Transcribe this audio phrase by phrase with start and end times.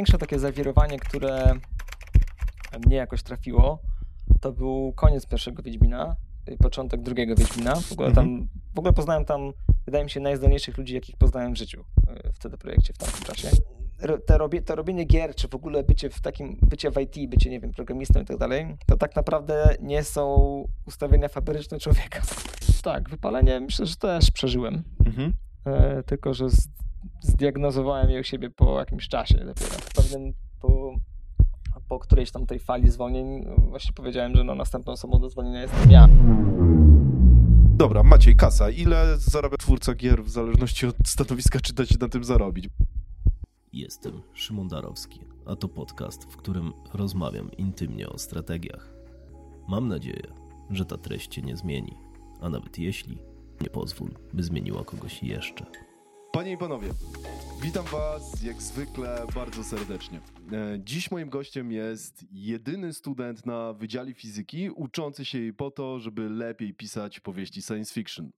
[0.00, 1.54] Największe takie zawirowanie, które
[2.86, 3.78] mnie jakoś trafiło,
[4.40, 6.16] to był koniec pierwszego Wiedźmina,
[6.48, 7.74] y, początek drugiego Wiedźmina.
[7.74, 9.52] W ogóle, tam, w ogóle poznałem tam,
[9.84, 11.84] wydaje mi się, najzdolniejszych ludzi, jakich poznałem w życiu
[12.26, 13.48] y, w CD Projekcie w tamtym czasie.
[14.26, 17.50] Te robie, to robienie gier, czy w ogóle bycie w takim, bycie w IT, bycie,
[17.50, 22.22] nie wiem, programistą i tak dalej, to tak naprawdę nie są ustawienia fabryczne człowieka.
[22.82, 24.82] Tak, wypalenie myślę, że też przeżyłem.
[25.06, 25.32] Mhm.
[25.64, 26.68] E, tylko że z,
[27.20, 29.70] zdiagnozowałem je u siebie po jakimś czasie dopiero.
[29.70, 30.94] W pewnym, po,
[31.88, 35.90] po którejś tam tej fali zwolnień właśnie powiedziałem, że no, następną osobą do zwolnienia jestem
[35.90, 36.08] ja.
[37.76, 38.70] Dobra, Maciej, kasa.
[38.70, 42.68] Ile zarabia twórca gier w zależności od stanowiska, czy da się na tym zarobić?
[43.72, 48.92] Jestem Szymon Darowski, a to podcast, w którym rozmawiam intymnie o strategiach.
[49.68, 50.26] Mam nadzieję,
[50.70, 51.96] że ta treść cię nie zmieni,
[52.40, 53.18] a nawet jeśli,
[53.60, 55.66] nie pozwól, by zmieniła kogoś jeszcze.
[56.32, 56.88] Panie i panowie,
[57.62, 60.20] witam was jak zwykle bardzo serdecznie.
[60.52, 65.98] E, Dziś moim gościem jest jedyny student na Wydziale Fizyki, uczący się jej po to,
[65.98, 68.30] żeby lepiej pisać powieści science fiction.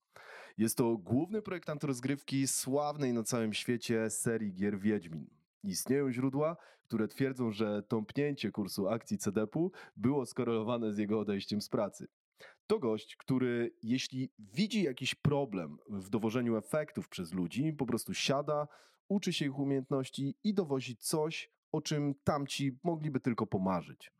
[0.58, 5.26] Jest to główny projektant rozgrywki sławnej na całym świecie serii gier Wiedźmin.
[5.64, 11.68] Istnieją źródła, które twierdzą, że tąpnięcie kursu akcji CDP-u było skorelowane z jego odejściem z
[11.68, 12.06] pracy.
[12.66, 18.68] To gość, który jeśli widzi jakiś problem w dowożeniu efektów przez ludzi, po prostu siada,
[19.08, 24.12] uczy się ich umiejętności i dowozi coś, o czym tamci mogliby tylko pomarzyć.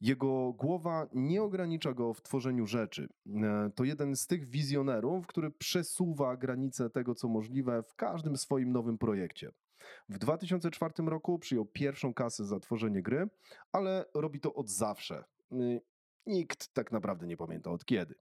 [0.00, 3.08] Jego głowa nie ogranicza go w tworzeniu rzeczy.
[3.42, 8.72] E, To jeden z tych wizjonerów, który przesuwa granice tego, co możliwe w każdym swoim
[8.72, 9.50] nowym projekcie.
[10.08, 13.28] W 2004 roku przyjął pierwszą kasę za tworzenie gry,
[13.72, 15.24] ale robi to od zawsze.
[16.26, 18.14] Nikt tak naprawdę nie pamięta od kiedy.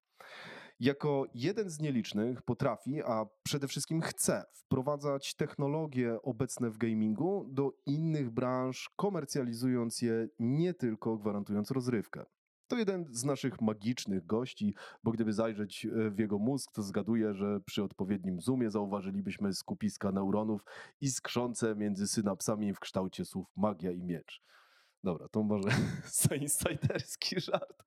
[0.79, 7.71] Jako jeden z nielicznych potrafi, a przede wszystkim chce wprowadzać technologie obecne w gamingu do
[7.85, 12.25] innych branż, komercjalizując je nie tylko gwarantując rozrywkę.
[12.67, 17.33] To jeden z naszych magicznych gości, bo gdyby zajrzeć e, w jego mózg, to zgaduję,
[17.33, 20.63] że przy odpowiednim zoomie zauważylibyśmy skupiska neuronów
[21.01, 24.41] iskrzące między synapsami w kształcie słów magia i miecz.
[25.03, 25.69] Dobra, to może
[26.29, 27.83] zainsiderski żart.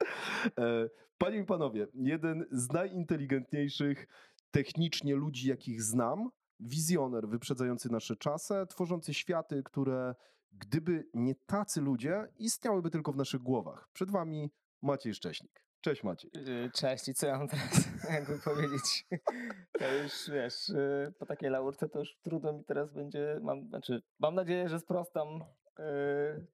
[0.59, 0.89] E,
[1.19, 4.07] Panie i panowie, jeden z najinteligentniejszych
[4.51, 10.15] technicznie ludzi, jakich znam, wizjoner wyprzedzający nasze czasy, tworzący światy, które
[10.53, 13.89] gdyby nie tacy ludzie, istniałyby tylko w naszych głowach.
[13.93, 14.51] Przed wami
[14.83, 15.67] Maciej Szcześnik.
[15.81, 16.31] Cześć Maciej.
[16.35, 19.07] Yy, Cześć i co ja mam teraz jakby powiedzieć?
[19.79, 24.03] To już wiesz, yy, po takiej laurce to już trudno mi teraz będzie, mam, znaczy
[24.19, 25.45] mam nadzieję, że sprostam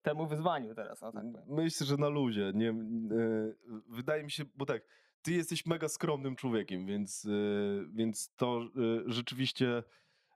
[0.02, 1.24] temu wyzwaniu teraz, o tak.
[1.48, 2.52] Myślę, że na luzie.
[2.54, 2.74] Nie, e,
[3.88, 4.82] wydaje mi się, bo tak,
[5.22, 7.28] ty jesteś mega skromnym człowiekiem, więc, e,
[7.94, 9.68] więc to e, rzeczywiście,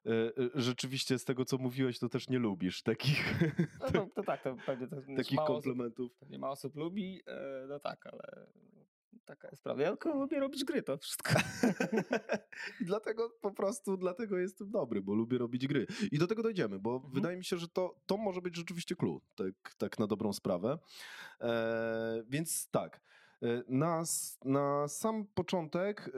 [0.06, 3.34] e, e, rzeczywiście z tego, co mówiłeś, to też nie lubisz takich,
[3.80, 6.14] No to, to tak, to pewnie to takich mało osób, komplementów.
[6.18, 7.22] pewnie mało osób lubi,
[7.68, 8.46] no tak, ale
[9.24, 9.82] taka jest prawda.
[9.82, 11.32] Ja tylko lubię robić gry, to wszystko.
[12.80, 15.86] Dlatego po prostu, dlatego jestem dobry, bo lubię robić gry.
[16.12, 17.14] I do tego dojdziemy, bo Mhm.
[17.14, 20.78] wydaje mi się, że to, to może być rzeczywiście clue, tak, tak na dobrą sprawę.
[21.40, 23.00] E, więc tak,
[23.42, 24.02] e, na,
[24.44, 26.10] na sam początek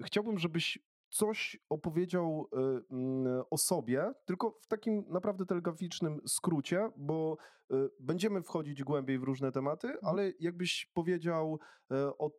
[0.00, 0.78] e, chciałbym, żebyś
[1.10, 2.56] coś opowiedział e,
[2.90, 7.36] mm, o sobie, tylko w takim naprawdę telegraficznym skrócie, bo
[7.70, 11.58] e, będziemy wchodzić głębiej w różne tematy, ale jakbyś powiedział
[11.90, 12.30] e, o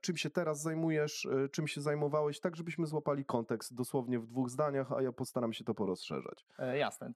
[0.00, 4.92] czym się teraz zajmujesz, czym się zajmowałeś, tak żebyśmy złapali kontekst dosłownie w dwóch zdaniach,
[4.92, 6.46] a ja postaram się to porozszerzać.
[6.58, 7.12] E, jasne.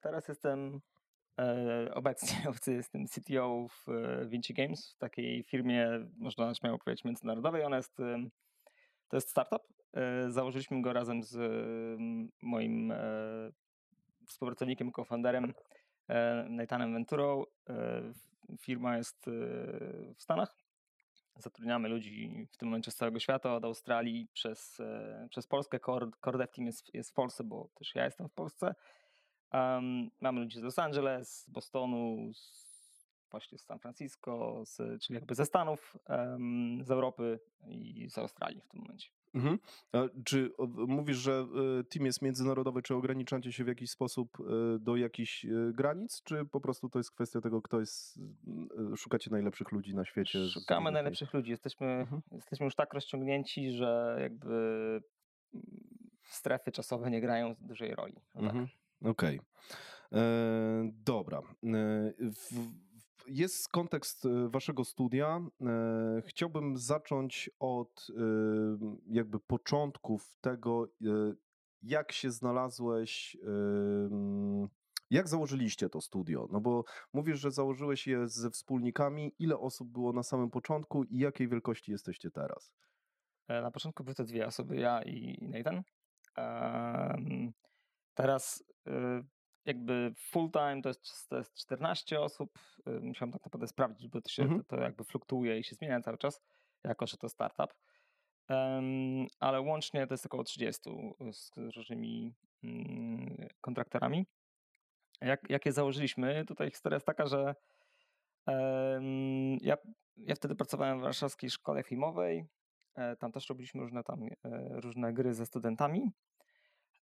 [0.00, 0.80] Teraz jestem
[1.38, 7.64] e, obecnie jestem CTO w e, Vinci Games, w takiej firmie, można śmiało powiedzieć, międzynarodowej.
[7.64, 7.96] Ona jest,
[9.08, 9.73] to jest startup.
[9.94, 12.96] E, założyliśmy go razem z em, moim e,
[14.26, 15.54] współpracownikiem, co-founderem
[16.08, 17.44] e, Nathanem Venturą.
[18.60, 19.26] Firma jest
[20.16, 20.56] w Stanach.
[21.36, 24.82] Zatrudniamy ludzi w tym momencie z całego świata, od Australii przez,
[25.30, 25.80] przez Polskę.
[25.80, 28.74] Core, team jest, jest w Polsce, bo też ja jestem w Polsce.
[29.52, 35.14] Um, mamy ludzi z Los Angeles, z Bostonu, z, właśnie z San Francisco, z, czyli
[35.14, 39.10] jakby ze Stanów, em, z Europy i z Australii w tym momencie.
[39.34, 39.58] Mhm.
[40.24, 40.50] Czy
[40.88, 41.46] mówisz, że
[41.80, 46.22] e, team jest międzynarodowy, czy ograniczacie się w jakiś sposób e, do jakichś e, granic,
[46.22, 48.20] czy po prostu to jest kwestia tego, kto jest,
[48.96, 50.48] szukacie najlepszych ludzi na świecie?
[50.48, 51.50] Szukamy najlepszych ludzi.
[51.50, 52.22] Jesteśmy, Mhm.
[52.32, 55.00] jesteśmy już tak rozciągnięci, że jakby
[56.22, 58.14] strefy czasowe nie grają dużej roli.
[58.34, 58.42] O tak.
[58.44, 58.68] Mhm.
[59.04, 59.40] Okej.
[60.12, 60.20] E,
[61.04, 61.40] Dobra.
[62.18, 62.93] W-
[63.26, 65.40] Jest kontekst e, waszego studia.
[65.60, 68.22] E, Chciałbym zacząć od e,
[69.06, 70.88] jakby początków tego,
[71.82, 73.36] jak się znalazłeś,
[75.10, 76.48] Jak założyliście to studio?
[76.50, 79.34] No bo mówisz, że założyłeś je ze wspólnikami.
[79.38, 82.72] Ile osób było na samym początku i jakiej wielkości jesteście teraz?
[83.48, 85.82] Na początku były to dwie osoby, ja i Nathan.
[88.14, 88.64] Teraz
[89.64, 92.58] jakby full time to jest, to jest 14 osób.
[92.88, 94.64] Y, musiałem tak naprawdę sprawdzić, bo to, się, Mhm.
[94.64, 96.40] to, to jakby fluktuuje i się zmienia cały czas,
[96.84, 97.74] jako że to startup.
[98.48, 100.90] Em, ale łącznie to jest około 30
[101.32, 102.34] z różnymi
[102.64, 104.26] mm, kontraktorami.
[105.20, 106.44] Jak, jak je założyliśmy?
[106.44, 107.54] Tutaj historia jest taka, że
[108.46, 109.76] em, ja,
[110.16, 112.44] ja wtedy pracowałem w warszawskiej szkole filmowej.
[112.94, 114.28] E, Tam też robiliśmy różne, tam, e,
[114.80, 116.10] różne gry ze studentami.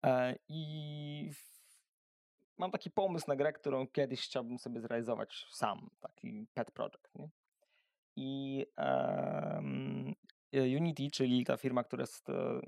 [0.07, 1.60] E, I w-
[2.61, 7.15] mam taki pomysł na grę, którą kiedyś chciałbym sobie zrealizować sam, taki pet project.
[7.15, 7.29] Nie?
[8.17, 9.63] I e,
[10.53, 12.61] Unity, czyli ta firma, która jest e,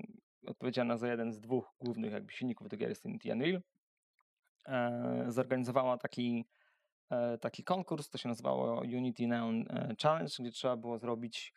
[0.47, 3.61] odpowiedzialna za jeden z dwóch głównych jakby silników do gier, jest Unity Unreal,
[4.65, 6.45] e, zorganizowała taki,
[7.09, 9.65] e, taki konkurs, to się nazywało Unity Neon
[10.01, 11.53] Challenge, gdzie trzeba było zrobić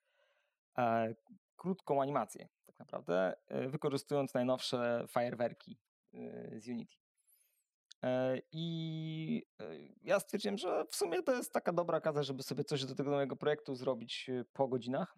[1.56, 5.78] krótką animację, tak naprawdę, wykorzystując najnowsze fajerwerki
[6.14, 7.05] e, z Unity.
[8.04, 9.64] E, I e,
[10.02, 13.10] ja stwierdziłem, że w sumie to jest taka dobra okazja, żeby sobie coś do tego
[13.10, 15.16] nowego projektu zrobić e, po godzinach.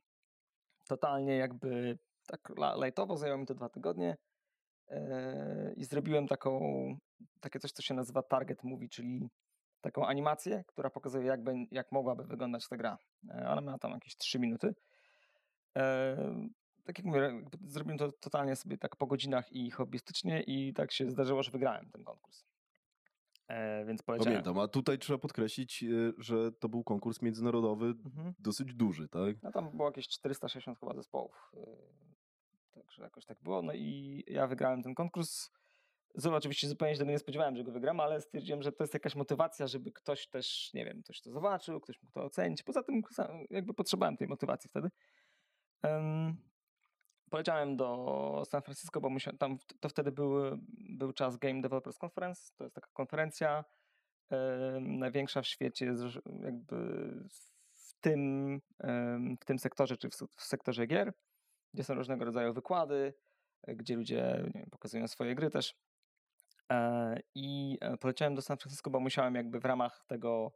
[0.89, 4.17] Totalnie jakby tak la- lightowo, zajęło mi to dwa tygodnie
[5.77, 6.61] i zrobiłem taką,
[7.41, 9.31] takie coś, co się nazywa target movie, czyli
[9.81, 11.41] taką animację, która pokazuje, jak,
[11.71, 12.99] jak mogłaby wyglądać ta gra.
[13.49, 14.75] Ona miała tam jakieś 3 minuty.
[16.85, 21.11] Tak jak mówię, zrobiłem to totalnie sobie tak po godzinach i hobbystycznie i tak się
[21.11, 22.45] zdarzyło, że wygrałem ten konkurs.
[23.49, 24.03] E, Więc.
[24.03, 28.35] Pamiętam, a tutaj trzeba podkreślić, y, że to był konkurs międzynarodowy Mhm.
[28.39, 29.43] dosyć duży, tak?
[29.43, 31.53] No tam było jakieś 460 chyba zespołów.
[31.55, 31.67] yy,
[32.71, 33.63] Także jakoś tak było.
[33.63, 35.51] No i ja wygrałem ten konkurs.
[36.15, 38.95] Zobacz, oczywiście zupełnie się tego nie spodziewałem, że go wygram, ale stwierdziłem, że to jest
[38.95, 42.63] jakaś motywacja, żeby ktoś też, nie wiem, ktoś to zobaczył, ktoś mógł to ocenić.
[42.63, 43.03] Poza tym
[43.51, 44.89] jakby potrzebowałem tej motywacji wtedy.
[47.31, 50.35] Poleciałem do San Francisco, bo musiałem, tam to wtedy był,
[50.79, 52.53] był czas Game Developers Conference.
[52.57, 53.65] To jest taka konferencja
[54.81, 55.95] największa w świecie,
[56.45, 56.77] jakby
[57.73, 58.61] w tym,
[59.41, 61.13] w tym sektorze, czy w, w sektorze gier,
[61.75, 63.15] gdzie są różnego rodzaju wykłady,
[63.67, 65.75] gdzie ludzie wiem, pokazują swoje gry też.
[66.73, 70.53] E, I e, poleciałem do San Francisco, bo musiałem jakby w ramach tego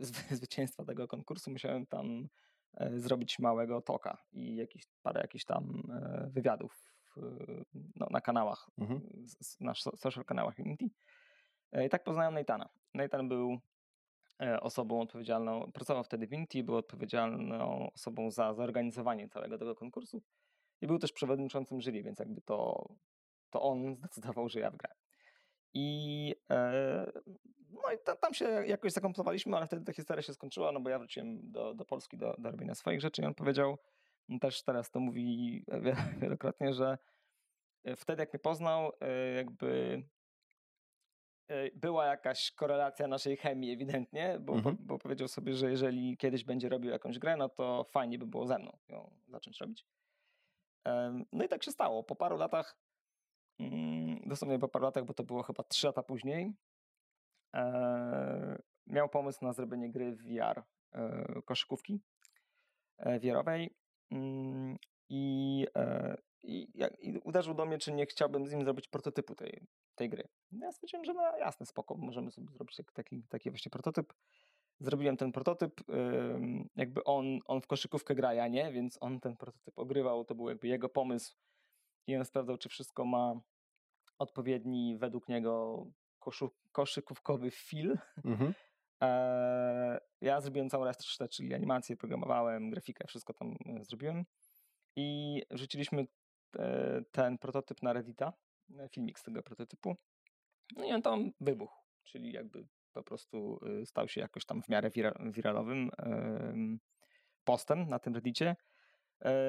[0.00, 2.28] zwy- zwycięstwa tego konkursu, musiałem tam
[2.74, 6.88] e, zrobić małego toka i jakiś, parę jakichś tam e, wywiadów
[7.96, 9.00] no, na kanałach, Mhm.
[9.60, 10.86] na so- social kanałach Unity.
[11.72, 12.68] E, I tak poznałem Nathana.
[12.94, 13.58] Nathan był
[14.42, 20.22] e, osobą odpowiedzialną, pracował wtedy w Unity, był odpowiedzialną osobą za zorganizowanie całego tego konkursu
[20.80, 22.88] i był też przewodniczącym jury, więc jakby to,
[23.50, 24.96] to on zdecydował, że ja wygrałem.
[25.74, 26.34] I,
[27.70, 30.90] no i ta, tam się jakoś zakomplowaliśmy, ale wtedy ta historia się skończyła, no bo
[30.90, 33.78] ja wróciłem do, do Polski do, do robienia swoich rzeczy i on powiedział,
[34.40, 36.98] też teraz to mówi wie- wielokrotnie, że
[37.84, 40.02] e, wtedy jak mnie poznał, e, jakby
[41.48, 44.76] e, była jakaś korelacja naszej chemii ewidentnie, bo, Mhm.
[44.80, 48.46] bo powiedział sobie, że jeżeli kiedyś będzie robił jakąś grę, no to fajnie by było
[48.46, 49.86] ze mną ją zacząć robić.
[51.32, 52.04] No i tak się stało.
[52.04, 52.78] Po paru latach,
[53.60, 56.52] mm, dosłownie po paru latach, bo to było chyba trzy lata później,
[58.86, 60.62] miał pomysł na zrobienie gry w VR,
[61.44, 62.00] koszykówki
[62.98, 63.74] mm,
[65.08, 66.68] i, e, i,
[67.00, 70.28] i uderzył do mnie, czy nie chciałbym z nim zrobić prototypu tej, tej gry.
[70.52, 74.12] Ja stwierdziłem, że no jasne, spoko, możemy sobie zrobić tak- taki, taki właśnie prototyp.
[74.80, 75.80] Zrobiłem ten prototyp,
[76.76, 80.48] jakby on, on w koszykówkę gra, ja nie, więc on ten prototyp ogrywał, to był
[80.48, 81.36] jakby jego pomysł
[82.06, 83.40] i on sprawdzał, czy wszystko ma
[84.18, 85.86] odpowiedni według niego
[86.18, 87.98] koszu, koszykówkowy feel.
[88.24, 88.54] Mhm.
[89.02, 94.24] Eee, ja zrobiłem całą resztę, czyli animację, programowałem, grafikę, wszystko tam e, zrobiłem.
[94.96, 96.06] I wrzuciliśmy
[96.58, 98.32] e, ten prototyp na Reddita,
[98.78, 99.96] e, filmik z tego prototypu.
[100.76, 104.90] No i on tam wybuchł, czyli jakby po prostu stał się jakoś tam w miarę
[104.90, 106.80] wira- wiralowym em,
[107.44, 108.56] postem na tym Reddicie.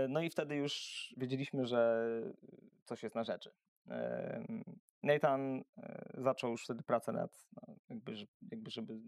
[0.10, 2.04] No i wtedy już wiedzieliśmy, że
[2.86, 3.52] coś jest na rzeczy.
[5.04, 5.64] Nathan
[6.18, 8.14] zaczął już wtedy pracę nad, no, jakby,
[8.52, 9.00] jakby żeby,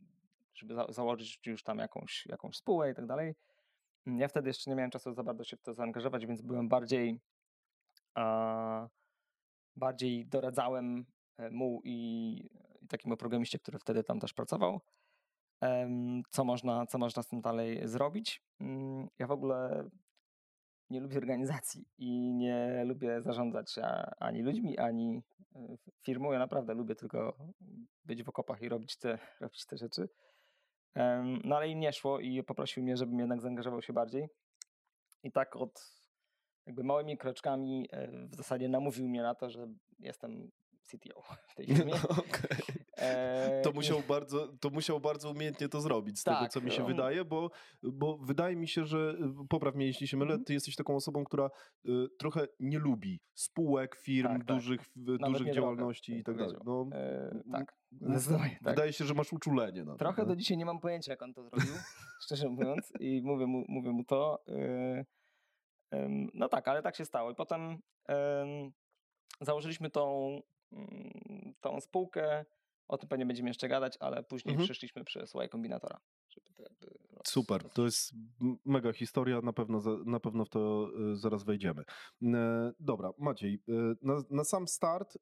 [0.55, 3.35] żeby za, założyć już tam jakąś, jakąś spółkę i tak dalej.
[4.07, 6.69] Mm, Ja wtedy jeszcze nie miałem czasu za bardzo się w to zaangażować, więc byłem
[6.69, 7.19] bardziej
[8.15, 8.87] a,
[9.75, 11.05] bardziej doradzałem
[11.37, 12.49] e, mu i,
[12.81, 14.81] i takiemu programiście, który wtedy tam też pracował,
[16.29, 18.41] co można, co można z tym dalej zrobić.
[18.59, 19.89] Mm, Ja w ogóle
[20.89, 23.75] nie lubię organizacji i nie lubię zarządzać
[24.19, 25.21] ani ludźmi, ani
[25.55, 26.31] e, firmą.
[26.31, 27.37] Ja naprawdę lubię tylko
[28.05, 30.09] być w okopach i robić te, robić te rzeczy.
[31.43, 34.27] No ale im nie szło i poprosił mnie, żebym jednak zaangażował się bardziej.
[35.23, 35.95] I tak od
[36.65, 39.67] jakby małymi kroczkami e, w zasadzie namówił mnie na to, że
[39.99, 40.51] jestem
[40.85, 41.93] CTO w tej firmie.
[42.27, 42.57] okay.
[42.97, 46.71] E, to, musiał bardzo, to musiał bardzo umiejętnie to zrobić, z tak, tego co mi
[46.71, 46.91] się um...
[46.91, 47.51] wydaje, bo,
[47.83, 49.17] bo wydaje mi się, że
[49.49, 50.45] popraw mnie jeśli się mylę, mhm.
[50.45, 51.49] ty jesteś taką osobą, która
[51.85, 54.57] y, trochę nie lubi spółek, firm, tak, tak.
[54.57, 54.81] dużych,
[55.19, 55.31] tak.
[55.31, 56.57] dużych działalności i tak dalej.
[56.65, 58.59] No, e, tak, zdecydowanie.
[58.61, 59.97] Wydaje się, że masz uczulenie na to.
[59.97, 60.27] Trochę no.
[60.27, 61.73] do dzisiaj nie mam pojęcia, jak on to zrobił,
[62.25, 64.43] szczerze mówiąc, i mówię mu, mówię mu to.
[64.49, 65.05] Y,
[66.33, 67.31] no tak, ale tak się stało.
[67.31, 67.77] I potem
[69.41, 70.39] założyliśmy tą,
[71.61, 72.45] tą spółkę.
[72.87, 74.65] O tym pewnie będziemy jeszcze gadać, ale później mhm.
[74.65, 75.99] przyszliśmy przez Y Kombinatora.
[77.27, 78.13] Super, to jest
[78.65, 81.83] mega historia, na pewno, na pewno w to y, zaraz wejdziemy.
[82.79, 85.19] Dobra, Maciej, y, na, na sam start y,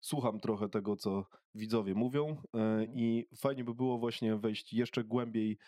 [0.00, 2.94] słucham trochę tego, co widzowie mówią mhm.
[2.94, 5.58] i fajnie by było właśnie wejść jeszcze głębiej,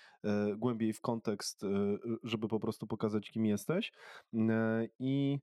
[0.56, 1.62] głębiej w kontekst,
[2.22, 3.92] żeby po prostu pokazać, kim jesteś.
[4.98, 5.38] I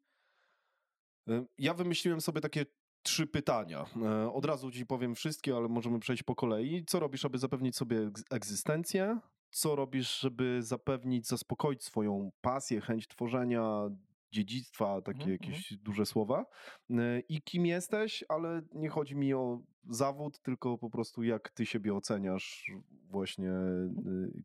[1.57, 2.65] ja wymyśliłem sobie takie
[3.07, 3.85] trzy pytania.
[4.33, 6.85] Od razu ci powiem wszystkie, ale możemy przejść po kolei.
[6.85, 9.19] Co robisz, aby zapewnić sobie egzystencję?
[9.51, 13.89] Co robisz, żeby zapewnić, zaspokoić swoją pasję, chęć tworzenia,
[14.31, 15.83] dziedzictwa, takie mm, jakieś mm.
[15.83, 16.45] duże słowa.
[16.89, 21.65] E, I kim jesteś, ale nie chodzi mi o zawód, tylko po prostu jak ty
[21.65, 22.71] siebie oceniasz,
[23.09, 23.89] właśnie e,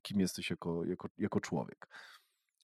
[0.03, 1.89] kim jesteś jako, jako, jako człowiek.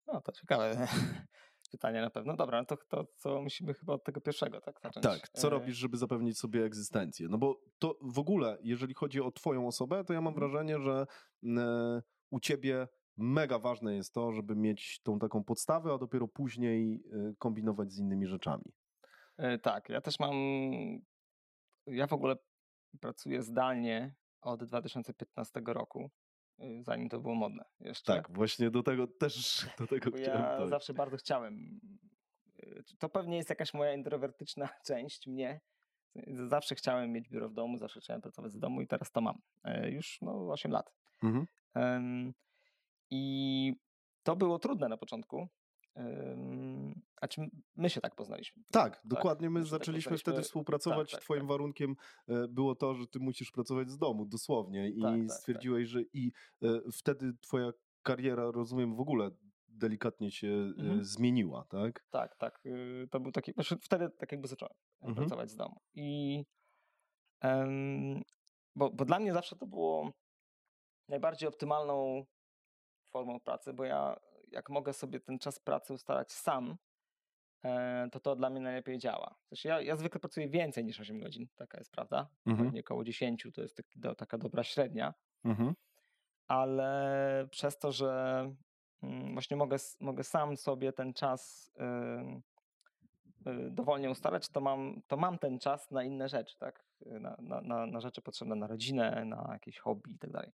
[0.07, 0.89] No to ciekawe
[1.71, 2.37] pytanie na pewno.
[2.37, 5.05] Dobra, no to, to co musimy chyba od tego pierwszego tak zacząć.
[5.05, 7.29] Tak, co e, robisz, żeby zapewnić sobie egzystencję?
[7.29, 10.51] No bo to w ogóle, jeżeli chodzi o twoją osobę, to ja mam mhm.
[10.51, 11.07] wrażenie, że
[12.31, 17.35] u ciebie mega ważne jest to, żeby mieć tą taką podstawę, a dopiero później y,
[17.39, 18.65] kombinować z innymi rzeczami.
[19.37, 20.35] E, tak, ja też mam.
[21.87, 22.37] Ja w ogóle
[23.01, 26.11] pracuję zdalnie od 2015 roku,
[26.81, 28.13] zanim to było modne jeszcze.
[28.15, 30.43] Tak, właśnie do tego też do tego chciałem.
[30.43, 31.81] Ja zawsze bardzo chciałem.
[32.63, 35.61] Y, to pewnie jest jakaś moja introwertyczna część mnie.
[36.27, 39.39] Zawsze chciałem mieć biuro w domu, zawsze chciałem pracować z domu i teraz to mam.
[39.65, 40.93] E, już no, 8 lat.
[41.23, 41.47] Mhm.
[43.11, 43.75] I
[44.23, 45.49] to było trudne na początku.
[47.21, 47.41] A czy
[47.77, 48.63] my się tak poznaliśmy?
[48.73, 49.51] Tak, tak dokładnie.
[49.51, 51.11] My, my tak zaczęliśmy tak wtedy współpracować.
[51.11, 51.49] Tak, tak, Twoim tak.
[51.49, 51.97] warunkiem
[52.29, 54.91] e, było to, że ty musisz pracować z domu, dosłownie.
[54.91, 59.31] I tak, stwierdziłeś, że i e, wtedy Twoja kariera, rozumiem, w ogóle
[59.69, 61.05] delikatnie się e, mhm.
[61.05, 62.05] zmieniła, tak?
[62.11, 62.61] Tak, tak.
[62.67, 63.53] Y, to był taki.
[63.53, 65.17] Znaczy wtedy tak jakby zacząłem mhm.
[65.17, 65.81] pracować z domu.
[65.95, 66.45] I.
[67.43, 68.23] Um,
[68.77, 70.13] bo, bo dla mnie zawsze to było
[71.09, 72.25] najbardziej optymalną
[73.11, 74.17] formą pracy, bo ja
[74.53, 76.77] jak mogę sobie ten czas pracy ustalać sam,
[77.65, 79.35] e, to to dla mnie najlepiej działa.
[79.49, 82.29] Znaczy ja, ja zwykle pracuję więcej niż 8 godzin, taka jest prawda.
[82.47, 82.73] Mhm.
[82.73, 85.15] Nie około 10 to jest taki, do, taka dobra średnia.
[85.45, 85.75] Mhm.
[86.49, 88.43] Ale przez to, że
[89.03, 91.73] mm, właśnie mogę, mogę sam sobie ten czas
[93.47, 96.85] y, dowolnie ustalać, to mam, to mam ten czas na inne rzeczy, tak?
[97.07, 100.53] Na, na, na, na rzeczy potrzebne na rodzinę, na jakieś hobby i tak dalej.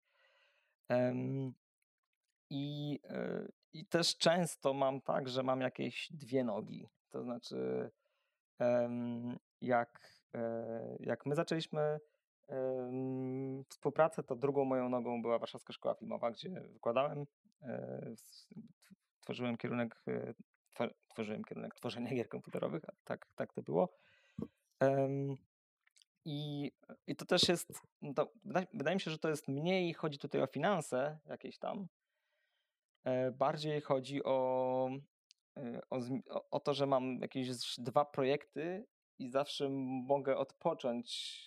[2.50, 6.88] I, e, I też często mam tak, że mam jakieś dwie nogi.
[7.10, 7.90] To znaczy,
[9.60, 12.00] jak, e, jak my zaczęliśmy
[13.68, 17.26] współpracę, to drugą moją nogą była Warszawska Szkoła Filmowa, gdzie wykładałem.
[17.62, 18.14] E,
[19.20, 20.04] tworzyłem kierunek,
[21.08, 23.88] tworzyłem kierunek tworzenia gier komputerowych, tak, tak to było.
[26.24, 26.72] I,
[27.06, 28.32] I to też jest, no to
[28.74, 32.03] wydaje, mi się, że to jest mniej, chodzi tutaj o finanse jakieś tam, E,
[33.32, 34.90] bardziej chodzi o,
[35.56, 36.00] e, o,
[36.50, 38.86] o to, że mam jakieś dwa projekty
[39.18, 39.68] i zawsze
[40.06, 41.38] mogę odpocząć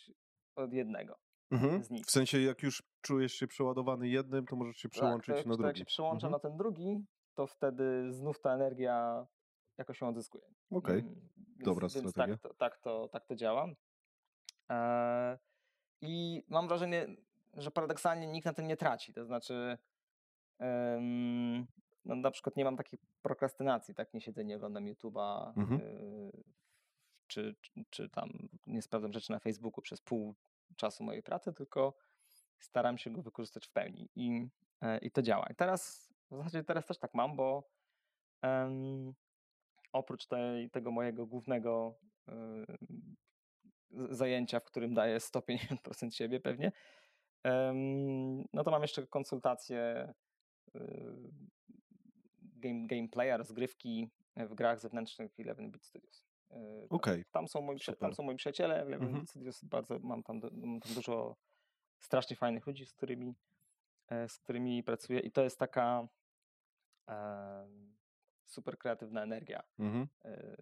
[0.55, 1.19] od jednego
[1.51, 1.83] mhm.
[1.83, 2.05] z nich.
[2.05, 5.55] W sensie, jak już czujesz się przeładowany jednym, to możesz się tak, przełączyć tak, na
[5.55, 5.67] drugi.
[5.67, 6.31] Jak się przełączę mhm.
[6.31, 9.27] na ten drugi, to wtedy znów ta energia
[9.77, 10.45] jakoś się odzyskuje.
[10.71, 11.15] Okej, okay.
[11.59, 12.37] dobra więc strategia.
[12.37, 13.67] Tak to, tak, to, tak to działa.
[14.69, 15.37] Eee,
[16.01, 17.07] I mam wrażenie,
[17.53, 19.13] że paradoksalnie nikt na tym nie traci.
[19.13, 19.77] To znaczy,
[22.05, 24.13] no, na przykład nie mam takiej prokrastynacji, tak?
[24.13, 25.81] Nie siedzę, nie oglądam YouTube'a, mhm.
[25.81, 26.43] Y,
[27.27, 27.55] czy,
[27.89, 30.35] czy tam nie sprawdzam rzeczy na Facebooku przez pół
[30.75, 31.93] czasu mojej pracy, tylko
[32.59, 34.47] staram się go wykorzystać w pełni i,
[34.81, 35.47] e, i to działa.
[35.51, 37.69] I teraz, w zasadzie teraz też tak mam, bo
[38.43, 39.13] um,
[39.93, 41.99] oprócz tej, tego mojego głównego
[42.29, 42.33] y,
[44.09, 46.71] zajęcia, w którym daję 150% siebie pewnie,
[47.43, 50.13] um, no to mam jeszcze konsultacje
[52.41, 56.25] game, gameplaya, rozgrywki w grach zewnętrznych 11 Bit Studios.
[56.50, 56.59] Tam-
[56.89, 57.25] Okej.
[57.31, 57.97] Tam, są moi, super.
[58.00, 59.21] tam są moi przyjaciele, w 11 Mhm.
[59.21, 61.36] Bit Studios bardzo, mam, tam, mam tam dużo
[62.00, 63.36] strasznie fajnych ludzi, z którymi,
[64.07, 66.07] e, z którymi pracuję i to jest taka
[67.09, 67.67] e,
[68.45, 69.63] super kreatywna energia.
[69.79, 70.07] Mhm.
[70.25, 70.57] e,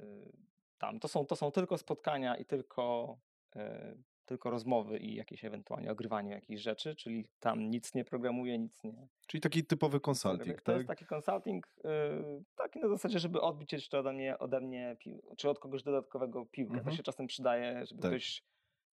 [0.77, 3.17] Tam to są, to są tylko spotkania i tylko,
[3.55, 3.95] e,
[4.25, 9.07] tylko rozmowy i jakieś ewentualnie ogrywanie jakichś rzeczy, czyli tam nic nie programuję, nic nie,
[9.27, 10.01] Czyli taki typowy robię.
[10.05, 10.75] consulting, To tak?
[10.75, 15.21] jest taki consulting, y, taki na zasadzie, żeby odbić jeszcze ode mnie, ode mnie pił,
[15.37, 16.73] czy od kogoś dodatkowego piłkę.
[16.77, 16.91] Mhm.
[16.91, 18.11] To się czasem przydaje, żeby Tak.
[18.11, 18.43] ktoś,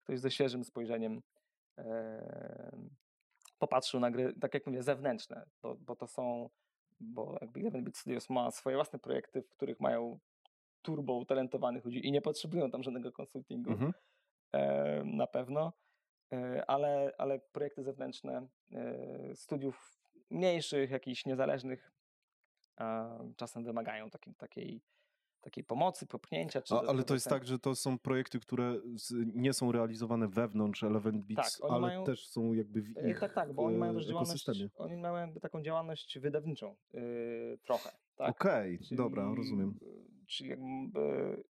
[0.05, 1.23] ktoś ze świeżym spojrzeniem
[1.77, 2.91] em,
[3.59, 6.51] popatrzył na gry, tak jak mówię, zewnętrzne, bo, bo to są,
[7.01, 10.19] bo jakby 11-bit Studios ma swoje własne projekty, w których mają
[10.83, 13.93] turbo utalentowanych ludzi i nie potrzebują tam żadnego konsultingu Mhm.
[14.52, 15.73] E, na pewno,
[16.32, 21.92] e, ale, ale projekty zewnętrzne e, studiów mniejszych, jakichś niezależnych
[23.37, 24.82] czasem wymagają takiej, takiej,
[25.40, 26.62] takiej pomocy, popchnięcia.
[26.62, 28.80] Czy A, ale to jest tak, że to są projekty, które
[29.35, 33.35] nie są realizowane wewnątrz Eleven Beats, oni ale mają- też są jakby w ich Tak,
[33.35, 37.00] tak, bo oni mają też działalność, oni mają jakby taką działalność wydawniczą e,
[37.62, 38.30] trochę, tak?
[38.30, 39.78] Okej, dobra, Czyli, rozumiem.
[40.26, 41.42] Czyli jakby,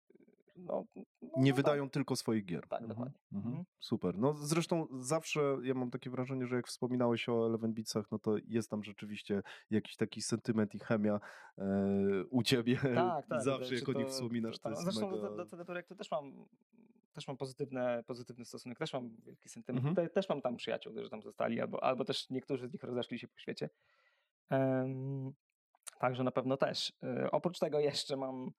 [0.55, 1.03] no, no,
[1.37, 2.67] Nie no wydają tylko swoich gier.
[2.67, 3.19] Tak, Mhm, dokładnie.
[3.33, 3.47] mhm.
[3.53, 3.65] Mhm.
[3.79, 4.17] Super.
[4.17, 8.35] No zresztą zawsze ja mam takie wrażenie, że jak wspominałeś o Eleven Beatsach, no to
[8.47, 11.19] jest tam rzeczywiście jakiś taki sentyment i chemia
[11.57, 11.63] e,
[12.29, 12.77] u ciebie.
[12.95, 13.41] Tak, tak.
[13.43, 15.29] Zawsze czy jak o nich wspominasz, to tam- jest Zresztą mega...
[15.29, 16.45] do, do tego projektu też mam,
[17.13, 19.87] też mam pozytywne, pozytywny stosunek, też mam wielki sentyment.
[19.87, 20.07] Mhm.
[20.07, 23.19] Te, też mam tam przyjaciół, którzy tam zostali, albo, albo też niektórzy z nich rozeszli
[23.19, 23.69] się po świecie.
[24.49, 25.33] Em,
[25.99, 26.93] także na pewno też.
[27.03, 28.51] E, oprócz tego jeszcze mam,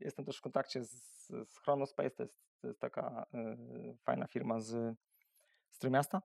[0.00, 3.56] jestem też w kontakcie z, z Chronospace, to jest, to jest taka e,
[4.04, 4.96] fajna firma z,
[5.84, 6.22] Trójmiasta.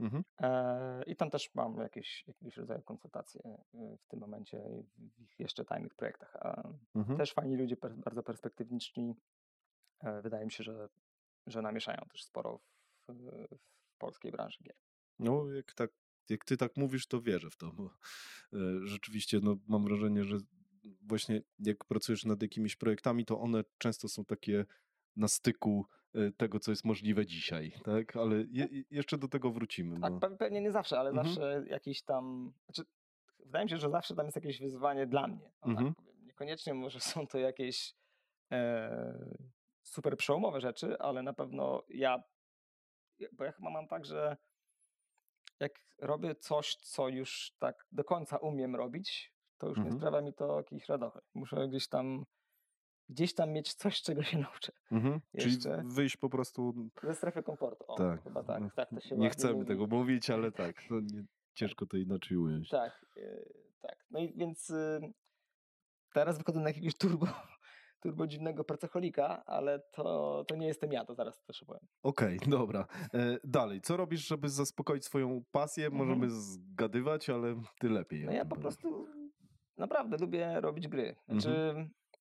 [0.00, 0.24] Mhm.
[0.40, 4.62] E, I tam też mam jakieś, jakiegoś rodzaju konsultacje e, w tym momencie
[4.98, 6.36] w ich jeszcze tajnych projektach.
[6.94, 7.18] Mhm.
[7.18, 9.16] Też fajni ludzie, bardzo perspektywiczni.
[10.00, 10.88] E, Wydaje mi się, że,
[11.46, 12.60] że namieszają też sporo
[13.08, 13.14] w,
[13.92, 14.76] w polskiej branży gier.
[15.18, 15.90] No, jak, tak,
[16.28, 17.90] jak ty tak mówisz, to wierzę w to, bo
[18.84, 20.36] rzeczywiście no, mam wrażenie, że
[20.84, 24.64] właśnie jak pracujesz nad jakimiś projektami, to one często są takie
[25.16, 28.16] na styku e, tego, co jest możliwe dzisiaj, tak?
[28.16, 30.00] Ale je, je- jeszcze do tego wrócimy.
[30.00, 31.26] Tak, pe- pewnie nie zawsze, ale Mhm.
[31.28, 32.52] zawsze jakieś tam.
[32.64, 32.82] Znaczy,
[33.38, 35.50] wydaje mi się, że zawsze tam jest jakieś wyzwanie dla mnie.
[35.60, 35.94] o Mhm.
[35.94, 36.04] Tak.
[36.22, 37.94] Niekoniecznie może są to jakieś
[38.52, 39.36] e,
[39.82, 42.22] super przełomowe rzeczy, ale na pewno ja.
[43.32, 44.36] Bo ja chyba mam tak, że
[45.60, 49.94] jak robię coś, co już tak do końca umiem robić, to już Mhm.
[49.94, 51.20] nie sprawia mi to jakiejś radochy.
[51.34, 52.24] Muszę gdzieś tam
[53.08, 54.72] gdzieś tam mieć coś, czego się nauczę.
[54.92, 55.20] Mhm.
[55.38, 56.74] Czyli wyjść po prostu.
[57.02, 57.84] Ze strefy komfortu.
[57.88, 58.22] O, tak.
[58.22, 58.60] chyba tak.
[58.62, 59.66] no, tak to się nie chcemy mówi.
[59.66, 60.76] tego mówić, ale tak.
[60.88, 62.68] To nie, ciężko to inaczej ująć.
[62.68, 63.96] Tak, yy, tak.
[64.10, 65.00] No i więc y,
[66.14, 67.26] teraz wychodzę na jakiegoś turbo,
[68.02, 71.86] turbo dziwnego pracocholika, ale to, to nie jestem ja, to zaraz też opowiem.
[72.02, 72.86] Okej, dobra.
[73.14, 75.86] E, dalej, co robisz, żeby zaspokoić swoją pasję?
[75.86, 75.98] Mhm.
[76.08, 78.24] Możemy zgadywać, ale ty lepiej.
[78.24, 79.06] No ja po prostu
[79.80, 81.16] naprawdę lubię robić gry.
[81.28, 81.40] Mhm.
[81.40, 81.74] Znaczy,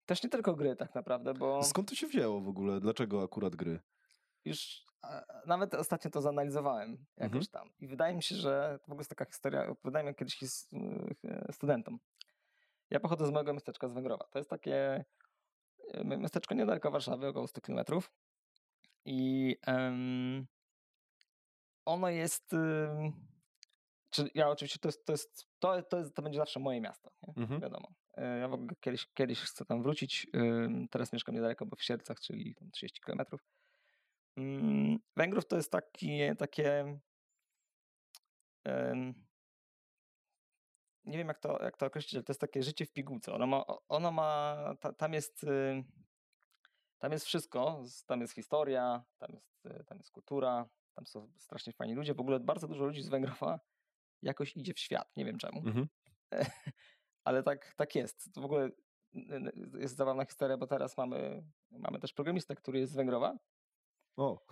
[0.05, 2.79] też nie tylko gry tak naprawdę, bo Skąd to się wzięło w ogóle?
[2.79, 3.79] Dlaczego akurat gry?
[4.45, 4.85] już
[5.45, 7.51] nawet ostatnio to zanalizowałem jakoś Mhm.
[7.51, 7.69] tam.
[7.79, 10.47] I wydaje mi się, że to w ogóle jest taka historia, opowiadałem ją kiedyś y,
[11.51, 11.99] studentom.
[12.89, 14.27] Ja pochodzę z małego miasteczka z Węgrowa.
[14.31, 15.05] To jest takie
[15.95, 17.79] y, miasteczko niedaleko Warszawy, około 100 km.
[19.05, 20.47] I em,
[21.85, 22.53] ono jest.
[22.53, 23.13] ym,
[24.09, 27.11] Czy ja oczywiście to jest, to jest, to, to, jest, to będzie zawsze moje miasto?
[27.37, 27.61] Mhm.
[27.61, 27.93] wiadomo.
[28.17, 30.27] E, Ja w ogóle kiedyś, kiedyś chcę tam wrócić.
[30.91, 33.21] Teraz mieszkam niedaleko, bo w Siercach, czyli tam 30 km.
[35.17, 36.99] Węgrów to jest takie, takie
[41.09, 43.33] nie wiem jak to, jak to określić, ale to jest takie życie w pigułce.
[43.33, 45.83] Ono ma, ono ma ta, tam jest y,
[46.99, 51.73] tam jest wszystko, tam jest historia, tam jest, y, tam jest kultura, tam są strasznie
[51.73, 52.13] fajni ludzie.
[52.13, 53.59] W ogóle bardzo dużo ludzi z Węgrowa
[54.21, 55.57] jakoś idzie w świat, nie wiem czemu.
[55.59, 55.87] Mhm.
[57.23, 58.33] Ale tak, tak jest.
[58.33, 58.69] To w ogóle
[59.79, 63.37] jest zabawna historia, bo teraz mamy, mamy też programistę, który jest z Węgrowa
[64.15, 64.45] O,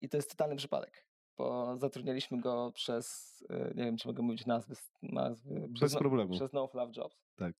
[0.00, 4.46] i to jest totalny przypadek, bo zatrudnialiśmy go przez, y, nie wiem czy mogę mówić
[4.46, 6.34] nazwy, nazwy bez przez, problemu.
[6.34, 7.24] przez No Fluff Jobs.
[7.36, 7.56] Tak.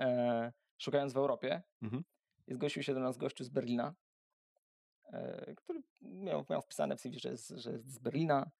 [0.00, 2.04] E, szukając w Europie Mhm.
[2.46, 3.94] i zgłosił się do nas gościu z Berlina,
[5.04, 8.50] e, który miał, miał wpisane w CV, że jest, że jest z Berlina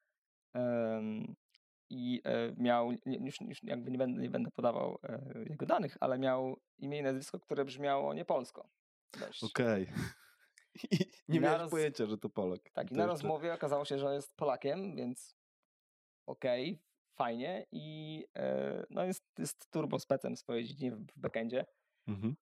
[1.90, 6.18] i e, miał, już, już jakby nie będę, nie będę podawał e, jego danych, ale
[6.18, 8.68] miał imię i nazwisko, które brzmiało niepolsko.
[9.42, 9.87] Okej.
[10.90, 12.61] I nie I miałeś roz- pojęcia, że to Polak.
[12.72, 15.37] Tak, i na jeszcze- rozmowie okazało się, że jest Polakiem, więc
[16.27, 16.83] okej,
[17.14, 21.66] fajnie i e, no jest, jest turbo specem w swojej dziedzinie w backendzie.
[22.09, 22.37] Mhm.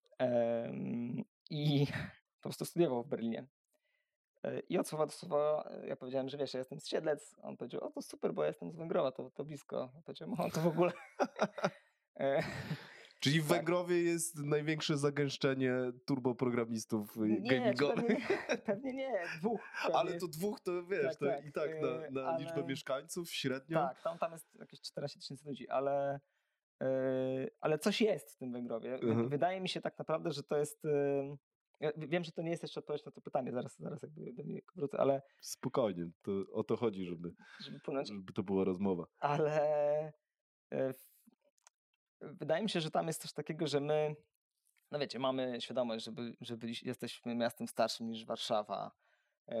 [1.49, 1.85] I
[2.41, 3.47] po prostu studiował w Berlinie.
[4.45, 7.35] E, I od słowa do słowa e, ja powiedziałem, że wiesz, ja jestem z Siedlec.
[7.41, 9.91] On powiedział, o to super, bo ja jestem z Węgrowa, to, to blisko.
[10.05, 10.91] Powiedziałem, o to w ogóle.
[12.19, 12.43] E,
[13.19, 13.57] Czyli w Tak.
[13.57, 15.73] Węgrowie jest największe zagęszczenie
[16.05, 18.05] turboprogramistów nie, gamingowych.
[18.05, 18.17] pewnie,
[18.49, 19.61] nie, pewnie nie, dwóch.
[19.83, 22.65] pewnie Ale to dwóch to wiesz, Tak, to tak, i tak na, na liczbę ale-
[22.65, 23.79] mieszkańców średnio.
[23.79, 26.19] Tak, tam, tam jest jakieś 14 tysięcy ludzi, ale,
[26.81, 26.87] yy,
[27.61, 28.93] ale coś jest w tym Węgrowie.
[28.93, 29.29] Mhm.
[29.29, 30.83] Wydaje mi się tak naprawdę, że to jest.
[30.83, 31.37] Yy,
[31.79, 34.43] ja wiem, że to nie jest jeszcze odpowiedź na to pytanie, zaraz, zaraz jakby do
[34.43, 38.07] niego wrócę, ale Spokojnie, to o to chodzi, żeby, żeby płynąć.
[38.07, 39.05] żeby to była rozmowa.
[39.19, 40.13] Ale
[40.71, 40.93] yy,
[42.21, 44.15] wydaje mi się, że tam jest coś takiego, że my,
[44.91, 48.91] no wiecie, mamy świadomość, że, by, że byliś, jesteśmy miastem starszym niż Warszawa.
[49.47, 49.55] Yy,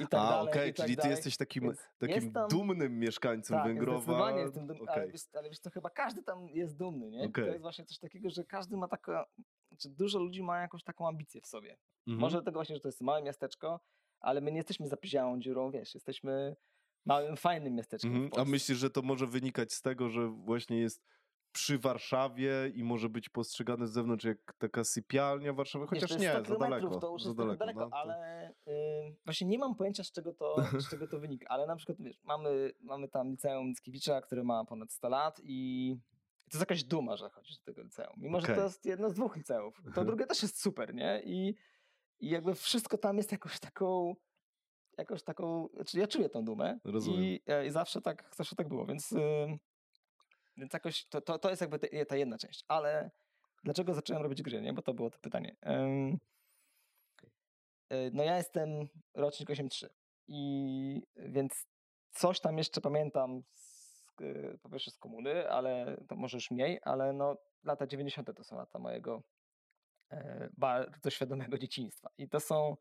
[0.00, 1.10] I tak A, okej, i tak czyli ty dalej.
[1.16, 3.98] jesteś takim, Więc takim tam- dumnym mieszkańcem Tak, Węgrowa.
[3.98, 5.12] zdecydowanie jestem dumny, ale, Okej.
[5.12, 7.18] wiesz, ale wiesz, to chyba każdy tam jest dumny, nie?
[7.24, 7.44] Okej.
[7.44, 9.26] To jest właśnie coś takiego, że każdy ma taka,
[9.74, 11.76] znaczy dużo ludzi ma jakąś taką ambicję w sobie.
[12.06, 12.20] Mhm.
[12.20, 13.80] Może dlatego właśnie, że to jest małe miasteczko,
[14.20, 16.56] ale my nie jesteśmy zapiziałą dziurą, wiesz, jesteśmy
[17.06, 18.42] małym, fajnym miasteczkiem Mhm.
[18.46, 21.04] A myślisz, że to może wynikać z tego, że właśnie jest
[21.52, 26.44] przy Warszawie i może być postrzegane z zewnątrz jak taka sypialnia Warszawy, chociaż nie, 100
[26.44, 27.00] za daleko.
[27.00, 30.04] To już za jest daleko, daleko, daleko no, to- ale y, właśnie nie mam pojęcia,
[30.04, 31.46] z czego to, z czego to wynika.
[31.48, 35.96] Ale na przykład, wiesz, mamy, mamy tam liceum Mickiewicza, które ma ponad 100 lat i
[36.54, 38.14] to jest jakaś duma, że chodzisz do tego liceum.
[38.16, 38.56] Mimo, że Okej.
[38.56, 39.74] to jest jedno z dwóch liceów.
[39.82, 40.06] To Mhm.
[40.06, 41.22] drugie też jest super, nie?
[41.24, 41.54] I,
[42.20, 44.14] I jakby wszystko tam jest jakąś taką
[44.98, 46.78] jakąś taką, znaczy ja czuję tą dumę
[47.16, 49.58] i, e, i zawsze tak, zawsze tak było, więc, y,
[50.56, 52.64] więc jakoś to, to, to jest jakby te, ta jedna część.
[52.68, 53.10] Ale
[53.64, 54.72] dlaczego zacząłem robić gry, nie?
[54.72, 55.56] Bo to było to pytanie.
[55.62, 55.88] E,
[58.12, 59.86] no ja jestem rocznik 8.3
[60.28, 61.66] i więc
[62.10, 63.73] coś tam jeszcze pamiętam z,
[64.20, 68.36] e, po pierwsze z komuny, ale to może już mniej, ale no lata 90.
[68.36, 69.22] to są lata mojego
[70.10, 72.10] e, bardzo świadomego dzieciństwa.
[72.18, 72.76] I to są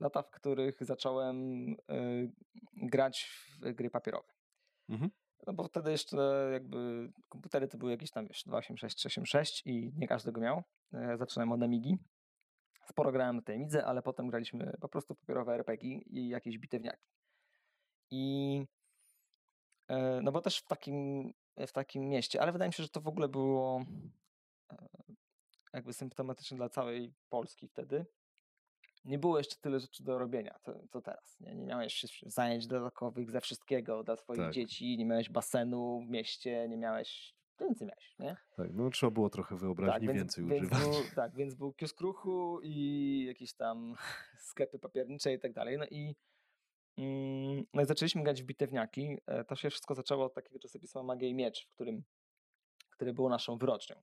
[0.00, 1.74] lata, w których zacząłem e,
[2.76, 4.32] grać w gry papierowe.
[4.88, 5.10] Mhm.
[5.46, 10.08] No bo wtedy jeszcze jakby komputery to były jakieś tam wiesz 286, 386 i nie
[10.08, 10.62] każdy go miał.
[10.92, 11.98] E, Zaczynałem od Amigi.
[12.88, 17.06] Sporo grałem na tej Amidze, ale potem graliśmy po prostu papierowe RPG i jakieś bitewniaki.
[18.10, 18.64] I
[20.22, 21.32] no bo też w takim,
[21.66, 23.84] w takim mieście, ale wydaje mi się, że to w ogóle było
[24.72, 24.88] e,
[25.72, 28.06] jakby symptomatyczne dla całej Polski wtedy.
[29.04, 30.58] Nie było jeszcze tyle rzeczy do robienia,
[30.90, 31.40] co, teraz.
[31.40, 31.54] Nie?
[31.54, 34.52] nie miałeś zajęć dodatkowych ze wszystkiego dla swoich Tak.
[34.52, 37.34] dzieci, nie miałeś basenu w mieście, nie miałeś.
[37.60, 38.36] Więcej miałeś, nie?
[38.56, 40.80] Tak, no trzeba było trochę wyobraźni więc, więcej więc używać.
[40.80, 43.94] Był, tak, więc był kiosk ruchu i jakieś tam
[44.50, 45.78] sklepy papiernicze i tak dalej.
[45.78, 46.16] No i,
[47.74, 49.18] no i zaczęliśmy grać w bitewniaki.
[49.26, 52.02] E, To się wszystko zaczęło od takiego czasopisma Magia i Miecz, w którym,
[52.90, 53.96] które było naszą wyrocznią.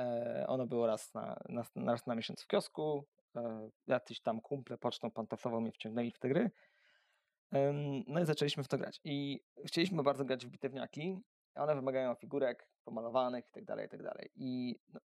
[0.00, 3.04] E, Ono było raz na, na, raz na miesiąc w kiosku.
[3.36, 6.50] E, Jacyś tam kumple pocztą pantoflową mnie wciągnęli w te gry.
[8.06, 9.00] No i zaczęliśmy w to grać.
[9.04, 11.18] I chcieliśmy bardzo grać w bitewniaki.
[11.54, 14.30] One wymagają figurek pomalowanych i tak dalej, i tak dalej.
[14.36, 15.00] I no,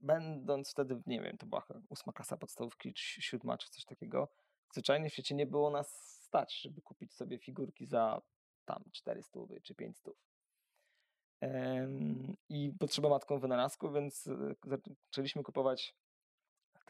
[0.00, 4.28] będąc wtedy, nie wiem, to była ósma klasa podstawówki, czy si- siódma, czy coś takiego,
[4.72, 8.22] zwyczajnie w świecie nie było nas stać, żeby kupić sobie figurki za
[8.64, 10.14] tam 400 czy 500.
[11.40, 14.54] Em, I potrzeba matką wynalazku, więc e,
[15.06, 15.94] zaczęliśmy kupować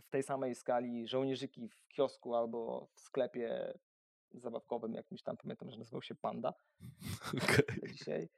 [0.02, 3.74] w tej samej skali żołnierzyki w kiosku albo w sklepie
[4.34, 6.54] zabawkowym jakimś tam, pamiętam, że nazywał się Panda
[7.80, 8.28] do dzisiaj.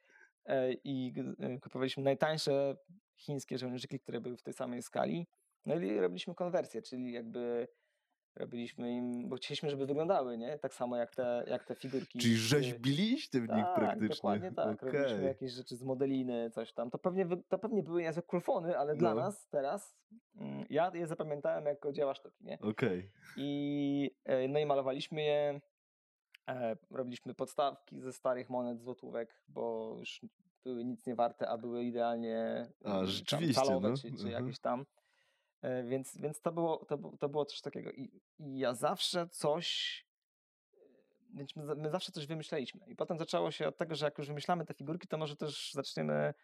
[0.46, 2.76] E, I e, kupowaliśmy najtańsze
[3.16, 5.26] chińskie żołnierzyki, które były w tej samej skali.
[5.66, 7.68] No i robiliśmy konwersję, czyli jakby
[8.36, 10.58] robiliśmy im, bo chcieliśmy, żeby wyglądały, nie?
[10.58, 12.18] Tak samo jak te, jak te figurki.
[12.18, 14.08] Czyli rzeźbiliście w nich tak, praktycznie.
[14.08, 14.82] dokładnie tak.
[14.82, 15.24] Robiliśmy Okej.
[15.26, 16.90] jakieś rzeczy z modeliny, coś tam.
[16.90, 19.20] To pewnie, to pewnie były niezłe kulfony, ale dla No.
[19.20, 19.96] nas teraz,
[20.36, 22.58] mm, ja je zapamiętałem jako dzieła sztuki, nie?
[22.60, 23.10] Okej.
[23.36, 25.60] I, e, no i malowaliśmy je,
[26.48, 30.20] e, robiliśmy podstawki ze starych monet, złotówek, bo już
[30.64, 33.96] były nic nie warte, a były idealnie A, mm, rzeczywiście, tam, talowe, no.
[33.96, 34.30] czy, czy Mhm.
[34.44, 34.86] jakieś tam.
[35.62, 37.90] E, Więc, więc to, było, to, to było coś takiego.
[37.92, 40.00] I, I ja zawsze coś.
[41.34, 42.86] Więc my, my zawsze coś wymyśleliśmy.
[42.86, 45.72] I potem zaczęło się od tego, że jak już wymyślamy te figurki, to może też
[45.72, 46.34] zaczniemy.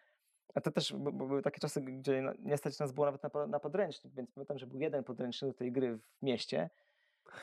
[0.55, 3.47] A to też bo, bo były takie czasy, gdzie nie stać nas było nawet na,
[3.47, 6.69] na podręcznik, więc pamiętam, że był jeden podręcznik do tej gry w mieście.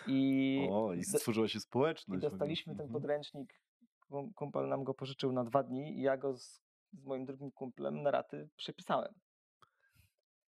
[0.07, 2.23] I, O, i stworzyła się i społeczność.
[2.23, 2.93] dostaliśmy ten Mhm.
[2.93, 3.61] podręcznik.
[4.09, 7.51] kum- Kumpel nam go pożyczył na dwa dni i ja go z, z moim drugim
[7.51, 9.15] kumplem na raty przepisałem.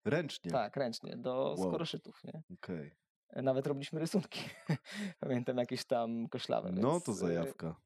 [0.06, 0.50] Ręcznie.
[0.50, 1.68] Tak, ręcznie, do Wow.
[1.68, 2.42] skoroszytów, nie?
[2.54, 2.90] Okej.
[3.32, 4.40] Nawet robiliśmy rysunki.
[5.20, 6.72] Pamiętam jakieś tam koślawe.
[6.72, 7.76] No więc, to e, zajawka.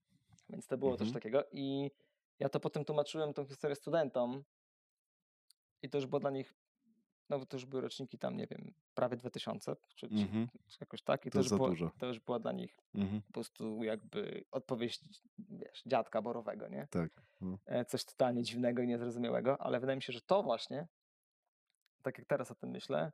[0.51, 1.15] Więc to było coś Mhm.
[1.15, 1.45] takiego.
[1.53, 1.91] I
[2.39, 4.45] ja to potem tłumaczyłem tą historię studentom.
[5.83, 6.55] I to już było dla nich
[7.29, 10.49] no bo to już były roczniki tam, nie wiem, prawie 2000, czy, Mhm.
[10.69, 11.27] czy jakoś tak.
[11.27, 11.91] I To to, już było, dużo.
[11.99, 13.23] to już była dla nich Mhm.
[13.23, 15.01] po prostu jakby odpowiedź,
[15.39, 16.87] wiesz, dziadka borowego, nie?
[16.91, 17.23] Tak.
[17.41, 17.59] No.
[17.67, 20.87] E, Coś totalnie dziwnego i niezrozumiałego, ale wydaje mi się, że to właśnie,
[22.03, 23.13] tak jak teraz o tym myślę,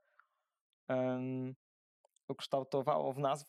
[2.29, 3.47] ukształtowało w nas,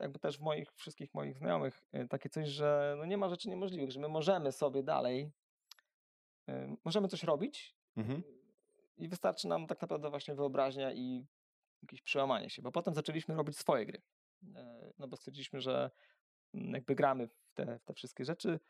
[0.00, 3.48] jakby też w moich, wszystkich moich znajomych, e, takie coś, że no nie ma rzeczy
[3.48, 5.30] niemożliwych, że my możemy sobie dalej,
[6.84, 8.22] możemy coś robić Mhm.
[8.96, 11.26] i wystarczy nam tak naprawdę właśnie wyobraźnia i
[11.82, 14.02] jakieś przełamanie się, bo potem zaczęliśmy robić swoje gry.
[14.56, 15.90] E, No bo stwierdziliśmy, że
[16.54, 18.60] mm, jakby gramy w te, w te wszystkie rzeczy,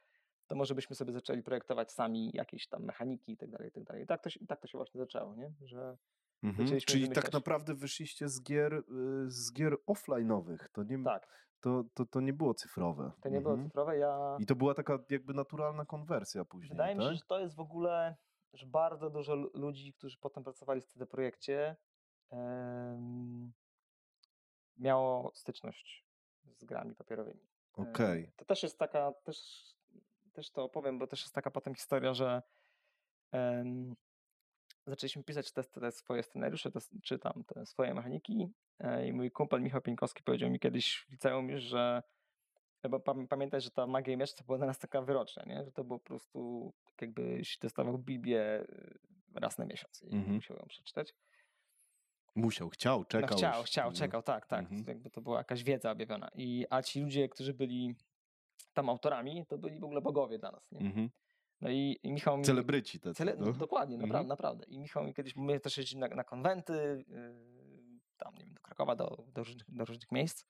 [0.46, 3.85] to może byśmy sobie zaczęli projektować sami jakieś tam mechaniki i tak dalej, i tak
[3.85, 4.02] dalej.
[4.02, 5.52] I tak to się, tak to się właśnie zaczęło, nie?
[5.64, 5.96] Że
[6.42, 6.80] Mhm.
[6.87, 8.83] Czyli tak naprawdę wyszliście z gier, y,
[9.30, 10.59] z gier offline'owych.
[10.72, 11.28] To nie, tak,
[11.61, 13.12] to, to, to nie było cyfrowe.
[13.22, 13.68] to nie było Mhm.
[13.70, 13.98] cyfrowe.
[13.98, 17.11] Ja I to była taka jakby naturalna konwersja później, wydaje mi tak?
[17.11, 18.16] się, że to jest w ogóle,
[18.52, 21.76] że bardzo dużo lu- ludzi, którzy potem pracowali w CD Projekcie,
[24.76, 26.04] miało styczność
[26.57, 27.40] z grami papierowymi.
[27.78, 28.33] E, Okej.
[28.37, 29.38] To też jest taka, też,
[30.34, 32.42] też to opowiem, bo też jest taka potem historia, że
[33.32, 33.96] em,
[34.86, 39.30] zaczęliśmy pisać te, te swoje scenariusze, te, czy tam te swoje mechaniki e, i mój
[39.30, 42.02] kumpel Michał Pieńkowski powiedział mi kiedyś w liceum już, że
[42.90, 45.64] bo pam, pamiętaj, że ta magia i miecz to była dla nas taka wyrocznia, nie?
[45.64, 48.98] że to było po prostu tak jakbyś dostawał Biblię y,
[49.34, 50.34] raz na miesiąc i Mhm.
[50.34, 51.14] musiał ją przeczytać.
[52.34, 53.28] Musiał, chciał, czekał.
[53.30, 53.96] No chciał, już, chciał, no.
[53.96, 54.60] czekał, tak, tak.
[54.60, 54.84] Mhm.
[54.88, 56.30] Jakby to była jakaś wiedza objawiona.
[56.34, 57.94] I, a ci ludzie, którzy byli
[58.74, 60.72] tam autorami, to byli w ogóle bogowie dla nas.
[60.72, 60.80] Nie?
[60.80, 61.10] Mhm.
[61.60, 62.44] No i, i Michał mi...
[62.44, 64.08] Celebryci tacy, Cele, no, dokładnie, Mhm.
[64.08, 64.64] naprawdę, naprawdę.
[64.68, 67.34] I Michał mi kiedyś, my też jeździli na, na konwenty, yy,
[68.16, 70.44] tam, nie wiem, do Krakowa, do, do, różnych, do różnych miejsc.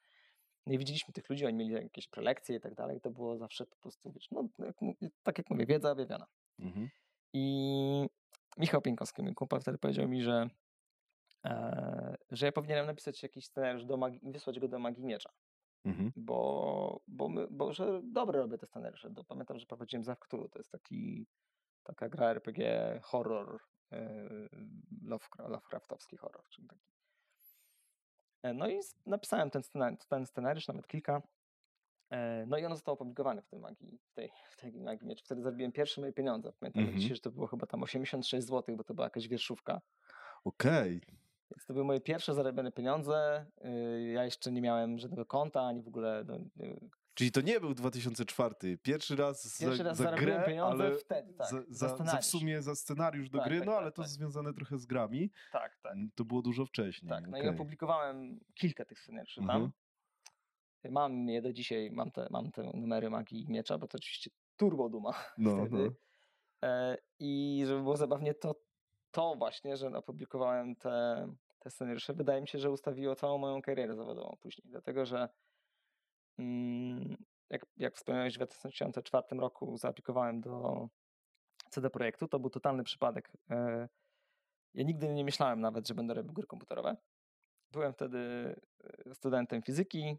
[0.67, 3.01] No i widzieliśmy tych ludzi, oni mieli jakieś prelekcje i tak dalej.
[3.01, 4.77] To było zawsze po prostu, wiesz, no, jak,
[5.23, 6.27] tak jak mówię, wiedza objawiona.
[6.59, 6.89] Mhm.
[7.33, 8.07] I
[8.59, 10.49] Michał Pieńkowski, mój kumpel, wtedy powiedział mi, że,
[11.45, 15.31] e, że ja powinienem napisać jakiś scenariusz do magii, i wysłać go do Magii Miecza,
[15.85, 16.13] Mhm.
[16.17, 19.15] bo, bo, my, bo że dobre robię te scenariusze.
[19.29, 21.27] Pamiętam, że prowadziłem Zaw Cthulhu, to jest taki,
[21.83, 23.61] taka gra RPG, horror,
[25.05, 26.83] Lovecra- Lovecraftowski horror, czyli taki.
[28.43, 31.23] E, No i napisałem ten scenariusz, ten scenariusz, nawet kilka.
[32.11, 35.23] E, No i on został opublikowany w tej magii, w tej, w tej magii miecz.
[35.25, 36.53] Wtedy zarobiłem pierwsze moje pieniądze.
[36.61, 37.01] Pamiętam Mhm.
[37.01, 39.81] dzisiaj, że to było chyba tam 86 zł, bo to była jakaś wierszówka.
[40.45, 41.01] Okej.
[41.57, 43.47] Więc to były moje pierwsze zarobione pieniądze.
[43.65, 46.25] Y, Ja jeszcze nie miałem żadnego konta, ani w ogóle.
[46.27, 46.39] No,
[47.15, 48.79] Czyli to nie był 2004.
[48.83, 52.25] Pierwszy raz Pierwszy za, raz za grę, pieniądze ale wtedy, tak, za, za za, w
[52.25, 54.11] sumie za scenariusz do Tak, gry, tak, no tak, ale to tak.
[54.11, 55.31] związane trochę z grami.
[55.53, 55.97] tak, tak.
[56.15, 57.09] To było dużo wcześniej.
[57.11, 57.29] tak.
[57.29, 57.51] No i okej.
[57.55, 59.61] opublikowałem kilka tych scenariuszy Mhm.
[59.63, 59.73] tam.
[60.93, 64.31] Mam je do dzisiaj, mam te, mam te numery magii i miecza, bo to oczywiście
[64.57, 65.77] turbo duma no, wtedy.
[66.63, 66.69] no.
[66.69, 68.55] E, I żeby było zabawnie, to,
[69.11, 71.27] to właśnie, że opublikowałem te,
[71.65, 74.65] te scenariusze, wydaje mi się, że ustawiło całą moją karierę zawodową później.
[74.71, 75.29] Dlatego, że
[76.39, 77.17] mm,
[77.51, 80.89] jak, jak wspomniałeś, w 2004 roku zaaplikowałem do
[81.71, 82.29] CD Projektu.
[82.29, 83.33] To był totalny przypadek.
[83.51, 83.89] E,
[84.75, 86.97] Ja nigdy nie myślałem nawet, że będę robił gry komputerowe.
[87.73, 88.19] Byłem wtedy
[89.07, 90.17] e, studentem fizyki.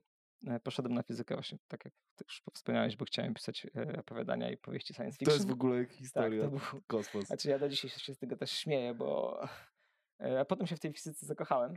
[0.48, 3.68] E, Poszedłem na fizykę właśnie, tak jak ty już wspomniałeś, bo chciałem pisać
[4.00, 5.34] opowiadania i powieści science To fiction.
[5.36, 6.44] jest w ogóle historia.
[6.50, 7.26] Tak, to był, Kosmos.
[7.26, 9.40] znaczy ja do dzisiaj się z tego też śmieję, bo
[10.42, 11.74] a potem się w tej fizyce zakochałem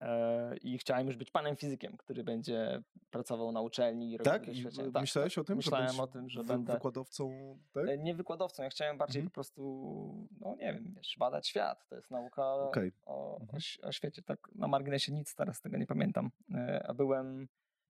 [0.00, 4.42] e, i chciałem już być panem fizykiem, który będzie pracował na uczelni i robił Tak?
[4.42, 4.90] I doświadczenia.
[4.90, 7.30] w- myślałeś o tym, Myślałem że o tym, że będę wykładowcą,
[7.72, 7.88] tak?
[7.88, 9.30] e, nie wykładowcą, ja chciałem bardziej Mhm.
[9.30, 11.88] po prostu, no nie wiem, wiesz, badać świat.
[11.88, 12.92] To jest nauka Okej.
[13.04, 13.62] o, Mhm.
[13.82, 14.22] o świecie.
[14.22, 16.30] Tak na marginesie nic teraz tego nie pamiętam.
[16.54, 17.48] E, A byłem,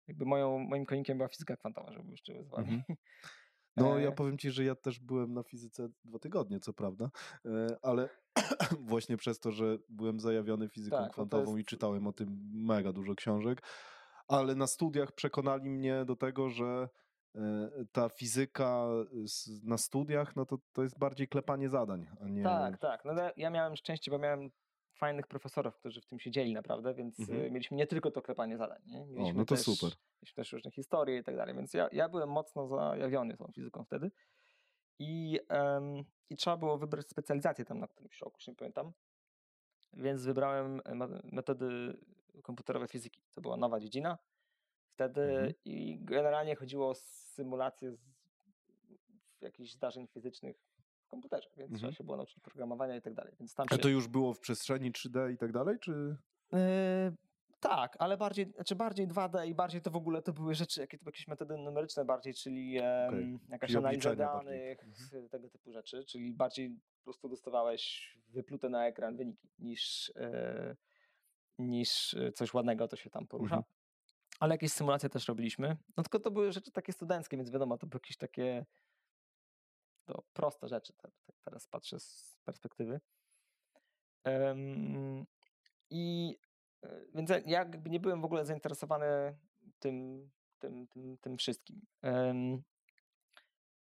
[0.08, 2.74] jakby moją, moim konikiem była fizyka kwantowa, żeby już szczerze z wami.
[2.74, 2.84] Mhm.
[3.76, 7.10] No, ja E, powiem ci, że ja też byłem na fizyce dwa tygodnie, co prawda,
[7.44, 8.08] e, ale
[8.80, 12.12] właśnie przez to, że byłem zajawiony fizyką Tak, no to kwantową i jest- czytałem o
[12.12, 13.62] tym mega dużo książek,
[14.28, 16.88] ale na studiach przekonali mnie do tego, że
[17.34, 18.86] e, ta fizyka
[19.62, 22.42] na studiach, no to, to jest bardziej klepanie zadań, a nie...
[22.42, 23.04] Tak, tak.
[23.04, 24.50] No ja- ja miałem szczęście, bo miałem
[24.96, 27.40] fajnych profesorów, którzy w tym siedzieli naprawdę, więc Mhm.
[27.40, 28.82] e, mieliśmy nie tylko to klepanie zadań.
[28.86, 29.02] Nie?
[29.02, 29.90] O, Mieliśmy no to też, super.
[30.22, 33.84] Mieliśmy też różne historie i tak dalej, więc ja, ja byłem mocno zajawiony tą fizyką
[33.84, 34.10] wtedy.
[34.98, 38.92] I, em, I trzeba było wybrać specjalizację tam na którymś roku, już nie pamiętam.
[39.92, 40.80] Więc wybrałem
[41.24, 41.96] metody
[42.42, 43.20] komputerowe fizyki.
[43.34, 44.18] To była nowa dziedzina
[44.88, 45.52] wtedy Mhm.
[45.64, 48.00] i generalnie chodziło o symulację z,
[49.40, 50.56] jakichś zdarzeń fizycznych
[51.06, 51.78] w komputerze, więc Mhm.
[51.78, 53.32] trzeba się było nauczyć programowania i tak dalej.
[53.40, 56.16] Więc tam A się, to już było w przestrzeni 3D i tak dalej, czy...
[56.52, 57.12] E,
[57.60, 60.98] Tak, ale bardziej, znaczy bardziej 2D i bardziej to w ogóle to były rzeczy, jakie
[61.06, 64.52] jakieś metody numeryczne bardziej, czyli Okej, jakaś czyli analiza obliczenia bardziej.
[64.76, 65.28] danych, Mhm.
[65.28, 70.76] tego typu rzeczy, czyli bardziej po prostu dostawałeś wyplute na ekran wyniki niż, e,
[71.58, 73.56] niż coś ładnego to się tam porusza.
[73.56, 73.72] Mhm.
[74.40, 75.76] Ale jakieś symulacje też robiliśmy.
[75.96, 78.66] No tylko to były rzeczy takie studenckie, więc wiadomo, to były jakieś takie
[80.06, 81.10] to proste rzeczy, tak,
[81.44, 83.00] teraz patrzę z perspektywy.
[85.90, 86.36] I
[86.82, 89.06] e, więc ja jakby nie byłem w ogóle zainteresowany
[89.78, 91.80] tym, tym, tym, tym wszystkim.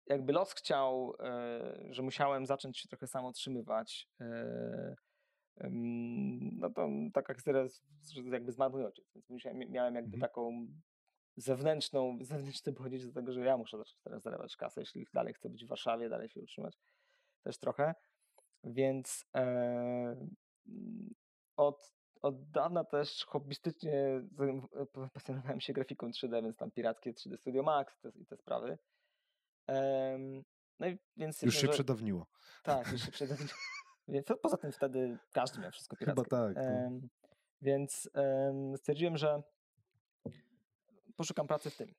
[0.07, 4.95] Jakby los chciał, e, że musiałem zacząć się trochę sam utrzymywać, e,
[6.53, 10.21] no to taka historia, z- z- jakby zmarł mój ojciec, więc musiałem, miałem jakby Mhm.
[10.21, 10.67] taką
[11.37, 15.49] zewnętrzną, zewnętrzny podejście do tego, że ja muszę zacząć teraz zarabiać kasę, jeśli dalej chcę
[15.49, 16.79] być w Warszawie, dalej się utrzymać
[17.43, 17.95] też trochę.
[18.65, 20.27] Więc e,
[21.57, 27.63] od, od dawna też hobbystycznie e, pasjonowałem się grafiką 3D, więc tam pirackie 3D Studio
[27.63, 28.79] Max te, i te sprawy.
[29.67, 30.45] Em,
[30.81, 32.27] no i więc Już się że- przedawniło.
[32.63, 33.51] Tak, już się przedawniło.
[34.09, 36.31] Więc poza tym wtedy każdy miał wszystko Chyba pirackie.
[36.31, 36.55] tak.
[36.57, 36.63] No.
[36.63, 37.09] Em,
[37.63, 39.43] więc em, stwierdziłem, że
[41.17, 41.95] poszukam pracy w tym.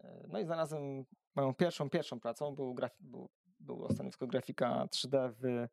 [0.00, 5.32] E, No i znalazłem moją pierwszą, pierwszą pracą, był, graf, był, było stanowisko grafika 3D
[5.40, 5.68] w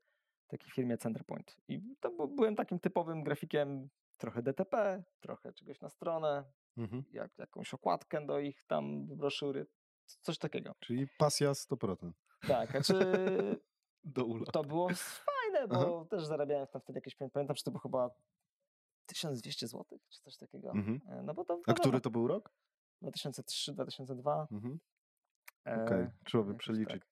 [0.47, 1.55] takiej firmie Centerpoint.
[1.67, 6.43] I to był, byłem takim typowym grafikiem, trochę DTP, trochę czegoś na stronę,
[6.77, 7.03] Mhm.
[7.11, 9.67] jak, jakąś okładkę do ich tam broszury,
[10.21, 10.75] coś takiego.
[10.79, 12.11] Czyli pasja 100%.
[12.47, 12.93] Tak, znaczy
[14.03, 14.45] Do ula.
[14.45, 18.09] to było fajne, bo też zarabiałem tam wtedy jakieś, pamiętam, że to było chyba
[19.05, 20.71] 1200 zł, czy coś takiego.
[20.71, 20.99] Mhm.
[21.07, 22.49] E, No bo to A który to był rok?
[23.01, 24.47] 2003, 2002.
[24.51, 24.79] Mhm.
[25.65, 27.09] e, Okej, trzeba by jakoś przeliczyć, tak.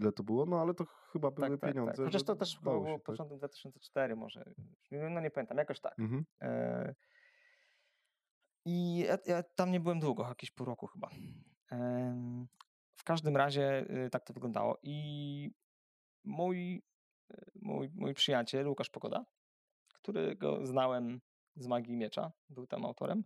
[0.00, 1.92] ile to było, no ale to chyba były Tak, tak, pieniądze.
[1.96, 2.04] tak.
[2.04, 3.02] Chociaż to też było się, tak?
[3.02, 4.44] początek 2004 może,
[4.90, 5.98] no nie pamiętam, jakoś tak.
[5.98, 6.24] Mhm.
[6.42, 6.94] E,
[8.64, 11.10] I ja, ja tam nie byłem długo, jakieś pół roku chyba.
[11.70, 12.46] Em,
[12.96, 14.78] W każdym razie y, tak to wyglądało.
[14.82, 15.50] I
[16.24, 16.82] mój,
[17.32, 19.24] y, mój, mój przyjaciel Łukasz Pogoda,
[19.94, 21.20] którego znałem
[21.56, 23.24] z Magii Miecza, był tam autorem,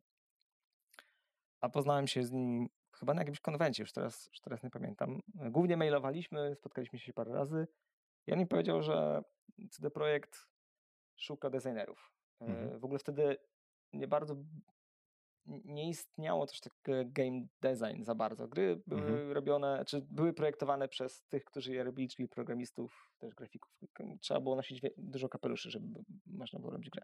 [1.62, 5.20] a poznałem się z nim chyba na jakimś konwencie, już teraz, już teraz nie pamiętam.
[5.34, 7.66] Głównie mailowaliśmy, spotkaliśmy się parę razy
[8.26, 9.22] i on mi powiedział, że
[9.70, 10.46] CD Projekt
[11.16, 12.12] szuka designerów.
[12.40, 12.80] E, Mhm.
[12.80, 13.36] W ogóle wtedy
[13.92, 14.36] nie bardzo
[15.46, 18.48] nie istniało też takiego game design za bardzo.
[18.48, 19.32] Gry były Mhm.
[19.32, 23.72] robione, czy były projektowane przez tych, którzy je robili, czyli programistów, też grafików.
[24.20, 25.86] Trzeba było nosić dużo kapeluszy, żeby
[26.26, 27.02] można było robić grę.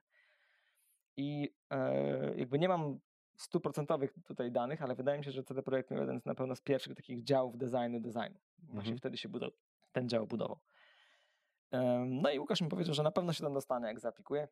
[1.16, 3.00] I e, jakby nie mam
[3.38, 6.56] stuprocentowych tutaj danych, ale wydaje mi się, że CD Projekt miał jeden z na pewno
[6.56, 8.38] z pierwszych takich działów designu, designu.
[8.58, 8.98] Właśnie Mhm.
[8.98, 9.56] wtedy się budował,
[9.92, 10.58] ten dział budował.
[12.06, 14.48] No i Łukasz mi powiedział, że na pewno się tam dostanę, jak zaaplikuję.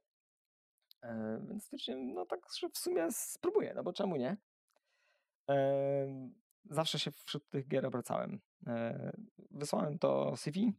[1.03, 4.37] E, Więc stwierdziłem, no tak, że w sumie spróbuję, no bo czemu nie?
[6.71, 8.41] Zawsze się wśród tych gier obracałem.
[8.67, 9.13] E,
[9.51, 10.73] Wysłałem to CV,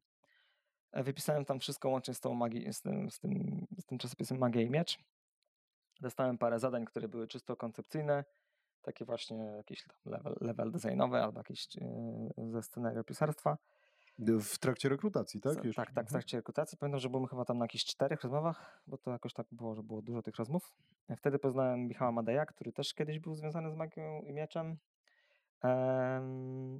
[0.91, 4.37] e, wypisałem tam wszystko łącznie z tą magii, z tym, z tym, z tym czasopisem
[4.37, 4.99] Magia i Miecz.
[6.01, 8.23] Dostałem parę zadań, które były czysto koncepcyjne,
[8.81, 13.57] takie właśnie jakieś tam level, level designowe albo jakieś e, ze scenariopisarstwa.
[14.41, 15.53] W trakcie rekrutacji, tak?
[15.55, 16.07] Tak, tak, w Mhm.
[16.07, 16.77] trakcie rekrutacji.
[16.77, 19.83] Pamiętam, że byłem chyba tam na jakichś czterech rozmowach, bo to jakoś tak było, że
[19.83, 20.73] było dużo tych rozmów.
[21.17, 24.77] Wtedy poznałem Michała Madeja, który też kiedyś był związany z magią i mieczem.
[25.63, 26.75] Em,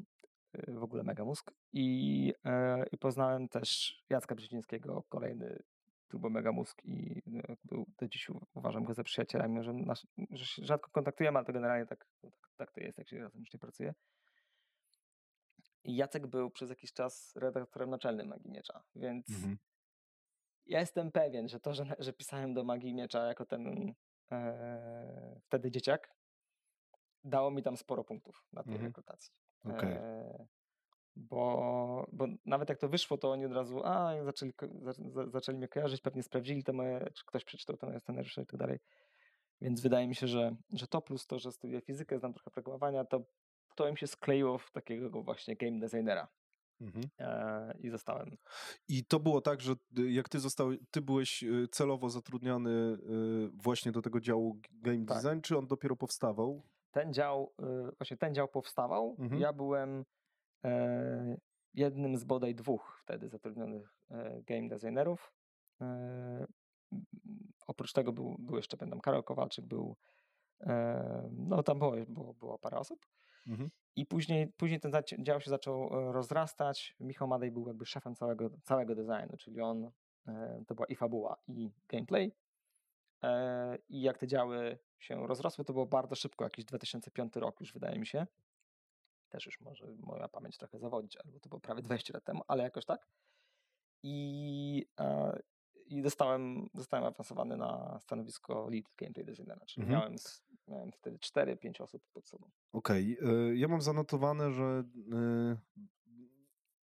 [0.68, 1.52] y, w ogóle mega mózg.
[1.74, 5.64] I, e, I poznałem też Jacka Brzezińskiego, kolejny
[6.08, 9.74] turbo mega mózg i e, był, do dziś uważam go za przyjaciela, mimo że,
[10.32, 13.40] że się rzadko kontaktujemy, ale to generalnie tak, tak, tak to jest, jak się razem
[13.42, 13.94] już nie pracuje.
[15.84, 19.58] I Jacek był przez jakiś czas redaktorem naczelnym Magii Miecza, więc Mhm.
[20.66, 23.94] ja jestem pewien, że to, że, że pisałem do Magii Miecza jako ten
[24.32, 26.14] e, wtedy dzieciak,
[27.24, 28.88] dało mi tam sporo punktów na tej Mhm.
[28.90, 29.34] rekrutacji.
[29.66, 29.92] Okej.
[29.92, 30.48] E,
[31.18, 35.58] bo, bo nawet jak to wyszło, to oni od razu a, zaczęli, za, za, zaczęli
[35.58, 38.80] mnie kojarzyć, pewnie sprawdzili te moje, czy ktoś przeczytał te moje scenariusze i tak dalej.
[39.62, 43.06] Więc wydaje mi się, że, że to plus to, że studiuję fizykę, znam trochę programowania,
[43.06, 43.24] to,
[43.76, 46.28] to im się skleiło w takiego właśnie game designera.
[46.82, 47.06] Mhm.
[47.20, 48.38] E, I zostałem.
[48.88, 49.74] I to było tak, że
[50.10, 52.98] jak ty zostałeś, ty byłeś y, celowo zatrudniony y,
[53.54, 55.24] właśnie do tego działu game Tak.
[55.24, 56.64] design, czy on dopiero powstawał?
[56.92, 57.54] ten dział,
[57.98, 59.16] właśnie ten dział powstawał.
[59.20, 59.42] Mhm.
[59.42, 60.04] Ja byłem e,
[61.74, 65.34] jednym z bodaj dwóch wtedy zatrudnionych e, game designerów.
[65.82, 66.46] E,
[67.68, 69.96] oprócz tego był, był jeszcze pamiętam Karol Kowalczyk, był
[70.62, 73.06] e, no tam było, było, było parę osób.
[73.48, 73.70] Mhm.
[73.96, 76.96] I później, później ten dział się zaczął e, rozrastać.
[77.00, 79.92] Michał Madej był jakby szefem całego, całego designu, czyli on,
[80.28, 82.32] e, to była i fabuła, i gameplay.
[83.24, 87.74] E, I jak te działy się rozrosły, to było bardzo szybko, jakiś 2005 rok już
[87.74, 88.28] wydaje mi się.
[89.30, 92.64] Też już może moja pamięć trochę zawodzić, albo to było prawie 20 lat temu, ale
[92.64, 93.08] jakoś tak.
[94.04, 95.40] I, e,
[95.86, 100.00] i dostałem, zostałem awansowany na stanowisko lead gameplay designera, czyli Mhm.
[100.02, 100.16] miałem,
[100.68, 102.50] miałem wtedy 4-5 osób pod sobą.
[102.74, 103.18] Okej,
[103.52, 105.58] y, ja mam zanotowane, że y,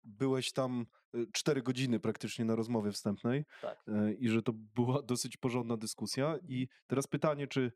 [0.04, 0.86] byłeś tam
[1.32, 3.84] 4 godziny praktycznie na rozmowie wstępnej Tak.
[4.18, 6.38] i że to była dosyć porządna dyskusja.
[6.48, 7.72] I teraz pytanie, czy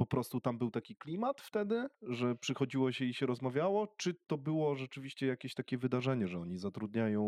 [0.00, 4.38] po prostu tam był taki klimat wtedy, że przychodziło się i się rozmawiało, czy to
[4.38, 7.22] było rzeczywiście jakieś takie wydarzenie, że oni zatrudniają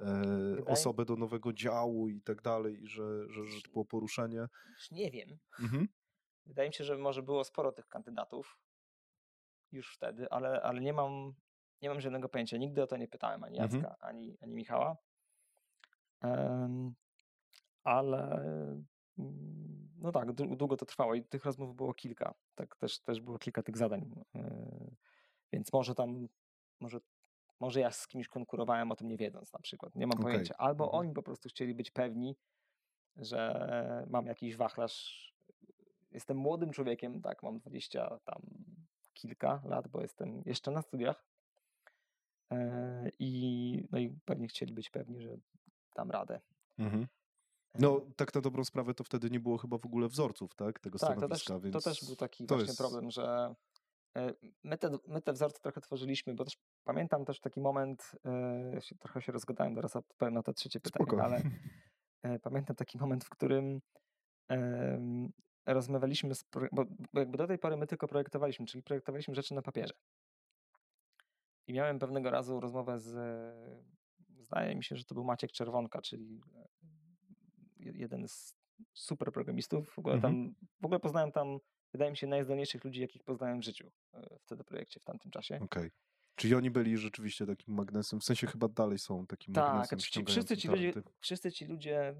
[0.00, 4.46] e, osobę do nowego działu i tak dalej, i że, że, że to było poruszenie?
[4.90, 5.38] Nie wiem.
[5.60, 5.88] Mhm.
[6.46, 8.58] Wydaje mi się, że może było sporo tych kandydatów
[9.72, 11.34] już wtedy, ale, ale nie mam
[11.82, 12.56] nie mam żadnego pojęcia.
[12.56, 13.82] Nigdy o to nie pytałem ani Mhm.
[13.82, 14.96] Jacka, ani, ani Michała.
[16.22, 16.94] Em,
[17.84, 18.40] ale
[19.98, 22.34] no tak, dłu- długo to trwało i tych rozmów było kilka.
[22.54, 24.24] Tak też, też było kilka tych zadań.
[24.34, 24.90] e,
[25.52, 26.28] Więc może tam,
[26.80, 27.00] może,
[27.60, 29.94] może ja z kimś konkurowałem o tym nie wiedząc na przykład.
[29.96, 30.22] Nie mam Okej.
[30.32, 30.54] pojęcia.
[30.58, 31.00] Albo Mhm.
[31.00, 32.36] oni po prostu chcieli być pewni,
[33.16, 35.30] że mam jakiś wachlarz.
[36.10, 38.42] Jestem młodym człowiekiem, tak, mam 20 tam
[39.14, 41.24] kilka lat, bo jestem jeszcze na studiach.
[42.50, 45.36] E, I, no i pewnie chcieli być pewni, że
[45.96, 46.40] dam radę.
[46.78, 47.06] Mhm.
[47.78, 50.80] No, tak na dobrą sprawę to wtedy nie było chyba w ogóle wzorców, tak?
[50.80, 53.54] Tego tak, to też, stanowiska, więc to też był taki to właśnie jest- problem, że
[54.16, 58.70] e, my te, my te wzorce trochę tworzyliśmy, bo też pamiętam też taki moment, e,
[58.74, 61.24] ja się, trochę się rozgadałem, teraz odpowiem na to trzecie pytanie, Spoko.
[61.24, 61.42] ale
[62.22, 63.80] e, pamiętam taki moment, w którym
[65.66, 69.94] rozmawialiśmy, z, bo, jakby do tej pory my tylko projektowaliśmy, czyli projektowaliśmy rzeczy na papierze.
[71.66, 73.14] I miałem pewnego razu rozmowę z,
[74.38, 76.40] zdaje mi się, że to był Maciek Czerwonka, czyli
[77.80, 78.54] jeden z
[78.94, 79.90] super programistów.
[79.94, 80.34] W ogóle, Mhm.
[80.34, 81.58] tam, w ogóle poznałem tam,
[81.92, 85.30] wydaje mi się, najzdolniejszych ludzi, jakich poznałem w życiu e, w wtedy projekcie, w tamtym
[85.30, 85.60] czasie.
[85.62, 85.90] Okej.
[86.34, 90.24] Czyli oni byli rzeczywiście takim magnesem, w sensie chyba dalej są takim Tak, magnesem ci,
[90.24, 92.14] wszyscy, ci ściągającym ludzie, wszyscy ci ludzie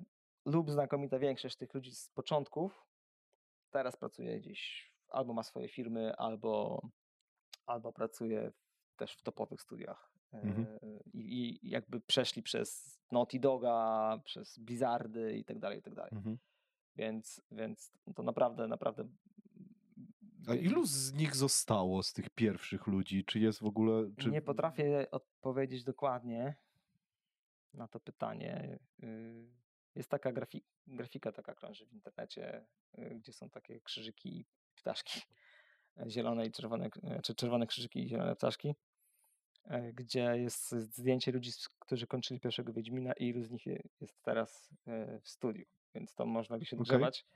[0.46, 2.86] lub znakomita większość tych ludzi z początków
[3.70, 6.82] teraz pracuje gdzieś, albo ma swoje firmy, albo,
[7.66, 8.52] albo pracuje
[8.96, 10.12] też w topowych studiach.
[10.32, 10.66] E, Mhm.
[11.14, 16.10] I, I jakby przeszli przez Naughty Doga, przez Blizzardy i tak dalej, i tak dalej.
[16.14, 16.38] Mhm.
[16.96, 19.08] Więc, więc to naprawdę, naprawdę.
[20.48, 23.24] A ilu z nich zostało z tych pierwszych ludzi?
[23.24, 24.10] Czy jest w ogóle...
[24.18, 24.30] Czy...
[24.30, 26.54] Nie potrafię odpowiedzieć dokładnie
[27.74, 28.78] na to pytanie.
[29.02, 29.46] Y,
[29.94, 32.66] Jest taka grafi- grafika, taka krąży w internecie,
[32.98, 35.20] y, gdzie są takie krzyżyki i ptaszki.
[35.96, 36.90] e, Zielone i czerwone,
[37.22, 38.74] czy czerwone krzyżyki i zielone ptaszki.
[39.64, 44.22] E, Gdzie jest zdjęcie ludzi, którzy kończyli pierwszego Wiedźmina i ilu z nich je- jest
[44.22, 45.64] teraz e, w studiu.
[45.94, 46.84] Więc to można by się Okej.
[46.84, 47.26] drzewać.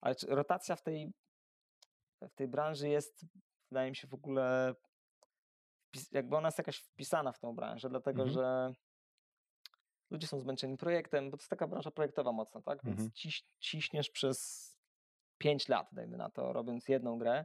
[0.00, 1.12] Ale rotacja w tej,
[2.22, 3.24] w tej branży jest,
[3.70, 4.74] wydaje mi się, w ogóle
[6.12, 8.34] jakby ona jest jakaś wpisana w tą branżę, dlatego Mhm.
[8.34, 8.74] że
[10.10, 12.84] ludzie są zmęczeni projektem, bo to jest taka branża projektowa mocno, tak?
[12.84, 13.12] Więc Mhm.
[13.12, 14.68] ciś, ciśniesz przez
[15.38, 17.44] 5 lat, dajmy na to, robiąc jedną grę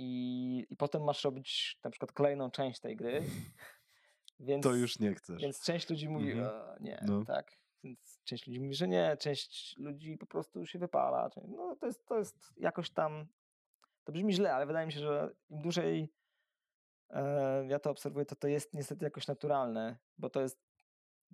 [0.00, 3.22] i, i potem masz robić na przykład kolejną część tej gry,
[4.40, 5.42] więc, To już nie chcesz.
[5.42, 6.48] więc część ludzi mówi, Mhm.
[6.48, 7.24] "E, nie, No.
[7.24, 7.60] tak.
[7.84, 11.30] Więc część ludzi mówi, że nie, część ludzi po prostu się wypala.
[11.48, 13.26] No to jest, to jest jakoś tam,
[14.04, 16.08] to brzmi źle, ale wydaje mi się, że im dłużej
[17.10, 20.60] e, ja to obserwuję, to to jest niestety jakoś naturalne, bo to jest,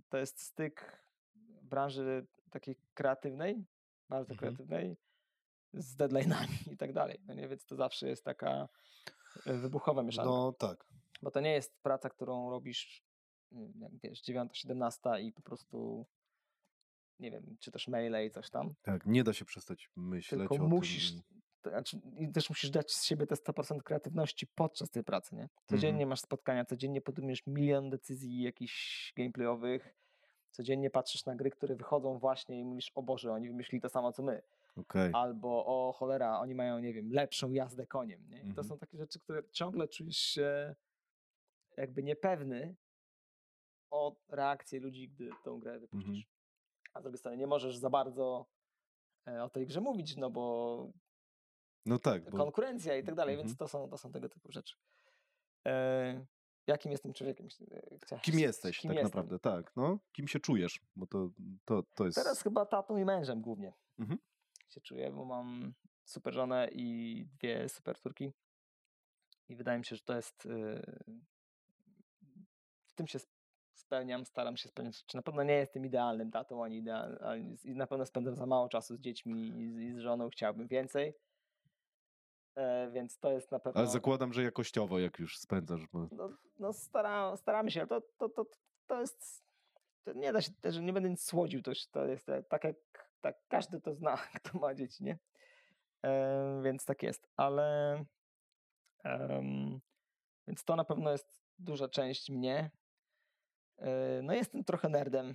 [0.08, 1.02] to jest styk
[1.62, 3.64] branży takiej kreatywnej,
[4.08, 4.38] bardzo Mhm.
[4.56, 4.96] kreatywnej,
[5.74, 7.20] z deadline'ami i tak dalej.
[7.26, 8.68] No nie, więc to zawsze jest taka
[9.46, 10.30] e, wybuchowa mieszanka.
[10.30, 10.84] No tak.
[11.22, 13.02] Bo to nie jest praca, którą robisz,
[13.52, 16.06] mm, jak wiesz, 9, 17 i po prostu,
[17.18, 18.74] nie wiem, czytasz maile i coś tam.
[18.82, 21.22] Tak, nie da się przestać myśleć Tylko o musisz, tym.
[21.62, 25.48] to znaczy, i też musisz dać z siebie te 100% kreatywności podczas tej pracy, nie?
[25.66, 26.08] Codziennie Mhm.
[26.08, 29.94] masz spotkania, codziennie podejmujesz milion decyzji jakichś gameplayowych,
[30.50, 34.12] codziennie patrzysz na gry, które wychodzą właśnie i mówisz, o Boże, oni wymyślili to samo,
[34.12, 34.42] co my.
[34.77, 35.11] Okej.
[35.14, 38.37] Albo, o cholera, oni mają, nie wiem, lepszą jazdę koniem, nie?
[38.39, 38.68] I to Mhm.
[38.68, 40.74] są takie rzeczy, które ciągle czujesz się
[41.77, 42.77] jakby niepewny
[43.91, 46.09] o reakcji ludzi, gdy tą grę wypuścisz.
[46.09, 46.24] Mhm.
[46.95, 48.47] A z drugiej strony nie możesz za bardzo
[49.29, 50.89] e, o tej grze mówić, no bo
[51.87, 53.49] No tak, bo konkurencja i tak dalej, Mhm.
[53.49, 54.77] więc to są, to są tego typu rzeczy.
[55.66, 56.27] E,
[56.66, 57.47] jakim jestem człowiekiem?
[57.47, 59.09] e, chciałeś- kim jesteś kim tak jestem?
[59.20, 59.77] naprawdę, tak.
[59.77, 61.31] No, kim się czujesz, bo to,
[61.64, 62.16] to, to jest...
[62.16, 64.18] Teraz chyba tatą i mężem głównie Mhm.
[64.68, 68.32] Się czuję, bo mam super żonę i dwie super córki.
[69.48, 70.46] I wydaje mi się, że to jest.
[70.46, 70.82] y,
[72.86, 73.36] W tym się, sp-
[73.74, 75.04] spełniam, staram się spełniać.
[75.06, 78.68] Czy na pewno nie jestem idealnym tatą, ani idealnym, i na pewno spędzam za mało
[78.68, 81.14] czasu z dziećmi i z, i z żoną, chciałbym więcej.
[82.54, 83.78] E, więc to jest na pewno.
[83.80, 85.86] Ale zakładam, że jakościowo, jak już spędzasz.
[85.86, 86.08] Bo...
[86.12, 88.46] No, no stara, staramy się, ale to, to, to,
[88.86, 89.46] to jest.
[90.04, 93.36] To nie da się, że nie będę nic słodził, to, to jest tak jak tak,
[93.48, 95.18] każdy to zna, kto ma dzieci, nie?
[96.04, 98.04] E, więc tak jest, ale.
[99.04, 99.80] Um,
[100.46, 102.70] więc to na pewno jest duża część mnie.
[103.78, 105.34] E, no jestem trochę nerdem,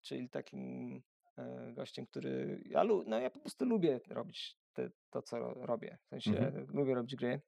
[0.00, 1.02] czyli takim
[1.38, 2.62] e, gościem, który.
[2.64, 5.98] Ja, no, ja po prostu lubię robić te, to, co robię.
[6.04, 6.66] W sensie mhm.
[6.68, 7.40] lubię robić gry.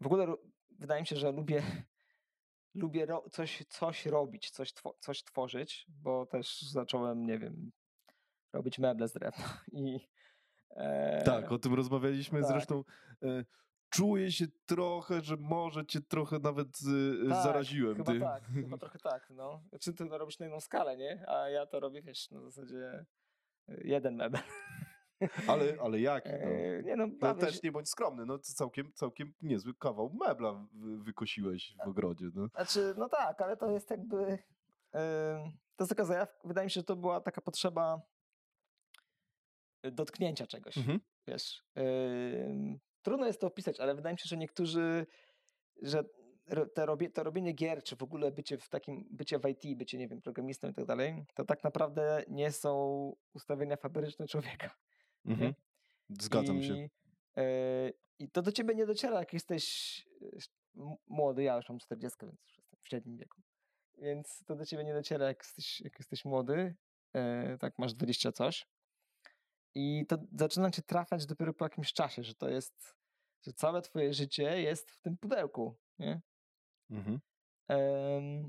[0.00, 0.34] W ogóle
[0.78, 1.62] wydaje mi się, że lubię,
[2.78, 7.72] lubię ro, coś, coś robić, coś, two, coś tworzyć, bo też zacząłem, nie wiem,
[8.52, 10.08] robić meble z drewna i
[10.70, 12.48] e, tak, o tym rozmawialiśmy tak.
[12.48, 12.84] zresztą.
[13.22, 13.44] E,
[13.90, 17.96] czuję się trochę, że może cię trochę nawet e, tak, zaraziłem.
[17.96, 18.20] Chyba ty.
[18.20, 19.62] tak, chyba trochę tak, no.
[19.68, 21.24] Znaczy ty to robisz na inną skalę, nie?
[21.28, 23.04] A ja to robię, wiesz, na zasadzie
[23.68, 24.42] jeden mebel.
[25.46, 26.24] Ale, ale jak?
[26.24, 26.32] No.
[26.32, 30.66] E, nie no, no też nie bądź skromny, no to całkiem, całkiem niezły kawał mebla
[30.98, 32.26] wykosiłeś w ogrodzie.
[32.34, 32.48] No.
[32.48, 35.00] Znaczy, no tak, ale to jest jakby, yy,
[35.76, 38.00] to jest taka zajawka, wydaje mi się, że to była taka potrzeba
[39.82, 41.00] dotknięcia czegoś, mhm.
[41.26, 41.62] wiesz.
[41.76, 45.06] Yy, trudno jest to opisać, ale wydaje mi się, że niektórzy,
[45.82, 46.04] że
[46.74, 49.98] te robie, to robienie gier, czy w ogóle bycie w takim, bycie w IT, bycie,
[49.98, 54.70] nie wiem, programistą i tak dalej, to tak naprawdę nie są ustawienia fabryczne człowieka.
[55.28, 55.54] Mhm.
[56.20, 56.88] Zgadzam I, się.
[57.36, 62.18] E, I to do ciebie nie dociera, jak jesteś e, młody, ja już mam 40,
[62.26, 63.42] więc już jestem w średnim wieku.
[63.98, 66.74] Więc to do ciebie nie dociera, jak jesteś, jak jesteś młody,
[67.14, 68.66] e, tak masz 20 coś.
[69.74, 72.96] I to zaczyna cię trafiać dopiero po jakimś czasie, że to jest,
[73.42, 76.20] że całe twoje życie jest w tym pudełku, nie?
[76.90, 77.20] Mhm.
[77.68, 78.48] Um,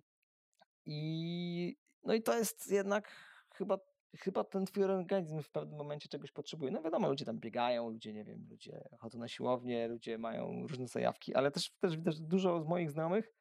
[0.86, 3.12] I no i to jest jednak
[3.54, 3.78] chyba
[4.18, 6.72] chyba ten twój organizm w pewnym momencie czegoś potrzebuje.
[6.72, 10.88] No wiadomo, ludzie tam biegają, ludzie, nie wiem, ludzie chodzą na siłownię, ludzie mają różne
[10.88, 13.34] zajawki, ale też, też widać, że dużo z moich znajomych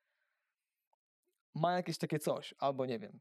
[1.55, 3.21] ma jakieś takie coś, albo nie wiem,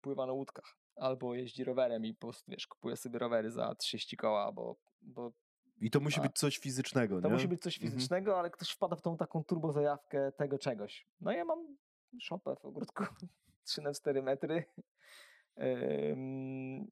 [0.00, 4.16] pływa na łódkach, albo jeździ rowerem i po prostu, wiesz, kupuje sobie rowery za 30
[4.16, 5.32] koła, bo, bo
[5.80, 7.34] i to musi a, być coś fizycznego, To nie?
[7.34, 7.92] musi być coś mhm.
[7.92, 8.40] fizycznego, mhm.
[8.40, 11.06] ale ktoś wpada w tą taką turbo zajawkę tego czegoś.
[11.20, 11.76] No ja mam
[12.20, 13.04] szopę w ogródku
[13.66, 14.64] 3 na 4 metry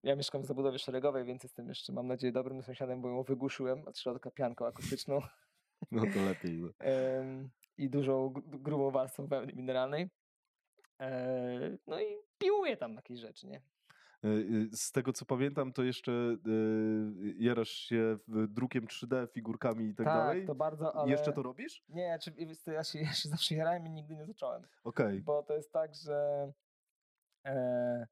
[0.02, 3.88] ja mieszkam w zabudowie szeregowej, więc jestem jeszcze, mam nadzieję, dobrym sąsiadem, bo ją wygłuszyłem,
[3.88, 5.20] od środka pianką akustyczną.
[5.90, 6.60] No to lepiej.
[6.60, 6.68] No.
[7.78, 10.10] I dużą, grubą warstwą wełny mineralnej.
[11.00, 12.04] E, no i
[12.38, 13.62] piłuję tam jakieś rzeczy, nie?
[14.24, 16.36] E, y, z tego co pamiętam, to jeszcze e,
[17.38, 20.46] jarasz się drukiem 3D, figurkami i tak, tak dalej.
[20.46, 21.10] To bardzo, ale...
[21.10, 21.84] Jeszcze to robisz?
[21.88, 22.32] Nie, czy,
[22.66, 24.62] ja, się, ja się zawsze jarałem i nigdy nie zacząłem.
[24.84, 25.06] Okej.
[25.06, 25.20] Okay.
[25.20, 26.52] Bo to jest tak, że
[27.46, 28.06] e,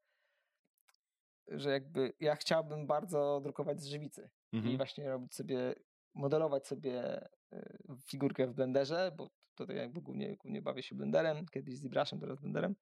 [1.48, 4.74] że jakby ja chciałbym bardzo drukować z żywicy mhm.
[4.74, 5.74] i właśnie robić sobie,
[6.14, 11.76] modelować sobie y, figurkę w Blenderze, bo tutaj jakby głównie, głównie bawię się Blenderem, kiedyś
[11.76, 12.74] z ZBrushem, teraz Blenderem.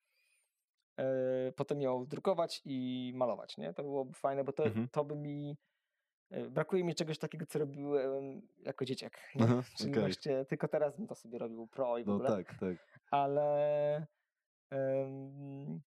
[0.98, 3.74] E, potem ją drukować i malować, nie?
[3.74, 4.88] To byłoby fajne, bo to, mhm.
[4.88, 5.56] to by mi
[6.30, 9.18] e, brakuje mi czegoś takiego, co robiłem jako dzieciak.
[9.40, 10.02] Aha, Czyli okay.
[10.02, 12.28] właśnie tylko teraz bym to sobie robił pro i w no ogóle.
[12.28, 13.00] tak, tak.
[13.10, 14.06] Ale
[14.70, 15.80] um,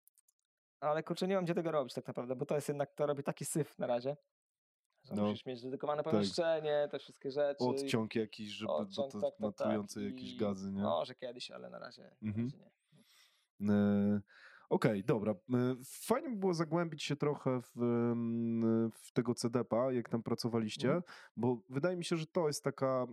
[0.90, 3.22] ale kurczę, nie mam gdzie tego robić tak naprawdę, bo to jest jednak, to robi
[3.22, 4.16] taki syf na razie,
[5.04, 6.12] że no, musisz mieć dedykowane tak.
[6.12, 6.90] pomieszczenie, tak.
[6.90, 7.64] te wszystkie rzeczy.
[7.64, 10.10] Odciąg jakiś, żeby, Odciąg, to tak, matujące tak.
[10.10, 10.82] jakieś gazy, nie?
[10.82, 12.46] Może kiedyś, ale na razie, mhm.
[12.46, 12.74] na razie
[13.60, 14.20] nie.
[14.74, 15.32] Okej, okay, dobra.
[15.32, 17.72] E, fajnie by było zagłębić się trochę w,
[18.92, 21.02] w tego CDP-a, jak tam pracowaliście, mm.
[21.36, 23.06] bo wydaje mi się, że to jest, taka,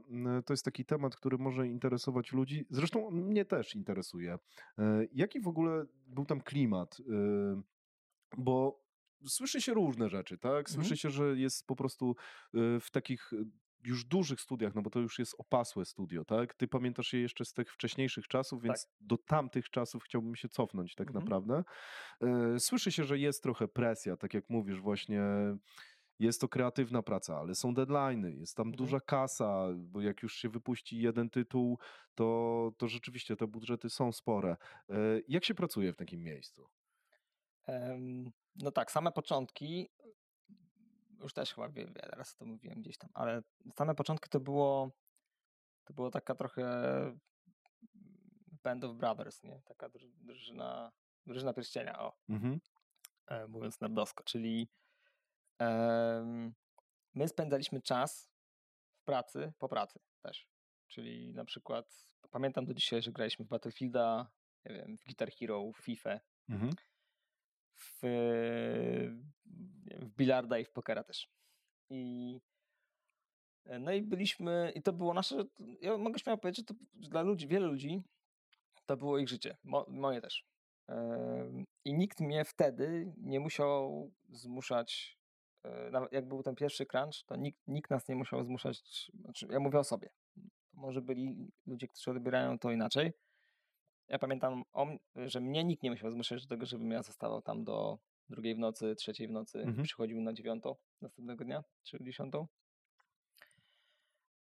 [0.45, 2.66] to jest taki temat, który może interesować ludzi.
[2.70, 4.39] Zresztą mnie też interesuje.
[4.78, 6.97] E, jaki w ogóle był tam klimat?
[6.99, 7.62] E,
[8.38, 8.82] bo
[9.28, 10.70] słyszy się różne rzeczy, tak?
[10.70, 10.97] Słyszy mm.
[10.97, 12.16] się, że jest po prostu
[12.53, 13.32] w takich
[13.84, 16.54] już dużych studiach, no bo to już jest opasłe studio, tak?
[16.54, 18.94] Ty pamiętasz je jeszcze z tych wcześniejszych czasów, więc tak.
[19.02, 21.24] do tamtych czasów chciałbym się cofnąć tak mhm.
[21.26, 21.64] naprawdę.
[22.22, 25.22] E, słyszy się, że jest trochę presja, tak jak mówisz, właśnie
[26.20, 28.78] jest to kreatywna praca, ale są deadlines, jest tam mhm.
[28.78, 31.80] duża kasa, bo jak już się wypuści jeden tytuł,
[32.16, 34.58] to, to rzeczywiście te budżety są spore.
[34.90, 34.96] E,
[35.28, 36.68] jak się pracuje w takim miejscu?
[38.56, 39.90] No tak, same początki
[41.24, 43.41] już też chyba wiele razy to mówiłem gdzieś tam, ale
[43.76, 44.91] same początki to było
[45.84, 46.65] to było taka trochę
[48.63, 49.61] Band of Brothers, nie?
[49.65, 50.91] Taka drużyna,
[51.26, 52.17] drużyna pierścienia, o.
[52.30, 52.59] Mhm.
[53.28, 54.69] E, mówiąc nerdowsko, czyli
[57.13, 58.32] my spędzaliśmy czas
[58.95, 60.47] w pracy, po pracy też.
[60.88, 64.32] Czyli na przykład pamiętam do dzisiaj, że graliśmy w Battlefielda
[64.65, 66.19] nie wiem, w Guitar Hero, w FIFA,
[66.49, 66.72] Mhm.
[67.82, 68.00] W,
[70.00, 71.30] w bilarda i w pokera też.
[71.90, 72.40] I
[73.80, 75.44] no i byliśmy, i to było nasze,
[75.82, 78.04] ja mogę śmiało powiedzieć, że to dla ludzi, wielu ludzi,
[78.86, 80.46] to było ich życie, mo, moje też.
[81.86, 85.18] I nikt mnie wtedy nie musiał zmuszać,
[85.64, 89.48] e, nawet jak był ten pierwszy crunch, to nikt, nikt nas nie musiał zmuszać, znaczy
[89.50, 90.10] ja mówię o sobie.
[90.74, 93.12] Może byli ludzie, którzy odbierają to inaczej.
[94.12, 94.64] Ja pamiętam,
[95.16, 97.99] że mnie nikt nie musiał zmuszać do tego, żebym ja zostawał tam do
[98.30, 99.84] drugiej w nocy, trzeciej w nocy, Mhm.
[99.84, 102.47] przychodził na dziewiątą następnego dnia, czy dziesiątą.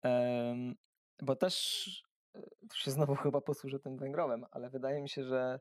[0.03, 0.75] Em,
[1.23, 1.87] bo też
[2.35, 2.41] e,
[2.71, 5.61] tu się znowu chyba posłużę tym węgrowem, ale wydaje mi się, że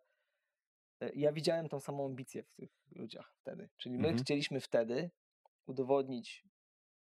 [1.02, 3.70] e, ja widziałem tą samą ambicję w tych ludziach wtedy.
[3.78, 4.24] Czyli my Mhm.
[4.24, 5.12] chcieliśmy wtedy
[5.66, 6.46] udowodnić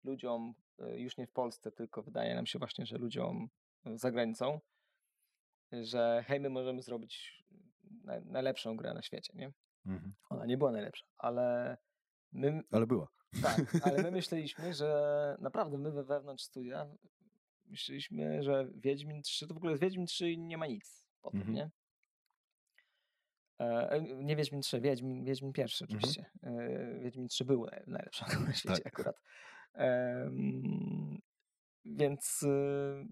[0.05, 3.49] ludziom, e, już nie w Polsce, tylko wydaje nam się właśnie, że ludziom
[3.87, 4.61] e, za granicą,
[5.81, 7.45] że hej, my możemy zrobić
[8.05, 9.53] naj, najlepszą grę na świecie, nie?
[9.87, 10.15] Mhm.
[10.31, 11.77] Ona nie była najlepsza, ale
[12.33, 13.09] my, Ale była.
[13.43, 16.87] tak, ale my myśleliśmy, że naprawdę my we wewnątrz studia
[17.67, 21.57] myśleliśmy, że Wiedźmin 3 to w ogóle z Wiedźmin 3 nie ma nic potem, Mhm.
[21.57, 21.71] nie?
[23.61, 25.99] E, e, nie Wiedźmin 3, Wiedźmin, Wiedźmin pierwszy Mhm.
[25.99, 26.31] oczywiście.
[26.43, 28.87] E, Wiedźmin 3 był naj- najlepszą na świecie Tak.
[28.87, 29.17] akurat.
[29.75, 31.19] Em,
[31.85, 33.05] więc y,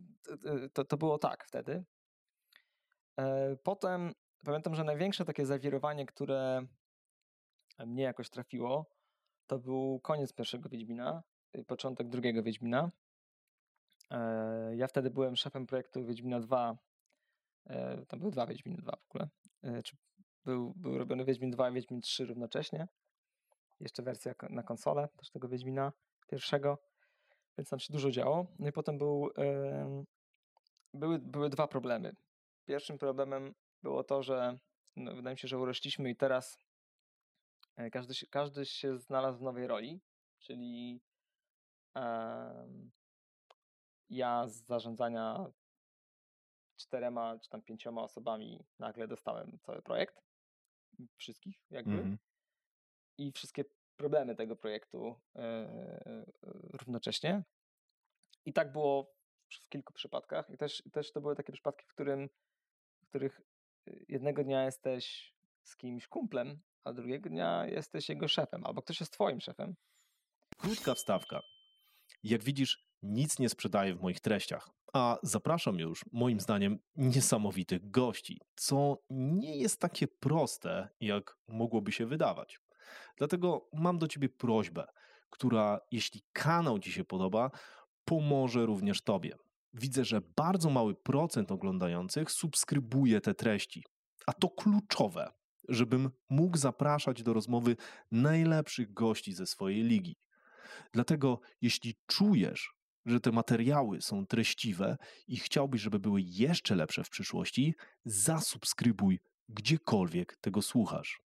[0.43, 1.85] t- to, to było tak wtedy.
[3.19, 6.67] E, Potem pamiętam, że największe takie zawirowanie, które
[7.87, 8.87] mnie jakoś trafiło,
[9.47, 11.23] to był koniec pierwszego Wiedźmina,
[11.57, 12.91] y, początek drugiego Wiedźmina.
[14.11, 16.79] E, Ja wtedy byłem szefem projektu Wiedźmina 2.
[17.67, 19.29] e, Tam były dwa Wiedźminy 2 w ogóle.
[20.45, 22.89] Był, był robiony Wiedźmin 2 i Wiedźmin 3 równocześnie.
[23.81, 25.93] Jeszcze wersja na konsolę też tego Wiedźmina
[26.27, 26.79] pierwszego.
[27.59, 28.47] Więc tam się dużo działo.
[28.59, 29.31] No i potem był,
[30.95, 32.15] były, były dwa problemy.
[32.65, 34.59] Pierwszym problemem było to, że
[34.97, 36.59] no, wydaje mi się, że urośliśmy i teraz
[37.77, 40.01] e, każdy się, każdy się znalazł w nowej roli,
[40.39, 41.01] czyli
[41.95, 42.91] em,
[44.11, 45.47] ja z zarządzania
[46.77, 50.23] czterema czy tam pięcioma osobami nagle dostałem cały projekt,
[51.17, 52.19] wszystkich jakby Mhm.
[53.19, 53.65] i wszystkie
[53.97, 56.25] problemy tego projektu e,
[56.73, 57.45] równocześnie.
[58.45, 59.15] I tak było
[59.65, 60.51] w kilku przypadkach.
[60.51, 62.29] I też, też to były takie przypadki, w, którym,
[63.11, 63.41] których
[63.89, 69.01] y, jednego dnia jesteś z kimś kumplem, a drugiego dnia jesteś jego szefem, albo ktoś
[69.01, 69.75] jest twoim szefem.
[70.59, 71.41] Krótka wstawka.
[72.23, 78.41] Jak widzisz, nic nie sprzedaję w moich treściach, a zapraszam już, moim zdaniem, niesamowitych gości,
[78.57, 82.61] co nie jest takie proste, jak mogłoby się wydawać.
[83.17, 84.87] Dlatego mam do Ciebie prośbę,
[85.31, 87.51] która, jeśli kanał Ci się podoba,
[88.05, 89.37] pomoże również Tobie.
[89.75, 93.85] Widzę, że bardzo mały procent oglądających subskrybuje te treści,
[94.27, 95.33] a to kluczowe,
[95.69, 97.77] żebym mógł zapraszać do rozmowy
[98.11, 100.17] najlepszych gości ze swojej ligi.
[100.93, 102.75] Dlatego, jeśli czujesz,
[103.07, 104.97] że te materiały są treściwe
[105.27, 111.21] i chciałbyś, żeby były jeszcze lepsze w przyszłości, zasubskrybuj gdziekolwiek tego słuchasz.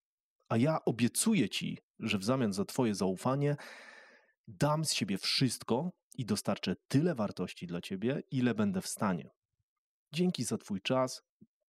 [0.50, 3.56] A ja obiecuję Ci, że w zamian za Twoje zaufanie
[4.48, 9.30] dam z siebie wszystko i dostarczę tyle wartości dla Ciebie, ile będę w stanie.
[10.14, 11.24] Dzięki za Twój czas.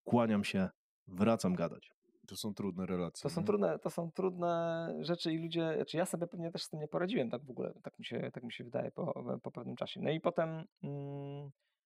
[0.05, 0.69] Kłaniam się,
[1.07, 1.93] wracam gadać.
[2.27, 3.23] To są trudne relacje.
[3.23, 3.47] To są nie?
[3.47, 6.89] trudne, to są trudne rzeczy i ludzie, znaczy ja sobie pewnie też z tym nie
[6.89, 10.01] poradziłem tak w ogóle, tak mi się, tak mi się wydaje po, po pewnym czasie.
[10.01, 11.51] No i potem mm,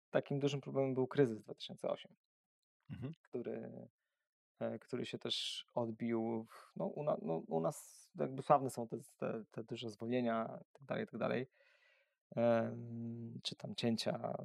[0.10, 2.16] takim dużym problemem był kryzys 2008,
[2.92, 3.14] Mhm.
[3.22, 3.88] który,
[4.82, 9.44] który się też odbił, no, u, na, no, u nas jakby sławne są te, te,
[9.52, 11.48] te duże zwolnienia i dalej, i tak dalej.
[12.36, 14.38] Em, czy tam cięcia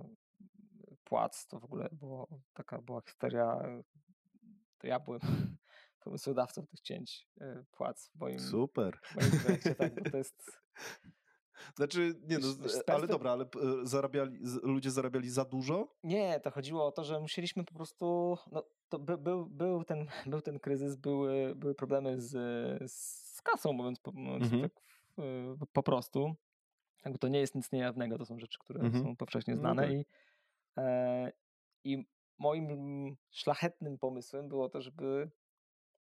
[1.04, 3.58] płac, to w ogóle było, taka była histeria.
[4.78, 5.20] To ja byłem
[6.04, 8.98] pomysłodawcą tych cięć e, płac w moim, Super.
[9.02, 10.42] w moim projekcie, tak, bo to jest
[11.74, 15.88] Znaczy, nie no, z ale dobra, ale e, zarabiali, ludzie zarabiali za dużo?
[16.04, 18.36] Nie, to chodziło o to, że musieliśmy po prostu.
[18.52, 22.32] No, to by, był, był, ten, był ten kryzys, były, były problemy z,
[22.92, 24.62] z kasą, mówiąc, po, Mhm.
[24.62, 24.72] tak
[25.72, 26.34] po prostu.
[27.04, 29.04] Jakby to nie jest nic niejawnego, to są rzeczy, które Mhm.
[29.04, 29.82] są powszechnie No znane.
[29.82, 29.92] tak.
[29.92, 30.04] I,
[30.78, 31.32] e,
[31.84, 32.06] I
[32.38, 35.30] moim szlachetnym pomysłem było to, żeby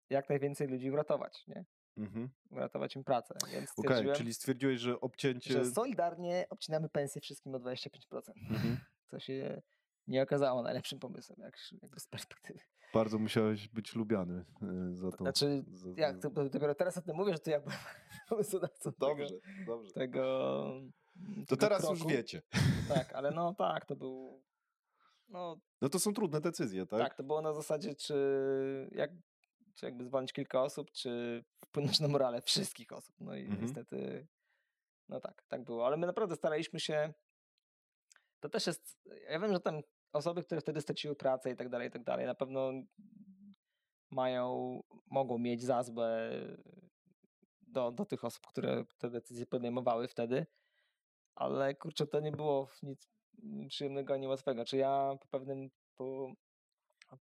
[0.10, 1.66] jak najwięcej ludzi uratować, nie?
[1.98, 2.30] Mhm.
[2.52, 3.36] Uratować im pracę.
[3.54, 5.54] Więc stwierdziłem, czyli stwierdziłeś, że obcięcie...
[5.54, 7.90] że solidarnie obcinamy pensję wszystkim o 25%.
[8.50, 8.78] Mhm.
[9.10, 9.62] Co się
[10.08, 12.60] nie okazało najlepszym pomysłem, jak, jakby z perspektywy.
[12.94, 15.18] Bardzo musiałeś być lubiany e, za to.
[15.18, 17.78] Znaczy, za, jak to, dopiero teraz o tym mówię, że to ja byłem
[18.30, 19.92] pomysłodawcą Dobrze, tego, dobrze.
[19.92, 20.82] tego
[21.48, 22.12] To teraz już kroku.
[22.12, 22.42] wiecie.
[22.90, 24.44] Tak, ale no tak, to był
[25.28, 27.00] No No to są trudne decyzje, tak?
[27.00, 28.16] tak, to było na zasadzie, czy,
[28.92, 29.12] jak,
[29.76, 33.16] czy jakby zwolnić kilka osób, czy wpłynąć na morale wszystkich osób.
[33.20, 33.62] No i Mhm.
[33.62, 34.28] niestety,
[35.10, 35.86] no tak, tak było.
[35.86, 37.14] Ale my naprawdę staraliśmy się,
[38.40, 39.00] to też jest,
[39.30, 39.82] ja wiem, że tam
[40.14, 42.72] osoby, które wtedy straciły pracę i tak dalej, i tak dalej, na pewno
[44.12, 46.32] mają, mogą mieć za złe
[47.62, 50.46] do, do tych osób, które te decyzje podejmowały wtedy,
[51.36, 53.10] ale kurczę, to nie było nic
[53.68, 54.66] przyjemnego ani łatwego.
[54.66, 56.34] Czy ja po pewnym, po,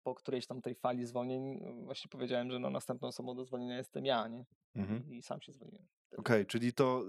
[0.03, 4.07] po którejś tam tej fali zwolnień właśnie powiedziałem, że no następną osobą do zwolnienia jestem
[4.07, 4.45] ja, nie?
[4.74, 5.12] Mhm.
[5.12, 5.86] I sam się zwolniłem.
[6.16, 7.05] Okej, czyli to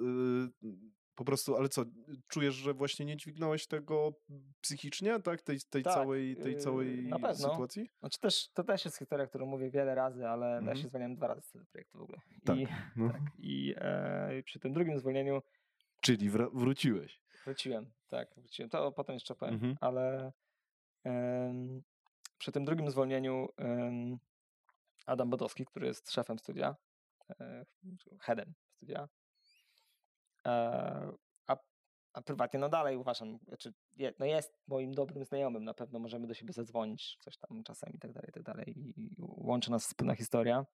[0.64, 0.74] y,
[1.16, 1.86] po prostu, ale co,
[2.28, 4.14] czujesz, że właśnie nie dźwignąłeś tego
[4.62, 5.42] psychicznie, tak?
[5.42, 7.50] Tej, tej Tak, całej, tej yy, całej na pewno.
[7.50, 7.90] sytuacji?
[8.00, 10.78] Znaczy też, to też jest historia, którą mówię wiele razy, ale ja Mhm.
[10.78, 12.18] się zwolniłem dwa razy z tego projektu w ogóle.
[12.46, 12.58] Tak.
[12.58, 13.10] I, No.
[13.12, 15.42] tak, i e, przy tym drugim zwolnieniu
[16.02, 17.22] Czyli wra- wróciłeś.
[17.46, 18.70] Wróciłem, tak, wróciłem.
[18.70, 19.76] To potem jeszcze powiem, Mhm.
[19.82, 20.32] ale
[22.44, 23.50] przy tym drugim zwolnieniu
[25.06, 26.76] Adam Bodowski, który jest szefem studia,
[27.40, 27.66] e,
[28.22, 29.10] headem studia,
[30.48, 30.52] e,
[31.48, 31.58] a,
[32.14, 33.74] a prywatnie no dalej uważam, znaczy,
[34.20, 38.00] no jest moim dobrym znajomym, na pewno możemy do siebie zadzwonić coś tam czasem i
[38.00, 40.66] tak dalej, i tak dalej i łączy nas wspólna historia.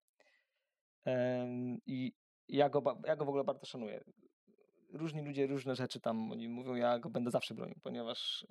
[1.86, 2.14] I
[2.48, 4.04] ja go, ja go w ogóle bardzo szanuję.
[4.94, 8.48] Różni ludzie różne rzeczy tam oni mówią, ja go będę zawsze bronił, ponieważ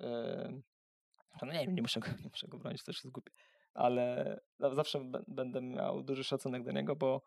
[1.41, 3.31] no nie nie muszę, go, nie muszę go bronić, to też jest głupie,
[3.73, 7.21] ale za- zawsze bę- będę miał duży szacunek do niego, bo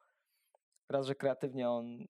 [0.88, 2.06] raz, że kreatywnie on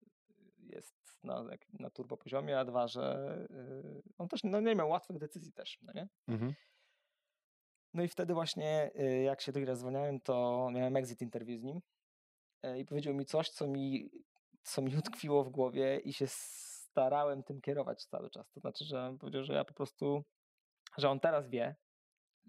[0.59, 5.19] jest na, na turbo poziomie, a dwa, że y, on też no, nie miał łatwych
[5.19, 6.09] decyzji też, no nie?
[6.29, 6.55] Mhm.
[7.95, 11.65] No i wtedy właśnie, y, jak się drugi raz zwolniałem, to miałem exit interview z
[11.65, 11.81] nim
[12.63, 14.11] e, i powiedział mi coś, co mi,
[14.63, 18.51] co mi utkwiło w głowie i się starałem tym kierować cały czas.
[18.51, 20.25] To znaczy, że powiedział, że ja po prostu,
[20.99, 21.77] że on teraz wie,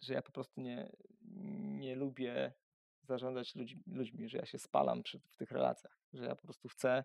[0.04, 0.90] że ja po prostu nie,
[1.80, 2.54] nie lubię
[3.02, 6.68] zarządzać ludźmi, ludźmi, że ja się spalam przy, w tych relacjach, że ja po prostu
[6.70, 7.04] chcę,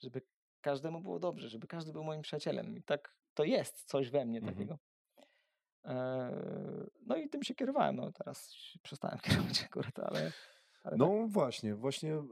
[0.00, 0.22] żeby
[0.60, 2.76] każdemu było dobrze, żeby każdy był moim przyjacielem.
[2.76, 4.54] I tak to jest coś we mnie Mhm.
[4.56, 4.78] takiego.
[5.84, 7.96] Eee, No i tym się kierowałem.
[7.96, 10.20] No teraz przestałem kierować akurat, ale.
[10.82, 10.98] ale tak.
[10.98, 12.22] No właśnie, właśnie, y,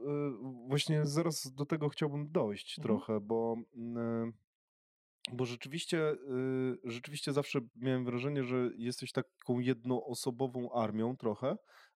[0.67, 2.83] właśnie zaraz do tego chciałbym dojść Mhm.
[2.83, 4.33] trochę, bo, y,
[5.33, 11.51] bo rzeczywiście, y, rzeczywiście zawsze miałem wrażenie, że jesteś taką jednoosobową armią trochę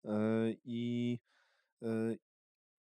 [0.05, 0.09] y,
[0.65, 1.19] i,
[1.83, 2.19] y,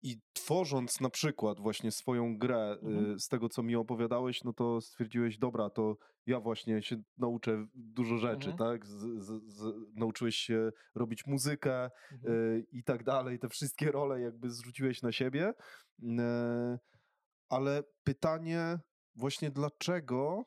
[0.02, 3.12] i tworząc na przykład właśnie swoją grę Mhm.
[3.12, 7.66] y, z tego, co mi opowiadałeś, no to stwierdziłeś, dobra, to ja właśnie się nauczę
[7.74, 8.56] dużo rzeczy, Mhm.
[8.56, 8.86] tak?
[8.86, 12.34] Z, z, z, nauczyłeś się robić muzykę, Mhm.
[12.34, 15.52] y, i tak dalej, te wszystkie role jakby zrzuciłeś na siebie.
[16.18, 16.78] E,
[17.48, 18.78] Ale pytanie
[19.20, 20.44] właśnie dlaczego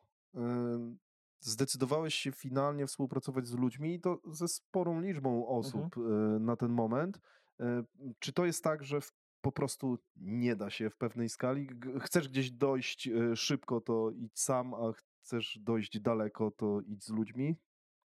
[1.40, 6.00] zdecydowałeś się finalnie współpracować z ludźmi i to ze sporą liczbą osób y,
[6.40, 7.20] na ten moment.
[7.60, 7.84] E,
[8.20, 9.00] Czy to jest tak, że
[9.42, 11.68] po prostu nie da się w pewnej skali?
[12.02, 17.10] Chcesz gdzieś dojść y, szybko, to idź sam, a chcesz dojść daleko, to idź z
[17.10, 17.56] ludźmi?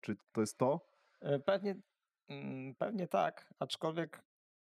[0.02, 0.82] Czy to jest to?
[1.22, 1.76] E, Pewnie,
[2.28, 4.24] mm, pewnie tak, aczkolwiek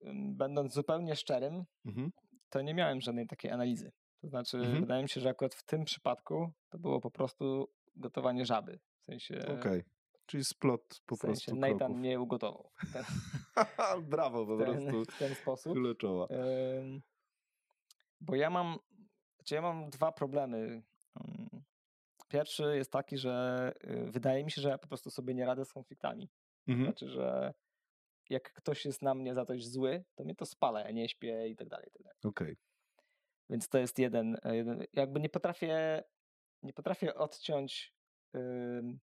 [0.00, 2.10] mm, będąc zupełnie szczerym, Mhm.
[2.48, 3.92] to nie miałem żadnej takiej analizy.
[4.20, 4.80] To znaczy, Mhm.
[4.80, 8.78] wydaje mi się, że akurat w tym przypadku to było po prostu gotowanie żaby.
[9.00, 9.84] W sensie, Okej.
[10.26, 11.96] Czyli splot po w sensie prostu Nathan kroków.
[11.96, 13.04] mnie ugotował ten,
[14.10, 15.12] Brawo, po ten, prostu.
[15.14, 15.76] w ten sposób.
[15.76, 17.02] Ym,
[18.20, 18.78] Bo ja mam,
[19.36, 20.82] znaczy ja mam dwa problemy.
[21.20, 21.62] Ym,
[22.28, 25.64] Pierwszy jest taki, że y, wydaje mi się, że ja po prostu sobie nie radzę
[25.64, 26.28] z konfliktami.
[26.68, 26.86] Mhm.
[26.86, 27.54] Znaczy, że
[28.30, 31.48] jak ktoś jest na mnie za coś zły, to mnie to spala, ja nie śpię
[31.48, 32.18] i tak dalej, i tak dalej.
[32.24, 32.56] Okej.
[33.50, 36.04] Więc to jest jeden, e, jeden jakby nie potrafię,
[36.62, 37.94] nie potrafię odciąć,
[38.36, 38.98] ym,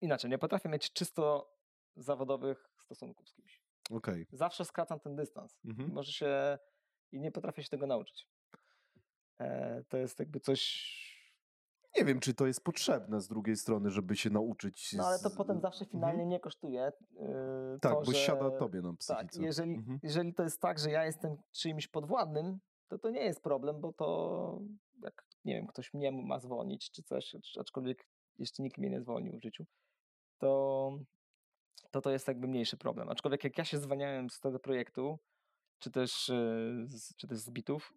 [0.00, 1.54] inaczej, nie potrafię mieć czysto
[1.96, 3.62] zawodowych stosunków z kimś.
[3.90, 4.26] Okej.
[4.32, 5.58] Zawsze skracam ten dystans.
[5.64, 5.92] Mhm.
[5.92, 6.58] Może się
[7.12, 8.28] i nie potrafię się tego nauczyć.
[9.38, 11.10] E, to jest jakby coś.
[11.98, 14.92] Nie wiem, czy to jest potrzebne z drugiej strony, żeby się nauczyć.
[14.92, 15.90] No ale to z- potem zawsze Mhm.
[15.90, 16.92] finalnie mnie kosztuje.
[17.10, 18.18] yy, Tak, to, bo że...
[18.18, 19.42] siada tobie na Tak, psychice.
[19.42, 19.98] jeżeli, Mhm.
[20.02, 22.58] jeżeli to jest tak, że ja jestem czyimś podwładnym,
[22.90, 24.60] to to nie jest problem, bo to
[25.02, 28.06] jak, nie wiem, ktoś mnie ma zwolnić czy coś, acz- aczkolwiek
[28.38, 29.64] jeszcze nikt mnie nie zwolnił w życiu,
[30.38, 30.98] to
[31.90, 33.08] to, to jest jakby mniejszy problem.
[33.08, 35.18] Aczkolwiek jak ja się zwalniałem z tego projektu,
[35.78, 36.26] czy też,
[36.84, 37.94] z, czy też z bitów,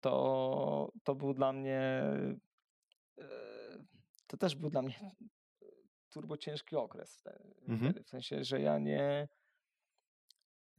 [0.00, 2.02] to, to był dla mnie
[3.16, 3.84] yy,
[4.26, 5.10] to też był dla mnie
[6.10, 8.04] turbo ciężki okres wtedy, Mhm.
[8.04, 9.28] w sensie, że ja nie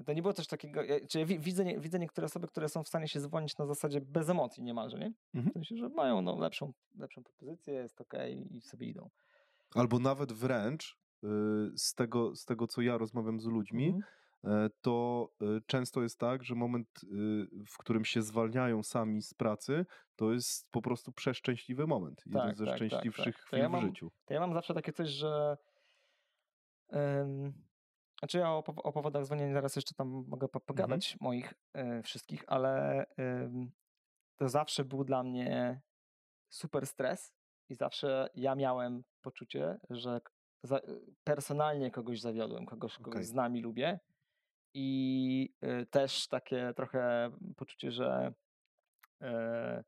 [0.05, 2.83] to nie było coś takiego, ja, czy ja wi- widzę, widzę niektóre osoby, które są
[2.83, 5.13] w stanie się zwolnić na zasadzie bez emocji niemalże, nie?
[5.33, 5.49] Mhm.
[5.49, 9.09] W sensie, że mają no, lepszą, lepszą propozycję, jest okej i sobie idą.
[9.75, 10.97] Albo nawet wręcz
[11.75, 14.03] z tego, z tego, co ja rozmawiam z ludźmi, Mhm.
[14.65, 17.07] e, to e, często jest tak, że moment, y,
[17.67, 19.85] w którym się zwalniają sami z pracy,
[20.15, 22.23] to jest po prostu przeszczęśliwy moment.
[22.25, 23.45] Jeden Tak, ze tak, tak, szczęśliwszych tak.
[23.45, 24.11] Chwil ja w mam- życiu.
[24.25, 25.57] To ja mam zawsze takie coś, że.
[26.89, 27.53] Um,
[28.23, 32.43] znaczy, ja o, o powodach zwolnienia zaraz jeszcze tam mogę po- pogadać, moich e, wszystkich,
[32.47, 33.05] ale
[34.39, 35.81] to zawsze był dla mnie
[36.49, 37.33] super stres
[37.69, 40.21] i zawsze ja miałem poczucie, że
[40.63, 40.79] za,
[41.23, 43.23] personalnie kogoś zawiodłem, kogoś, kogoś Okej.
[43.25, 43.99] znam i lubię.
[44.75, 48.33] I y, też takie trochę poczucie, że
[49.21, 49.83] e,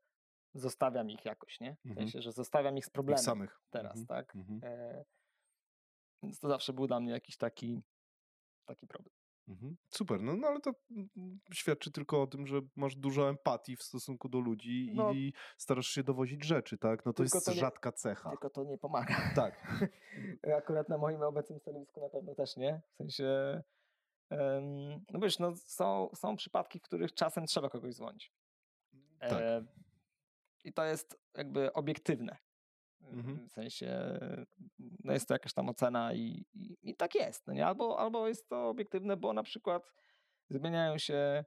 [0.54, 1.76] zostawiam ich jakoś, nie?
[1.84, 2.06] W Mhm.
[2.06, 3.60] sensie, że zostawiam ich z Ich problemem samych.
[3.70, 4.36] teraz, Mhm, tak?
[4.36, 4.60] mhm,
[6.22, 7.82] więc to zawsze był dla mnie jakiś taki,
[8.66, 9.14] taki problem.
[9.48, 9.76] mhm.
[9.90, 13.82] Super, no, no ale to mm, świadczy tylko o tym, że masz dużo empatii w
[13.82, 15.12] stosunku do ludzi No.
[15.12, 17.06] i starasz się dowozić rzeczy, tak?
[17.06, 18.30] No to jest to nie- rzadka cecha.
[18.30, 19.16] Tylko to nie pomaga.
[19.34, 19.66] Tak.
[20.58, 22.80] Akurat na moim obecnym stanowisku na pewno też nie.
[22.92, 23.62] W sensie,
[24.30, 28.32] em, no wiesz, no są, są przypadki, w których czasem trzeba kogoś zwolnić.
[29.20, 29.32] Tak.
[29.32, 29.64] E,
[30.64, 32.36] I to jest jakby obiektywne.
[33.16, 33.48] Mhm.
[33.48, 34.18] W sensie,
[35.04, 37.46] no jest to jakaś tam ocena i, i, i tak jest.
[37.46, 37.66] No nie?
[37.66, 39.92] Albo, albo jest to obiektywne, bo na przykład
[40.50, 41.44] zmieniają się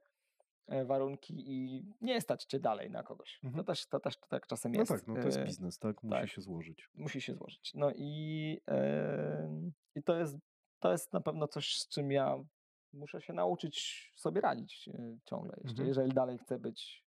[0.68, 3.40] e, warunki i nie stać cię dalej na kogoś.
[3.44, 3.64] Mhm.
[3.64, 4.92] To, też, to też tak czasem No jest.
[4.92, 6.02] tak, no to jest E, biznes, tak?
[6.02, 6.28] Musi tak.
[6.30, 6.88] się złożyć.
[6.94, 7.72] musi się złożyć.
[7.74, 8.60] No i,
[9.94, 10.36] i to, jest,
[10.78, 12.36] to jest na pewno coś, z czym ja
[12.92, 15.88] muszę się nauczyć sobie radzić e, ciągle jeszcze, Mhm.
[15.88, 17.04] jeżeli dalej chcę być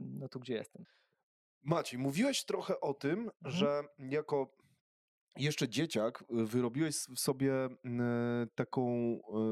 [0.00, 0.84] no tu, gdzie jestem.
[1.66, 3.30] Maciej, mówiłeś trochę o tym, Mhm.
[3.42, 4.56] że jako
[5.36, 7.52] jeszcze dzieciak y, wyrobiłeś w sobie
[7.84, 8.82] mm, taką,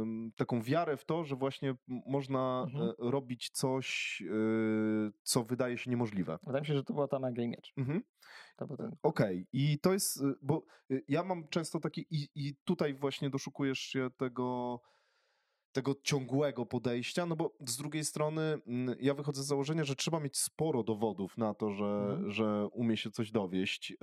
[0.03, 1.75] ym, taką wiarę w to, że właśnie
[2.07, 2.91] można Mhm.
[2.91, 6.39] e, robić coś, y, co wydaje się niemożliwe.
[6.47, 7.73] Wydaje mi się, że to była ta magia i miecz.
[7.77, 8.03] Mhm.
[8.57, 10.65] Ten, Okej, i to jest, y, bo
[11.09, 14.81] ja mam często taki, i, i tutaj właśnie doszukujesz się tego,
[15.75, 20.21] tego ciągłego podejścia, no bo z drugiej strony mm, ja wychodzę z założenia, że trzeba
[20.21, 22.31] mieć sporo dowodów na to, że, Mhm.
[22.31, 23.95] że umie się coś dowieść.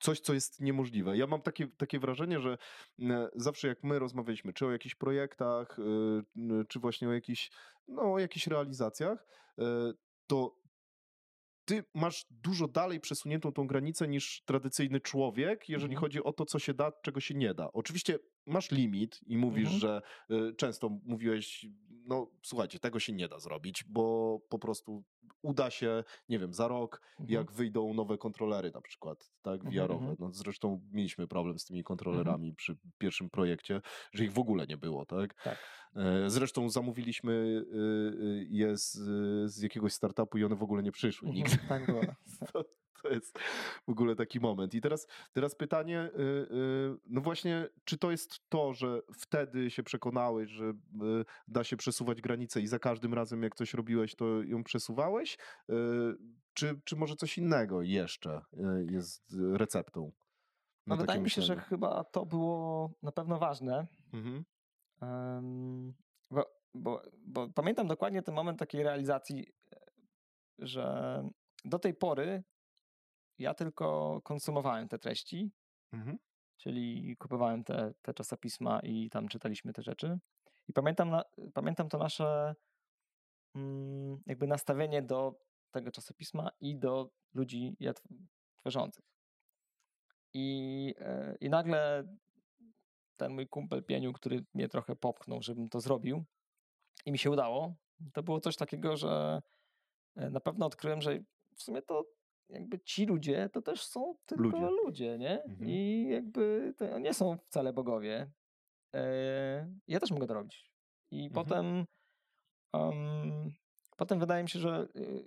[0.00, 1.16] Coś, co jest niemożliwe.
[1.16, 2.58] Ja mam takie, takie wrażenie, że
[2.98, 5.82] mm, zawsze jak my rozmawialiśmy, czy o jakichś projektach, y,
[6.68, 7.50] czy właśnie o jakichś,
[7.88, 9.26] no, o jakichś realizacjach,
[9.58, 9.62] y,
[10.26, 10.56] to
[11.64, 16.00] ty masz dużo dalej przesuniętą tą granicę niż tradycyjny człowiek, jeżeli Mhm.
[16.00, 17.72] chodzi o to, co się da, czego się nie da.
[17.72, 19.80] Oczywiście masz limit i mówisz, Mhm.
[19.80, 20.02] że
[20.50, 21.66] y, często mówiłeś,
[22.06, 25.04] no słuchajcie, tego się nie da zrobić, bo po prostu
[25.42, 27.30] uda się, nie wiem, za rok, Mhm.
[27.30, 29.94] jak wyjdą nowe kontrolery na przykład, tak, Mhm, VR-owe.
[30.00, 30.16] mhm.
[30.20, 33.80] No, zresztą mieliśmy problem z tymi kontrolerami przy pierwszym projekcie,
[34.12, 35.42] że ich w ogóle nie było, tak?
[35.42, 35.58] Tak.
[35.96, 38.92] E, Zresztą zamówiliśmy y, y, je z,
[39.50, 41.28] z jakiegoś startupu i one w ogóle nie przyszły.
[41.28, 42.00] Mhm, tak było.
[42.52, 42.64] to,
[43.02, 43.38] to jest
[43.86, 44.74] w ogóle taki moment.
[44.74, 49.82] I teraz, teraz pytanie, y, y, no właśnie, czy to jest to, że wtedy się
[49.82, 50.74] przekonałeś, że y,
[51.48, 55.38] da się przesuwać granice i za każdym razem, jak coś robiłeś, to ją przesuwałeś?
[56.54, 58.40] Czy, czy może coś innego jeszcze
[58.90, 60.12] jest receptą?
[60.86, 64.44] No wydaje mi się, że chyba to było na pewno ważne, Mhm.
[65.02, 65.94] Em,
[66.30, 69.46] bo, bo, bo pamiętam dokładnie ten moment takiej realizacji,
[70.58, 71.22] że
[71.64, 72.42] do tej pory
[73.38, 75.50] ja tylko konsumowałem te treści,
[75.92, 76.18] Mhm.
[76.56, 80.18] czyli kupowałem te, te czasopisma i tam czytaliśmy te rzeczy.
[80.68, 81.22] I pamiętam, na,
[81.54, 82.54] pamiętam to nasze
[83.54, 88.26] mm, jakby nastawienie do tego czasopisma i do ludzi je tw-
[88.56, 89.04] tworzących.
[90.34, 92.04] I, e, I nagle
[93.16, 96.24] ten mój kumpel Pieniu, który mnie trochę popchnął, żebym to zrobił
[97.06, 97.74] i mi się udało,
[98.12, 99.42] to było coś takiego, że
[100.16, 101.18] e, na pewno odkryłem, że
[101.56, 102.04] w sumie to
[102.48, 104.66] jakby ci ludzie to też są tylko Ludzie.
[104.84, 105.42] ludzie, nie?
[105.42, 105.70] Mhm.
[105.70, 108.30] I jakby to nie są wcale bogowie.
[108.94, 110.70] E, ja też mogę to robić.
[111.10, 111.32] I Mhm.
[111.46, 111.84] potem
[112.72, 113.52] em,
[113.96, 115.24] potem wydaje mi się, że y,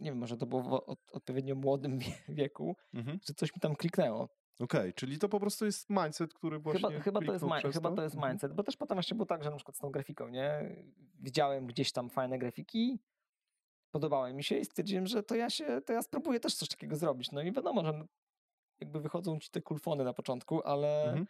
[0.00, 2.06] nie wiem, może to było w od, odpowiednio młodym wie-
[2.42, 3.18] wieku, Mhm.
[3.28, 4.28] że coś mi tam kliknęło.
[4.60, 7.92] Okej, czyli to po prostu jest mindset, który właśnie Chyba, chyba, to jest, przez chyba
[7.92, 8.32] to jest Mhm.
[8.32, 10.76] mindset, bo też potem właśnie było tak, że na przykład z tą grafiką, nie?
[11.20, 12.98] Widziałem gdzieś tam fajne grafiki,
[13.92, 16.96] podobały mi się i stwierdziłem, że to ja się, to ja spróbuję też coś takiego
[16.96, 17.30] zrobić.
[17.32, 18.04] No i wiadomo, że
[18.80, 21.26] jakby wychodzą ci te kulfony na początku, ale Mhm.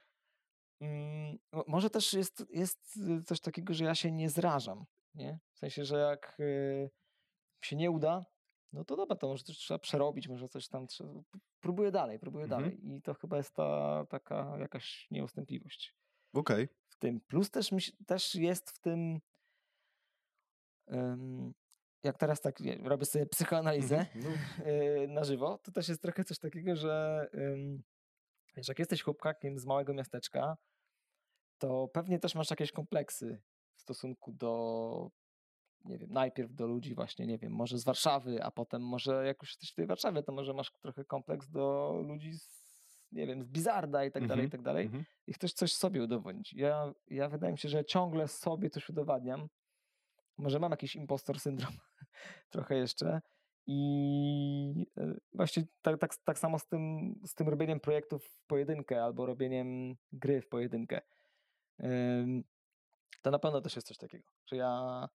[0.80, 4.84] mm, mo- może też jest, jest y, coś takiego, że ja się nie zrażam,
[5.14, 5.38] nie?
[5.54, 6.90] W sensie, że jak y,
[7.64, 8.24] się nie uda,
[8.72, 11.12] no to dobra, to może coś trzeba przerobić, może coś tam trzeba...
[11.60, 12.62] Próbuję dalej, próbuję Mhm.
[12.62, 15.94] dalej i to chyba jest ta taka jakaś nieustępliwość
[16.34, 16.68] Okej.
[16.88, 17.20] w tym.
[17.20, 17.70] Plus też,
[18.06, 19.20] też jest w tym,
[22.02, 24.24] jak teraz tak wie- robię sobie psychoanalizę Mhm.
[24.24, 24.30] No,
[25.04, 27.26] y, na żywo, to też jest trochę coś takiego, że
[28.56, 30.56] Wiesz, jak jesteś chłopakiem z małego miasteczka,
[31.58, 33.42] to pewnie też masz jakieś kompleksy
[33.76, 35.10] w stosunku do,
[35.84, 39.42] nie wiem, najpierw do ludzi właśnie, nie wiem, może z Warszawy, a potem może jak
[39.42, 42.62] już jesteś w tej Warszawie, to może masz trochę kompleks do ludzi z,
[43.12, 44.84] nie wiem, z Bizarda i tak dalej, i Mhm, tak dalej.
[44.86, 45.04] mhm.
[45.26, 46.52] I chcesz coś sobie udowodnić.
[46.52, 49.48] Ja, ja wydaje mi się, że ciągle sobie coś udowadniam.
[50.38, 51.72] Może mam jakiś impostor syndrom
[52.52, 53.20] trochę jeszcze.
[53.66, 59.04] I e, właśnie tak, tak, tak samo z tym, z tym robieniem projektów w pojedynkę
[59.04, 61.00] albo robieniem gry w pojedynkę.
[63.22, 65.08] To na pewno też jest coś takiego, że ja,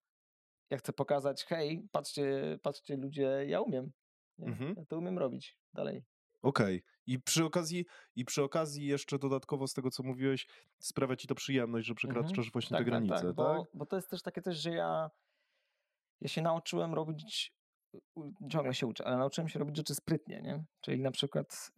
[0.70, 3.92] ja chcę pokazać, hej, patrzcie, patrzcie ludzie, ja umiem.
[4.38, 4.46] Nie?
[4.46, 4.74] Mhm.
[4.76, 6.04] Ja to umiem robić dalej.
[6.42, 6.82] Okej.
[7.06, 7.86] I przy okazji,
[8.16, 10.46] i przy okazji jeszcze dodatkowo z tego, co mówiłeś,
[10.78, 13.34] sprawia ci to przyjemność, że przekraczasz właśnie te granice, tak?
[13.34, 15.10] bo, bo to jest też takie coś, że ja,
[16.20, 17.54] ja się nauczyłem robić,
[18.50, 20.64] ciągle się uczę, ale nauczyłem się robić rzeczy sprytnie, nie?
[20.80, 21.70] Czyli na przykład,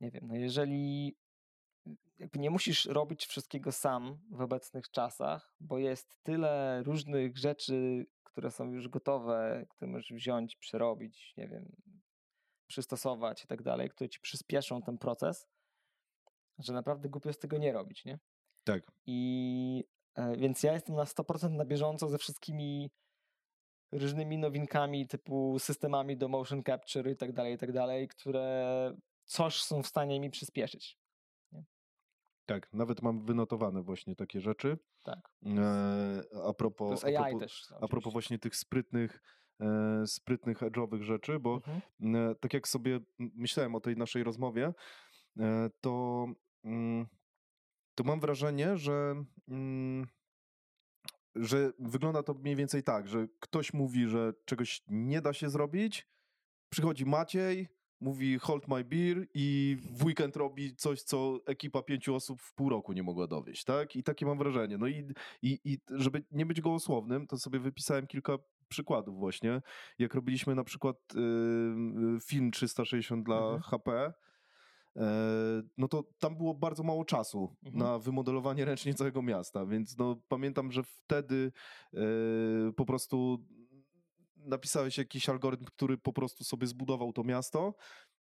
[0.00, 1.16] nie wiem, no jeżeli
[2.18, 8.50] jakby nie musisz robić wszystkiego sam w obecnych czasach, bo jest tyle różnych rzeczy, które
[8.50, 11.72] są już gotowe, które możesz wziąć, przerobić, nie wiem,
[12.66, 15.46] przystosować i tak dalej, które ci przyspieszą ten proces,
[16.58, 18.18] że naprawdę głupio jest tego nie robić, nie?
[18.64, 18.92] Tak.
[19.06, 19.84] I
[20.14, 22.90] e, więc ja jestem na 100% na bieżąco ze wszystkimi
[23.92, 29.62] różnymi nowinkami typu systemami do motion capture i tak dalej, i tak dalej, które coś
[29.62, 30.98] są w stanie mi przyspieszyć.
[32.46, 34.78] Tak, nawet mam wynotowane właśnie takie rzeczy.
[35.02, 35.30] Tak.
[35.46, 37.64] E, a propos, a AI propos, też.
[37.80, 39.22] a propos właśnie tych sprytnych,
[40.06, 42.16] sprytnych edge'owych rzeczy, bo Mhm.
[42.16, 44.72] e, tak jak sobie myślałem o tej naszej rozmowie,
[45.38, 46.26] e, to,
[46.64, 47.06] mm,
[47.94, 50.06] to mam wrażenie, że, mm,
[51.34, 56.08] że wygląda to mniej więcej tak, że ktoś mówi, że czegoś nie da się zrobić,
[56.70, 57.68] przychodzi Maciej,
[58.00, 62.68] mówi hold my beer i w weekend robi coś, co ekipa pięciu osób w pół
[62.68, 63.96] roku nie mogła dowieść, tak?
[63.96, 64.78] I takie mam wrażenie.
[64.78, 69.62] No i, i, i żeby nie być gołosłownym, to sobie wypisałem kilka przykładów właśnie.
[69.98, 70.96] Jak robiliśmy na przykład
[72.24, 73.60] film 360 dla Mhm.
[73.62, 74.12] HP,
[74.96, 75.02] e,
[75.78, 77.78] no to tam było bardzo mało czasu Mhm.
[77.84, 81.52] na wymodelowanie ręcznie całego miasta, więc no pamiętam, że wtedy
[81.94, 81.98] e,
[82.76, 83.44] po prostu
[84.36, 87.74] napisałeś jakiś algorytm, który po prostu sobie zbudował to miasto.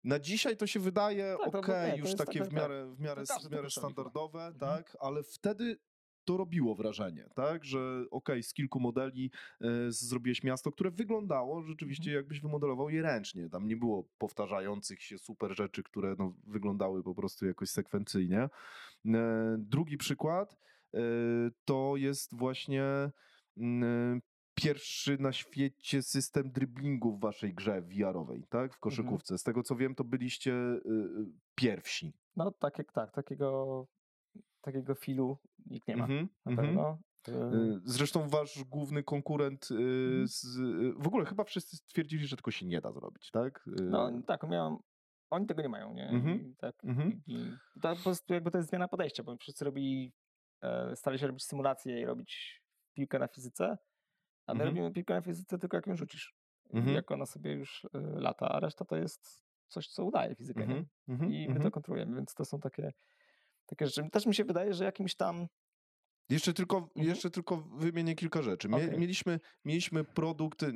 [0.04, 3.00] Na dzisiaj to się wydaje Tak, nie, to już takie tak, w tak, miarę, w
[3.00, 3.70] miarę, w miarę chyba.
[3.70, 4.60] standardowe, Mhm.
[4.60, 5.78] tak, ale wtedy
[6.26, 12.04] to robiło wrażenie, tak, że okej, z kilku modeli e, zrobiłeś miasto, które wyglądało rzeczywiście
[12.12, 12.16] Mhm.
[12.24, 13.50] jakbyś wymodelował je ręcznie.
[13.50, 18.50] Tam nie było powtarzających się super rzeczy, które no, wyglądały po prostu jakoś sekwencyjnie.
[19.06, 20.58] E, Drugi przykład
[20.94, 21.00] e,
[21.66, 22.84] to jest właśnie
[23.58, 24.22] mm,
[24.56, 28.72] pierwszy na świecie system driblingu w waszej grze VR-owej, tak?
[28.72, 28.80] W Mhm.
[28.80, 29.38] koszykówce.
[29.38, 30.54] Z tego co wiem, to byliście
[31.56, 32.14] pierwsi.
[32.36, 33.88] No tak, jak tak, takiego,
[34.62, 36.68] takiego filu nikt nie ma Mhm, na mhm.
[36.68, 36.98] pewno.
[37.28, 40.28] Y, Zresztą wasz główny konkurent y, Mhm.
[40.28, 40.58] z,
[40.98, 43.64] w ogóle chyba wszyscy stwierdzili, że tylko się nie da zrobić, tak?
[43.68, 44.78] No tak, miałem,
[45.30, 46.10] oni tego nie mają, nie?
[46.10, 47.22] Mhm, I tak, mhm.
[47.28, 50.14] i, to po prostu jakby to jest zmiana podejścia, bo wszyscy robili,
[50.62, 52.62] e, starali się robić symulacje i robić
[52.94, 53.78] piłkę na fizyce,
[54.48, 54.68] a my Mhm.
[54.70, 56.36] robimy piłkę na fizyce tylko jak ją rzucisz.
[56.94, 60.66] Jak ona sobie już e, lata, a reszta to jest coś, co udaje fizykę,
[61.30, 62.94] I my to kontrolujemy, więc to są takie,
[63.66, 64.10] takie rzeczy.
[64.10, 65.48] Też mi się wydaje, że jakimś tam
[66.30, 67.08] Jeszcze tylko, Mhm.
[67.08, 68.70] jeszcze tylko wymienię kilka rzeczy.
[68.98, 70.74] Mieliśmy, mieliśmy produkt, y,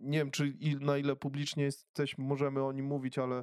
[0.00, 3.42] nie wiem czy na ile publicznie jesteś, możemy o nim mówić, ale e,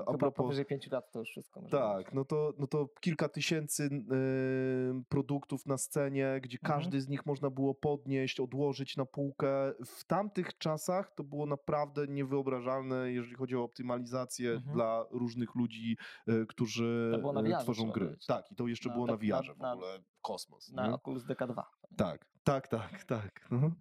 [0.00, 0.36] a chyba propos...
[0.44, 5.66] powyżej 5 lat to już wszystko Tak, no to, no to kilka tysięcy y, produktów
[5.66, 6.80] na scenie, gdzie Mhm.
[6.80, 9.72] każdy z nich można było podnieść, odłożyć na półkę.
[9.86, 14.74] W tamtych czasach to było naprawdę niewyobrażalne, jeżeli chodzi o optymalizację Mhm.
[14.74, 15.96] dla różnych ludzi,
[16.28, 17.12] y, którzy
[17.58, 18.16] y, tworzą gry.
[18.26, 19.98] Tak, i to jeszcze było na tak- na- VR-ze w ogóle.
[20.22, 20.70] Kosmos.
[20.72, 20.94] na nie?
[20.94, 21.62] Oculus DK2.
[21.96, 23.40] Tak, tak, tak, tak.
[23.50, 23.72] No.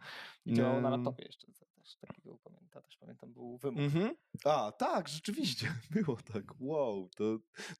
[0.45, 1.47] I działało na laptopie jeszcze.
[1.47, 3.79] Też takiego pamiętam, też pamiętam, był wymóg.
[3.79, 4.15] Mhm.
[4.45, 6.43] A, tak, rzeczywiście, było tak.
[6.59, 7.09] Wow.
[7.15, 7.23] To,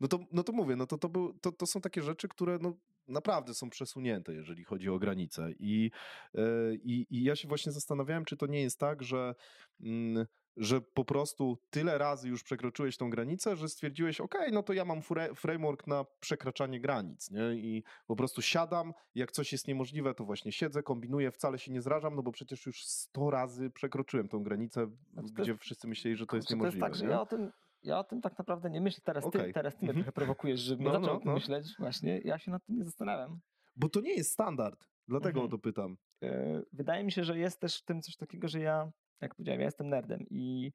[0.01, 2.58] no, to, no to mówię, no to, to, był, to, to są takie rzeczy, które
[2.62, 2.74] no,
[3.08, 5.51] naprawdę są przesunięte, jeżeli chodzi o granice.
[5.60, 5.91] I,
[6.36, 6.41] e,
[6.76, 9.36] i, I ja się właśnie zastanawiałem, czy to nie jest tak, że,
[9.80, 10.26] mm,
[10.58, 14.86] że po prostu tyle razy już przekroczyłeś tą granicę, że stwierdziłeś, ok, no to ja
[14.86, 15.01] mam
[15.36, 17.53] framework na przekraczanie granic, nie?
[17.55, 21.82] I po prostu siadam, jak coś jest niemożliwe, to właśnie siedzę, kombinuję, wcale się nie
[21.82, 26.18] zrażam, no bo przecież już 100 razy przekroczyłem tą granicę, Znaczy gdzie jest- wszyscy myśleli,
[26.18, 26.80] że to jest niemożliwe.
[26.80, 27.12] To jest tak, że nie?
[27.12, 27.51] ja o tym,
[27.84, 29.01] ja o tym tak naprawdę nie myślę.
[29.05, 29.53] Teraz ty, Okej.
[29.53, 30.03] teraz ty mnie Mhm.
[30.03, 31.34] trochę prowokujesz, żebym No, zaczął no, o tym no.
[31.34, 31.68] myśleć.
[31.80, 33.39] Właśnie, ja się nad tym nie zastanawiam.
[33.76, 35.45] Bo to nie jest standard, dlatego Mhm.
[35.45, 35.97] o to pytam.
[36.24, 38.91] E, Wydaje mi się, że jest też w tym coś takiego, że ja,
[39.22, 40.72] jak powiedziałem, ja jestem nerdem i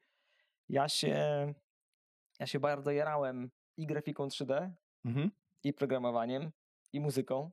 [0.69, 1.17] ja się
[2.41, 4.71] ja się bardzo jarałem i grafiką 3D,
[5.05, 5.31] Mhm.
[5.65, 6.51] i programowaniem,
[6.93, 7.51] i muzyką.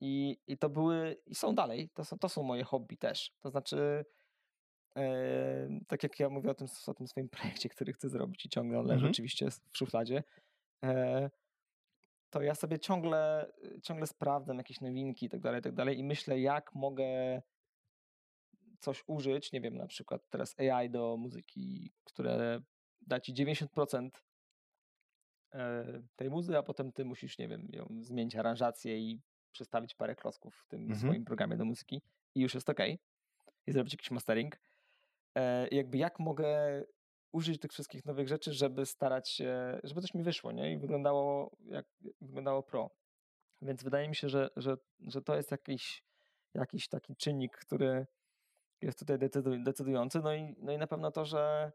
[0.00, 3.32] I, I to były, i są dalej, to są, to są moje hobby też.
[3.40, 4.04] To znaczy,
[4.96, 7.28] e, tak jak ja mówię o tym, o tym swoim
[7.62, 9.10] projekcie, który chcę zrobić i ciągle on leży Mhm.
[9.10, 10.22] oczywiście w szufladzie,
[10.84, 11.30] e,
[12.30, 13.52] to ja sobie ciągle,
[13.82, 17.42] ciągle sprawdzam jakieś nowinki i tak dalej, i tak dalej i myślę, jak mogę
[18.78, 22.60] coś użyć, nie wiem, na przykład teraz AI do muzyki, które
[23.00, 24.10] da ci 90%
[25.52, 29.20] e, tej muzy, a potem ty musisz, nie wiem, ją zmienić aranżację i
[29.52, 30.98] przestawić parę klocków w tym Mhm.
[31.00, 32.02] swoim programie do muzyki
[32.34, 32.80] i już jest ok.
[33.66, 34.60] I zrobić jakiś mastering.
[35.34, 36.84] E, i jakby jak mogę
[37.32, 40.72] użyć tych wszystkich nowych rzeczy, żeby starać się, żeby coś mi wyszło, nie?
[40.72, 41.86] I wyglądało jak
[42.20, 42.90] wyglądało pro.
[43.62, 46.04] Więc wydaje mi się, że, że, że to jest jakiś,
[46.54, 48.06] jakiś taki czynnik, który
[48.82, 50.20] jest tutaj decydu- decydujący.
[50.20, 51.72] No i, no i na pewno to, że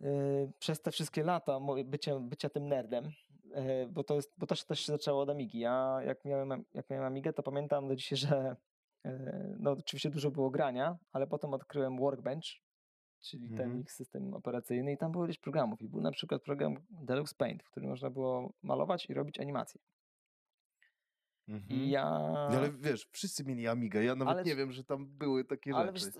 [0.00, 3.04] yy, przez te wszystkie lata bycia, bycia tym nerdem,
[3.44, 5.58] yy, bo to jest, bo to się też się zaczęło od Amigi.
[5.58, 8.56] Ja jak miałem, jak miałem Amigę, to pamiętam do dzisiaj, że
[9.04, 12.46] yy, no oczywiście dużo było grania, ale potem odkryłem Workbench,
[13.20, 13.80] czyli ten Mhm.
[13.80, 17.62] ich system operacyjny i tam było ileś programów i był na przykład program Deluxe Paint,
[17.62, 19.80] w którym można było malować i robić animacje.
[21.48, 21.80] Mhm.
[21.88, 22.10] Ja...
[22.50, 25.74] No Ale wiesz, wszyscy mieli Amigę, ja nawet Ale nie wiem, że tam były takie
[25.74, 26.18] Ale rzeczy.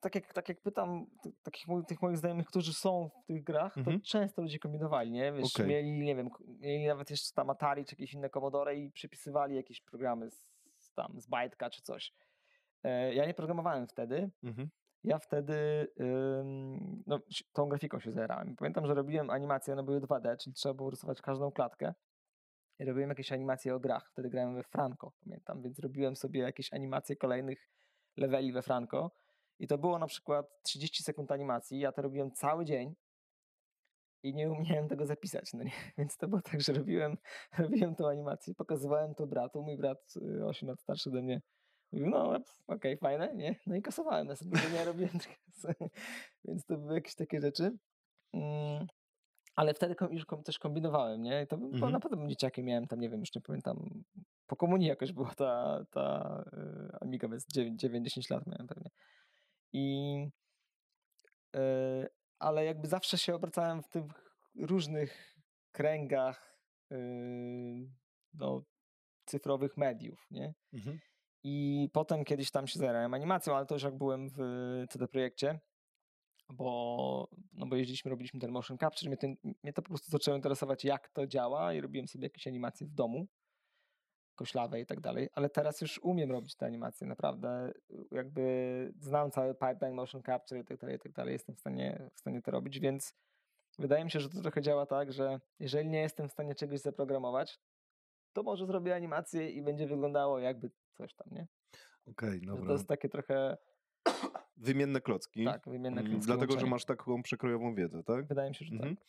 [0.00, 1.06] tak, jak, tak jak pytam
[1.42, 4.00] takich moich, tych moich znajomych, którzy są w tych grach, Mhm.
[4.00, 5.32] to często ludzie kombinowali, nie?
[5.32, 5.66] Wiesz, Okej.
[5.66, 6.28] mieli, nie wiem,
[6.60, 11.20] mieli nawet jeszcze tam Atari czy jakieś inne Commodore i przypisywali jakieś programy z, tam,
[11.20, 12.12] z Bajtka czy coś.
[12.84, 14.68] E, ja nie programowałem wtedy, Mhm.
[15.04, 15.88] ja wtedy
[17.06, 17.18] no,
[17.52, 18.56] tą grafiką się zajerałem.
[18.56, 21.94] Pamiętam, że robiłem animacje, one były 2D, czyli trzeba było rysować każdą klatkę.
[22.80, 24.10] Robiłem jakieś animacje o grach.
[24.12, 27.68] Wtedy grałem we Franco, pamiętam, więc robiłem sobie jakieś animacje kolejnych
[28.16, 29.10] leveli we Franco.
[29.58, 31.78] I to było na przykład 30 sekund animacji.
[31.78, 32.94] Ja to robiłem cały dzień
[34.22, 35.52] i nie umiałem tego zapisać.
[35.52, 35.70] No nie?
[35.98, 37.16] Więc to było tak, że robiłem,
[37.58, 39.62] robiłem tą animację, pokazywałem to bratu.
[39.62, 41.42] Mój brat, y, 8 lat starszy ode mnie,
[41.92, 43.56] mówił, no okej, fajne, nie?
[43.66, 45.74] No i kasowałem, następnego dnia robiłem trochę kasy.
[46.44, 47.76] Więc to były jakieś takie rzeczy.
[49.52, 51.42] Mm, ale wtedy już też kombinowałem, nie?
[51.42, 51.92] I to Mhm.
[51.92, 54.04] naprawdę dzieciakiem, miałem tam, nie wiem, już nie pamiętam,
[54.46, 56.44] po komunii jakoś była ta, ta
[56.92, 58.90] y, Amiga, więc 9-10 lat miałem pewnie.
[59.72, 60.16] I
[61.56, 64.04] y, ale jakby zawsze się obracałem w tych
[64.56, 65.36] różnych
[65.72, 66.58] kręgach
[66.92, 66.96] y,
[68.34, 68.62] no,
[69.26, 70.54] cyfrowych mediów, nie?
[70.72, 70.98] Mhm.
[71.44, 74.38] I potem kiedyś tam się zajmowałem animacją, ale to już jak byłem w
[74.90, 75.60] CD Projekcie,
[76.48, 80.36] bo, no bo jeździliśmy, robiliśmy ten motion capture, mnie, ten, mnie to po prostu zaczęło
[80.36, 83.26] interesować, jak to działa i robiłem sobie jakieś animacje w domu,
[84.34, 87.72] koślawe i tak dalej, ale teraz już umiem robić te animacje, naprawdę,
[88.10, 92.10] jakby znam cały pipeline motion capture i tak dalej, i tak dalej, jestem w stanie,
[92.14, 93.14] w stanie to robić, więc
[93.78, 96.80] wydaje mi się, że to trochę działa tak, że jeżeli nie jestem w stanie czegoś
[96.80, 97.58] zaprogramować,
[98.32, 101.46] to może zrobię animację i będzie wyglądało jakby coś tam, nie?
[102.06, 102.66] Okej, Że dobra.
[102.66, 103.56] to jest takie trochę,
[104.56, 105.44] Wymienne klocki.
[105.44, 108.26] tak, wymienne Mm, klocki Dlatego, że masz taką przekrojową wiedzę, tak?
[108.28, 108.96] Wydaje mi się, że Mhm.
[108.96, 109.04] tak.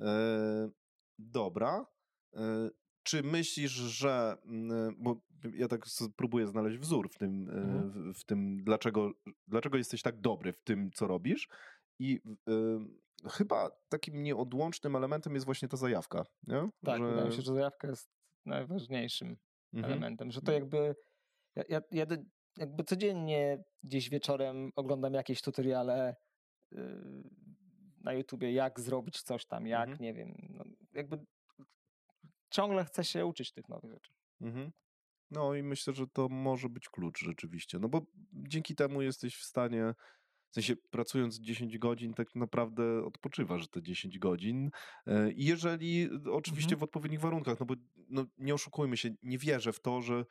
[0.00, 0.70] E,
[1.18, 1.86] dobra.
[2.36, 2.70] E,
[3.02, 4.36] czy myślisz, że.
[4.44, 5.20] mm, Bo
[5.54, 5.84] ja tak
[6.16, 8.12] próbuję znaleźć wzór w tym, e, Mhm.
[8.14, 9.12] w, w tym dlaczego,
[9.46, 11.48] dlaczego jesteś tak dobry w tym, co robisz.
[11.98, 16.24] I e, chyba takim nieodłącznym elementem jest właśnie ta zajawka.
[16.46, 16.68] Nie?
[16.84, 18.08] Tak, wydaje mi się, że zajawka jest
[18.46, 19.36] najważniejszym
[19.72, 19.92] Mhm.
[19.92, 20.94] elementem, że to jakby
[21.56, 22.06] ja, ja, ja
[22.58, 26.16] jakby codziennie gdzieś wieczorem oglądam jakieś tutoriale
[26.72, 27.22] yy,
[28.00, 30.02] na YouTubie, jak zrobić coś tam, jak, Mhm.
[30.02, 31.18] nie wiem, no, jakby
[32.50, 34.12] ciągle chcę się uczyć tych nowych rzeczy.
[34.40, 34.70] Mhm.
[35.30, 37.78] No i myślę, że to może być klucz rzeczywiście.
[37.78, 38.00] No bo
[38.32, 39.94] dzięki temu jesteś w stanie,
[40.50, 44.70] w sensie pracując 10 godzin, tak naprawdę odpoczywasz te 10 godzin.
[45.06, 46.80] E, I jeżeli oczywiście Mhm.
[46.80, 50.24] w odpowiednich warunkach, no bo no, nie oszukujmy się, nie wierzę w to, że,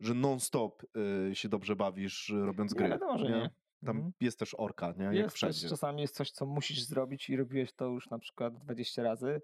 [0.00, 0.82] że non-stop
[1.30, 2.88] e, się dobrze bawisz e, robiąc Nie gry.
[2.88, 3.50] wiadomo, że nie.
[3.86, 4.12] Tam Mhm.
[4.20, 5.04] jest też orka, nie?
[5.04, 5.68] Jak Jest też, wszędzie.
[5.68, 9.42] czasami jest coś, co musisz zrobić i robiłeś to już na przykład 20 razy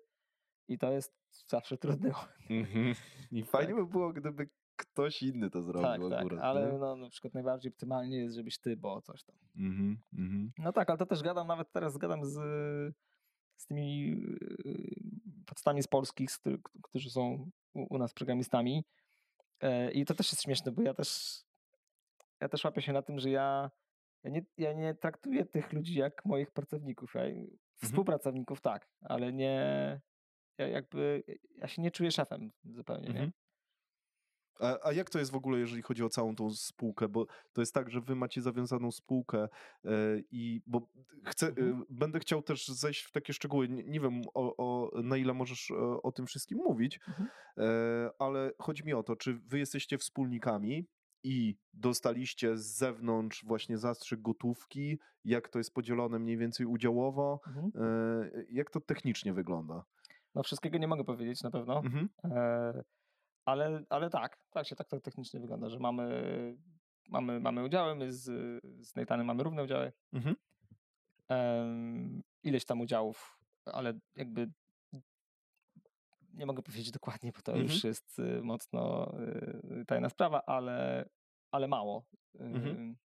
[0.69, 1.15] i to jest
[1.47, 2.11] zawsze trudne.
[2.51, 2.95] Mhm.
[3.31, 3.85] I fajnie Tak.
[3.85, 6.41] by było, gdyby ktoś inny to zrobił Tak, tak, akurat.
[6.45, 6.79] ale nie?
[6.79, 9.37] no, na przykład najbardziej optymalnie jest, żebyś ty, bo coś tam.
[9.57, 10.53] Mhm, mhm.
[10.59, 12.33] No tak, ale to też gadam, nawet teraz gadam z,
[13.57, 14.17] z tymi
[15.47, 18.85] podstawami z Polski, z którzy, którzy są u, u nas programistami.
[19.61, 21.41] E, I to też jest śmieszne, bo ja też
[22.41, 23.71] ja też łapię się na tym, że ja,
[24.25, 27.15] ja, nie, ja nie traktuję tych ludzi jak moich pracowników.
[27.15, 27.23] Ja,
[27.77, 30.01] Współpracowników tak, ale nie
[30.59, 31.23] ja jakby
[31.57, 33.33] ja się nie czuję szefem zupełnie, nie?
[34.61, 34.79] Mhm.
[34.83, 37.09] A, a, jak to jest w ogóle, jeżeli chodzi o całą tą spółkę?
[37.09, 39.49] Bo to jest tak, że wy macie zawiązaną spółkę
[39.85, 39.89] e,
[40.31, 40.89] i bo
[41.25, 41.81] chcę, mhm.
[41.81, 43.69] e, będę chciał też zejść w takie szczegóły.
[43.69, 47.29] Nie, nie wiem, o, o, na ile możesz o, o tym wszystkim mówić, mhm.
[47.59, 50.87] e, ale chodzi mi o to, czy wy jesteście wspólnikami
[51.25, 57.73] i dostaliście z zewnątrz właśnie zastrzyk gotówki, jak to jest podzielone mniej więcej udziałowo, mhm.
[57.75, 59.85] E, jak to technicznie wygląda?
[60.35, 61.79] No wszystkiego nie mogę powiedzieć na pewno.
[61.79, 62.09] Mhm.
[62.25, 62.85] E,
[63.45, 66.07] ale, ale tak, tak się tak to technicznie wygląda, że mamy,
[67.09, 68.23] mamy, mamy udziały, my z,
[68.87, 69.93] z Nathanem mamy równe udziały.
[70.13, 70.37] Mhm.
[71.29, 74.51] Um, ileś tam udziałów, ale jakby
[76.35, 77.71] nie mogę powiedzieć dokładnie, bo to mhm.
[77.71, 79.13] już jest y, mocno
[79.81, 81.09] y, tajna sprawa, ale,
[81.51, 82.05] ale mało.
[82.39, 82.97] Mhm.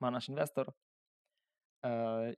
[0.00, 0.72] Ma nasz inwestor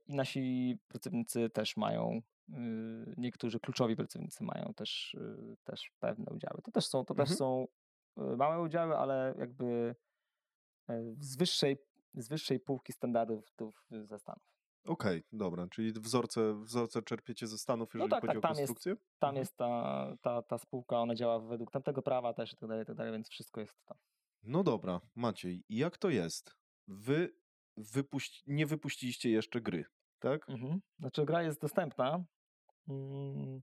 [0.07, 6.61] i nasi pracownicy też mają Y, niektórzy kluczowi pracownicy mają też, y, też pewne udziały.
[6.63, 7.27] To też są, to mhm.
[7.27, 7.67] też są
[8.17, 9.95] y, małe udziały, ale jakby
[10.89, 11.77] e, z wyższej,
[12.13, 13.53] z wyższej półki standardów
[14.03, 14.43] ze Stanów.
[14.85, 18.51] Okej, okay, dobra, czyli wzorce, wzorce czerpiecie ze Stanów, no jeżeli no tak, chodzi tak,
[18.51, 18.91] o konstrukcję?
[18.91, 19.41] Jest, tam mhm.
[19.41, 22.95] jest ta, ta, ta spółka, ona działa według tamtego prawa też i tak dalej, tak
[22.95, 23.97] dalej, więc wszystko jest tam.
[24.43, 26.55] No dobra, Maciej, jak to jest?
[26.87, 27.42] Wy
[27.77, 29.85] wypuści, nie wypuściliście jeszcze gry,
[30.19, 30.49] tak?
[30.49, 30.81] Mhm.
[30.99, 32.23] Znaczy gra jest dostępna,
[32.87, 33.61] mm,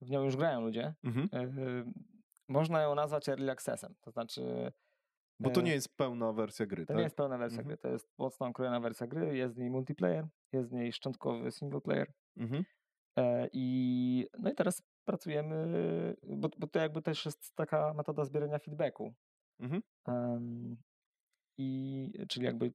[0.00, 0.94] w nią już grają ludzie.
[1.04, 1.28] Mhm.
[1.32, 1.92] E,
[2.48, 4.72] można ją nazwać early accessem, to znaczy...
[5.40, 6.96] Bo to e, nie jest pełna wersja gry, To tak?
[6.96, 7.68] nie jest pełna wersja mhm.
[7.68, 11.50] gry, to jest mocno okrojona wersja gry, jest w niej multiplayer, jest w niej szczątkowy
[11.50, 12.12] single player.
[12.36, 12.64] Mhm.
[13.16, 18.58] E, I, no i teraz pracujemy, bo, bo to jakby też jest taka metoda zbierania
[18.58, 19.14] feedbacku.
[19.60, 19.82] Mhm.
[20.06, 20.76] Um,
[21.58, 22.72] i czyli jakby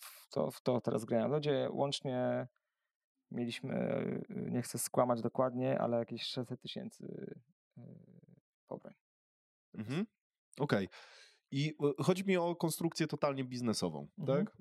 [0.00, 1.68] w to, w to teraz grają ludzie.
[1.70, 2.46] Łącznie
[3.30, 3.74] mieliśmy,
[4.30, 7.34] y, nie chcę skłamać dokładnie, ale jakieś 600 tysięcy
[7.78, 7.82] y,
[8.66, 8.94] pobrań.
[9.74, 10.06] Mhm.
[10.58, 10.86] Okej.
[10.86, 10.98] Okay.
[11.50, 14.46] I chodzi mi o konstrukcję totalnie biznesową, mhm.
[14.46, 14.56] tak?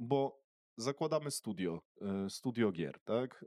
[0.00, 0.42] Bo
[0.76, 1.82] zakładamy studio,
[2.28, 3.44] studio gier, tak?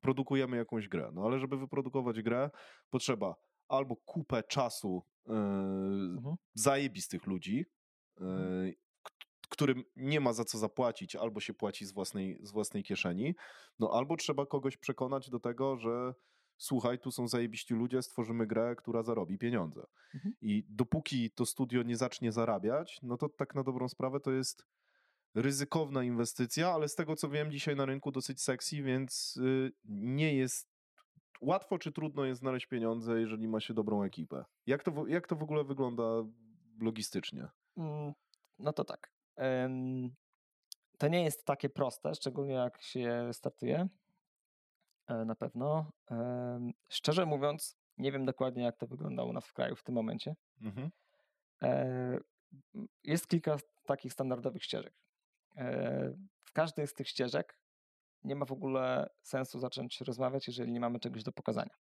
[0.00, 2.50] Produkujemy jakąś grę, no ale żeby wyprodukować grę,
[2.90, 3.34] potrzeba
[3.68, 6.36] albo kupę czasu mhm.
[6.54, 7.64] zajebistych ludzi,
[8.20, 8.72] mhm
[9.58, 13.34] którym nie ma za co zapłacić, albo się płaci z własnej, z własnej kieszeni,
[13.78, 16.14] no albo trzeba kogoś przekonać do tego, że
[16.56, 19.86] słuchaj, tu są zajebiści ludzie, stworzymy grę, która zarobi pieniądze.
[20.14, 20.34] Mhm.
[20.40, 24.66] I dopóki to studio nie zacznie zarabiać, no to tak na dobrą sprawę to jest
[25.34, 30.34] ryzykowna inwestycja, ale z tego co wiem dzisiaj na rynku dosyć sexy, więc y, nie
[30.34, 30.70] jest
[31.40, 34.44] łatwo czy trudno jest znaleźć pieniądze, jeżeli ma się dobrą ekipę.
[34.66, 36.04] Jak to, jak to w ogóle wygląda
[36.80, 37.48] logistycznie?
[37.76, 38.12] Mm,
[38.58, 39.17] no to tak.
[40.98, 43.88] To nie jest takie proste, szczególnie jak się startuje.
[45.06, 45.92] E, na pewno.
[46.88, 50.36] Szczerze mówiąc, nie wiem dokładnie, jak to wygląda u nas w kraju w tym momencie.
[50.60, 50.90] Mhm.
[51.62, 52.18] E,
[53.04, 54.94] jest kilka takich standardowych ścieżek.
[55.56, 57.58] E, w każdej z tych ścieżek
[58.24, 61.74] nie ma w ogóle sensu zacząć rozmawiać, jeżeli nie mamy czegoś do pokazania.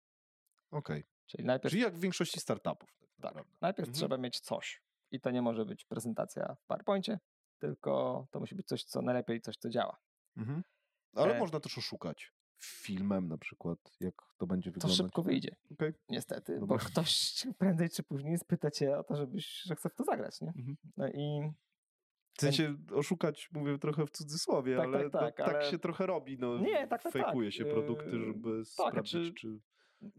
[0.71, 0.99] Okej.
[0.99, 1.09] Okay.
[1.25, 1.71] Czyli najpierw.
[1.71, 2.89] Czyli jak w większości startupów.
[3.21, 3.33] Tak.
[3.33, 3.93] tak najpierw mhm.
[3.93, 4.81] trzeba mieć coś.
[5.11, 7.19] I to nie może być prezentacja w PowerPoincie,
[7.59, 9.97] tylko to musi być coś, co najlepiej, coś, co działa.
[10.37, 10.63] Mhm.
[11.13, 11.39] Ale e...
[11.39, 14.97] można też oszukać filmem na przykład, jak to będzie wyglądać.
[14.97, 15.93] To szybko wyjdzie, okay.
[16.09, 16.77] niestety, Dobra.
[16.77, 20.41] bo ktoś prędzej czy później spyta cię o to, żebyś, że chce w to zagrać,
[20.41, 20.47] nie?
[20.47, 20.77] Mhm.
[20.97, 21.51] No i...
[22.33, 25.71] W sensie oszukać, mówię trochę w cudzysłowie, tak, ale, tak, tak, no, tak ale...
[25.71, 27.57] się trochę robi, no, nie, tak, tak, fejkuje tak.
[27.57, 29.59] się produkty, żeby yy, sprawdzić, czy, czy,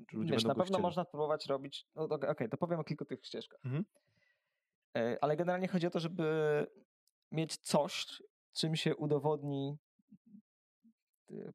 [0.07, 0.83] czy ludzie wiesz, na pewno chcieli.
[0.83, 3.61] można spróbować robić, no okej, okay, to powiem o kilku tych ścieżkach.
[3.65, 3.85] Mhm.
[4.97, 6.67] E, ale generalnie chodzi o to, żeby
[7.33, 8.23] mieć coś,
[8.53, 9.79] czym się udowodni
[11.31, 11.53] y,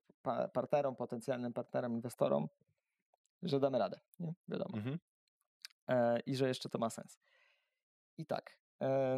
[0.53, 2.47] partnerom, potencjalnym partnerom, inwestorom,
[3.41, 4.33] że damy radę, nie?
[4.47, 4.77] Wiadomo.
[4.77, 4.99] Mhm.
[5.87, 7.19] E, I że jeszcze to ma sens.
[8.17, 8.57] I tak.
[8.81, 9.17] E,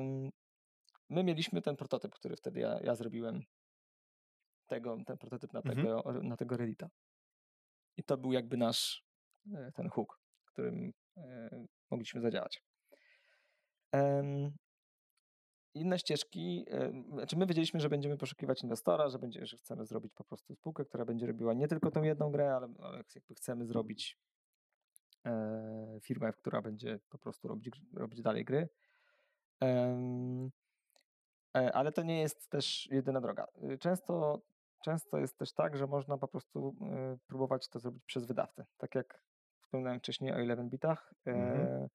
[1.09, 3.43] my mieliśmy ten prototyp, który wtedy ja, ja zrobiłem.
[4.67, 5.75] Tego, ten prototyp na mhm.
[5.75, 6.89] tego, na tego Reddita.
[7.97, 9.05] I to był jakby nasz
[9.53, 11.49] e, ten hook, którym e,
[11.91, 12.63] mogliśmy zadziałać.
[15.75, 16.65] Inne ścieżki,
[17.11, 20.85] znaczy my wiedzieliśmy, że będziemy poszukiwać inwestora, że, będzie, że chcemy zrobić po prostu spółkę,
[20.85, 24.17] która będzie robiła nie tylko tą jedną grę, ale, ale jakby chcemy zrobić
[25.25, 28.69] e, firmę, która będzie po prostu robić, robić dalej gry.
[29.63, 30.49] E,
[31.73, 33.47] ale to nie jest też jedyna droga.
[33.79, 34.41] Często,
[34.83, 38.65] często jest też tak, że można po prostu e, próbować to zrobić przez wydawcę.
[38.77, 39.23] Tak jak
[39.61, 41.13] wspomniałem wcześniej o 11 bitach.
[41.25, 41.87] Mhm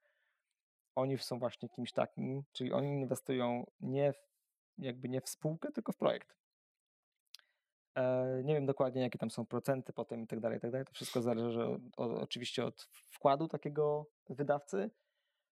[0.94, 4.16] oni są właśnie kimś takim, czyli oni inwestują nie w,
[4.78, 6.36] jakby nie w spółkę, tylko w projekt.
[7.94, 10.86] E, nie wiem dokładnie, jakie tam są procenty potem i tak dalej, i tak dalej.
[10.86, 14.90] To wszystko zależy od, od, oczywiście od wkładu takiego wydawcy,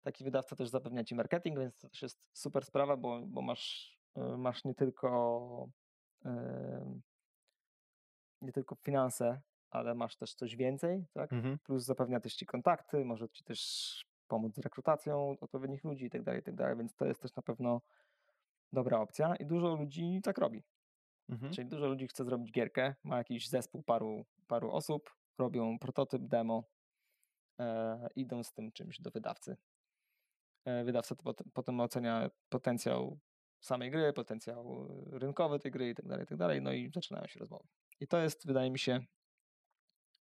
[0.04, 3.98] taki wydawca też zapewnia ci marketing, więc to też jest super sprawa, bo, bo masz,
[4.18, 5.70] y, masz nie tylko
[8.42, 11.34] nie tylko finanse, ale masz też coś więcej, tak?
[11.34, 11.60] Mhm.
[11.60, 16.24] Plus zapewnia też ci kontakty, może ci też pomóc z rekrutacją odpowiednich ludzi i tak
[16.24, 17.82] dalej, i tak więc to jest też na pewno
[18.74, 20.64] dobra opcja i dużo ludzi tak robi.
[21.30, 21.54] Mhm.
[21.54, 26.64] Czyli dużo ludzi chce zrobić gierkę, ma jakiś zespół paru, paru osób, robią prototyp, demo,
[27.60, 29.58] e, idą z tym czymś do wydawcy.
[30.66, 33.20] E, wydawca to potem, ocenia potencjał
[33.60, 37.40] samej gry, potencjał rynkowy tej gry i tak dalej, i dalej, no i zaczynają się
[37.40, 37.68] rozmowy.
[38.00, 39.00] I to jest, wydaje mi się,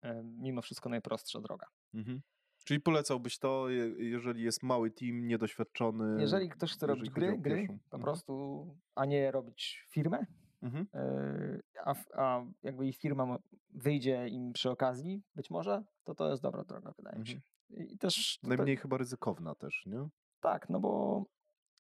[0.03, 1.67] e, mimo wszystko najprostsza droga.
[1.95, 2.23] Mhm.
[2.65, 6.21] Czyli polecałbyś to, je- jeżeli jest mały team, niedoświadczony.
[6.21, 7.79] Jeżeli ktoś chce robić gry, gry pierwszą.
[7.79, 8.03] po Mhm.
[8.03, 10.27] prostu, a nie robić firmę,
[10.63, 10.87] Mhm.
[10.95, 13.39] Yy, a, a jakby ich firma
[13.71, 17.41] wyjdzie im przy okazji, być może, to to jest dobra droga, wydaje mi się.
[17.71, 17.89] Mhm.
[17.89, 20.09] I też Najmniej chyba ryzykowna też, nie?
[20.41, 21.25] tak, no bo,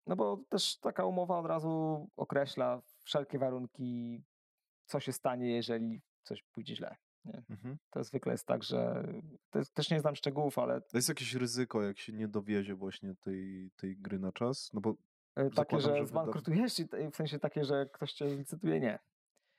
[0.06, 4.22] no bo też taka umowa od razu określa wszelkie warunki,
[4.86, 6.96] co się stanie, jeżeli coś pójdzie źle.
[7.24, 7.78] Mhm.
[7.90, 9.08] To zwykle jest tak, że
[9.54, 13.14] jest, też nie znam szczegółów, ale To jest jakieś ryzyko, jak się nie dowiezie właśnie
[13.14, 14.70] tej, tej gry na czas?
[14.72, 14.94] No bo
[15.36, 18.80] e, takie, że że wyda- zbankrutujesz, i t- w sensie takie, że ktoś cię licytuje,
[18.80, 18.98] nie.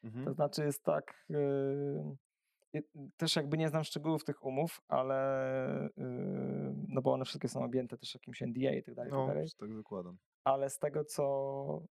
[0.03, 0.25] mhm.
[0.25, 2.81] To znaczy jest tak, yy,
[3.17, 7.97] też jakby nie znam szczegółów tych umów, ale yy, no bo one wszystkie są objęte
[7.97, 9.47] też jakimś NDA i tak dalej, tak no, dalej.
[9.57, 10.17] tak zakładam.
[10.43, 11.23] Ale z tego, co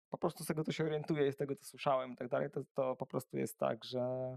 [0.08, 2.50] po prostu z tego, co się orientuję i z tego, co słyszałem i tak dalej,
[2.50, 4.36] to, to po prostu jest tak, że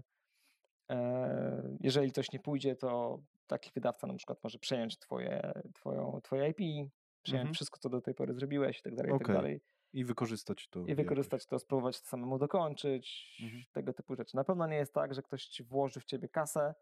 [1.80, 6.90] jeżeli coś nie pójdzie, to taki wydawca na przykład może przejąć twoje, twoją, twoje IP,
[7.22, 7.54] przejąć Mhm.
[7.54, 9.60] wszystko, co do tej pory zrobiłeś i tak dalej, i tak dalej
[9.92, 10.80] I wykorzystać to.
[10.80, 10.96] i jakoś.
[10.96, 13.62] wykorzystać to, spróbować to samemu dokończyć, Mhm.
[13.72, 14.36] tego typu rzeczy.
[14.36, 16.74] Na pewno nie jest tak, że ktoś włoży w ciebie kasę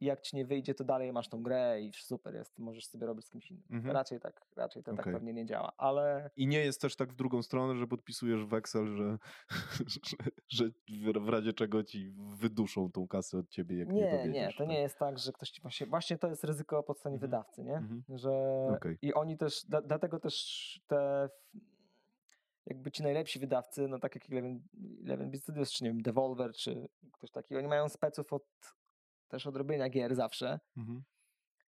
[0.00, 3.26] jak ci nie wyjdzie, to dalej masz tą grę i super jest, możesz sobie robić
[3.26, 3.64] z kimś innym.
[3.70, 3.94] Mhm.
[3.94, 5.12] Raczej tak, raczej to tak Okej.
[5.12, 8.86] pewnie nie działa, ale I nie jest też tak w drugą stronę, że podpisujesz weksel,
[8.96, 9.18] że,
[9.86, 10.16] że,
[10.48, 10.64] że
[11.20, 14.32] w- razie czego ci wyduszą tą kasę od ciebie, jak nie, nie, dowiedziesz.
[14.34, 14.68] nie, to tak?
[14.68, 17.30] nie jest tak, że ktoś ci właśnie, właśnie to jest ryzyko po stronie Mhm.
[17.30, 17.76] wydawcy, nie?
[17.76, 18.02] Mhm.
[18.08, 18.30] Że
[18.76, 18.98] Okej.
[19.02, 20.34] i oni też, da, dlatego też
[20.86, 21.28] te
[22.66, 24.60] jakby ci najlepsi wydawcy, no tak jak Eleven,
[25.04, 28.42] Eleven Beat Studios, czy nie wiem, Devolver, czy ktoś taki, oni mają speców od
[29.28, 31.02] też od robienia gier zawsze Mhm.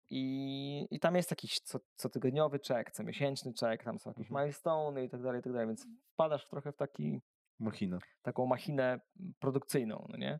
[0.09, 4.45] i, i tam jest jakiś co, cotygodniowy czek, co miesięczny czek, tam są jakieś Mhm.
[4.45, 7.21] milestone i tak dalej, i tak dalej, więc wpadasz trochę w taki,
[7.59, 7.99] Machina.
[8.21, 8.99] taką machinę
[9.39, 10.39] produkcyjną, no nie?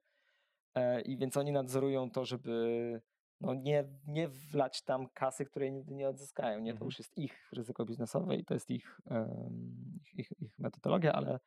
[0.75, 3.01] E, I więc oni nadzorują to, żeby
[3.41, 6.59] no nie, nie wlać tam kasy, której nigdy nie odzyskają.
[6.59, 6.85] Nie, to Mhm.
[6.87, 11.39] już jest ich ryzyko biznesowe i to jest ich, em, ich, ich, ich metodologia, ale,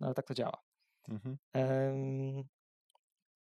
[0.00, 0.62] no, ale tak to działa.
[1.08, 1.38] Mhm.
[1.52, 2.44] Em,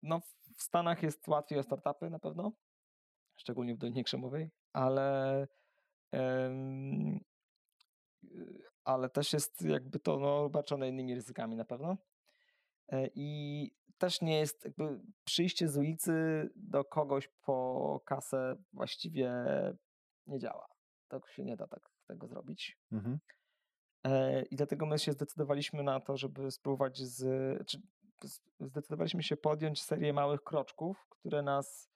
[0.03, 0.21] No,
[0.57, 2.53] w Stanach jest łatwiej o startupy na pewno,
[3.37, 5.43] szczególnie w Dolinie Krzemowej, ale
[6.15, 6.19] y,
[8.85, 11.97] ale też jest jakby to no, obarczone innymi ryzykami na pewno.
[12.89, 16.13] E, I też nie jest jakby przyjście z ulicy
[16.57, 19.33] do kogoś po kasę właściwie
[20.27, 20.67] nie działa.
[21.09, 22.79] Tak się nie da tak tego zrobić.
[22.93, 23.19] Mhm.
[24.05, 27.19] E, I dlatego my się zdecydowaliśmy na to, żeby spróbować z.
[27.67, 27.96] Czy z-
[28.61, 31.89] zdecydowaliśmy się podjąć serię małych kroczków, które nas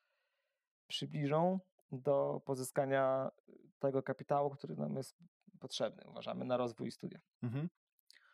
[0.87, 1.61] przybliżą
[1.93, 3.31] do pozyskania
[3.79, 5.17] tego kapitału, który nam jest
[5.61, 7.21] potrzebny, uważamy, na rozwój studia.
[7.43, 7.69] Mhm.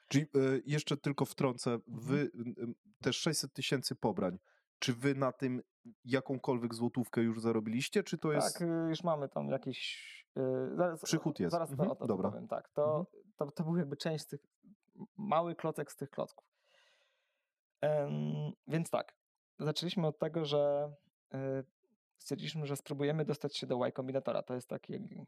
[0.09, 0.29] Czyli e,
[0.67, 4.39] jeszcze tylko wtrącę, wy m, te 600 tysięcy pobrań,
[4.79, 5.63] czy wy na tym
[6.05, 8.53] jakąkolwiek złotówkę już zarobiliście, czy to jest...
[8.59, 10.07] Tak, y, już mamy tam jakiś.
[10.39, 11.53] y, Zaraz, Przychód jest.
[11.53, 12.31] Zaraz to, Mhm, o to dobra.
[12.31, 12.49] powiem.
[12.49, 13.25] Tak, to, Mhm.
[13.37, 14.41] to, to był jakby część z tych.
[15.17, 16.56] Mały klocek z tych klocków.
[18.69, 19.15] Więc tak,
[19.59, 20.93] zaczęliśmy od tego, że
[21.35, 21.39] y,
[22.19, 24.43] stwierdziliśmy, że spróbujemy dostać się do Y Combinatora.
[24.43, 25.27] To jest taki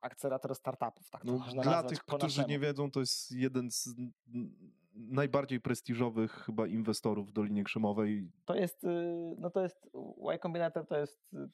[0.00, 2.48] akcelerator startupów, tak No, można dla tych, którzy naszemu.
[2.48, 3.88] nie wiedzą, to jest jeden z
[4.94, 8.30] najbardziej prestiżowych chyba inwestorów w Dolinie Krzemowej.
[8.44, 9.86] To jest, y, no to jest,
[10.34, 11.48] Y Combinator to jest, y,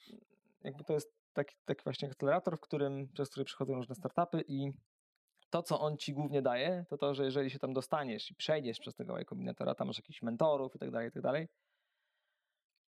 [0.64, 4.72] jakby to jest taki, taki właśnie akcelerator, w którym, przez który przychodzą różne startupy i
[5.50, 8.78] to, co on ci głównie daje, to to, że jeżeli się tam dostaniesz i przejdziesz
[8.78, 11.48] przez tego Combinatora, tam masz jakichś mentorów i tak dalej, i tak dalej,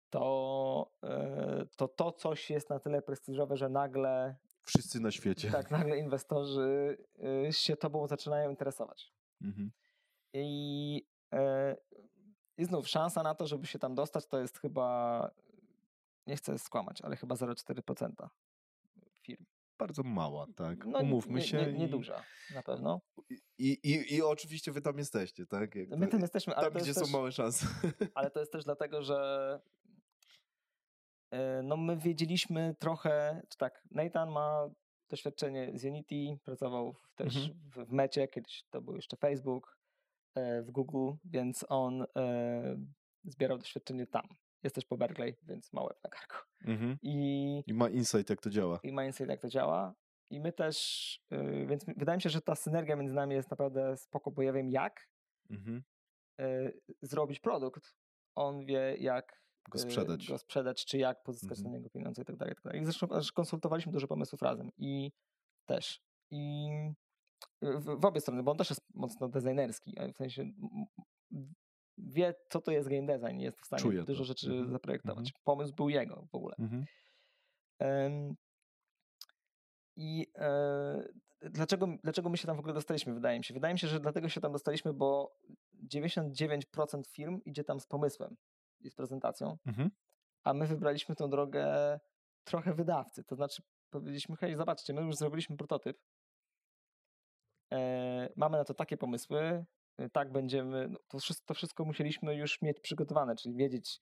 [0.10, 5.52] to, y, to to coś jest na tyle prestiżowe, że nagle, Wszyscy na świecie.
[5.52, 6.98] tak, nagle inwestorzy
[7.48, 9.14] y, się tobą zaczynają interesować.
[9.42, 9.72] Mhm.
[10.34, 11.76] I, e,
[12.58, 15.32] I znów szansa na to, żeby się tam dostać, to jest chyba,
[16.28, 18.30] nie chcę skłamać, ale chyba 0,4%
[19.22, 19.46] firm.
[19.78, 20.86] Bardzo mała, tak.
[20.86, 21.58] No, Umówmy nie, się.
[21.58, 22.24] Nie, nie i- duża,
[22.54, 23.02] na pewno.
[23.58, 25.76] I, i, I oczywiście wy tam jesteście, tak?
[25.76, 27.66] Jak My tam jesteśmy, ale tam, gdzie jest są też, małe szanse.
[28.16, 29.60] ale to jest też dlatego, że
[31.32, 34.70] e, no my wiedzieliśmy trochę, czy tak, Nathan ma
[35.10, 37.54] doświadczenie z Unity, pracował w- też Mhm.
[37.70, 39.78] w, w Mecie, kiedyś to był jeszcze Facebook,
[40.36, 42.78] e, w Google, więc on e,
[43.24, 44.28] zbierał doświadczenie tam.
[44.66, 46.36] Jest też po Berkeley, więc ma łeb na karku.
[46.66, 46.98] Mhm.
[47.02, 48.80] I, I ma insight, jak to działa.
[48.84, 49.94] i ma insight, jak to działa.
[50.30, 50.78] I my też,
[51.34, 54.54] y, więc wydaje mi się, że ta synergia między nami jest naprawdę spoko, bo ja
[54.54, 55.10] wiem jak
[55.50, 55.84] Mhm.
[56.42, 57.96] y, zrobić produkt.
[58.36, 60.28] On wie jak Go y, sprzedać.
[60.28, 61.72] go sprzedać, czy jak pozyskać Mhm.
[61.72, 62.52] na niego pieniądze i tak dalej.
[62.52, 62.82] i tak dalej.
[62.82, 65.12] I zresztą aż konsultowaliśmy dużo pomysłów razem i
[65.66, 66.02] też.
[66.32, 66.68] I
[67.62, 70.46] w, w obie strony, bo on też jest mocno designerski, w sensie
[71.98, 74.26] wie, co to jest game design jest w stanie Czuje dużo to.
[74.26, 74.72] rzeczy Mhm.
[74.72, 75.34] zaprojektować.
[75.44, 76.56] Pomysł był jego w ogóle.
[76.60, 76.86] Mhm.
[79.96, 81.04] I e,
[81.42, 83.54] dlaczego, dlaczego my się tam w ogóle dostaliśmy, wydaje mi się?
[83.54, 85.36] Wydaje mi się, że dlatego się tam dostaliśmy, bo
[85.94, 88.38] 99% firm idzie tam z pomysłem
[88.80, 89.92] i z prezentacją, Mhm.
[90.44, 92.00] a my wybraliśmy tą drogę
[92.44, 93.24] trochę wydawcy.
[93.24, 95.98] To znaczy powiedzieliśmy, hej, zobaczcie, my już zrobiliśmy prototyp,
[97.74, 99.66] e, mamy na to takie pomysły,
[100.14, 104.02] tak będziemy, no, to, wszystko, to wszystko musieliśmy już mieć przygotowane, czyli wiedzieć,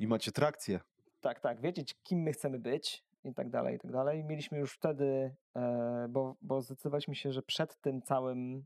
[0.00, 0.80] I macie trakcję.
[1.20, 4.24] tak, tak, wiedzieć, kim my chcemy być i tak dalej, i tak dalej.
[4.24, 8.64] Mieliśmy już wtedy, e, bo, bo zdecydowaliśmy się, że przed tym całym,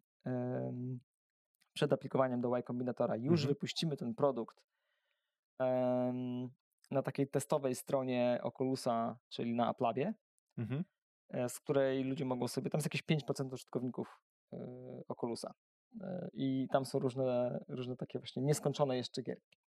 [1.75, 3.49] przed aplikowaniem do Y Combinatora już Mhm.
[3.49, 4.63] wypuścimy ten produkt
[6.91, 10.15] na takiej testowej stronie Oculusa, czyli na Applabie,
[10.59, 10.85] Mhm.
[11.31, 14.21] e, z której ludzie mogą sobie, tam jest jakieś 5% użytkowników
[14.53, 14.57] e,
[15.09, 15.55] Oculusa.
[16.01, 19.59] E, I tam są różne, różne takie właśnie nieskończone jeszcze gierki.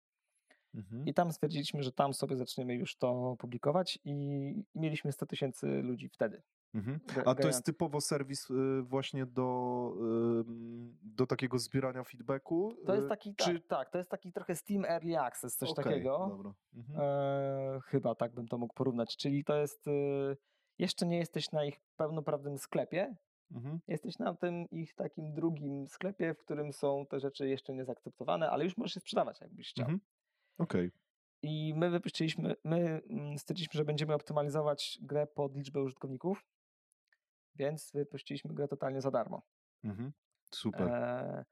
[0.74, 1.06] Mhm.
[1.06, 4.14] I tam stwierdziliśmy, że tam sobie zaczniemy już to publikować i
[4.74, 6.42] mieliśmy 100 tysięcy ludzi wtedy.
[6.74, 7.00] Mhm.
[7.24, 9.92] A to jest typowo serwis y, właśnie do,
[11.02, 12.76] do takiego zbierania feedbacku?
[12.86, 15.70] To jest y, taki, czy- tak, tak, to jest taki trochę Steam Early Access, coś
[15.70, 16.26] Okej, takiego.
[16.30, 16.54] Dobra.
[16.74, 17.00] Mhm.
[17.00, 19.16] E, chyba tak bym to mógł porównać.
[19.16, 20.36] Czyli to jest, y,
[20.78, 23.16] jeszcze nie jesteś na ich pełnoprawnym sklepie,
[23.52, 23.80] Mhm.
[23.88, 28.50] jesteś na tym ich takim drugim sklepie, w którym są te rzeczy jeszcze nie zaakceptowane,
[28.50, 29.84] ale już możesz je sprzedawać, jakbyś chciał.
[29.84, 30.00] Mhm.
[30.58, 30.90] Okej.
[31.42, 36.44] I my wypuściliśmy, my mm, stwierdziliśmy, że będziemy optymalizować grę pod liczbę użytkowników,
[37.54, 39.42] więc wypuściliśmy grę totalnie za darmo.
[39.84, 40.12] Mhm.
[40.50, 40.88] Super.
[40.88, 41.44] E,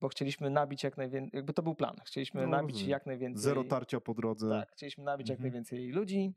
[0.00, 3.42] bo chcieliśmy nabić jak najwięcej, jakby to był plan, chcieliśmy No, nabić jak najwięcej.
[3.42, 4.48] Zero tarcia po drodze.
[4.48, 5.42] Tak, chcieliśmy nabić jak Mhm.
[5.52, 6.34] najwięcej ludzi.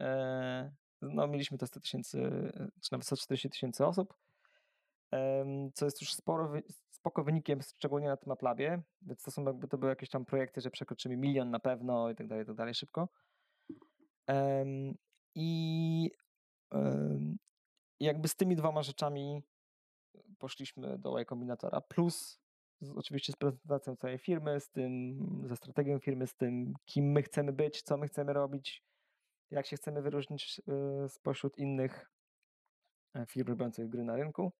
[0.00, 2.18] E, no, mieliśmy te 100 tysięcy,
[2.80, 4.14] czy nawet 140 tysięcy osób,
[5.74, 6.52] co jest już sporo,
[6.90, 10.60] spoko wynikiem, szczególnie na tym Aplabie, więc to są jakby, to były jakieś tam projekty,
[10.60, 13.08] że przekroczymy milion na pewno i tak dalej, i tak dalej szybko.
[15.34, 16.10] I
[18.00, 19.42] jakby z tymi dwoma rzeczami
[20.38, 22.40] poszliśmy do Y Combinatora, plus
[22.80, 25.18] z, oczywiście z prezentacją całej firmy, z tym,
[25.48, 28.84] ze strategią firmy, z tym, kim my chcemy być, co my chcemy robić,
[29.50, 30.60] jak się chcemy wyróżnić
[31.04, 32.10] y, spośród innych
[33.14, 34.52] e, firm robiących gry na rynku.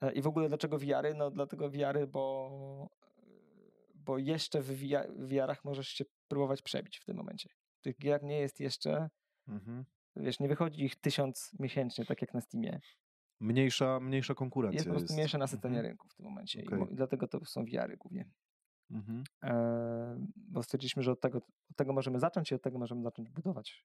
[0.00, 1.14] E, I w ogóle dlaczego VR-y?
[1.14, 2.88] No dlatego VR-y, bo,
[3.94, 7.48] bo jeszcze w VR- w VR-ach możesz się próbować przebić w tym momencie.
[7.80, 9.08] Tych gier nie jest jeszcze,
[9.48, 9.84] Mhm.
[10.16, 12.80] wiesz, nie wychodzi ich tysiąc miesięcznie, tak jak na Steamie.
[13.40, 15.86] Mniejsza, mniejsza konkurencja Jest po prostu mniejsze nasycenie Mhm.
[15.86, 16.78] rynku w tym momencie i, Okej.
[16.78, 18.30] mo- i dlatego to są VR-y głównie.
[18.90, 19.24] Mhm.
[19.44, 21.38] E, bo stwierdziliśmy, że od tego,
[21.70, 23.84] od tego możemy zacząć i od tego możemy zacząć budować.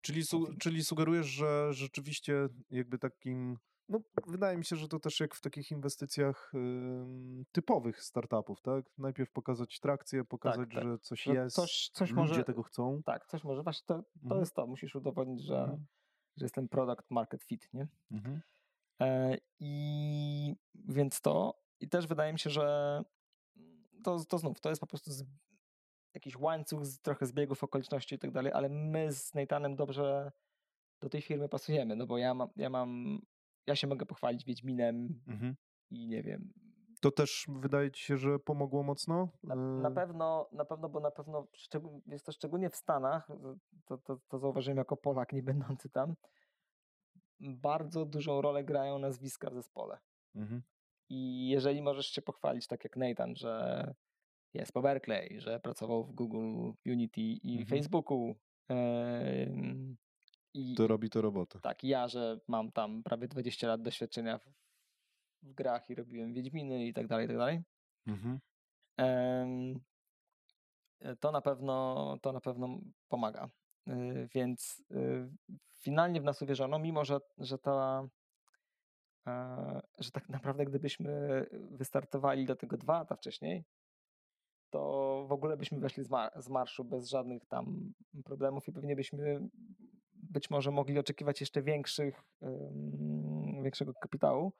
[0.00, 3.56] Czyli, su- czyli sugerujesz, że rzeczywiście jakby takim.
[3.88, 8.84] No, wydaje mi się, że to też jak w takich inwestycjach ym, typowych startupów, tak?
[8.98, 10.82] Najpierw pokazać trakcję, pokazać, tak.
[10.84, 13.02] że coś Że jest, coś- coś ludzie może- tego chcą.
[13.02, 14.40] Tak, coś może, właśnie to, to Mhm.
[14.40, 15.86] jest to, musisz udowodnić, że, Mhm.
[16.36, 17.88] że jest ten product market fit, nie?
[18.10, 18.40] Mhm.
[19.02, 23.02] E, I więc to, i też wydaje mi się, że
[24.04, 25.24] to, to znów, to jest po prostu z,
[26.14, 30.32] jakiś łańcuch, z, trochę zbiegów okoliczności i tak dalej, ale my z Nathanem dobrze
[31.00, 33.18] do tej firmy pasujemy, no bo ja mam, ja mam,
[33.66, 35.56] ja się mogę pochwalić Wiedźminem Mhm.
[35.90, 36.52] i nie wiem,
[37.00, 39.28] To też wydaje ci się, że pomogło mocno?
[39.42, 41.46] Na, na Y, pewno, na pewno, bo na pewno
[42.06, 43.28] jest to szczególnie w Stanach,
[43.84, 46.14] to, to, to zauważyłem jako Polak nie będący tam,
[47.40, 49.98] bardzo dużą rolę grają nazwiska w zespole.
[50.34, 50.62] Mhm.
[51.08, 53.94] I jeżeli możesz się pochwalić, tak jak Nathan, że
[54.54, 57.66] jest po Berkeley, że pracował w Google, Unity i Mhm.
[57.66, 58.34] Facebooku
[60.56, 61.60] i To robi to robotę.
[61.60, 64.44] tak, ja, że mam tam prawie 20 lat doświadczenia w,
[65.42, 67.62] w grach i robiłem Wiedźminy i tak dalej, i tak dalej.
[68.06, 68.38] Mhm.
[69.00, 69.46] E,
[71.20, 72.78] to na pewno, to na pewno
[73.08, 73.48] pomaga.
[73.88, 75.28] Y, Więc y,
[75.82, 78.08] finalnie w nas uwierzono, mimo że, że ta
[79.26, 83.64] e, że tak naprawdę gdybyśmy wystartowali do tego dwa lata wcześniej,
[84.70, 84.80] to
[85.28, 87.92] w ogóle byśmy weszli z, mar- z marszu bez żadnych tam
[88.24, 89.48] problemów i pewnie byśmy
[90.30, 92.22] być może mogli oczekiwać jeszcze większych,
[93.62, 94.52] większego kapitału,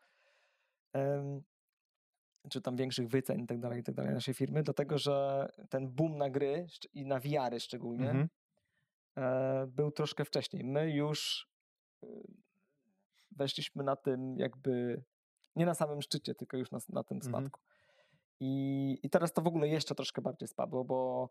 [2.51, 5.89] czy tam większych wycen i tak dalej, i tak dalej naszej firmy, dlatego że ten
[5.89, 8.29] boom na gry i na VR szczególnie Mhm.
[9.17, 10.65] e, był troszkę wcześniej.
[10.65, 11.49] My już
[12.05, 12.07] y,
[13.31, 15.03] weszliśmy na tym jakby,
[15.57, 17.33] nie na samym szczycie, tylko już na, na tym Mhm.
[17.33, 17.61] spadku.
[18.41, 21.29] I, I teraz to w ogóle jeszcze troszkę bardziej spadło, bo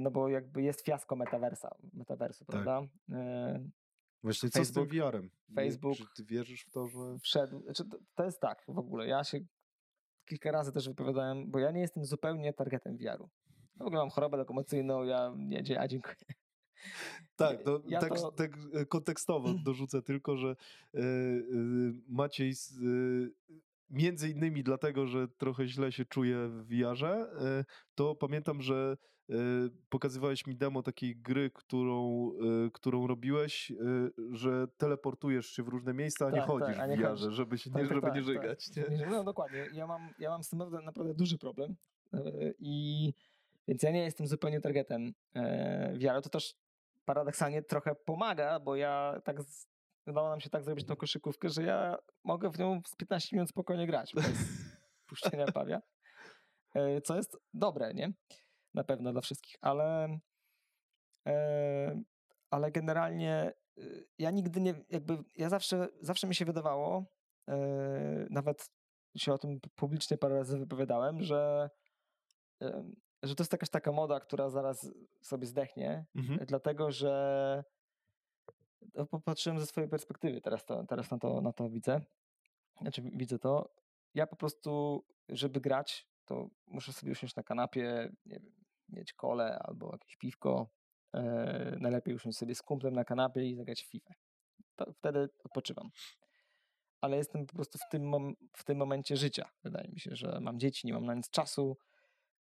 [0.00, 2.52] no bo jakby jest fiasko metaversa, metaversu, Tak.
[2.64, 2.88] prawda?
[3.12, 3.68] E,
[4.22, 5.30] Właśnie co z tym Facebook- VR-em?
[5.56, 7.18] Facebook- Czy ty wierzysz w to, że...
[7.18, 9.38] wszedł, znaczy to, jest tak w ogóle, ja się
[10.24, 13.28] kilka razy też wypowiadałem, bo ja nie jestem zupełnie targetem VR-u.
[13.76, 16.16] W ogóle mam chorobę lokomocyjną, ja nie, dzie- a dziękuję.
[17.36, 20.48] Tak, to, Ja tak, to- tak e, kontekstowo dorzucę tylko, że
[20.94, 21.02] e, e,
[22.08, 22.80] Maciej z, e,
[23.90, 27.64] między innymi dlatego, że trochę źle się czuje w VR-ze, e,
[27.94, 29.13] to pamiętam, że e,
[29.88, 32.30] pokazywałeś mi demo takiej gry, którą,
[32.66, 33.74] e, którą robiłeś, e,
[34.32, 37.08] że teleportujesz się w różne miejsca, a nie Tak, tak, chodzisz a w nie VR-ze,
[37.24, 37.36] chodzisz.
[37.36, 38.26] żeby, się Tak, nie, tak, żeby tak, nie tak.
[38.26, 38.76] żygać.
[38.76, 38.96] Nie?
[38.96, 41.76] Nie, No dokładnie, ja mam, ja mam z tym naprawdę, naprawdę duży problem
[42.12, 42.20] e,
[42.58, 43.12] i
[43.68, 46.54] więc ja nie jestem zupełnie targetem e, VR-u, to też
[47.04, 49.66] paradoksalnie trochę pomaga, bo ja tak z,
[50.06, 53.50] udało nam się tak zrobić tą koszykówkę, że ja mogę w nią z 15 minut
[53.50, 54.26] spokojnie grać bez
[55.08, 55.80] puszczenia pawia,
[56.74, 58.12] e, co jest dobre, nie?
[58.74, 60.18] Na pewno dla wszystkich, ale
[62.50, 67.04] ale generalnie y, ja nigdy nie, jakby, ja zawsze, zawsze mi się wydawało,
[67.48, 67.56] e,
[68.30, 68.70] nawet
[69.16, 71.70] się o tym publicznie parę razy wypowiadałem, że,
[73.22, 74.90] że to jest jakaś taka moda, która zaraz
[75.22, 76.46] sobie zdechnie, Mhm.
[76.46, 77.64] dlatego że
[78.94, 82.00] no, popatrzyłem ze swojej perspektywy, teraz, to, teraz na, to, na to widzę,
[82.80, 83.74] znaczy widzę to,
[84.14, 89.58] ja po prostu, żeby grać, to muszę sobie usiąść na kanapie, nie wiem, mieć kole
[89.58, 90.68] albo jakieś piwko,
[91.14, 94.14] e, najlepiej usiąść sobie z kumplem na kanapie i zagrać w FIFA.
[94.76, 95.90] To wtedy odpoczywam.
[97.00, 99.50] Ale jestem po prostu w tym, mom- w tym momencie życia.
[99.62, 101.76] Wydaje mi się, że mam dzieci, nie mam na nic czasu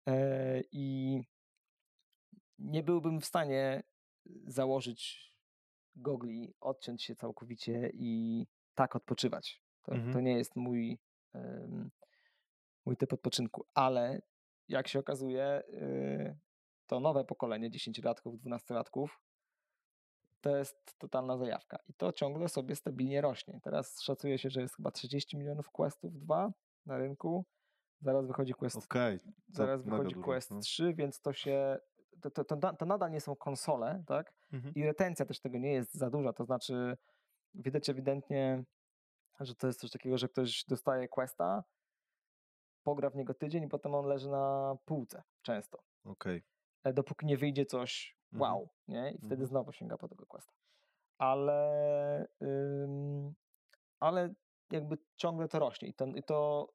[0.07, 1.20] e, i
[2.60, 3.84] nie byłbym w stanie
[4.48, 5.34] założyć
[5.95, 8.45] gogli, odciąć się całkowicie i
[8.76, 9.61] tak odpoczywać.
[9.84, 10.14] To, Mhm.
[10.14, 10.99] to nie jest mój,
[12.86, 14.22] mój typ odpoczynku, ale
[14.69, 16.38] jak się okazuje, y,
[16.88, 19.07] to nowe pokolenie 10-latków, 12-latków
[20.44, 21.80] to jest totalna zajawka.
[21.88, 23.60] I to ciągle sobie stabilnie rośnie.
[23.64, 26.52] Teraz szacuje się, że jest chyba 30 milionów questów 2
[26.85, 27.45] na rynku.
[28.02, 28.81] Zaraz wychodzi quest to
[29.49, 30.60] zaraz wychodzi dużo, Quest no.
[30.60, 31.77] 3, więc to się.
[32.22, 34.34] To, to, to, to nadal nie są konsole, tak?
[34.53, 34.73] Mhm.
[34.73, 36.34] I retencja też tego nie jest za duża.
[36.34, 36.98] To znaczy,
[37.53, 38.64] widać ewidentnie,
[39.40, 41.64] że to jest coś takiego, że ktoś dostaje Questa,
[42.84, 45.84] pogra w niego tydzień i potem on leży na półce często.
[46.06, 46.44] Okej.
[46.84, 48.52] E, Dopóki nie wyjdzie coś Mhm.
[48.52, 49.12] wow, nie?
[49.12, 49.46] I wtedy Mhm.
[49.48, 50.54] znowu sięga po tego Questa.
[51.18, 53.34] Ale, ym,
[54.00, 54.34] ale
[54.72, 56.68] jakby ciągle to rośnie i to, i to,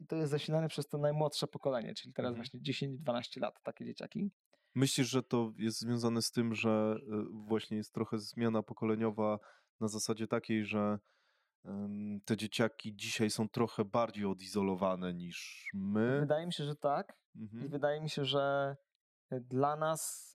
[0.00, 2.36] i to jest zasilane przez to najmłodsze pokolenie, czyli teraz Mhm.
[2.44, 4.30] właśnie 10-12 lat, takie dzieciaki.
[4.74, 9.38] Myślisz, że to jest związane z tym, że y, właśnie jest trochę zmiana pokoleniowa
[9.80, 10.98] na zasadzie takiej, że
[12.24, 16.20] te dzieciaki dzisiaj są trochę bardziej odizolowane niż my?
[16.20, 17.18] Wydaje mi się, że tak.
[17.34, 17.68] I Mhm.
[17.68, 18.76] wydaje mi się, że
[19.30, 20.32] e, dla nas,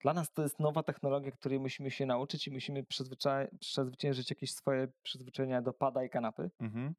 [0.00, 2.84] dla nas to jest nowa technologia, której musimy się nauczyć i musimy
[3.60, 6.94] przezwyciężyć jakieś swoje przyzwyczajenia do pada i kanapy, Mhm.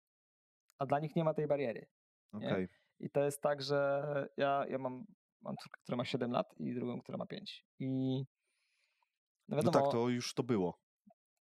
[0.80, 1.88] a dla nich nie ma tej bariery.
[2.34, 2.68] Okej.
[3.00, 4.04] I to jest tak, że
[4.38, 5.06] ja, ja mam,
[5.42, 7.66] mam córkę, która ma 7 lat i drugą, która ma 5.
[7.80, 8.24] I
[9.48, 10.80] no No wiadomo, tak, to już to było.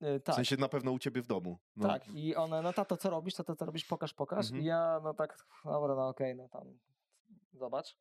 [0.03, 1.59] Y, W tak, sensie na pewno u ciebie w domu.
[1.75, 1.87] No.
[1.87, 2.07] tak.
[2.15, 4.45] I one, no tato, co robisz, tato, co robisz, pokaż, pokaż.
[4.45, 4.61] Mhm.
[4.61, 6.79] I ja, no tak, dobra, no okej, no tam,
[7.53, 7.97] zobacz.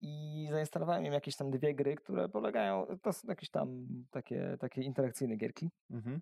[0.00, 4.82] I zainstalowałem im jakieś tam dwie gry, które polegają, to są jakieś tam takie, takie
[4.82, 5.70] interakcyjne gierki.
[5.90, 6.20] Mhm.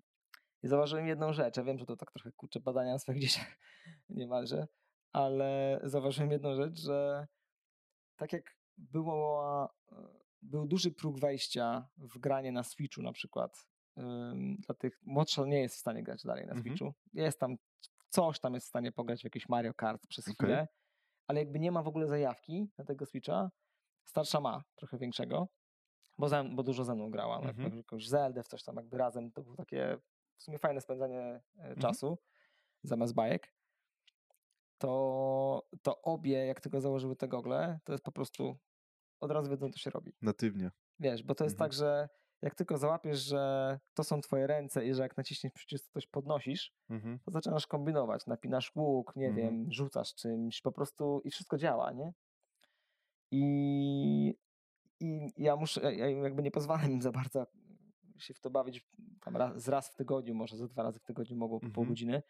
[0.63, 1.57] I zauważyłem jedną rzecz.
[1.57, 3.57] Ja wiem, że to tak trochę kurczę badania swoich dzieciach
[4.09, 4.67] niemalże,
[5.13, 7.27] ale zauważyłem jedną rzecz, że
[8.15, 9.95] tak jak było, e,
[10.41, 13.67] był duży próg wejścia w granie na Switchu na przykład,
[14.59, 16.61] dla tych młodsza nie jest w stanie grać dalej na Mhm.
[16.77, 16.93] Switchu.
[17.13, 17.55] Jest tam
[18.09, 20.67] coś tam jest w stanie pograć w jakieś Mario Kart przez chwilę,
[21.27, 23.51] ale jakby nie ma w ogóle zajawki na tego Switcha,
[24.05, 25.47] starsza ma trochę większego,
[26.17, 27.55] bo, bo dużo ze mną grała, Mhm.
[27.55, 27.77] mhm.
[27.77, 29.97] jakąś Zeldę, w coś tam jakby razem, to było takie
[30.37, 31.77] w sumie fajne spędzanie e, Mhm.
[31.77, 32.17] czasu
[32.83, 33.53] zamiast bajek,
[34.77, 38.57] to, to obie, jak tylko założyły te gogle, to jest po prostu
[39.19, 40.13] od razu wiedzą, co się robi.
[40.21, 40.71] Natywnie.
[40.99, 41.69] Wiesz, bo to jest Mhm.
[41.69, 42.09] tak, że
[42.41, 46.07] jak tylko załapiesz, że to są twoje ręce i że jak naciśniesz przycisk, to coś
[46.07, 47.19] podnosisz, Mhm.
[47.19, 49.47] to zaczynasz kombinować, napinasz łuk, nie Mhm.
[49.63, 52.13] wiem, rzucasz czymś, po prostu i wszystko działa, nie?
[53.31, 54.35] I,
[54.99, 57.47] i ja muszę, ja jakby nie pozwalam im za bardzo
[58.17, 58.85] się w to bawić
[59.21, 61.69] tam raz, z raz w tygodniu, może ze dwa razy w tygodniu mogło po pół
[61.83, 61.87] Mhm.
[61.87, 62.23] godziny.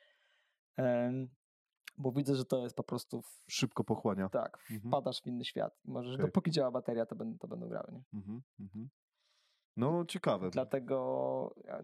[0.77, 1.29] Em,
[1.97, 4.29] bo widzę, że to jest po prostu w, Szybko pochłania.
[4.29, 4.79] tak, Mhm.
[4.81, 5.79] wpadasz w inny świat.
[5.85, 6.25] I możesz, Okej.
[6.25, 7.91] dopóki działa bateria, to będą, to będą grały.
[7.93, 8.03] Nie?
[8.13, 8.89] Mhm, mhm.
[9.77, 10.49] No ciekawe.
[10.49, 11.83] Dlatego ja-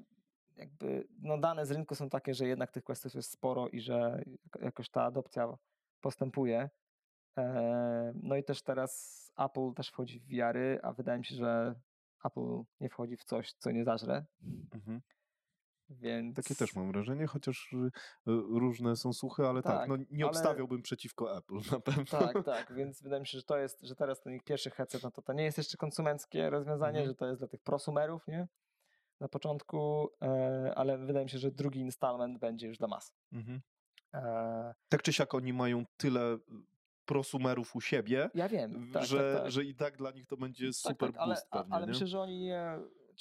[0.55, 4.23] jakby no dane z rynku są takie, że jednak tych questów jest sporo i że
[4.43, 5.57] jako- jakoś ta adopcja
[6.01, 6.69] postępuje.
[7.37, 11.75] E, No i też teraz Apple też wchodzi w VR-y, a wydaje mi się, że
[12.25, 14.25] Apple nie wchodzi w coś, co nie zażre,
[14.73, 15.01] Mhm.
[15.89, 16.35] Więc...
[16.35, 17.91] Takie też mam wrażenie, chociaż y, y,
[18.59, 22.03] różne są słuchy, ale tak, Tak, no nie ale- obstawiałbym przeciwko Apple na pewno.
[22.19, 25.03] Tak, tak, więc wydaje mi się, że to jest, że teraz ten ich pierwszy headset,
[25.03, 27.07] no to to nie jest jeszcze konsumenckie rozwiązanie, Mhm.
[27.07, 28.47] że to jest dla tych prosumerów, nie?
[29.19, 33.13] Na początku, e, ale wydaje mi się, że drugi installment będzie już dla mas.
[33.31, 33.61] Mhm.
[34.13, 36.39] E, Tak czy siak oni mają tyle y,
[37.05, 39.51] prosumerów u siebie, Ja wiem, tak, że, tak, tak.
[39.51, 41.87] że i tak dla nich to będzie Tak, super tak, ale, boost a- pewnie, ale
[41.87, 42.49] myślę, że oni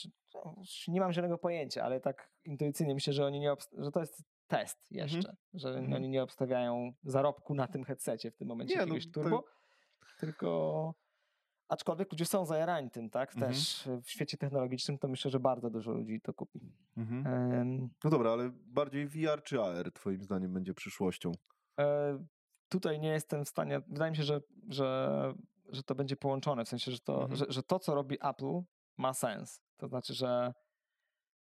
[0.04, 0.54] nie, no,
[0.88, 4.78] nie mam żadnego pojęcia, ale tak intuicyjnie myślę, że oni nie, że to jest test
[4.90, 5.92] jeszcze, że Mhm.
[5.92, 9.44] oni nie obstawiają zarobku na tym headsetie w tym momencie Nie, no, jakiegoś to- turbo,
[10.18, 10.94] tylko
[11.68, 13.52] aczkolwiek ludzie są zajarani tym, tak, Mhm.
[13.52, 16.60] też w świecie technologicznym to myślę, że bardzo dużo ludzi to kupi.
[16.96, 17.26] Mhm.
[17.52, 21.32] Em, No dobra, ale bardziej VR czy AR twoim zdaniem będzie przyszłością?
[21.80, 22.18] E,
[22.68, 23.80] tutaj nie jestem w stanie.
[23.88, 25.34] Wydaje mi się, że, że,
[25.68, 26.64] że to będzie połączone.
[26.64, 27.36] W sensie, że to, Mhm.
[27.36, 28.60] że, że to, co robi Apple,
[28.96, 29.62] ma sens.
[29.76, 30.52] To znaczy, że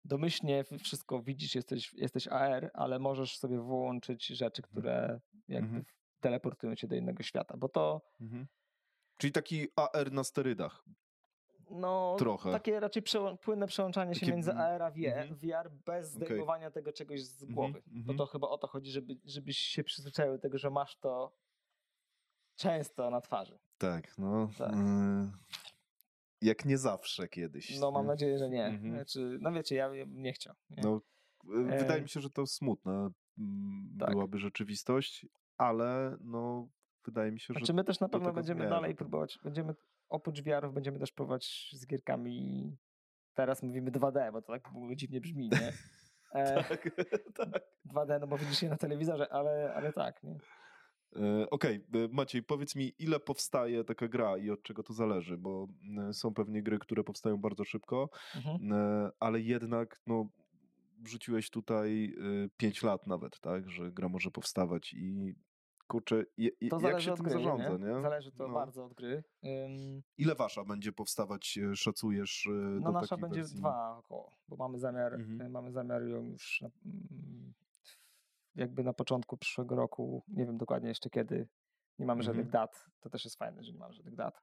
[0.05, 5.85] domyślnie wszystko widzisz, jesteś, jesteś AR, ale możesz sobie włączyć rzeczy, które jakby Mhm.
[6.19, 7.57] teleportują cię do innego świata.
[7.57, 8.47] Bo to Mhm.
[9.17, 10.83] Czyli taki AR na sterydach.
[11.69, 12.51] no, Trochę.
[12.51, 15.35] takie raczej przełą- płynne przełączanie się Takie, między mm, AR a VR, mhm.
[15.35, 17.81] VR bez zdejmowania tego czegoś z Mhm, głowy.
[17.87, 18.17] Bo mhm.
[18.17, 21.37] to chyba o to chodzi, żeby, żebyś się przyzwyczaił do tego, że masz to
[22.55, 23.59] często na twarzy.
[23.77, 24.49] Tak, no.
[24.57, 24.73] Tak.
[26.41, 27.79] Jak nie zawsze kiedyś.
[27.79, 28.07] No mam nie?
[28.07, 28.65] nadzieję, że nie.
[28.65, 28.93] Mhm.
[28.93, 30.55] Znaczy, no wiecie, ja bym nie chciał.
[30.69, 30.83] Nie?
[30.83, 31.01] No,
[31.43, 34.11] y, wydaje E, mi się, że to smutna mm, tak.
[34.11, 35.25] byłaby rzeczywistość,
[35.57, 36.69] ale no,
[37.05, 39.75] wydaje mi się, że znaczy my też na pewno będziemy dalej próbować, będziemy
[40.09, 42.77] oprócz VR-ów będziemy też próbować z gierkami
[43.33, 45.73] teraz mówimy 2D, bo to tak w ogóle dziwnie brzmi, nie?
[46.33, 46.89] E, tak,
[47.37, 47.63] tak.
[47.93, 50.37] 2D, no bo widzisz je na telewizorze, ale, ale tak, nie?
[51.15, 55.37] E, Okej, e, Maciej, powiedz mi, ile powstaje taka gra i od czego to zależy,
[55.37, 55.67] bo
[56.09, 58.59] e, są pewnie gry, które powstają bardzo szybko, Mhm.
[59.19, 60.27] ale jednak no,
[60.99, 62.15] wrzuciłeś tutaj
[62.57, 65.35] 5 lat nawet, tak, że gra może powstawać i
[65.87, 67.93] kurczę, je, To jak zależy się od tym gry, zarządza, nie?
[67.95, 68.01] nie?
[68.01, 68.53] Zależy to No.
[68.53, 69.23] bardzo od gry.
[69.45, 73.57] Ym, Ile wasza będzie powstawać, szacujesz, No do nasza będzie wersji?
[73.59, 75.41] dwa około, bo mamy zamiar, Mhm.
[75.41, 77.53] y, mamy zamiar ją już mm,
[78.57, 81.47] jakby na początku przyszłego roku, nie wiem dokładnie jeszcze kiedy,
[81.99, 82.61] nie mamy żadnych Mhm.
[82.67, 84.41] dat, to też jest fajne, że nie mamy żadnych dat,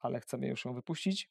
[0.00, 1.30] ale chcemy już ją wypuścić.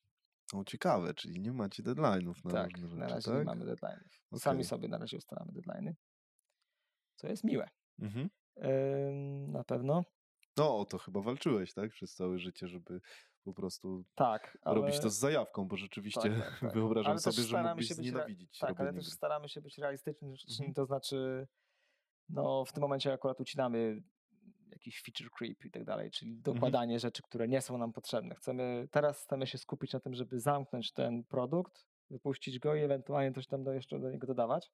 [0.54, 3.40] O, ciekawe, czyli nie macie deadline'ów na tak, różne rzeczy, na razie tak?
[3.40, 4.40] nie mamy deadline'ów.
[4.40, 4.64] Sami Okej.
[4.64, 5.94] sobie na razie ustalamy deadline'y,
[7.16, 7.70] co jest miłe.
[8.00, 8.30] Mhm.
[9.52, 10.04] Na pewno.
[10.58, 11.92] No, o to chyba walczyłeś, tak?
[11.92, 13.02] Przez całe życie, żeby
[13.44, 14.76] po prostu Tak, ale...
[14.82, 16.74] robić to z zajawką, bo rzeczywiście Tak, tak, tak.
[16.74, 19.78] wyobrażam Ale sobie, że mógłbyś się być re- znienawidzić Tak, ale też staramy się być
[19.78, 20.74] realistyczni, Mhm.
[20.74, 21.48] to znaczy
[22.30, 24.04] no w tym momencie akurat ucinamy
[24.72, 26.44] jakiś feature creep i tak dalej, czyli Mhm.
[26.56, 28.36] dokładanie rzeczy, które nie są nam potrzebne.
[28.36, 33.32] Chcemy, teraz chcemy się skupić na tym, żeby zamknąć ten produkt, wypuścić go i ewentualnie
[33.34, 34.72] coś tam do, jeszcze do niego dodawać,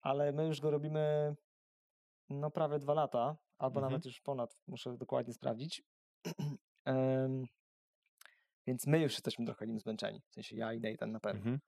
[0.00, 1.34] ale my już go robimy
[2.30, 3.92] no prawie dwa lata, albo Mhm.
[3.92, 5.82] nawet już ponad, muszę dokładnie sprawdzić.
[6.84, 7.44] Em,
[8.66, 11.58] więc my już jesteśmy trochę nim zmęczeni, w sensie ja i Nathan na pewno Mhm.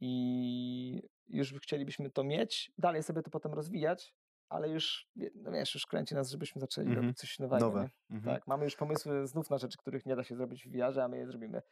[0.00, 4.14] i już chcielibyśmy to mieć, dalej sobie to potem rozwijać,
[4.48, 7.04] ale już, no wiesz, już kręci nas, żebyśmy zaczęli Mhm.
[7.06, 7.64] robić coś nowego.
[7.66, 7.88] Nowe.
[8.10, 8.16] Nie?
[8.16, 8.36] Mhm.
[8.36, 11.08] Tak, mamy już pomysły znów na rzeczy, których nie da się zrobić w VR, a
[11.08, 11.62] my je zrobimy.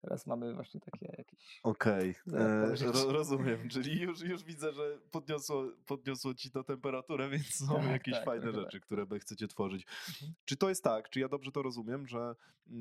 [0.00, 1.60] Teraz mamy właśnie takie jakieś...
[1.62, 7.28] Okej, Dodatkowe e, ro, rozumiem, czyli już, już widzę, że podniosło, podniosło ci to temperaturę,
[7.30, 9.86] więc są Tak, jakieś tak, fajne trochę rzeczy, które by chcecie tworzyć.
[10.08, 10.32] Mhm.
[10.44, 12.34] Czy to jest tak, czy ja dobrze to rozumiem, że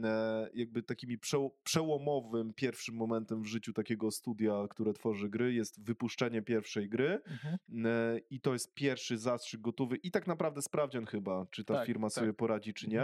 [0.04, 5.84] e, jakby takimi przeł- przełomowym pierwszym momentem w życiu takiego studia, które tworzy gry, jest
[5.84, 7.58] wypuszczenie pierwszej gry Mhm.
[7.86, 11.88] e, i to jest pierwszy zastrzyk gotowy i tak naprawdę sprawdzian chyba, czy ta Tak,
[11.88, 12.14] firma tak.
[12.14, 13.04] sobie poradzi, czy nie.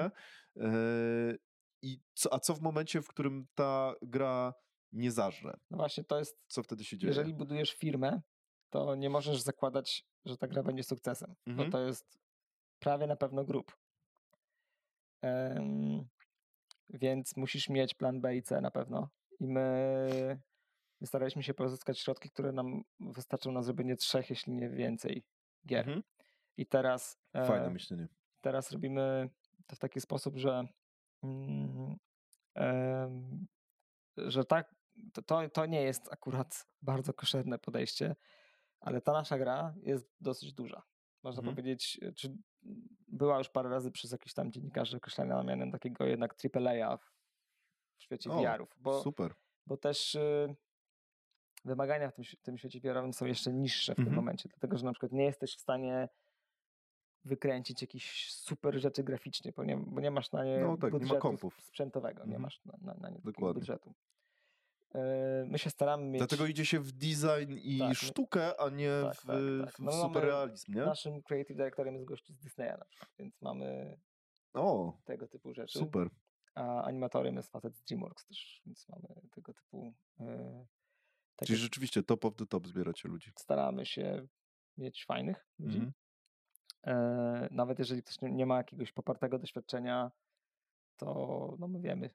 [0.56, 1.38] Mhm.
[1.82, 4.54] I co, a co w momencie, w którym ta gra
[4.92, 5.58] nie zażre?
[5.70, 7.10] No właśnie, to jest, Co wtedy się dzieje?
[7.10, 8.22] jeżeli budujesz firmę,
[8.70, 11.70] to nie możesz zakładać, że ta gra będzie sukcesem, Mhm.
[11.70, 12.18] bo to jest
[12.80, 13.78] prawie na pewno grup.
[15.22, 16.08] Em,
[16.90, 19.10] więc musisz mieć plan B i C na pewno.
[19.40, 20.40] I my,
[21.02, 25.24] my staraliśmy się pozyskać środki, które nam wystarczą na zrobienie trzech, jeśli nie więcej
[25.68, 25.80] gier.
[25.80, 26.04] Mhm.
[26.58, 28.08] I teraz, Fajne e, myślenie.
[28.42, 29.30] teraz robimy
[29.68, 30.64] to w taki sposób, że,
[34.18, 34.76] że tak
[35.26, 38.16] to, to, nie jest akurat bardzo koszerne podejście,
[38.80, 40.82] ale ta nasza gra jest dosyć duża.
[41.24, 41.56] Można Mhm.
[41.56, 42.38] powiedzieć, e, czy
[43.08, 47.12] była już parę razy przez jakichś tam dziennikarzy określana mianem takiego jednak AAA w,
[47.98, 49.34] w świecie VR-ów, bo, Super.
[49.68, 50.56] bo też y,
[51.66, 54.16] wymagania w tym, tym świecie VR-owym są jeszcze niższe w tym Mhm.
[54.16, 56.10] momencie, dlatego że na przykład nie jesteś w stanie
[57.26, 60.90] wykręcić jakichś super rzeczy graficznie, bo nie, bo nie masz na nie No tak, nie
[60.92, 61.62] ma budżetu kompów.
[61.62, 62.42] sprzętowego, nie Mhm.
[62.42, 63.60] masz na, na, na nie Dokładnie.
[63.60, 63.94] budżetu.
[64.96, 66.20] E, My się staramy mieć...
[66.20, 69.36] Dlatego idzie się w design i Tak, sztukę, a nie Tak, w, tak,
[69.66, 69.76] tak.
[69.76, 70.82] w No my mamy- superrealizm, nie?
[70.82, 73.98] Naszym creative directorem jest gościu z Disneya na przykład, więc mamy
[74.54, 75.80] O, tego typu rzeczy.
[75.80, 76.10] super.
[76.56, 79.94] A animatorem jest facet z DreamWorks też, więc mamy tego typu...
[80.20, 80.66] E,
[81.36, 83.32] takie Czyli rzeczywiście top of the top zbieracie ludzi.
[83.40, 84.28] staramy się
[84.78, 85.78] mieć fajnych ludzi.
[85.78, 85.94] Mhm.
[85.98, 86.01] E,
[87.52, 90.12] nawet jeżeli ktoś nie, ma jakiegoś popartego doświadczenia,
[90.98, 92.10] to no my wiemy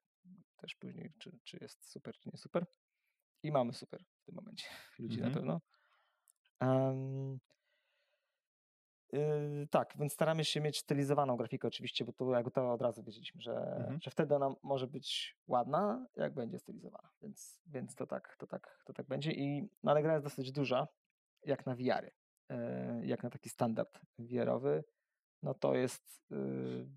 [0.56, 2.66] też później, czy, czy jest super, czy nie super.
[3.42, 4.66] I mamy super w tym momencie
[4.98, 5.32] ludzi Mhm.
[5.32, 5.60] na pewno.
[6.60, 7.38] Em,
[9.14, 13.02] y, tak, więc staramy się mieć stylizowaną grafikę oczywiście, bo to jakby to od razu
[13.02, 14.00] wiedzieliśmy, że, Mhm.
[14.00, 17.10] że wtedy ona może być ładna, jak będzie stylizowana.
[17.22, 19.32] Więc, więc to, tak, to, tak, to tak będzie.
[19.32, 20.88] I, no ale gra jest dosyć duża,
[21.42, 22.10] jak na VR-y.
[22.50, 24.84] E, Jak na taki standard VR-owy,
[25.42, 26.88] no to jest, y,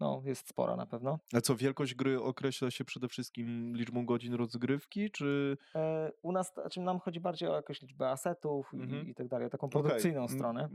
[0.00, 1.18] no, jest spora na pewno.
[1.34, 5.56] A co, wielkość gry określa się przede wszystkim liczbą godzin rozgrywki, czy...
[5.74, 9.06] E, U nas, znaczy nam chodzi bardziej o jakąś liczbę asetów Mhm.
[9.06, 10.68] i, i tak dalej, o taką produkcyjną mm, stronę.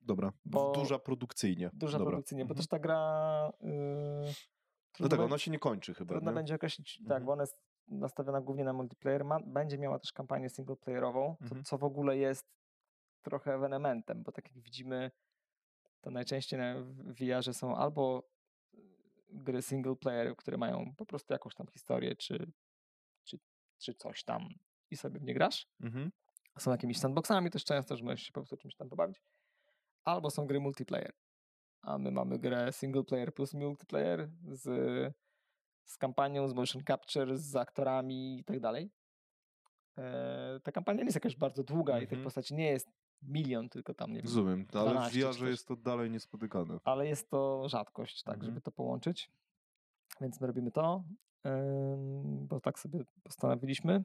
[0.00, 1.70] Dobra, Bo- duża produkcyjnie.
[1.72, 2.10] Duża Dobra.
[2.12, 2.56] produkcyjnie, bo Mhm.
[2.56, 3.52] też ta gra.
[3.60, 3.70] Yy,
[5.00, 6.34] No tak, ona się nie kończy chyba, Trudno nie?
[6.34, 7.24] będzie określić, tak, Mhm.
[7.24, 7.58] bo ona jest
[7.88, 9.24] nastawiona głównie na multiplayer.
[9.24, 11.64] Ma, będzie miała też kampanię singleplayerową, Mhm.
[11.64, 12.46] co w ogóle jest
[13.26, 15.10] trochę ewenementem, bo tak jak widzimy,
[16.00, 18.28] to najczęściej na VR-ze są albo
[18.74, 18.78] y,
[19.28, 22.52] gry single player, które mają po prostu jakąś tam historię, czy,
[23.24, 23.38] czy,
[23.78, 24.48] czy coś tam
[24.90, 25.66] i sobie w nie grasz.
[25.80, 26.10] Mhm.
[26.58, 29.22] Są jakimiś sandboxami też często, że możesz się po prostu czymś tam pobawić.
[30.04, 31.12] Albo są gry multiplayer.
[31.82, 34.62] A my mamy grę single player plus multiplayer z,
[35.84, 38.90] z kampanią, z motion capture, z aktorami i tak dalej.
[39.98, 42.24] E, Ta kampania nie jest jakaś bardzo długa i tych Mhm.
[42.24, 42.88] postaci nie jest
[43.22, 45.48] milion, tylko tam nie wiem, Rozumiem, ale w 12 czy VR-ze coś.
[45.50, 46.78] jest to dalej niespotykane.
[46.84, 48.50] ale jest to rzadkość, tak, Mhm.
[48.52, 49.30] żeby to połączyć.
[50.20, 51.04] Więc my robimy to,
[52.48, 54.04] bo tak sobie postanowiliśmy.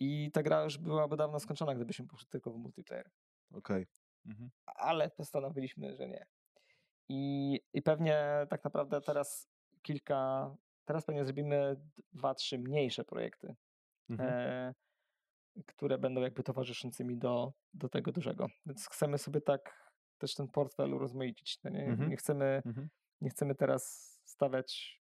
[0.00, 3.10] I ta gra już byłaby dawno skończona, gdybyśmy poszli tylko w multiplayer.
[3.54, 3.86] Okej.
[4.26, 4.50] Mhm.
[4.66, 6.26] Ale postanowiliśmy, że nie.
[7.08, 9.48] I, I pewnie tak naprawdę teraz
[9.82, 10.50] kilka,
[10.84, 11.76] teraz pewnie zrobimy
[12.12, 13.54] dwa, trzy mniejsze projekty,
[14.10, 14.30] Mhm.
[14.32, 14.74] e,
[15.66, 18.46] które będą jakby towarzyszącymi do, do tego dużego.
[18.66, 21.58] Więc chcemy sobie tak też ten portfel urozmaicić.
[21.64, 22.10] No nie, Mhm.
[22.10, 22.88] nie, chcemy, Mhm.
[23.20, 25.00] nie chcemy teraz stawiać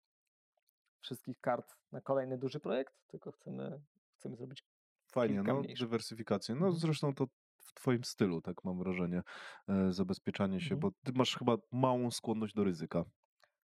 [1.01, 3.81] wszystkich kart na kolejny duży projekt, tylko chcemy,
[4.17, 4.63] chcemy zrobić
[5.11, 5.79] Fajnie, no, mniejszych.
[5.87, 6.55] dywersyfikację.
[6.55, 6.79] No Mhm.
[6.79, 7.27] zresztą to
[7.59, 9.21] w twoim stylu, tak mam wrażenie,
[9.69, 10.79] e, zabezpieczanie się, Mhm.
[10.79, 13.05] bo ty masz chyba małą skłonność do ryzyka,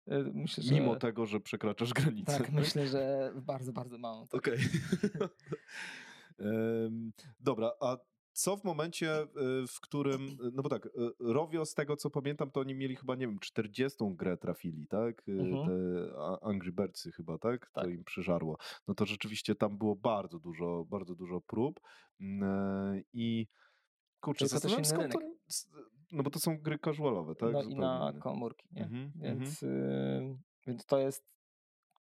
[0.09, 2.39] e, Myślę, że, mimo tego, że przekraczasz granicę.
[2.39, 4.27] Tak, myślę, że bardzo, bardzo mało.
[4.27, 4.35] Tak.
[4.41, 4.55] Okej.
[4.55, 4.61] Em,
[7.41, 7.97] Dobra, a
[8.33, 9.27] co w momencie, e,
[9.69, 10.21] w którym,
[10.55, 10.91] no bo tak, e,
[11.21, 15.23] Rovio z tego co pamiętam, to oni mieli chyba, nie wiem, 40 grę trafili, tak?
[15.29, 15.67] E, Mhm.
[15.67, 16.13] Te
[16.43, 17.67] Angry Birdsy chyba, tak?
[17.67, 17.91] To Tak.
[17.91, 18.57] im przyżarło.
[18.89, 21.81] No to rzeczywiście tam było bardzo dużo, bardzo dużo prób
[22.21, 23.47] Mm, e, i
[24.21, 25.21] kurczę, Tylko zastanawiam się skąd to,
[26.13, 27.53] no bo to są gry casualowe, tak?
[27.53, 28.21] no i Zupełnie na inne.
[28.21, 28.83] komórki, nie?
[28.85, 30.37] Mhm, Więc, y,
[30.67, 31.35] więc to jest,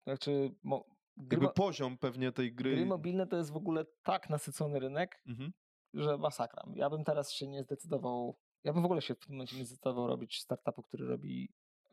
[0.03, 0.85] znaczy, mo,
[1.18, 2.76] gry, poziom pewnie tej gry...
[2.76, 5.52] gry mobilne to jest w ogóle tak nasycony rynek, Mhm.
[5.94, 6.64] że masakra.
[6.76, 9.65] Ja bym teraz się nie zdecydował, ja bym w ogóle się w tym momencie nie
[9.65, 11.49] zdecydował robić startupu, który robi
[11.85, 11.90] y,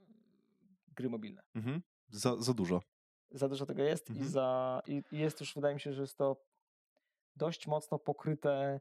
[0.95, 1.43] gry mobilne.
[1.55, 1.83] Mhm.
[2.09, 2.83] Za, za dużo.
[3.31, 4.31] Za dużo tego jest i, Mhm.
[4.31, 6.37] za, i, i jest już, wydaje mi się, że jest to
[7.37, 8.81] dość mocno pokryte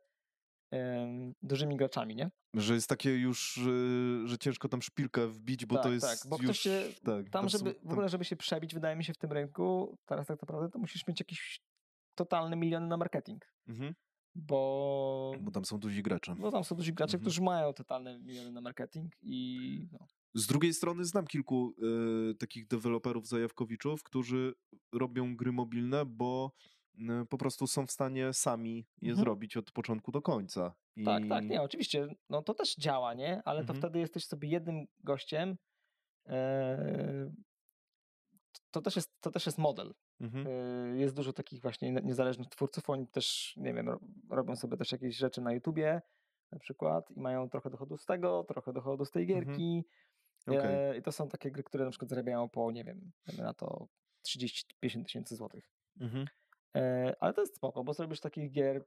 [1.42, 2.32] dużymi graczami, nie?
[2.54, 6.30] Że jest takie już, y, że ciężko tam szpilkę wbić, bo to Tak, jest tak,
[6.30, 6.60] bo już...
[6.60, 9.32] się- tak, Tam, żeby, w tam- ogóle, żeby się przebić, wydaje mi się, w tym
[9.32, 11.62] rynku, teraz tak naprawdę, to musisz mieć jakiś
[12.16, 13.94] totalny milion na marketing, Mhm.
[14.36, 16.36] bo, Bo tam są duzi gracze.
[16.40, 17.22] bo tam są duzi gracze, Mhm.
[17.22, 21.74] którzy mają totalne miliony na marketing i no, Z drugiej strony znam kilku
[22.32, 24.54] y, takich deweloperów zajawkowiczów, którzy
[24.94, 26.52] robią gry mobilne, bo
[27.30, 29.18] po prostu są w stanie sami je Mhm.
[29.26, 30.74] zrobić od początku do końca.
[30.96, 31.06] I...
[31.06, 33.42] tak, tak, nie, oczywiście, no to też działa, nie?
[33.46, 33.78] Ale to Mhm.
[33.80, 35.58] wtedy jesteś sobie jednym gościem,
[36.28, 37.32] e,
[38.72, 39.94] to, też jest, to też jest model.
[40.22, 40.48] Mhm.
[40.48, 44.00] Y, Jest dużo takich właśnie nie- niezależnych twórców, oni też, nie wiem, ro-
[44.30, 46.02] robią sobie też jakieś rzeczy na YouTubie
[46.52, 49.46] na przykład i mają trochę dochodu z tego, trochę dochodu z tej Mhm.
[49.46, 49.84] gierki.
[50.48, 50.60] Okej.
[50.92, 53.88] E, I to są takie gry, które na przykład zarabiają po, nie wiem, na to
[54.28, 55.72] 30-50 tysięcy złotych.
[56.00, 56.26] Mhm.
[56.76, 58.86] E, ale to jest spoko, bo zrobisz takich gier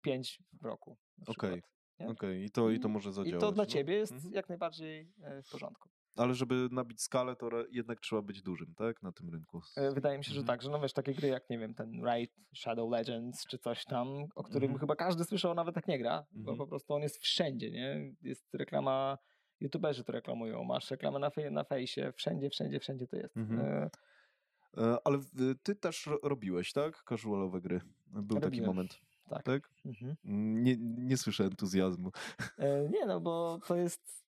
[0.00, 0.96] 5 w roku.
[1.26, 1.62] Okej.
[2.08, 3.38] Okej, i, to, i to może zadziałać.
[3.38, 3.66] I to dla no.
[3.70, 4.34] ciebie jest Mhm.
[4.34, 5.88] jak najbardziej e, w porządku.
[6.16, 9.02] Ale żeby nabić skalę, to jednak trzeba być dużym, tak?
[9.02, 9.60] Na tym rynku.
[9.76, 10.46] E, Wydaje mi się, że Mhm.
[10.58, 13.84] tak, że no wiesz, takie gry jak, nie wiem, ten Raid, Shadow Legends czy coś
[13.84, 14.78] tam, o którym Mhm.
[14.80, 16.58] chyba każdy słyszał, nawet tak nie gra, bo Mhm.
[16.58, 18.14] po prostu on jest wszędzie, nie?
[18.22, 19.18] Jest reklama,
[19.60, 23.34] youtuberzy to reklamują, masz reklamę na, fej- na fejsie, wszędzie, wszędzie, wszędzie to jest.
[24.76, 25.18] E, Ale
[25.62, 27.04] ty też ro- robiłeś, tak?
[27.08, 27.80] Casualowe gry.
[28.06, 29.42] Był taki Robiłem, moment, tak.
[29.42, 29.70] tak?
[29.84, 30.16] Mhm.
[30.62, 32.10] Nie, nie słyszę entuzjazmu.
[32.58, 34.24] E, Nie, no bo to jest.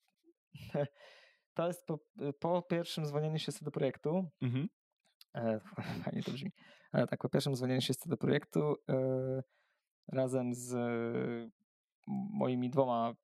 [1.57, 1.99] To jest po,
[2.41, 4.31] po pierwszym zwolnieniu się z do projektu.
[4.43, 4.69] Mhm.
[5.35, 5.61] E,
[6.05, 6.53] fajnie to brzmi.
[6.93, 8.77] Ale tak, po pierwszym zwolnieniu się z do projektu
[10.09, 10.75] razem z
[12.31, 13.15] moimi dwoma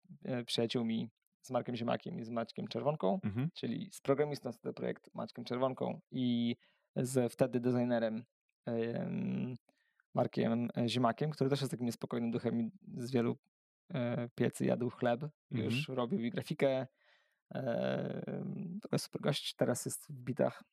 [0.46, 1.10] przyjaciółmi,
[1.42, 3.48] z Markiem Ziemakiem i z Maćkiem Czerwonką, Mhm.
[3.54, 6.56] czyli z programistą z tego projektu Maćkiem Czerwonką i
[7.00, 8.24] z wtedy designerem
[8.66, 9.56] em,
[10.14, 13.36] Markiem e, Ziemakiem, który też jest takim niespokojnym duchem i z wielu
[13.94, 15.20] e, piecy jadł chleb,
[15.50, 16.86] już robił i grafikę.
[17.54, 18.22] E,
[18.82, 20.64] to jest super gość, teraz jest w bitach.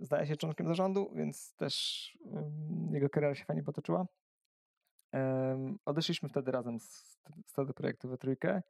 [0.00, 2.18] Zdaje się członkiem zarządu, więc też
[2.90, 4.06] jego kariera się fajnie potoczyła.
[5.84, 8.62] Odeszliśmy wtedy razem z, z tego projektu we trójkę,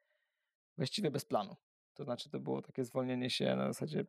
[0.77, 1.57] właściwie bez planu.
[1.95, 4.05] To znaczy, to było takie zwolnienie się na zasadzie,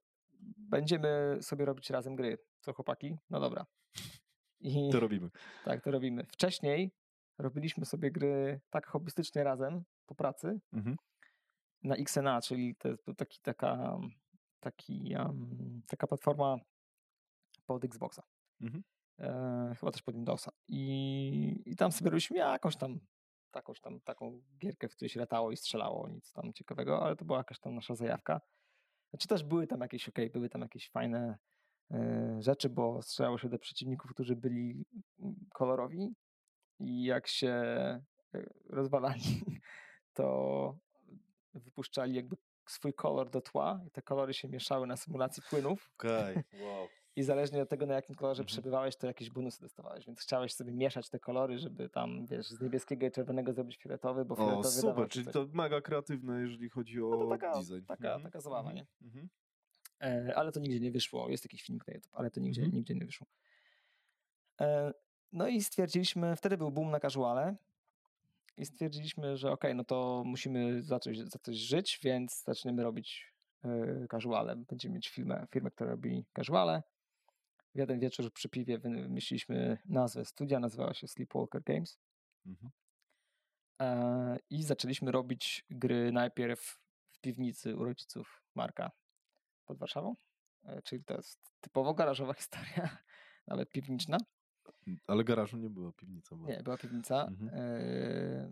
[0.58, 2.38] będziemy sobie robić razem gry.
[2.62, 3.18] Co chłopaki?
[3.30, 3.66] No dobra.
[4.62, 5.30] I To robimy.
[5.66, 6.24] tak, to robimy.
[6.26, 6.92] Wcześniej
[7.38, 10.96] robiliśmy sobie gry tak hobbystycznie razem po pracy Mhm.
[11.84, 13.98] na XNA, czyli to jest taki, taka,
[14.60, 16.58] taki, um, taka platforma
[17.66, 18.24] pod Xboxa.
[18.62, 18.84] Mhm.
[19.20, 20.52] E, chyba też pod Windowsa.
[20.68, 23.00] I, I tam sobie robiliśmy jakąś tam,
[23.52, 27.26] takąś tam taką gierkę, w której się latało i strzelało, nic tam ciekawego, ale to
[27.26, 28.42] była jakaś tam nasza zajawka.
[29.10, 31.38] Znaczy też były tam jakieś, okej, były tam jakieś fajne
[31.92, 34.86] e, rzeczy, bo strzelało się do przeciwników, którzy byli
[35.20, 36.16] mm, kolorowi
[36.80, 38.02] i jak się e,
[38.70, 39.24] rozwalali,
[40.18, 40.78] to
[41.54, 42.36] wypuszczali jakby
[42.68, 46.88] swój kolor do tła i te kolory się mieszały na symulacji płynów Okej, wow.
[47.20, 48.48] I zależnie od tego, na jakim kolorze Mhm.
[48.48, 52.62] przebywałeś, to jakieś bonusy dostawałeś, więc chciałeś sobie mieszać te kolory, żeby tam, wiesz, z
[52.62, 55.34] niebieskiego i czerwonego zrobić fioletowy, bo O, fioletowy dawał super, czyli coś.
[55.34, 57.86] to mega kreatywne, jeżeli chodzi o No to taka- design.
[57.88, 58.86] taka- Mhm, taka zabawa, mhm, nie?
[59.08, 59.30] mhm.
[60.02, 61.30] E, ale to nigdzie nie wyszło.
[61.30, 62.76] Jest jakiś film na YouTube, ale to nigdzie, Mhm.
[62.78, 63.28] nigdzie nie wyszło.
[64.62, 64.94] E,
[65.34, 67.56] no i stwierdziliśmy, wtedy był boom na casuale
[68.58, 73.34] i stwierdziliśmy, że okej, no to musimy za coś, za coś żyć, więc zaczniemy robić
[73.64, 74.56] e, casuale.
[74.56, 76.84] Będziemy mieć firmę, firmę, która robi casuale.
[77.76, 82.00] W jeden wieczór przy piwie wymyśliliśmy nazwę studia, nazywała się Sleepwalker Games.
[82.46, 82.72] Mhm.
[83.82, 86.80] E, I zaczęliśmy robić gry najpierw
[87.12, 88.92] w piwnicy u rodziców Marka
[89.66, 90.16] pod Warszawą.
[90.64, 92.98] E, Czyli to jest typowo garażowa historia,
[93.48, 94.18] nawet piwniczna.
[95.08, 96.50] Ale garażu nie było, piwnica była.
[96.50, 97.26] Nie, była piwnica.
[97.26, 97.50] Mhm.
[97.54, 98.50] E,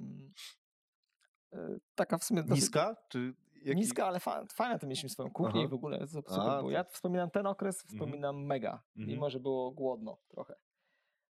[1.96, 2.96] Taka w sumie dosyć Niska?
[3.10, 3.34] Czy
[3.68, 3.80] jaki...
[3.80, 5.66] niska, ale fa- fajna to mieliśmy swoją kuchnię Aha.
[5.66, 6.72] i w ogóle su- super A, było.
[6.72, 7.88] Ja wspominam ten okres, Mhm.
[8.00, 9.08] wspominam mega, Mhm.
[9.16, 10.56] mimo że było głodno trochę.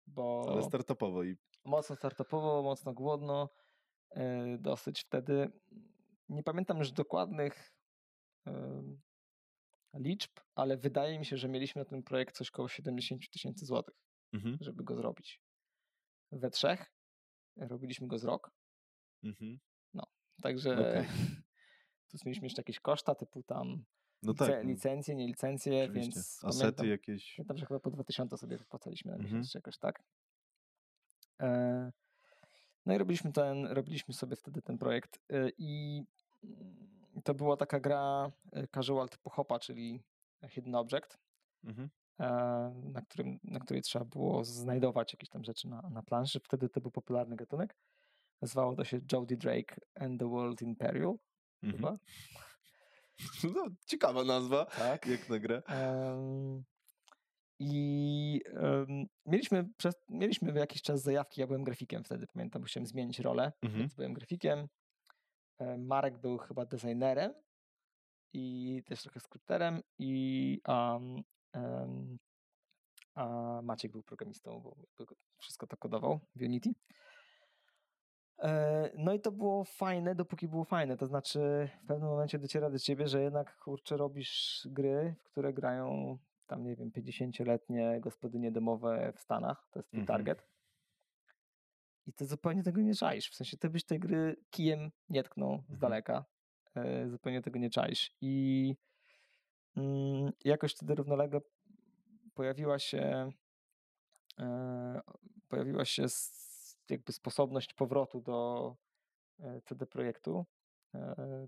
[0.08, 1.36] Bo Ale startupowo i
[1.66, 3.50] mocno startupowo, mocno głodno,
[4.12, 5.52] e, dosyć wtedy.
[6.30, 7.74] Nie pamiętam już dokładnych
[8.46, 9.02] em,
[9.94, 13.96] liczb, ale wydaje mi się, że mieliśmy na ten projekt coś koło 70 tysięcy złotych,
[14.34, 14.58] Mhm.
[14.62, 15.42] żeby go zrobić.
[16.32, 16.92] We trzech
[17.58, 18.52] robiliśmy go z rok,
[19.24, 19.60] Mhm.
[20.42, 21.06] także Okej.
[22.08, 23.86] Tu mieliśmy jeszcze jakieś koszta typu tam
[24.24, 26.12] No lice, tak, no, licencje, nie licencje, oczywiście.
[26.16, 27.34] więc Asety pamiętam, jakieś.
[27.38, 29.34] pamiętam, że chyba po 2000 sobie wypłacaliśmy na Mhm.
[29.36, 30.04] miesiąc, czy jakoś tak.
[31.42, 31.92] E,
[32.86, 36.04] No i robiliśmy ten, robiliśmy sobie wtedy ten projekt e, i
[37.24, 40.04] to była taka gra e, casual typu hopa, czyli
[40.50, 41.18] hidden object,
[41.64, 41.90] Mhm.
[42.20, 42.26] e,
[42.94, 46.40] na, którym, na której trzeba było znajdować jakieś tam rzeczy na, na planszy.
[46.40, 47.76] Wtedy to był popularny gatunek.
[48.42, 51.14] Nazywało to się Jody Drake and the World in Peril,
[51.64, 51.78] Mhm.
[51.78, 51.98] chyba.
[53.56, 55.06] No, ciekawa nazwa, Tak.
[55.06, 55.62] jak na grę.
[55.68, 56.64] Em,
[57.60, 61.42] I em, mieliśmy, przez, mieliśmy jakiś czas zajawki.
[61.42, 63.80] Ja byłem grafikiem wtedy, pamiętam, musiałem zmienić rolę, Mhm.
[63.82, 64.68] więc byłem grafikiem.
[65.78, 67.34] Marek był chyba designerem
[68.34, 71.16] i też trochę skrypterem i um,
[71.54, 72.18] em,
[73.16, 73.26] a
[73.64, 74.76] Maciek był programistą, bo
[75.38, 76.70] wszystko to kodował w Unity.
[78.40, 80.98] E, No i to było fajne, dopóki było fajne.
[80.98, 85.54] To znaczy, w pewnym momencie dociera do ciebie, że jednak kurczę, robisz gry, w które
[85.54, 89.68] grają tam, nie wiem, 50-letnie gospodynie domowe w Stanach.
[89.72, 90.18] To jest twój Mhm.
[90.18, 90.48] target.
[92.08, 93.30] I ty zupełnie tego nie czaisz.
[93.30, 95.80] W sensie, ty byś tej gry kijem nie tknął z Mhm.
[95.80, 96.26] daleka.
[96.76, 98.12] E, zupełnie tego nie czaisz.
[98.22, 98.76] I
[99.78, 101.42] mm, jakoś wtedy równolegle
[102.34, 103.32] pojawiła się
[104.40, 105.02] e,
[105.48, 106.06] pojawiła się
[106.92, 108.76] jakby sposobność powrotu do
[109.40, 110.46] e, CD Projektu.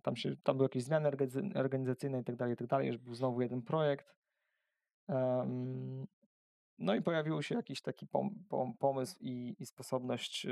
[0.03, 1.09] Tam, się, tam były jakieś zmiany
[1.55, 4.15] organizacyjne i tak dalej, i tak dalej, już był znowu jeden projekt.
[6.79, 10.47] No i pojawił się jakiś taki pom, pom, pomysł i, i sposobność.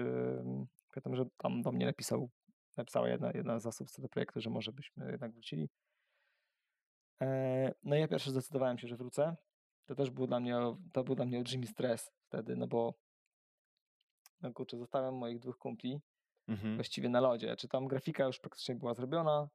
[0.93, 2.29] Pamiętam, że tam do mnie napisał,
[2.77, 5.69] napisała jedna, jedna z osób CD Projektu, że może byśmy jednak wrócili.
[7.83, 9.35] No i ja pierwszy zdecydowałem się, że wrócę.
[9.85, 10.59] To też był dla mnie,
[10.93, 12.93] to był dla mnie olbrzymi stres wtedy, no bo
[14.41, 16.01] no kurczę, zostawiam moich dwóch kumpli
[16.47, 16.75] mhm.
[16.75, 17.55] właściwie na lodzie.
[17.55, 19.49] Czy tam grafika już praktycznie była zrobiona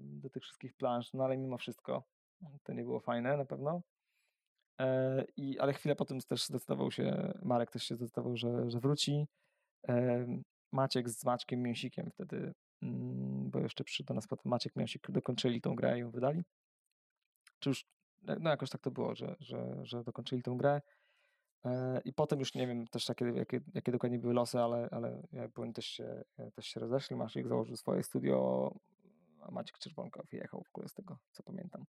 [0.00, 2.02] do tych wszystkich plansz, no ale mimo wszystko
[2.62, 3.82] to nie było fajne na pewno.
[4.80, 9.26] E, I, ale chwilę potem też zdecydował się, Marek też się zdecydował, że, że wróci.
[9.88, 10.26] E,
[10.72, 15.60] Maciek z Maćkiem Mięsikiem wtedy, mm, bo jeszcze przyszedł do nas potem Maciek Mięsik, dokończyli
[15.60, 16.42] tą grę i ją wydali.
[17.58, 17.86] Czy już,
[18.22, 20.80] no jakoś tak to było, że, że, że dokończyli tą grę.
[21.64, 25.22] E, I potem już nie wiem też jakie, jakie, jakie dokładnie były losy, ale, ale
[25.56, 26.24] oni też się,
[26.54, 27.16] też się rozeszli.
[27.16, 28.70] Maciek założył swoje studio,
[29.40, 31.84] a Maciek Czerwonka wyjechał w ogóle z tego, co pamiętam.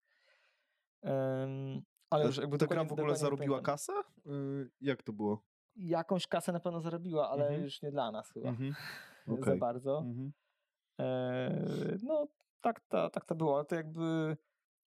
[2.11, 3.93] ale już jakby ta gra w ogóle zarobiła kasę?
[4.27, 5.43] Y, jak to było?
[5.77, 7.65] Jakąś kasę na pewno zarobiła, ale mhm.
[7.65, 8.75] już nie dla nas chyba mhm.
[9.27, 9.45] okay.
[9.55, 9.99] za bardzo.
[9.99, 10.33] Mhm.
[11.01, 12.27] E, no
[12.61, 13.65] tak, to, tak to było.
[13.65, 14.37] To jakby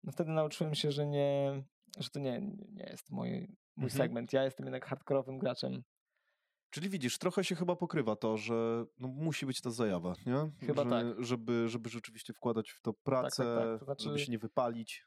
[0.03, 1.63] no wtedy nauczyłem się, że nie,
[1.97, 3.97] że to nie, nie jest mój, mój mhm.
[3.97, 4.33] segment.
[4.33, 5.83] Ja jestem jednak hardkorowym graczem.
[6.69, 10.67] Czyli widzisz, trochę się chyba pokrywa to, że no, musi być ta zajawa, nie?
[10.67, 11.05] Chyba że, tak.
[11.23, 13.79] Żeby, żeby rzeczywiście wkładać w to pracę, tak, tak, tak.
[13.79, 15.05] To znaczy, żeby się nie wypalić.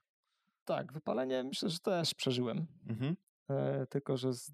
[0.64, 2.66] Tak, wypalenie myślę, że też przeżyłem.
[2.88, 3.16] Mhm.
[3.51, 4.52] E, tylko, że z,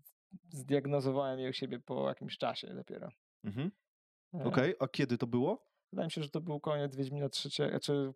[0.48, 3.08] zdiagnozowałem je u siebie po jakimś czasie dopiero.
[3.44, 3.70] Mhm.
[4.34, 4.76] E, Okej, okay.
[4.80, 5.66] a kiedy to było?
[5.92, 8.12] Wydaje mi się, że to był koniec Wiedźmina trzeciego, czy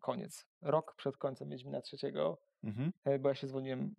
[0.00, 2.92] koniec, rok przed końcem Wiedźmina trzeciego, mhm.
[3.04, 3.94] E, bo ja się zwolniłem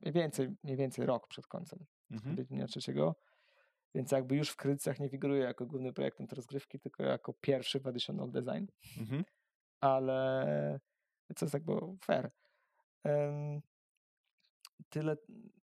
[0.00, 2.36] mniej więcej, mniej więcej rok przed końcem mhm.
[2.36, 3.16] Wiedźmina trzeciego,
[3.94, 7.80] więc jakby już w krytycach nie figuruje jako główny projektem te rozgrywki, tylko jako pierwszy
[7.80, 8.66] w additional design,
[9.00, 9.24] mhm.
[9.80, 10.80] ale
[11.36, 11.72] co jest jakby
[12.04, 12.30] fair.
[13.04, 13.60] Um,
[14.88, 15.16] tyle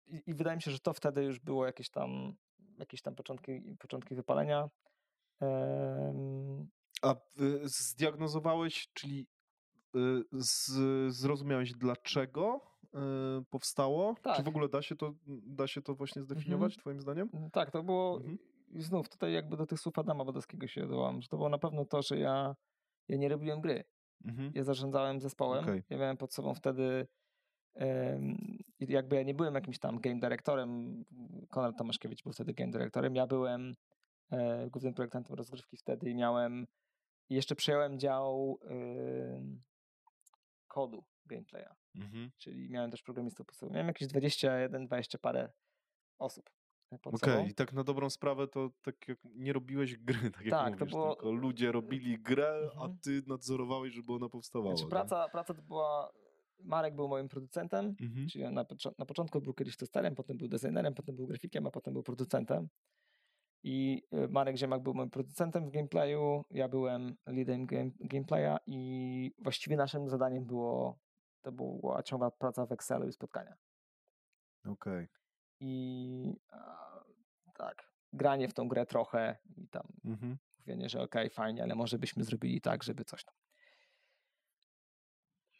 [0.06, 2.36] i, i, wydaje mi się, że to wtedy już było jakieś tam
[2.78, 4.70] jakieś tam początki, początki wypalenia.
[7.02, 9.26] A y, zdiagnozowałeś, czyli
[9.96, 10.70] y, z,
[11.14, 12.71] zrozumiałeś dlaczego
[13.50, 14.14] powstało?
[14.22, 14.36] Tak.
[14.36, 16.80] Czy w ogóle da się to, da się to właśnie zdefiniować, mhm.
[16.80, 17.30] twoim zdaniem?
[17.34, 18.38] Mm, tak, to było, mhm.
[18.76, 21.84] znów tutaj jakby do tych słów Adama Wodowskiego się odwołam, że to było na pewno
[21.84, 22.56] to, że ja,
[23.08, 23.84] ja nie robiłem gry.
[24.24, 24.52] Mhm.
[24.54, 25.64] Ja zarządzałem zespołem.
[25.64, 25.82] Okay.
[25.90, 27.06] Ja miałem pod sobą wtedy
[28.78, 31.04] i jakby ja nie byłem jakimś tam game dyrektorem,
[31.50, 33.74] Konrad Tomaszkiewicz był wtedy game dyrektorem, ja byłem
[34.30, 36.66] e, głównym projektantem rozgrywki wtedy i miałem,
[37.30, 38.58] jeszcze przejąłem dział
[40.68, 42.30] kodu gameplaya, mhm.
[42.38, 43.72] czyli miałem też programistów po sobie.
[43.72, 45.52] Miałem jakieś 21, 20 parę
[46.18, 46.50] osób.
[47.02, 50.50] Okej, okay, i tak na dobrą sprawę to tak jak nie robiłeś gry, tak jak
[50.50, 51.14] tak, mówisz, to było...
[51.14, 52.90] tylko ludzie robili grę, mhm.
[52.90, 54.76] a ty nadzorowałeś, żeby ona powstawała.
[54.76, 56.12] Znaczy, praca, praca to była
[56.64, 58.28] Marek był moim producentem, mhm.
[58.28, 58.64] czyli on na,
[58.98, 62.68] na początku był kiedyś testerem, potem był designerem, potem był grafikiem, a potem był producentem.
[63.64, 69.30] I e, Marek Ziemak był moim producentem w gameplayu, ja byłem leadem game, gameplaya i
[69.38, 70.98] właściwie naszym zadaniem było,
[71.42, 73.56] to była ciągła praca w Excelu i spotkania.
[74.64, 74.74] Okej.
[74.74, 75.08] Okay.
[75.60, 77.04] I a,
[77.54, 80.38] tak, granie w tą grę trochę i tam mhm.
[80.58, 83.34] mówienie, że okej, okay, fajnie, ale może byśmy zrobili tak, żeby coś tam.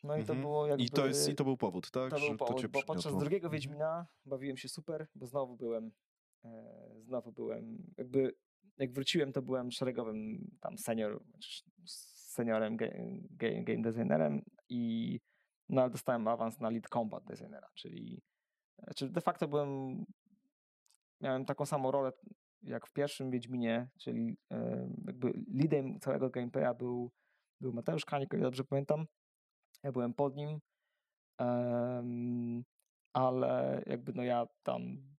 [0.03, 0.41] No i to mhm.
[0.41, 0.85] było jakby...
[0.85, 2.11] I to, jest, I to był powód, tak?
[2.11, 3.53] To był powód, bo podczas drugiego mhm.
[3.53, 5.93] Wiedźmina bawiłem się super, bo znowu byłem
[6.45, 6.51] e,
[7.01, 8.35] znowu byłem jakby
[8.79, 11.23] jak wróciłem, to byłem szeregowym tam senior,
[11.85, 15.21] seniorem game, game designerem i
[15.69, 18.23] no, dostałem awans na lead combat designera, czyli
[18.79, 20.05] znaczy de facto byłem
[21.21, 22.13] miałem taką samą rolę
[22.63, 27.11] jak w pierwszym Wiedźminie, czyli e, jakby leadem całego gameplaya był,
[27.61, 29.07] był Mateusz Kanik, o ile dobrze pamiętam,
[29.83, 30.61] ja byłem pod nim,
[31.39, 32.65] um,
[33.13, 35.13] ale jakby no ja tam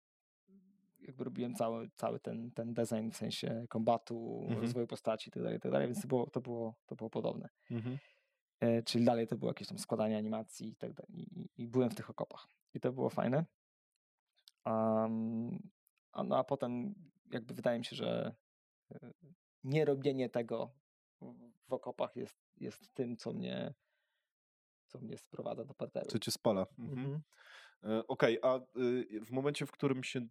[1.00, 4.62] jakby robiłem cały, cały ten, ten design w sensie kombatu, mhm.
[4.62, 7.50] rozwoju postaci itd., tak itd., tak więc to było, to było, to było podobne.
[7.72, 7.98] Mhm.
[8.64, 11.40] E, czyli dalej to było jakieś tam składanie animacji i tak dalej.
[11.40, 12.48] I, i byłem w tych okopach.
[12.74, 13.46] I to było fajne.
[14.66, 15.70] Um,
[16.12, 16.96] a, no a potem
[17.32, 18.36] jakby wydaje mi się, że
[18.92, 19.12] e,
[19.64, 20.72] nie robienie tego
[21.68, 23.74] w okopach jest, jest tym, co mnie
[24.88, 26.10] co mnie sprowadza do parteru.
[26.10, 26.66] Co cię spala.
[26.80, 27.00] Mhm.
[27.00, 27.22] mhm.
[27.84, 30.28] E, okej, okay, a y, w momencie, w którym się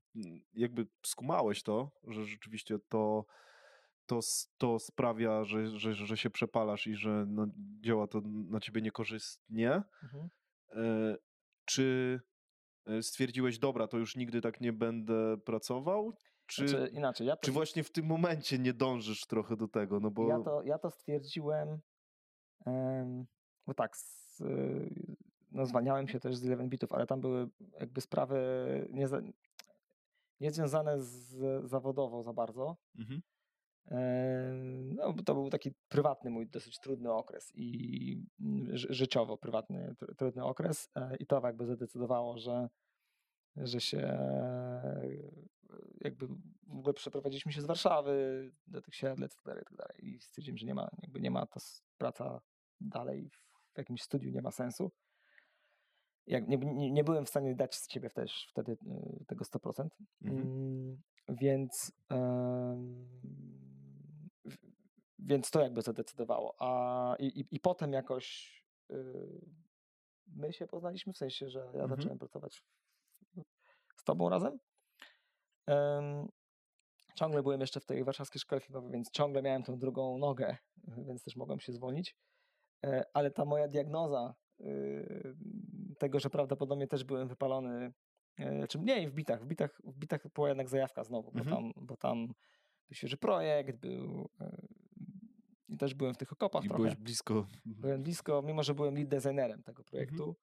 [0.55, 3.25] jakby skumałeś to, że rzeczywiście to,
[4.07, 4.21] to,
[4.59, 7.47] to sprawia, że, że, że się przepalasz i że no,
[7.81, 10.29] działa to na ciebie niekorzystnie, mhm.
[10.75, 11.17] E,
[11.65, 12.21] czy
[12.87, 16.17] e, stwierdziłeś, dobra, to już nigdy tak nie będę pracował?
[16.47, 20.01] Czy, Znaczy, inaczej, ja to, czy właśnie w tym momencie nie dążysz trochę do tego?
[20.01, 20.29] No bo...
[20.29, 21.81] ja to, ja to stwierdziłem,
[22.67, 23.27] em,
[23.67, 24.43] bo tak, z,
[25.51, 27.49] no zwalniałem się też z 11 bitów, ale tam były
[27.81, 28.39] jakby sprawy
[28.91, 29.21] nie, za,
[30.41, 31.37] nie związane z
[31.71, 32.77] zawodowo za bardzo.
[32.99, 33.23] Mhm.
[34.95, 40.15] No, to był taki prywatny mój dosyć trudny okres i mm, ży- życiowo prywatny, tr-
[40.17, 42.69] trudny okres e, i to jakby zadecydowało, że,
[43.57, 44.19] że się
[46.01, 46.27] jakby
[46.67, 50.01] w ogóle przeprowadziliśmy się z Warszawy do tych Siedlec i tak dalej, i tak.
[50.03, 51.61] I stwierdziłem, że nie ma, jakby nie ma ta
[51.99, 52.41] praca
[52.81, 53.31] dalej
[53.75, 54.91] w jakimś studiu, nie ma sensu.
[56.27, 56.57] Jak nie,
[56.91, 59.89] nie, byłem w stanie dać z siebie też wtedy y, tego 100%.
[60.25, 60.41] Mhm.
[60.41, 63.52] Mm, więc, w-
[65.27, 66.55] więc to jakby zadecydowało.
[66.59, 68.57] A i, i, i potem jakoś
[68.91, 69.41] y,
[70.27, 71.89] my się poznaliśmy, w sensie, że ja Mhm.
[71.89, 72.63] zacząłem pracować
[73.97, 74.59] z tobą razem.
[75.67, 76.29] Em,
[77.15, 80.57] ciągle byłem jeszcze w tej warszawskiej szkole filmowej, więc ciągle miałem tą drugą nogę,
[81.07, 82.17] więc też mogłem się zwolnić.
[82.85, 85.35] E, Ale ta moja diagnoza y,
[85.99, 87.93] tego, że prawdopodobnie też byłem wypalony,
[88.39, 91.57] e, czy mniej w bitach, w bitach, w bitach była jednak zajawka znowu, bo Mhm.
[91.57, 94.67] tam, bo tam był świeży projekt, był e,
[95.73, 96.83] i też byłem w tych okopach I trochę.
[96.83, 97.47] byłeś blisko.
[97.65, 99.91] Byłem blisko, mimo że byłem lead designerem tego Mhm.
[99.91, 100.37] projektu,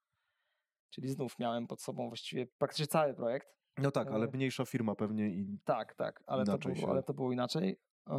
[0.89, 3.47] czyli znów miałem pod sobą właściwie praktycznie cały projekt.
[3.77, 5.59] No tak, ale E, mniejsza firma pewnie i.
[5.65, 7.79] Tak, tak, ale, to było, się- ale to było inaczej.
[8.09, 8.13] E,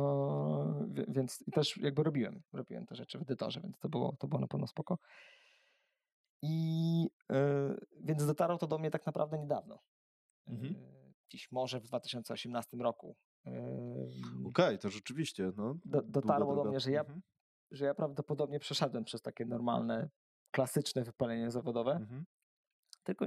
[0.91, 4.29] wie- więc i też jakby robiłem, robiłem te rzeczy w edytorze, więc to było, to
[4.29, 4.99] było na pewno spoko.
[6.43, 9.79] I e, więc dotarło to do mnie tak naprawdę niedawno.
[10.47, 10.75] Mhm.
[10.75, 11.01] E,
[11.33, 13.17] Dziś może w 2018 roku.
[14.47, 15.53] Okej, to rzeczywiście.
[15.57, 17.21] No, Do- dotarło do mnie, że ja- Mhm.
[17.71, 20.09] Że ja prawdopodobnie przeszedłem przez takie normalne,
[20.51, 22.25] klasyczne wypalenie zawodowe, Mhm.
[23.05, 23.27] tylko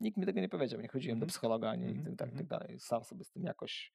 [0.00, 0.80] nikt mi tego nie powiedział.
[0.80, 1.28] Nie chodziłem do Mhm.
[1.28, 2.36] psychologa ani Mhm, i tak, mhm.
[2.38, 2.80] tak dalej.
[2.80, 3.92] Sam sobie z tym jakoś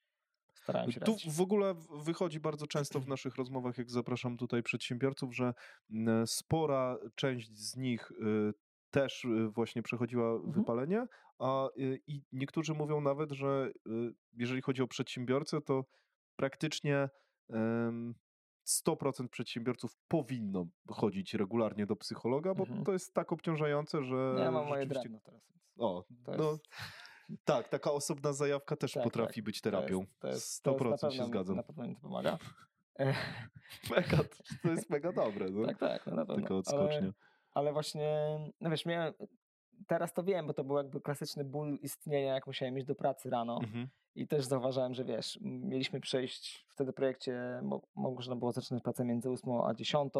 [0.54, 1.36] starałem się Tu radzić.
[1.36, 5.54] w ogóle wychodzi bardzo często w naszych rozmowach, jak zapraszam tutaj przedsiębiorców, że
[5.92, 8.54] m, spora część z nich y,
[8.92, 10.52] też y, właśnie przechodziła Mhm.
[10.52, 11.06] wypalenie,
[11.40, 15.86] a y, i niektórzy mówią nawet, że y, jeżeli chodzi o przedsiębiorcę, to
[16.36, 17.10] praktycznie
[17.50, 18.16] em,
[18.66, 22.84] 100% przedsiębiorców powinno chodzić regularnie do psychologa, bo Mhm.
[22.84, 25.10] to jest tak obciążające, że No ja mam moje rzeczywiście...
[25.10, 25.42] drewno teraz.
[25.50, 26.64] Więc O, to no jest,
[27.46, 30.00] tak, taka osobna zajawka też Tak, potrafi tak, być to terapią.
[30.00, 31.56] jest, to jest, 100% to jest na się pewno, mi- zgadzam.
[31.56, 32.38] Na pewno mi to pomaga.
[33.96, 34.18] Mega,
[34.64, 35.66] to jest mega dobre, no.
[35.68, 36.44] tak, tak, no na pewno.
[36.44, 37.00] Taka odskocznia.
[37.00, 37.14] Ale,
[37.54, 39.14] ale właśnie, no wiesz, miałem,
[39.88, 43.30] teraz to wiem, bo to był jakby klasyczny ból istnienia, jak musiałem iść do pracy
[43.30, 43.60] rano.
[43.64, 43.88] Mhm.
[44.16, 49.06] I też zauważyłem, że wiesz, mieliśmy przejść wtedy w projekcie, mo- można było zaczynać pracę
[49.06, 50.14] między 8 a 10.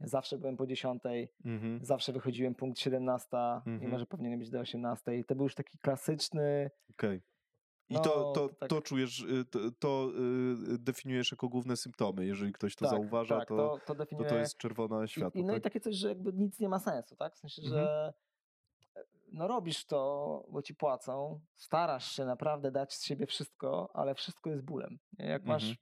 [0.00, 1.02] Zawsze byłem po 10,
[1.44, 1.84] Mhm.
[1.84, 3.80] zawsze wychodziłem punkt 17, Mhm.
[3.80, 5.14] mimo że powinienem być do 18.
[5.18, 6.70] I to był już taki klasyczny.
[6.90, 7.20] Okej.
[7.88, 10.10] I No, to, to, to tak- to czujesz, y, to, to
[10.74, 12.26] y, definiujesz jako główne symptomy.
[12.26, 14.28] Jeżeli ktoś to tak, zauważa, tak, to, to, definiuje.
[14.28, 15.40] to jest czerwone I, światło.
[15.40, 15.62] i, no i tak?
[15.64, 17.34] takie coś, że jakby nic nie ma sensu, tak?
[17.34, 17.80] W sensie, Mhm.
[17.84, 18.12] że
[19.32, 24.50] no robisz to, bo ci płacą, starasz się naprawdę dać z siebie wszystko, ale wszystko
[24.50, 24.98] jest bólem.
[25.18, 25.76] Jak masz Mhm.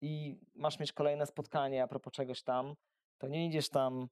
[0.00, 2.74] i masz mieć kolejne spotkanie a propos czegoś tam,
[3.18, 4.08] to nie idziesz tam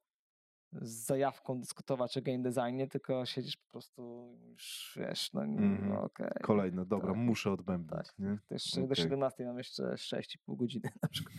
[0.71, 4.01] z zajawką dyskutować o game designie, tylko siedzisz po prostu
[4.49, 5.73] już, wiesz, no Mhm.
[5.83, 6.27] mm okej.
[6.43, 7.91] Kolejne, dobra, tak, muszę odbębnić.
[7.91, 8.37] Tak, nie?
[8.49, 8.95] jeszcze do Okej.
[9.03, 11.37] 17 mam jeszcze 6,5 godziny na przykład.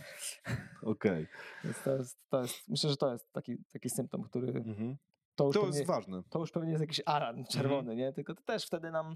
[0.81, 1.27] Okej.
[1.63, 4.97] Więc to jest, to jest, myślę, że to jest taki, taki symptom, który Mhm.
[5.35, 6.23] to już To pewnie, jest ważne.
[6.29, 8.13] to już pewnie jest jakiś alarm czerwony, nie?
[8.13, 9.15] Tylko to też wtedy nam.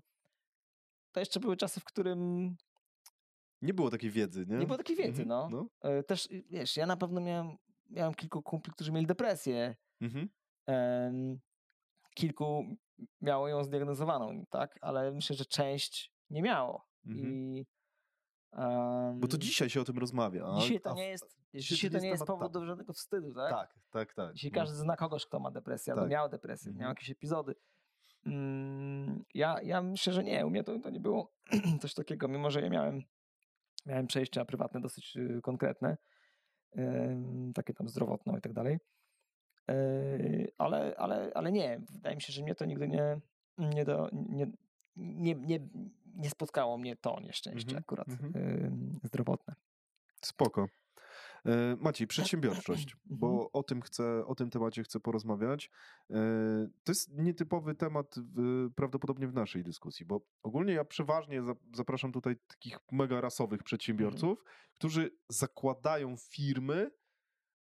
[1.12, 2.56] To jeszcze były czasy, w którym
[3.62, 4.58] Nie było takiej wiedzy, nie?
[4.58, 5.28] nie było takiej wiedzy, Mhm.
[5.28, 5.50] no.
[5.84, 5.90] no.
[5.90, 7.58] E, Też, wiesz, ja na pewno miałem,
[7.90, 9.76] miałem kilku kumpli, którzy mieli depresję.
[10.02, 10.30] Mhm.
[12.16, 12.66] Kilku
[13.22, 14.78] miało ją zdiagnozowaną, tak?
[14.82, 16.86] Ale myślę, że część nie miało.
[17.06, 17.28] Mhm.
[17.34, 17.66] I,
[19.16, 20.46] Bo to dzisiaj się o tym rozmawia.
[20.46, 23.50] a- Dzisiaj to nie jest, dzisiaj dzisiaj to nie jest powód do żadnego wstydu, tak?
[23.52, 24.34] Tak, tak, tak.
[24.34, 24.62] Dzisiaj no.
[24.62, 26.12] każdy zna kogoś, kto ma depresję, albo Tak.
[26.12, 26.82] miał depresję, Mhm.
[26.82, 27.56] miał jakieś epizody.
[28.26, 30.46] Mm, Ja, ja myślę, że nie.
[30.46, 31.32] U mnie to, to nie było
[31.82, 33.02] coś takiego, mimo że ja miałem,
[33.86, 35.98] miałem przejścia prywatne dosyć y, konkretne,
[37.56, 38.78] takie tam zdrowotne i tak dalej.
[39.68, 43.20] Yy, Ale, ale, ale nie, wydaje mi się, że mnie to nigdy nie,
[43.58, 44.48] nie, do, nie,
[44.96, 45.60] nie, nie,
[46.16, 49.00] nie spotkało mnie to nieszczęście Mhm, akurat mhm.
[49.04, 49.56] zdrowotne.
[50.22, 50.68] Spoko.
[51.46, 53.20] E, Maciej, przedsiębiorczość, Mhm.
[53.20, 55.70] bo o tym chcę, o tym temacie chcę porozmawiać.
[56.10, 56.16] E,
[56.84, 62.12] To jest nietypowy temat w, prawdopodobnie w naszej dyskusji, bo ogólnie ja przeważnie za- zapraszam
[62.12, 64.44] tutaj takich mega rasowych przedsiębiorców,
[64.74, 66.92] którzy zakładają firmy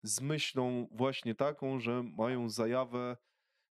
[0.03, 3.17] z myślą właśnie taką, że mają zajawę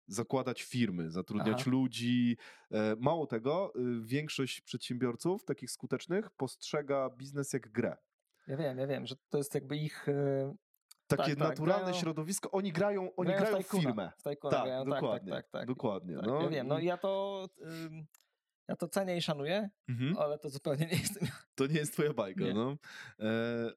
[0.08, 1.72] zakładać firmy, zatrudniać Aha.
[1.72, 2.38] ludzi.
[2.72, 7.98] E, Mało tego, y, większość przedsiębiorców takich skutecznych postrzega biznes jak grę.
[8.48, 10.10] Ja wiem, ja wiem, że to jest jakby ich...
[10.10, 10.56] e,
[11.08, 12.52] Takie Tak, tak, naturalne grają- środowisko.
[12.52, 14.12] Oni grają, oni grają w grają w Tajkuna, firmę.
[14.18, 15.32] W Tajkuna Tak, grają, dokładnie.
[15.32, 15.68] Tak, tak, tak, tak.
[15.68, 16.16] Dokładnie.
[16.16, 16.42] tak no.
[16.42, 17.46] ja wiem, no ja to...
[17.62, 18.06] ym,
[18.68, 20.18] ja to cenię i szanuję, Mhm.
[20.18, 22.54] ale to zupełnie nie jestem To nie jest twoja bajka, Nie.
[22.54, 22.78] no.
[23.20, 23.26] E,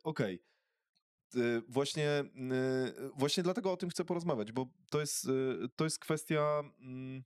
[0.05, 0.35] Okej.
[0.35, 0.49] E,
[1.69, 2.24] Właśnie, e,
[3.16, 5.31] właśnie dlatego o tym chcę porozmawiać, bo to jest, e,
[5.77, 6.62] to jest kwestia.
[6.81, 7.23] mm,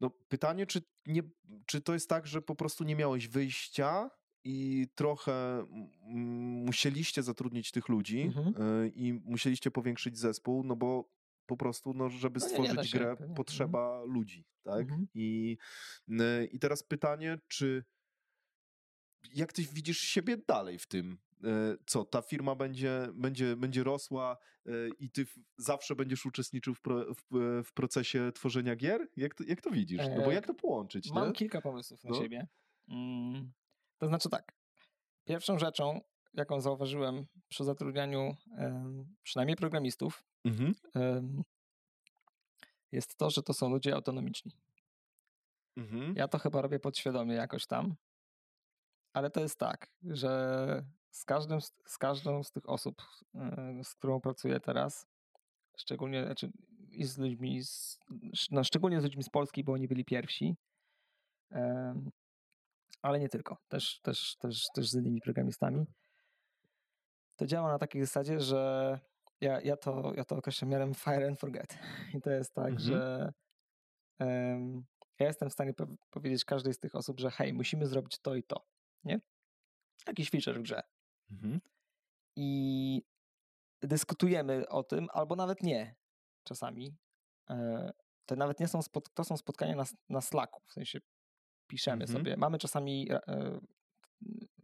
[0.00, 1.22] No, pytanie, czy, nie,
[1.66, 4.10] czy to jest tak, że po prostu nie miałeś wyjścia
[4.44, 5.66] i trochę
[6.66, 8.54] musieliście zatrudnić tych ludzi Mhm.
[8.94, 11.10] i musieliście powiększyć zespół, no bo
[11.46, 13.34] po prostu, no, żeby No nie, nie stworzyć się, grę, pewnie.
[13.34, 14.80] potrzeba ludzi, tak?
[14.80, 15.06] Mhm.
[15.14, 15.56] I,
[16.52, 17.84] I teraz pytanie, czy
[19.34, 21.18] jak ty widzisz siebie dalej w tym?
[21.44, 24.36] E, Co, ta firma będzie, będzie, będzie rosła
[24.66, 27.22] e, i ty zawsze będziesz uczestniczył w, pro, w,
[27.64, 29.08] w procesie tworzenia gier?
[29.16, 30.02] Jak to, jak to widzisz?
[30.16, 31.32] No bo E, jak to połączyć, Mam nie?
[31.32, 32.16] kilka pomysłów na No.
[32.22, 32.46] siebie.
[32.88, 33.52] Mm,
[33.98, 34.52] to znaczy tak.
[35.24, 36.00] Pierwszą rzeczą,
[36.34, 38.36] jaką zauważyłem przy zatrudnianiu
[39.22, 40.74] przynajmniej programistów, Mhm.
[42.92, 44.52] jest to, że to są ludzie autonomiczni.
[45.76, 46.14] Mhm.
[46.16, 47.94] Ja to chyba robię podświadomie jakoś tam,
[49.12, 53.02] ale to jest tak, że z, każdym, z, każdą z tych osób,
[53.34, 55.06] e, z którą pracuję teraz,
[55.76, 56.52] szczególnie znaczy
[56.90, 57.98] i z ludźmi, z,
[58.50, 60.56] no szczególnie z ludźmi z Polski, bo oni byli pierwsi,
[63.02, 65.86] ale nie tylko, też, też, też, też z innymi programistami,
[67.36, 68.98] to działa na takiej zasadzie, że
[69.40, 71.78] ja, ja, to, ja to określam miarem fire and forget.
[72.14, 72.80] I to jest tak, Mhm.
[72.80, 73.32] że
[74.18, 74.84] em,
[75.18, 78.34] ja jestem w stanie po- powiedzieć każdej z tych osób, że hej, musimy zrobić to
[78.34, 78.66] i to,
[79.04, 79.20] nie?
[80.06, 80.82] Jakiś feature w grze.
[81.32, 81.60] Mhm.
[82.36, 83.02] I
[83.82, 85.94] dyskutujemy o tym, albo nawet nie
[86.44, 86.96] czasami.
[87.50, 87.90] E,
[88.26, 90.98] To nawet nie są, spot, to są spotkania na, na Slacku, w sensie
[91.66, 92.18] piszemy Mhm.
[92.18, 92.36] sobie.
[92.36, 93.60] Mamy czasami, e,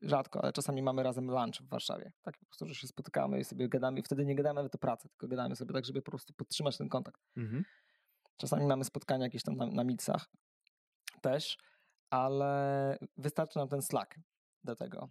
[0.02, 2.12] rzadko, ale czasami mamy razem lunch w Warszawie.
[2.22, 4.02] Tak po prostu, że się spotykamy i sobie gadamy.
[4.02, 6.88] Wtedy nie gadamy nawet o pracy, tylko gadamy sobie tak, żeby po prostu podtrzymać ten
[6.88, 7.20] kontakt.
[7.36, 7.64] Mhm.
[8.36, 10.26] Czasami mamy spotkania jakieś tam na, na micach
[11.22, 11.56] też,
[12.10, 14.14] ale wystarczy nam ten Slack
[14.64, 15.08] do tego.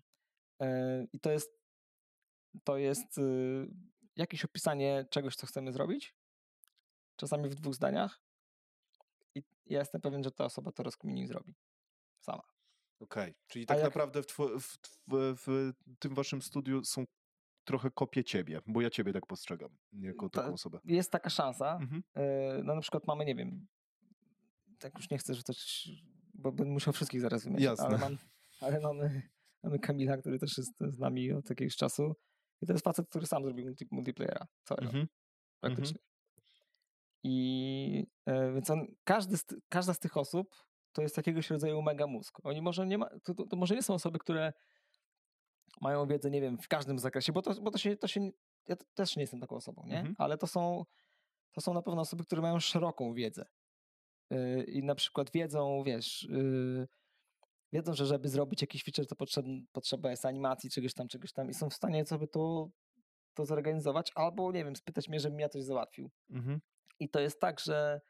[0.61, 1.51] E, I to jest,
[2.63, 3.67] to jest y,
[4.15, 6.15] jakieś opisanie czegoś, co chcemy zrobić,
[7.15, 8.21] czasami w dwóch zdaniach.
[9.35, 11.55] I ja jestem pewien, że ta osoba to rozkmini i zrobi
[12.19, 12.43] sama.
[12.99, 14.77] Okej, czyli A tak jak- naprawdę w, two, w,
[15.11, 17.05] w, w tym waszym studiu są
[17.63, 20.79] trochę kopie ciebie, bo ja ciebie tak postrzegam, jako Ta- taką osobę.
[20.85, 21.77] Jest taka szansa.
[21.81, 22.03] Mhm.
[22.15, 23.67] e, No na przykład mamy, nie wiem,
[24.79, 25.89] tak już nie chcę rzucać,
[26.33, 27.85] bo będę musiał wszystkich zaraz wymienić, Jasne.
[27.85, 28.17] ale, mam,
[28.61, 29.21] ale mamy,
[29.63, 32.15] mamy Kamila, który też jest z nami od jakiegoś czasu
[32.61, 34.85] i to jest facet, który sam zrobił multi, multiplayera całego.
[34.85, 35.07] Mhm.
[35.59, 35.99] praktycznie.
[37.23, 40.55] I e, więc on, każdy z, każda z tych osób
[40.91, 42.39] to jest jakiegoś rodzaju mega mózg.
[42.43, 44.53] Oni może nie ma, to, to, to może nie są osoby, które
[45.81, 48.29] mają wiedzę, nie wiem, w każdym zakresie, bo to, bo to się, to się,
[48.67, 49.97] ja też nie jestem taką osobą, nie?
[49.97, 50.15] Mhm.
[50.17, 50.83] Ale to są,
[51.51, 53.45] to są na pewno osoby, które mają szeroką wiedzę.
[54.29, 56.87] Yy, I na przykład wiedzą, wiesz, yy,
[57.73, 61.49] wiedzą, że żeby zrobić jakiś feature, to potrzebna, potrzeba jest animacji, czegoś tam, czegoś tam
[61.49, 62.69] i są w stanie sobie to,
[63.33, 66.11] to zorganizować, albo, nie wiem, spytać mnie, żebym ja coś załatwił.
[66.29, 66.59] Mhm.
[66.99, 68.01] I to jest tak, że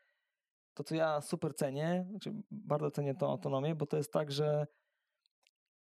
[0.74, 4.68] to, co ja super cenię, znaczy bardzo cenię tą autonomię, bo to jest tak, że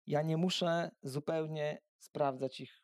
[0.08, 2.84] ja nie muszę zupełnie sprawdzać ich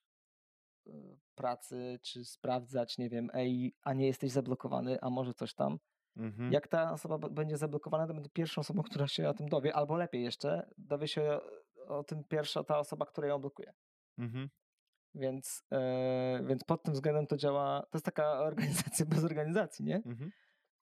[0.88, 5.78] y, pracy, czy sprawdzać, nie wiem, ej, a nie jesteś zablokowany, a może coś tam.
[6.18, 6.52] Mhm.
[6.52, 9.96] Jak ta osoba będzie zablokowana, to będę pierwszą osobą, która się o tym dowie, albo
[9.96, 11.40] lepiej jeszcze, dowie się
[11.88, 13.74] o, o tym pierwsza ta osoba, która ją blokuje.
[14.18, 14.50] Mhm.
[15.16, 19.96] Więc, e, więc pod tym względem to działa, to jest taka organizacja bez organizacji, nie?
[19.96, 20.32] Mhm.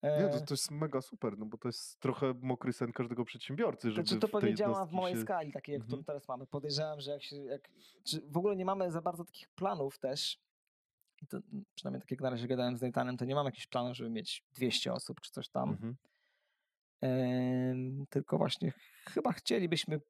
[0.03, 3.25] Nie, to, E, to jest mega super, no bo to jest trochę mokry sen każdego
[3.25, 5.21] przedsiębiorcy, żeby Znaczy to pewnie działa w małej się...
[5.21, 6.05] skali, takiej, jak którą Mhm.
[6.05, 6.47] teraz mamy.
[6.47, 7.35] Podejrzewam, że jak się.
[7.35, 7.69] Jak,
[8.03, 10.39] czy w ogóle nie mamy za bardzo takich planów też.
[11.21, 13.67] I to, mm, przynajmniej tak jak na razie gadałem z Nathanem, to nie mam jakichś
[13.67, 15.69] planów, żeby mieć 200 osób czy coś tam.
[15.69, 15.95] Mhm.
[18.09, 18.73] Tylko właśnie
[19.05, 20.01] chyba chcielibyśmy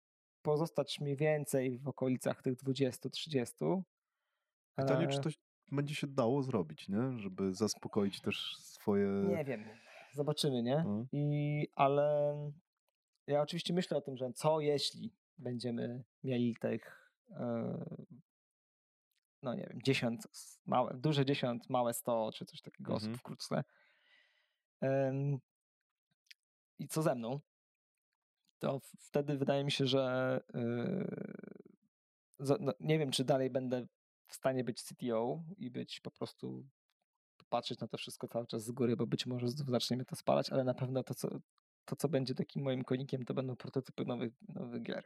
[0.41, 3.81] pozostać mniej więcej w okolicach tych 20-30.
[4.75, 5.29] Pytanie, czy E, to
[5.71, 7.19] będzie się dało zrobić, nie?
[7.19, 9.07] Żeby zaspokoić też swoje...
[9.07, 9.63] Nie wiem.
[10.13, 10.83] Zobaczymy, nie?
[10.87, 11.05] No.
[11.11, 12.35] I, ale
[13.27, 17.85] ja oczywiście myślę o tym, że co jeśli będziemy mieli tych, e,
[19.43, 23.11] no nie wiem, 10, s- małe, duże 10, małe 100, czy coś takiego Mhm.
[23.11, 23.63] osób wkrótce.
[24.81, 25.39] Em,
[26.79, 27.39] I co ze mną?
[28.59, 33.87] To wtedy wydaje mi się, że yy, no, nie wiem, czy dalej będę
[34.27, 36.65] w stanie być CTO i być po prostu
[37.49, 40.49] patrzeć na to wszystko cały czas z góry, bo być może znów zaczniemy to spalać,
[40.49, 41.29] ale na pewno to, co,
[41.85, 45.03] to, co będzie takim moim konikiem, to będą prototypy nowych, nowych gier.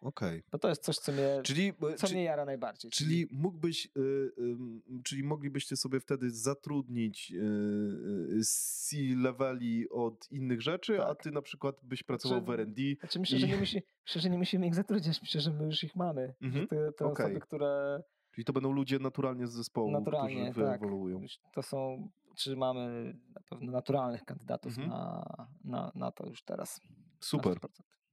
[0.00, 0.42] Okej.
[0.52, 2.90] Bo to jest coś, co mnie, Czyli, co czy, mnie jara najbardziej.
[2.90, 4.56] czyli mógłbyś, y, y,
[5.04, 11.22] czyli moglibyście sobie wtedy zatrudnić y, C-leveli od innych rzeczy, a Tak.
[11.22, 12.82] ty na przykład byś pracował w Znaczy, R&D.
[13.00, 15.64] Znaczy myślę, że i- nie musi, myślę, że nie musimy ich zatrudniać, myślę, że my
[15.64, 16.34] już ich mamy.
[16.42, 17.26] Mhm, Że te, te okej.
[17.26, 18.02] osoby, które
[18.32, 21.22] Czyli to będą ludzie naturalnie z zespołu, naturalnie, którzy tak, wyewoluują.
[21.22, 24.88] już to są, czy mamy na pewno naturalnych kandydatów Mhm.
[24.88, 25.24] na,
[25.64, 26.80] na, na to już teraz.
[27.20, 27.68] Super, 100%.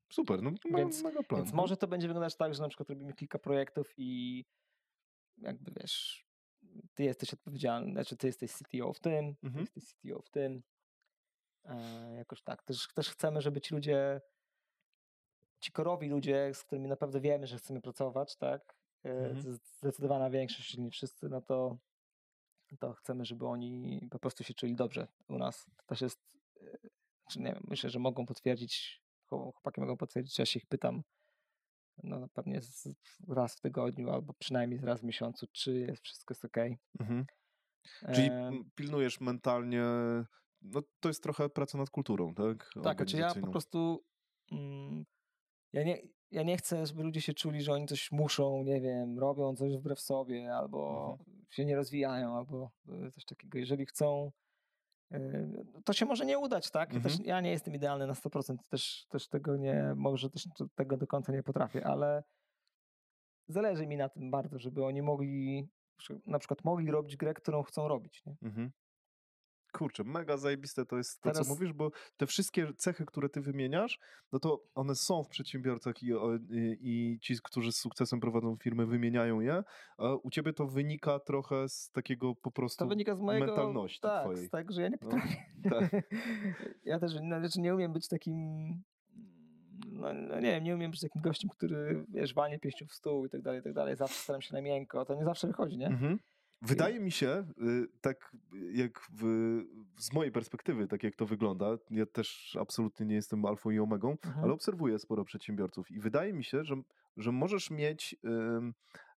[0.09, 1.41] Super, no ma, Więc- mega plan.
[1.41, 4.45] Więc może to będzie wyglądać tak, że na przykład robimy kilka projektów i
[5.37, 6.27] jakby wiesz,
[6.95, 9.65] ty jesteś odpowiedzialny, znaczy ty jesteś CTO w tym, ty Mhm.
[9.65, 10.63] jesteś CTO w tym.
[11.65, 12.63] E, jakoś tak.
[12.63, 14.21] Też, też chcemy, żeby ci ludzie,
[15.59, 18.75] ci korowi ludzie, z którymi naprawdę wiemy, że chcemy pracować, tak?
[19.05, 19.53] E, Mhm.
[19.79, 21.77] Zdecydowana większość, jeśli nie wszyscy, no to,
[22.79, 25.65] to chcemy, żeby oni po prostu się czuli dobrze u nas.
[25.77, 26.19] To też jest,
[26.61, 26.77] e,
[27.31, 31.03] czy nie wiem, myślę, że mogą potwierdzić, chłopaki mogą potwierdzić, ja się ich pytam,
[32.03, 32.89] no pewnie z,
[33.27, 36.57] raz w tygodniu, albo przynajmniej raz w miesiącu, czy jest wszystko jest ok.
[36.99, 37.25] Mhm.
[38.15, 39.83] Czyli m, pilnujesz mentalnie,
[40.61, 42.69] no to jest trochę praca nad kulturą, tak?
[42.83, 44.03] Tak, znaczy ja po prostu.
[44.51, 45.05] Mm,
[45.73, 46.01] ja, nie,
[46.31, 49.77] ja nie chcę, żeby ludzie się czuli, że oni coś muszą, nie wiem, robią coś
[49.77, 51.45] wbrew sobie, albo Mhm.
[51.49, 52.71] się nie rozwijają, albo
[53.07, 53.57] y, coś takiego.
[53.57, 54.31] Jeżeli chcą,
[55.85, 56.93] to się może nie udać, tak?
[56.93, 57.29] Ja Też, Mhm.
[57.29, 61.31] ja nie jestem idealny na 100%, też, też tego nie, może też tego do końca
[61.31, 62.23] nie potrafię, ale
[63.47, 65.67] zależy mi na tym bardzo, żeby oni mogli,
[66.25, 68.25] na przykład mogli robić grę, którą chcą robić.
[68.25, 68.35] Nie?
[68.41, 68.71] Mhm.
[69.77, 73.41] Kurczę, mega zajebiste to jest to, Teraz- co mówisz, bo te wszystkie cechy, które ty
[73.41, 73.99] wymieniasz,
[74.31, 78.85] no to one są w przedsiębiorcach i, i, i ci, którzy z sukcesem prowadzą firmy,
[78.85, 79.63] wymieniają je,
[79.97, 82.85] a u ciebie to wynika trochę z takiego po prostu...
[82.85, 84.49] To wynika z mojego mentalności tak, twojej.
[84.49, 85.35] tak, że ja nie No, potrafię.
[85.69, 85.91] tak.
[86.83, 88.35] ja też no, znaczy nie umiem być takim.
[89.91, 93.25] No, no nie wiem, nie umiem być takim gościem, który wiesz, walnie pięścią w stół
[93.25, 93.95] i tak dalej, i tak dalej.
[93.95, 95.05] Zawsze staram się na miękko.
[95.05, 95.87] To nie zawsze wychodzi, nie?
[95.87, 96.19] Mhm.
[96.61, 98.31] Wydaje mi się, y, tak
[98.71, 99.23] jak w,
[99.97, 104.11] z mojej perspektywy, tak jak to wygląda, ja też absolutnie nie jestem alfą i omegą,
[104.11, 104.43] Mhm.
[104.43, 106.75] ale obserwuję sporo przedsiębiorców i wydaje mi się, że,
[107.17, 108.73] że możesz mieć ym,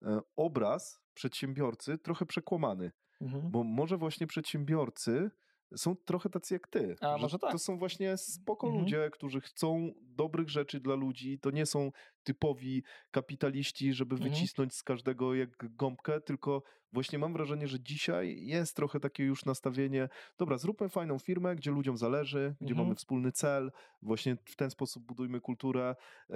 [0.05, 2.91] e, obraz przedsiębiorcy trochę przekłamany,
[3.22, 3.51] Mhm.
[3.51, 5.31] bo może właśnie przedsiębiorcy
[5.76, 6.95] są trochę tacy jak ty.
[7.02, 7.52] A, że może tak.
[7.52, 8.84] To są właśnie spoko Mhm.
[8.84, 11.39] ludzie, którzy chcą dobrych rzeczy dla ludzi.
[11.39, 11.91] To nie są
[12.23, 14.31] typowi kapitaliści, żeby Mhm.
[14.31, 16.64] wycisnąć z każdego jak gąbkę, tylko
[16.94, 21.72] właśnie mam wrażenie, że dzisiaj jest trochę takie już nastawienie, dobra, zróbmy fajną firmę, gdzie
[21.72, 22.88] ludziom zależy, gdzie Mhm.
[22.88, 23.72] mamy wspólny cel,
[24.02, 25.95] właśnie w ten sposób budujmy kulturę
[26.30, 26.35] e,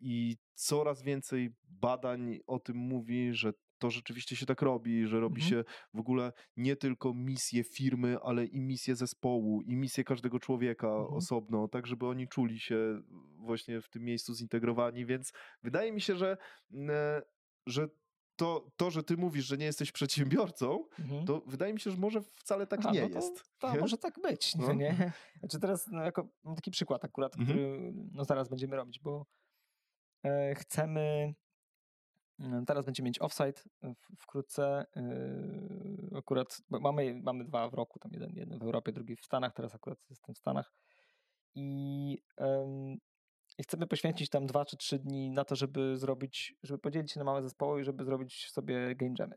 [0.00, 3.52] i coraz więcej badań o tym mówi, że
[3.82, 5.50] to rzeczywiście się tak robi, że robi Mhm.
[5.50, 10.88] się w ogóle nie tylko misję firmy, ale i misję zespołu, i misję każdego człowieka
[10.88, 11.14] Mhm.
[11.14, 13.02] osobno, tak żeby oni czuli się
[13.36, 15.32] właśnie w tym miejscu zintegrowani, więc
[15.62, 16.36] wydaje mi się, że,
[16.88, 17.22] e,
[17.66, 17.88] że
[18.36, 21.24] to, to, że ty mówisz, że nie jesteś przedsiębiorcą, Mhm.
[21.26, 23.44] to wydaje mi się, że może wcale tak Aha, nie no to- jest.
[23.80, 24.66] Może tak być, no.
[24.66, 24.72] No.
[24.74, 25.12] nie?
[25.38, 27.58] Znaczy teraz no, jako, taki przykład akurat, Mhm.
[27.58, 29.26] który no, zaraz będziemy robić, bo
[30.24, 31.34] e, chcemy
[32.66, 34.86] teraz będziemy mieć offsite w, wkrótce.
[34.96, 39.54] E, akurat mamy, mamy dwa w roku, tam jeden, jeden w Europie, drugi w Stanach,
[39.54, 40.72] teraz akurat jestem w Stanach.
[41.54, 42.96] I, em,
[43.58, 47.20] i chcemy poświęcić tam dwa czy trzy dni na to, żeby zrobić, żeby podzielić się
[47.20, 49.36] na małe zespoły i żeby zrobić sobie game jamy.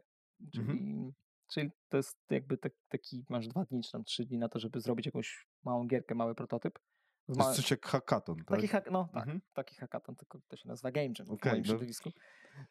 [0.54, 1.12] Czyli, Mhm.
[1.54, 4.60] czyli to jest jakby tak, taki, masz dwa dni czy tam trzy dni na to,
[4.60, 6.80] żeby zrobić jakąś małą gierkę, mały prototyp.
[7.28, 8.48] Z To jest coś jak hackathon, tak?
[8.48, 9.42] Taki hack, no tak, Mhm.
[9.54, 12.12] taki hackathon, tylko to się nazywa Game Jam w Okej, moim no, środowisku.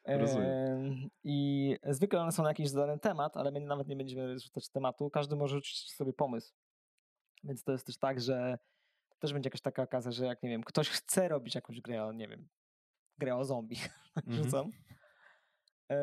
[0.06, 0.50] Rozumiem.
[0.50, 4.68] Em, I zwykle one są na jakiś zadany temat, ale my nawet nie będziemy rzucać
[4.68, 5.10] tematu.
[5.10, 6.54] Każdy może rzucić sobie pomysł.
[7.44, 8.58] Więc to jest też tak, że
[9.18, 12.12] też będzie jakaś taka okazja, że jak nie wiem, ktoś chce robić jakąś grę o,
[12.12, 12.48] nie wiem,
[13.18, 13.76] grę o zombie,
[14.16, 14.44] Mhm.
[14.44, 14.70] rzucam.
[15.90, 15.96] E,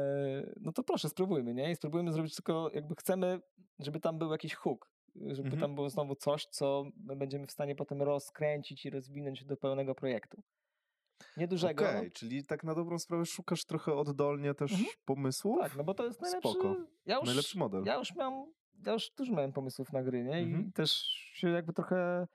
[0.62, 1.72] no to proszę, spróbujmy, nie?
[1.72, 3.42] I spróbujmy zrobić tylko, jakby chcemy,
[3.80, 5.60] żeby tam był jakiś hook, żeby Mhm.
[5.62, 9.96] tam było znowu coś, co my będziemy w stanie potem rozkręcić i rozwinąć do pełnego
[9.96, 10.44] projektu.
[11.38, 11.90] Niedużego.
[11.90, 14.90] Okej, czyli tak na dobrą sprawę szukasz trochę oddolnie też Mhm.
[15.06, 15.60] pomysłów?
[15.62, 16.76] Tak, no bo to jest najlepszy, Spoko.
[17.06, 17.84] ja już, Najlepszy model.
[17.86, 18.54] Ja już miałem,
[18.86, 20.38] ja już dużo miałem pomysłów na gry, nie?
[20.38, 20.68] Mhm.
[20.70, 20.92] I też
[21.34, 22.28] się jakby trochę,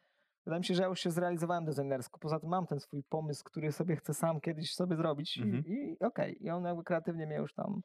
[0.46, 2.18] wydaje mi się, że ja już się zrealizowałem designersko.
[2.18, 5.64] Poza tym mam ten swój pomysł, który sobie chcę sam kiedyś sobie zrobić Mhm.
[5.66, 7.80] i, i okej, i on jakby kreatywnie mnie już tam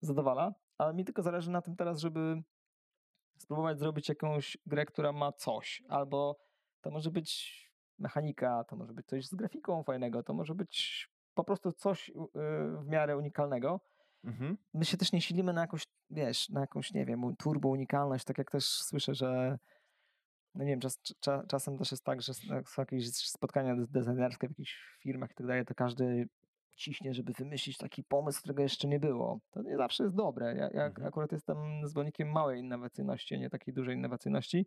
[0.00, 2.42] zadowala, ale mi tylko zależy na tym teraz, żeby
[3.38, 6.36] spróbować zrobić jakąś grę, która ma coś, albo
[6.80, 7.60] to może być
[7.98, 12.24] mechanika, to może być coś z grafiką fajnego, to może być po prostu coś u-
[12.24, 12.30] y,
[12.82, 13.80] w miarę unikalnego.
[14.24, 14.56] Mhm.
[14.74, 18.38] my się też nie silimy na jakąś, wiesz, na jakąś, nie wiem, turbo unikalność, tak
[18.38, 19.58] jak też słyszę, że
[20.54, 23.86] no nie wiem, czas, cza, czasem też jest tak, że jak są jakieś spotkania de-
[23.86, 26.28] designerskie w jakichś firmach i tak dalej, to każdy
[26.76, 29.40] ciśnie, żeby wymyślić taki pomysł, którego jeszcze nie było.
[29.50, 30.46] To nie zawsze jest dobre.
[30.56, 31.06] Ja, ja Mhm.
[31.08, 34.66] akurat jestem zwolennikiem małej innowacyjności, a nie takiej dużej innowacyjności,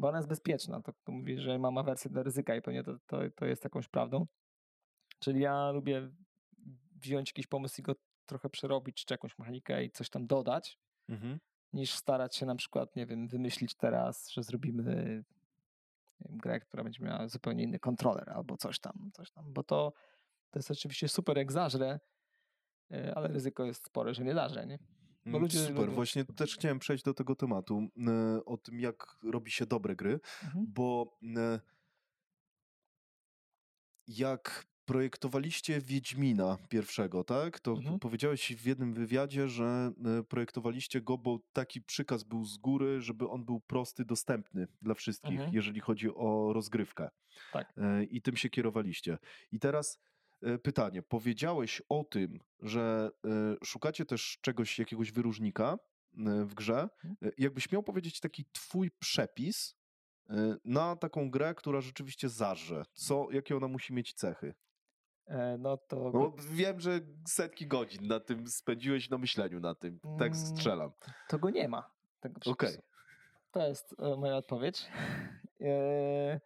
[0.00, 0.82] bo ona jest bezpieczna.
[0.82, 3.88] To, to mówi, że mama wersję do ryzyka i pewnie to, to, to jest jakąś
[3.88, 4.26] prawdą.
[5.18, 6.10] Czyli ja lubię
[6.96, 7.94] wziąć jakiś pomysł i go
[8.26, 10.78] trochę przerobić, czy jakąś mechanikę i coś tam dodać,
[11.08, 11.38] Mhm.
[11.72, 15.24] niż starać się na przykład, nie wiem, wymyślić teraz, że zrobimy
[16.20, 19.92] wiem, grę, która będzie miała zupełnie inny kontroler albo coś tam, coś tam, bo to,
[20.50, 22.00] to jest oczywiście super jak zażre,
[22.94, 24.78] y, ale ryzyko jest spore, że nie zażre, nie?
[25.24, 27.88] Bo Mm, ludzie Super, lubią- właśnie też chciałem przejść do tego tematu,
[28.46, 30.66] o tym jak robi się dobre gry, Mhm.
[30.68, 31.18] bo
[34.08, 37.60] jak projektowaliście Wiedźmina pierwszego, tak?
[37.60, 37.98] To Mhm.
[37.98, 39.92] powiedziałeś w jednym wywiadzie, że
[40.28, 45.32] projektowaliście go, bo taki przykaz był z góry, żeby on był prosty, dostępny dla wszystkich,
[45.32, 45.54] Mhm.
[45.54, 47.08] jeżeli chodzi o rozgrywkę.
[47.52, 47.72] Tak.
[47.76, 49.18] E, I tym się kierowaliście.
[49.52, 49.98] I teraz
[50.62, 51.02] pytanie.
[51.02, 53.30] Powiedziałeś o tym, że e,
[53.64, 56.88] szukacie też czegoś, jakiegoś wyróżnika e, w grze.
[57.04, 57.16] Mhm.
[57.22, 59.76] E, Jakbyś miał powiedzieć taki twój przepis
[60.30, 62.82] e, na taką grę, która rzeczywiście zarze.
[62.94, 64.54] Co, jakie ona musi mieć cechy?
[65.26, 70.00] E, No to No, wiem, że setki godzin na tym spędziłeś, na myśleniu na tym.
[70.18, 70.90] Tak Mm, strzelam.
[71.28, 71.90] to go nie ma.
[72.22, 72.34] Okej.
[72.40, 72.82] przepisu.
[73.50, 74.86] To jest e, moja odpowiedź.
[75.62, 76.40] E,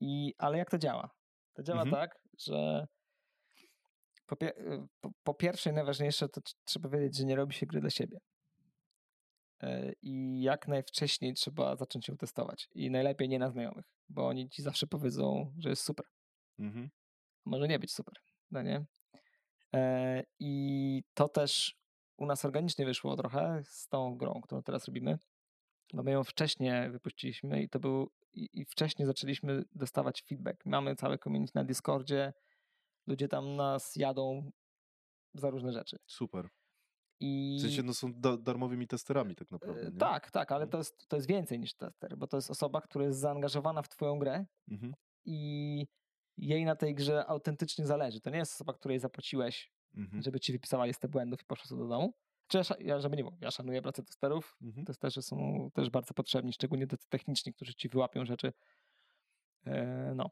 [0.00, 1.10] I, ale jak to działa?
[1.54, 2.00] To działa Mhm.
[2.02, 2.86] tak, że
[4.26, 4.36] po,
[5.00, 7.90] po, po pierwsze i najważniejsze to tr- trzeba wiedzieć, że nie robi się gry dla
[7.90, 8.18] siebie.
[9.62, 12.68] E, I jak najwcześniej trzeba zacząć ją testować.
[12.74, 16.06] I najlepiej nie na znajomych, bo oni ci zawsze powiedzą, że jest super.
[16.58, 16.90] Mhm.
[17.44, 18.14] Może nie być super,
[18.50, 18.86] no nie?
[19.74, 21.76] E, I to też
[22.16, 25.18] u nas organicznie wyszło trochę z tą grą, którą teraz robimy,
[25.92, 30.66] bo my ją wcześniej wypuściliśmy i to był i, i wcześniej zaczęliśmy dostawać feedback.
[30.66, 32.32] Mamy całe community na Discordzie,
[33.06, 34.50] ludzie tam nas jadą
[35.34, 35.96] za różne rzeczy.
[36.06, 36.48] Super.
[37.20, 39.82] I W sensie no, są da darmowymi testerami tak naprawdę.
[39.82, 39.96] e, Nie?
[39.98, 40.70] tak, tak, ale Mhm.
[40.70, 43.88] to jest, to jest więcej niż tester, bo to jest osoba, która jest zaangażowana w
[43.88, 44.94] twoją grę Mhm.
[45.24, 45.86] i
[46.36, 48.20] jej na tej grze autentycznie zależy.
[48.20, 50.22] To nie jest osoba, której zapłaciłeś Mhm.
[50.22, 52.14] żeby ci wypisała listę błędów i poszła sobie do domu.
[52.48, 54.56] Czy ja, sza- ja, żeby nie było, ja szanuję pracę testerów.
[54.62, 54.86] Mhm.
[54.86, 58.52] Testerzy są też bardzo potrzebni, szczególnie tacy techniczni, którzy ci wyłapią rzeczy,
[59.66, 60.30] e, no,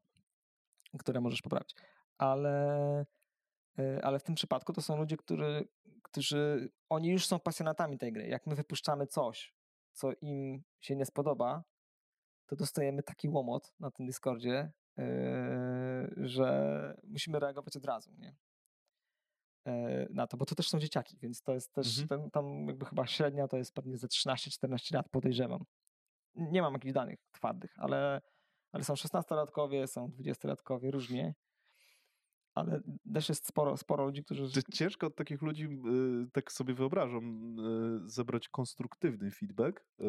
[0.98, 1.74] które możesz poprawić.
[2.22, 3.06] Ale,
[3.78, 5.68] e, ale w tym przypadku to są ludzie, którzy,
[6.02, 8.26] którzy oni już są pasjonatami tej gry.
[8.26, 9.54] Jak my wypuszczamy coś,
[9.92, 11.64] co im się nie spodoba,
[12.46, 18.36] to dostajemy taki łomot na tym Discordzie, e, że musimy reagować od razu, nie?
[19.66, 22.08] e, na to, bo to też są dzieciaki, więc to jest też, Mhm.
[22.08, 25.64] ten, tam jakby chyba średnia to jest pewnie ze 13-14 lat, podejrzewam.
[26.34, 28.20] Nie mam jakichś danych twardych, ale,
[28.72, 31.34] ale są 16-latkowie, są 20-latkowie, różnie.
[32.54, 32.80] Ale
[33.14, 34.62] też jest sporo, sporo ludzi, którzy...
[34.72, 37.56] Ciężko od takich ludzi, y, tak sobie wyobrażam,
[38.06, 39.80] y, zebrać konstruktywny feedback.
[40.00, 40.04] y,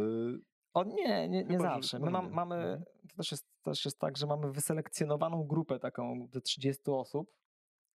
[0.73, 1.99] O nie, nie, nie Chyba, zawsze.
[1.99, 2.83] My że mam, mamy, Mhm.
[3.09, 7.31] to też jest, też jest tak, że mamy wyselekcjonowaną grupę taką do 30 osób,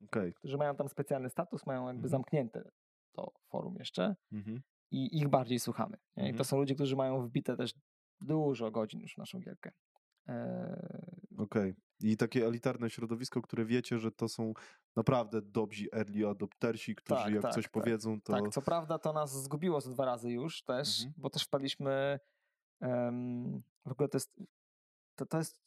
[0.05, 0.35] Okej.
[0.35, 2.09] którzy mają tam specjalny status, mają jakby Mhm.
[2.11, 2.71] zamknięte
[3.13, 4.61] to forum jeszcze Mhm.
[4.91, 5.97] i ich bardziej słuchamy.
[6.17, 6.45] I to Mhm.
[6.45, 7.75] są ludzie, którzy mają wbite też
[8.21, 9.71] dużo godzin już w naszą gierkę.
[10.27, 10.77] Eee,
[11.39, 11.75] Okej.
[12.01, 14.53] I takie elitarne środowisko, które wiecie, że to są
[14.97, 17.73] naprawdę dobrzy early adoptersi, którzy Tak, jak tak, coś tak.
[17.73, 18.33] powiedzą, to...
[18.33, 21.15] Tak, co prawda to nas zgubiło z dwa razy już też, Mhm.
[21.17, 22.19] bo też wpadliśmy.
[22.81, 24.37] em, w ogóle to jest,
[25.15, 25.61] to, to jest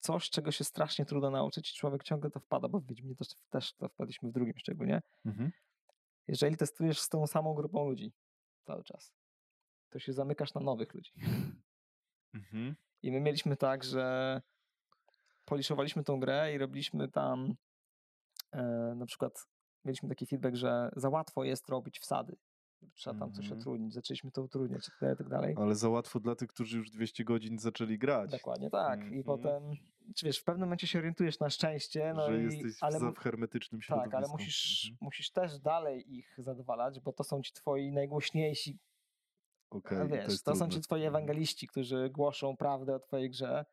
[0.00, 3.28] coś, czego się strasznie trudno nauczyć i człowiek ciągle to wpada, bo w Wiedźminie też,
[3.50, 5.02] też to wpadliśmy w drugim szczególnie.
[5.26, 5.50] Mhm.
[6.28, 8.12] Jeżeli testujesz z tą samą grupą ludzi
[8.66, 9.12] cały czas,
[9.88, 11.12] to się zamykasz na nowych ludzi.
[12.34, 12.74] Mhm.
[13.02, 14.42] I my mieliśmy tak, że
[15.50, 17.54] poliszowaliśmy tą grę i robiliśmy tam
[18.52, 18.62] e,
[18.96, 19.32] na przykład
[19.84, 22.36] mieliśmy taki feedback, że za łatwo jest robić wsady.
[22.94, 23.60] Trzeba tam coś Mhm.
[23.60, 23.94] utrudnić.
[23.94, 25.54] Zaczęliśmy to utrudniać i tak dalej.
[25.58, 28.30] Ale za łatwo dla tych, którzy już 200 godzin zaczęli grać.
[28.30, 28.98] Dokładnie tak.
[29.00, 29.14] Mhm.
[29.20, 29.62] I potem,
[30.16, 33.18] czy wiesz, w pewnym momencie się orientujesz na szczęście, no że i, jesteś ale, w
[33.18, 34.10] hermetycznym środowisku.
[34.10, 34.98] tak, ale musisz, Mhm.
[35.00, 38.78] musisz też dalej ich zadowalać, bo to są ci twoi najgłośniejsi
[39.74, 41.14] A to wiesz, jest to, są ci twoi Mhm.
[41.16, 43.64] ewangeliści, którzy głoszą prawdę o twojej grze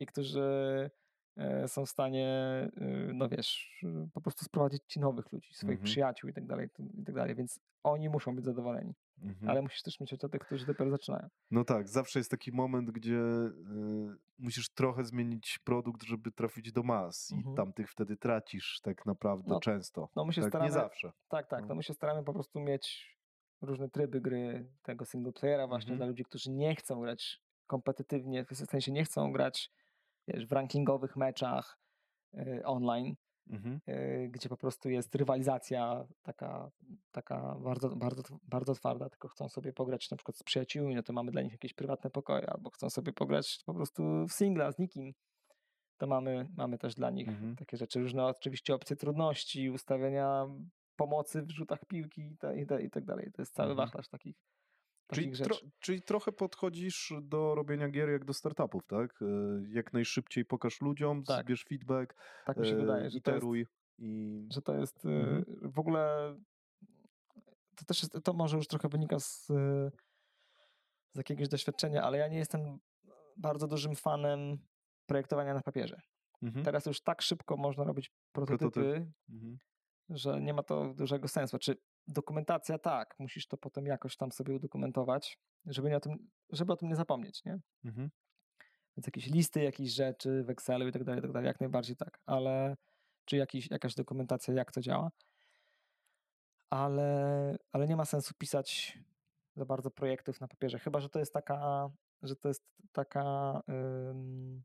[0.00, 0.90] i którzy e,
[1.66, 2.70] są w stanie, e,
[3.14, 5.84] no wiesz, e, po prostu sprowadzić ci nowych ludzi, swoich Mhm.
[5.84, 8.94] przyjaciół i tak dalej, i tak dalej, więc oni muszą być zadowoleni.
[9.22, 9.50] Mhm.
[9.50, 11.28] ale musisz też myśleć o tych, którzy dopiero zaczynają.
[11.50, 13.50] No tak, zawsze jest taki moment, gdzie y,
[14.38, 17.56] musisz trochę zmienić produkt, żeby trafić do mas i Mhm.
[17.56, 20.08] tamtych wtedy tracisz tak naprawdę No, często.
[20.16, 21.12] No my się tak, staramy, nie zawsze.
[21.28, 21.66] tak, tak, No.
[21.68, 23.16] no my się staramy po prostu mieć
[23.62, 25.98] różne tryby gry tego single playera właśnie Mhm.
[25.98, 29.70] dla ludzi, którzy nie chcą grać kompetytywnie, w sensie nie chcą grać
[30.28, 31.78] wiesz, w rankingowych meczach
[32.38, 33.14] y, online,
[33.50, 33.80] Mhm.
[33.88, 36.70] y, gdzie po prostu jest rywalizacja taka,
[37.10, 41.12] taka bardzo, bardzo, bardzo twarda, tylko chcą sobie pograć na przykład z przyjaciółmi, no to
[41.12, 44.78] mamy dla nich jakieś prywatne pokoje, albo chcą sobie pograć po prostu w singla z
[44.78, 45.14] nikim,
[45.98, 47.56] to mamy, mamy też dla nich Mhm.
[47.56, 50.46] takie rzeczy, różne oczywiście opcje trudności, ustawienia
[50.96, 53.32] pomocy w rzutach piłki i, ta, i, ta, i tak dalej.
[53.32, 53.86] To jest cały Mhm.
[53.86, 54.36] wachlarz takich,
[55.14, 59.22] Czyli, tro, czyli trochę podchodzisz do robienia gier jak do startupów, tak?
[59.22, 59.26] Y,
[59.68, 61.44] Jak najszybciej pokaż ludziom, Tak.
[61.44, 62.14] zbierz feedback,
[62.46, 63.66] Tak mi się y, wydaje, że to jest, iteruj
[63.98, 64.48] i...
[64.52, 65.44] że to jest y, Mhm.
[65.72, 66.34] w ogóle
[67.76, 69.46] to też jest, to może już trochę wynika z,
[71.12, 72.78] z jakiegoś doświadczenia, ale ja nie jestem
[73.36, 74.58] bardzo dużym fanem
[75.06, 76.00] projektowania na papierze.
[76.42, 76.64] Mhm.
[76.64, 79.08] Teraz już tak szybko można robić prototypy, Prototyp.
[79.30, 79.58] Mhm.
[80.08, 81.58] że nie ma to dużego sensu.
[81.58, 81.76] Czy
[82.08, 86.76] dokumentacja tak, musisz to potem jakoś tam sobie udokumentować, żeby, nie o, tym, żeby o
[86.76, 87.58] tym nie zapomnieć, nie?
[87.84, 88.10] Mhm.
[88.96, 91.96] Więc jakieś listy, jakieś rzeczy w Excelu i tak dalej, i tak dalej, jak najbardziej
[91.96, 92.76] tak, ale
[93.24, 95.10] czy jakiś, jakaś dokumentacja, jak to działa,
[96.70, 98.98] ale, ale nie ma sensu pisać
[99.56, 101.90] za bardzo projektów na papierze, chyba, że to jest taka,
[102.22, 103.60] że to jest taka,
[104.10, 104.62] ym,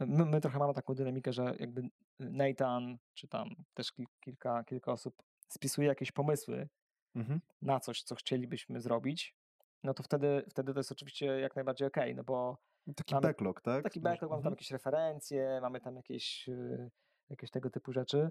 [0.00, 1.82] my, my trochę mamy taką dynamikę, że jakby
[2.18, 6.68] Nathan, czy tam też kil, kilka, kilka osób spisuje jakieś pomysły
[7.14, 7.40] Mhm.
[7.62, 9.36] na coś, co chcielibyśmy zrobić,
[9.82, 12.58] no to wtedy, wtedy to jest oczywiście jak najbardziej okej, no bo
[12.96, 13.84] Taki Mamy backlog, tak?
[13.84, 14.52] taki backlog, mamy tam mhm.
[14.52, 16.90] jakieś referencje, mamy tam jakieś, y,
[17.30, 18.30] jakieś tego typu rzeczy,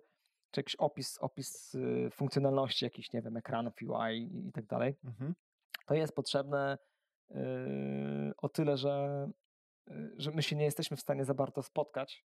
[0.52, 4.96] czy jakiś opis, opis y, funkcjonalności jakichś, nie wiem, ekranów UI i, tak dalej.
[5.06, 5.36] Mhm.
[5.86, 6.78] To jest potrzebne
[7.32, 7.36] y,
[8.38, 9.28] o tyle, że,
[10.18, 12.26] że my się nie jesteśmy w stanie za bardzo spotkać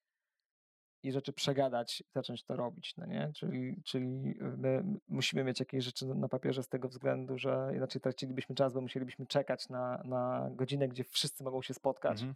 [1.02, 3.32] i rzeczy przegadać, zacząć to robić, no nie?
[3.34, 8.54] Czyli, czyli my musimy mieć jakieś rzeczy na papierze z tego względu, że inaczej tracilibyśmy
[8.54, 12.22] czas, bo musielibyśmy czekać na, na godzinę, gdzie wszyscy mogą się spotkać.
[12.22, 12.34] Mhm.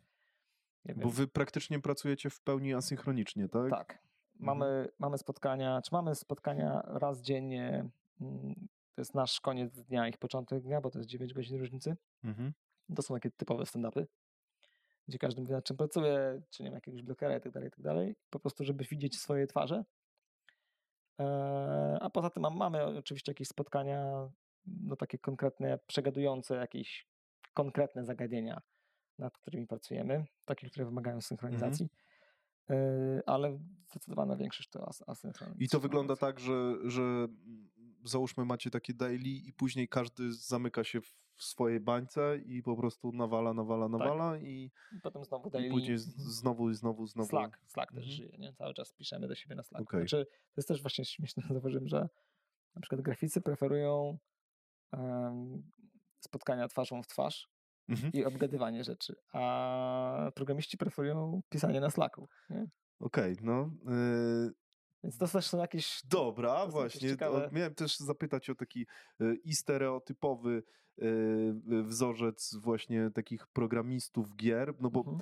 [1.02, 3.70] Bo wy praktycznie pracujecie w pełni asynchronicznie, tak?
[3.70, 3.98] tak.
[4.38, 7.88] Mamy, mamy spotkania, czy mamy spotkania raz dziennie.
[8.20, 8.54] mm,
[8.94, 11.96] To jest nasz koniec dnia, ich początek dnia, bo to jest 9 godzin różnicy.
[12.24, 12.52] Mhm.
[12.96, 14.06] To są takie typowe stand-upy,
[15.08, 17.70] gdzie każdy mówi, nad czym pracuje, czy nie ma jakiegoś blokera i tak dalej, i
[17.70, 18.16] tak dalej.
[18.30, 19.84] Po prostu, żeby widzieć swoje twarze.
[21.18, 24.28] Eee, A poza tym mam- mamy oczywiście jakieś spotkania,
[24.66, 27.06] no takie konkretne, przegadujące jakieś
[27.54, 28.62] konkretne zagadnienia,
[29.18, 31.88] nad którymi pracujemy, takie, które wymagają synchronizacji.
[32.68, 32.76] Eee,
[33.26, 33.58] Ale
[33.90, 35.64] zdecydowana większość to as- asynchronizacja.
[35.64, 37.70] I to wygląda tak, że, że mm,
[38.04, 43.12] załóżmy macie takie daily i później każdy zamyka się w swojej bańce i po prostu
[43.12, 45.70] nawala, nawala, nawala i, I Potem znowu i daily.
[45.70, 46.28] później z- Mhm.
[46.30, 47.28] znowu i znowu, znowu.
[47.28, 48.16] Slack, Slack też Mhm.
[48.16, 48.52] żyje, nie?
[48.54, 49.82] Cały czas piszemy do siebie na Slacku.
[49.84, 50.00] Okej.
[50.00, 52.08] Znaczy, to jest też właśnie śmieszne, zauważyłem, że
[52.74, 54.18] na przykład graficy preferują
[54.92, 55.62] em,
[56.20, 57.48] spotkania twarzą w twarz
[57.88, 58.12] Mhm.
[58.12, 62.66] i obgadywanie rzeczy, a programiści preferują pisanie na Slacku, nie?
[63.00, 63.70] Okej, no.
[64.48, 64.52] y,
[65.04, 66.00] Więc to też są jakieś...
[66.04, 67.16] Dobra, właśnie.
[67.52, 68.86] miałem też zapytać o taki
[69.20, 70.62] y, i stereotypowy
[71.02, 75.20] y, wzorzec właśnie takich programistów gier, no bo Mhm.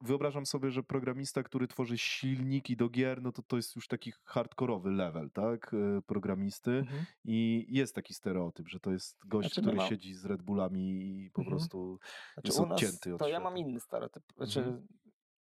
[0.00, 4.12] wyobrażam sobie, że programista, który tworzy silniki do gier, no to to jest już taki
[4.24, 7.04] hardkorowy level, tak, y, programisty Mhm.
[7.24, 11.30] i jest taki stereotyp, że to jest gość, Znaczy, który siedzi z Red Bullami i
[11.30, 11.56] po Mhm.
[11.56, 11.98] prostu
[12.34, 13.44] Znaczy, jest odcięty od to ja świata.
[13.50, 14.86] mam inny stereotyp, znaczy Mhm.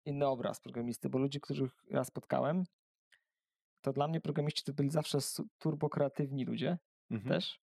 [0.05, 2.65] inny obraz programisty, bo ludzi, których ja spotkałem,
[3.87, 5.19] to dla mnie programiści to byli zawsze
[5.59, 6.79] turbokreatywni ludzie,
[7.11, 7.29] Mhm.
[7.35, 7.61] też.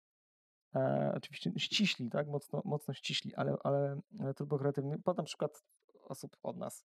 [0.75, 2.29] E, oczywiście ściśli, tak?
[2.29, 5.03] Mocno, mocno ściśli, ale, ale, ale turbokreatywni.
[5.03, 5.65] Podam przykład
[6.03, 6.85] osób od nas.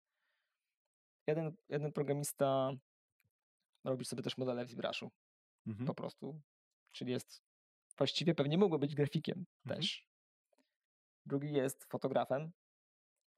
[1.27, 2.71] Jeden, jeden programista
[3.83, 5.09] robi sobie też modele w ZBrush'u,
[5.67, 5.87] Mhm.
[5.87, 6.41] po prostu.
[6.91, 7.41] Czyli jest,
[7.97, 9.81] właściwie pewnie mógłby być grafikiem Mhm.
[9.81, 10.07] też.
[11.25, 12.51] Drugi jest fotografem.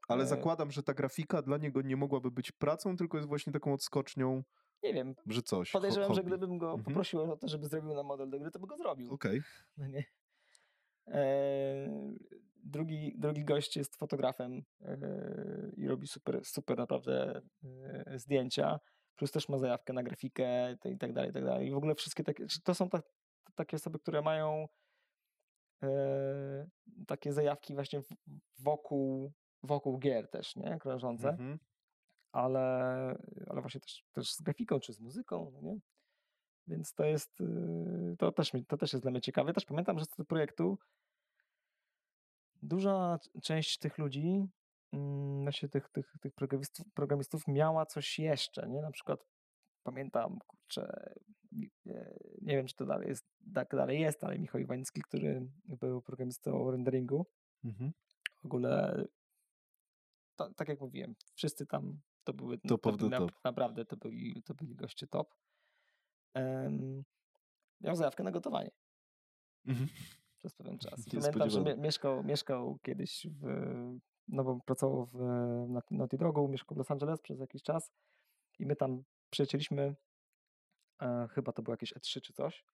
[0.07, 3.53] Ale e, zakładam, że ta grafika dla niego nie mogłaby być pracą, tylko jest właśnie
[3.53, 4.43] taką odskocznią,
[4.83, 5.71] Nie wiem, że coś.
[5.71, 6.29] podejrzewam, że hobby.
[6.37, 6.83] gdybym go Mhm.
[6.85, 9.13] poprosił o to, żeby zrobił nam model do gry, to by go zrobił.
[9.13, 9.41] Okej.
[9.77, 10.03] No nie.
[11.07, 11.89] Eee,
[12.63, 14.97] drugi, drugi gość jest fotografem eee,
[15.77, 18.79] i robi super, super naprawdę eee, zdjęcia.
[19.15, 21.67] Plus też ma zajawkę na grafikę i tak dalej, i tak dalej.
[21.67, 23.01] I w ogóle wszystkie takie, to są ta,
[23.55, 24.67] takie osoby, które mają
[27.07, 28.01] takie zajawki właśnie
[28.59, 29.31] wokół,
[29.63, 30.77] wokół gier też, nie?
[30.79, 31.59] Krążące Mhm.
[32.31, 32.65] Ale,
[33.47, 35.79] ale właśnie też, też z grafiką czy z muzyką, no nie?
[36.67, 39.53] Więc to jest, y, to też, to też jest dla mnie ciekawe.
[39.53, 40.77] Też pamiętam, że z tego projektu
[42.61, 44.47] duża część tych ludzi,
[44.93, 48.81] mm, właśnie tych, tych, tych programistów, programistów miała coś jeszcze, nie?
[48.81, 49.25] Na przykład
[49.83, 51.13] pamiętam, kurczę,
[51.87, 56.01] e, nie wiem, czy to dalej jest, tak dalej jest, ale Michał Iwański, który był
[56.01, 57.25] programistą renderingu,
[57.63, 57.91] Mhm.
[58.41, 59.03] w ogóle,
[60.35, 63.43] to, tak jak mówiłem, wszyscy tam to były of to top.
[63.43, 65.35] naprawdę to byli, to byli goście top.
[66.33, 67.03] Em,
[67.81, 68.71] miał zajawkę na gotowanie
[69.67, 69.89] Mhm.
[70.37, 71.05] przez pewien czas.
[71.11, 73.45] Pamiętam, że mie- mieszkał, mieszkał kiedyś w,
[74.27, 75.13] no bo pracował w
[75.69, 77.91] na Naughty Drogu, mieszkał w Los Angeles przez jakiś czas
[78.59, 79.95] i my tam przyjacieliśmy,
[81.01, 82.65] e, chyba to było jakieś E3 czy coś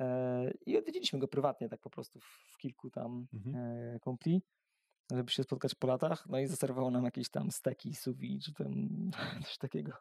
[0.00, 3.56] e, i odwiedziliśmy go prywatnie tak po prostu w, w kilku tam Mhm.
[3.56, 4.42] e, kumpli,
[5.10, 8.72] żeby się spotkać po latach, no i zaserwował nam jakieś tam steki, vide, czy tam
[9.44, 9.92] coś takiego.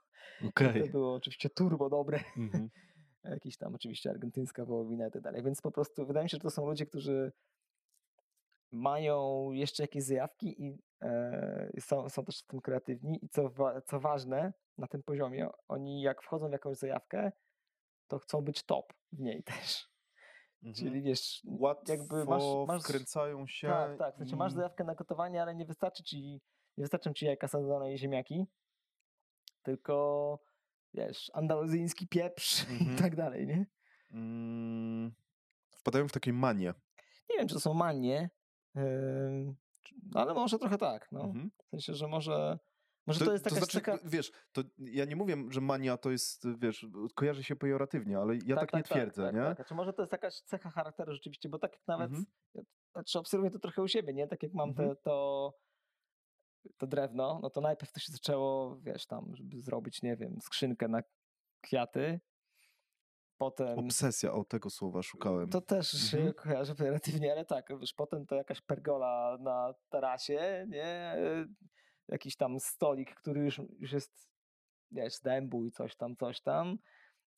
[0.48, 0.84] Okej.
[0.84, 2.70] To było oczywiście turbo dobre Mhm.
[3.24, 5.44] jakiś tam oczywiście argentyńska wołowina i tak dalej.
[5.44, 7.32] Więc po prostu wydaje mi się, że to są ludzie, którzy
[8.72, 13.82] mają jeszcze jakieś zajawki i e, są, są też w tym kreatywni i co, wa-
[13.82, 17.32] co ważne na tym poziomie, oni jak wchodzą w jakąś zajawkę,
[18.08, 19.88] to chcą być top w niej też.
[20.76, 23.68] Czyli wiesz, Łatwo jakby masz, masz wkręcają się.
[23.68, 26.42] tak, tak, sensie masz zajawkę na gotowanie, ale nie wystarczy ci,
[26.78, 28.46] nie wystarczą ci jajka sadzone i ziemniaki,
[29.64, 30.40] tylko
[30.94, 32.96] wiesz, andaluzyjski pieprz Mhm.
[32.96, 33.66] i tak dalej, nie?
[34.12, 35.12] Mm,
[35.78, 36.74] wpadają w takie manie.
[37.30, 38.30] Nie wiem, czy to są manie,
[40.04, 41.22] no ale może trochę tak, no.
[41.22, 41.52] Mhm.
[41.66, 42.60] W sensie, że może,
[43.08, 43.98] może to, jest to jakaś znaczy, cecha...
[44.06, 46.86] wiesz, to ja nie mówię, że mania to jest, wiesz,
[47.16, 49.42] kojarzy się pejoratywnie, ale ja tak, nie twierdzę, tak, nie?
[49.42, 49.56] Tak.
[49.56, 52.26] Znaczy, może to jest jakaś cecha charakteru rzeczywiście, bo tak jak nawet, Mhm.
[52.92, 54.28] znaczy obserwuję to trochę u siebie, nie?
[54.28, 54.90] Tak jak mam Mhm.
[54.90, 55.54] te, to,
[56.78, 60.88] to drewno, no to najpierw to się zaczęło, wiesz, tam, żeby zrobić, nie wiem, skrzynkę
[60.88, 61.02] na
[61.62, 62.20] kwiaty,
[63.38, 63.80] potem...
[63.80, 65.50] Obsesja, o tego słowa szukałem.
[65.50, 66.34] To też się Mhm.
[66.34, 71.16] kojarzy pejoratywnie, ale tak, wiesz, potem to jakaś pergola na tarasie, nie?
[72.08, 74.28] Jakiś tam stolik, który już, już jest,
[74.92, 76.78] wiesz, dębu i coś tam, coś tam.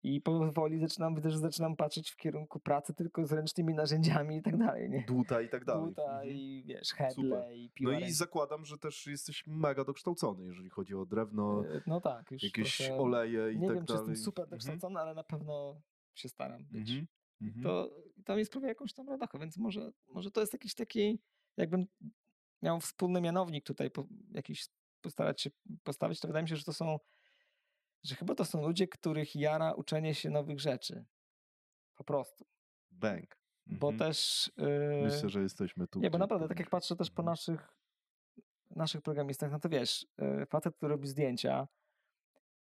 [0.03, 4.41] I powoli zaczynam, widzę, że zaczynam patrzeć w kierunku pracy tylko z ręcznymi narzędziami i
[4.41, 5.03] tak dalej, nie?
[5.07, 5.83] Dłuta i tak dalej.
[5.85, 6.29] Dłuta Mhm.
[6.29, 10.95] i wiesz, heble i No piła i zakładam, że też jesteś mega dokształcony, jeżeli chodzi
[10.95, 14.09] o drewno, E, No tak, już jakieś trochę, oleje i Nie tak wiem, czy dalej.
[14.09, 14.49] jestem super Mhm.
[14.49, 15.81] dokształcony, ale na pewno
[16.15, 16.89] się staram być.
[16.89, 17.07] Mhm.
[17.41, 17.63] Mhm.
[17.63, 17.89] to,
[18.25, 21.19] to mi sprawia jakąś tam radochę, więc może, może to jest jakiś taki,
[21.57, 21.85] jakbym
[22.61, 24.67] miał wspólny mianownik tutaj, po, jakiś
[25.01, 25.49] postarać się
[25.83, 26.97] postawić, to wydaje mi się, że to są,
[28.03, 31.05] że chyba to są ludzie, których jara uczenie się nowych rzeczy.
[31.95, 32.45] Po prostu.
[32.91, 33.39] Bang.
[33.65, 33.97] Bo Mhm.
[33.99, 34.51] też...
[34.57, 35.99] Yy, Myślę, że jesteśmy tu.
[35.99, 37.31] nie, bo naprawdę, tak jak patrzę też po Mhm.
[37.31, 37.73] naszych
[38.75, 41.67] naszych programistach, no to wiesz, yy, facet, który robi zdjęcia,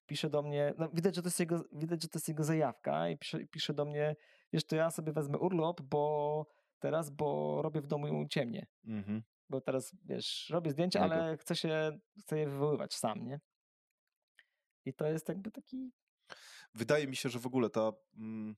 [0.07, 3.09] pisze do mnie, no widać, że to jest jego, widać, że to jest jego zajawka
[3.09, 4.17] i pisze, pisze do mnie,
[4.53, 6.47] wiesz, to ja sobie wezmę urlop, bo
[6.79, 8.67] teraz, bo robię w domu ciemnie.
[8.87, 9.23] Mhm.
[9.51, 11.15] Bo teraz, wiesz, robię zdjęcia, Mega.
[11.15, 13.41] ale chcę się, chcę je wywoływać sam, nie?
[14.85, 15.93] I to jest jakby taki,
[16.75, 17.93] Wydaje mi się, że w ogóle ta.
[18.17, 18.57] Mm,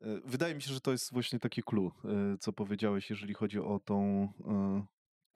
[0.00, 3.60] e, wydaje mi się, że to jest właśnie takie clue, e, co powiedziałeś, jeżeli chodzi
[3.60, 4.28] o tą.
[4.48, 4.86] e,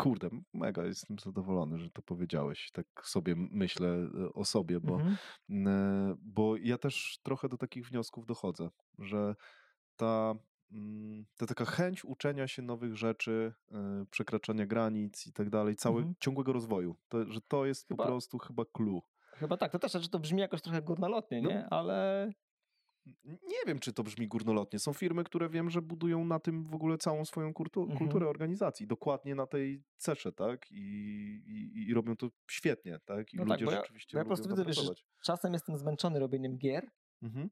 [0.00, 2.70] Kurde, mega jestem zadowolony, że to powiedziałeś.
[2.72, 5.16] Tak sobie myślę o sobie, bo, mhm.
[6.22, 8.68] bo ja też trochę do takich wniosków dochodzę,
[8.98, 9.34] że
[9.96, 10.34] ta,
[10.72, 15.96] mm, ta taka chęć uczenia się nowych rzeczy, e, przekraczania granic i tak dalej, cały,
[15.98, 16.14] Mhm.
[16.20, 19.00] ciągłego rozwoju, to, że to jest Chyba- po prostu chyba clue.
[19.32, 21.48] chyba tak, to też, że to brzmi jakoś trochę górnolotnie, No.
[21.50, 21.66] nie?
[21.70, 22.30] Ale
[23.24, 24.78] Nie wiem, czy to brzmi górnolotnie.
[24.78, 27.98] Są firmy, które wiem, że budują na tym w ogóle całą swoją kultu- Mhm.
[27.98, 28.86] kulturę organizacji.
[28.86, 30.70] Dokładnie na tej cesze, tak?
[30.70, 30.76] I,
[31.46, 33.34] i, i robią to świetnie, tak?
[33.34, 36.18] I No tak, ludzie ja- rzeczywiście bo ja po prostu widzę, wiesz, czasem jestem zmęczony
[36.18, 36.90] robieniem gier
[37.22, 37.50] Mhm.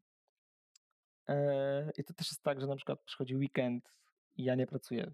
[1.29, 3.93] E, i to też jest tak, że na przykład przychodzi weekend
[4.37, 5.13] i ja nie pracuję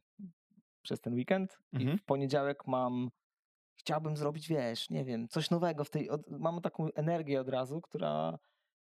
[0.82, 1.94] przez ten weekend Mhm.
[1.94, 3.10] i w poniedziałek mam
[3.74, 7.80] chciałbym zrobić, wiesz, nie wiem, coś nowego w tej, od, mam taką energię od razu,
[7.80, 8.38] która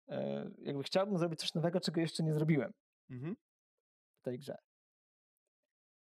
[0.08, 2.72] e, jakby chciałbym zrobić coś nowego, czego jeszcze nie zrobiłem
[3.10, 3.36] Mhm.
[4.18, 4.56] w tej grze.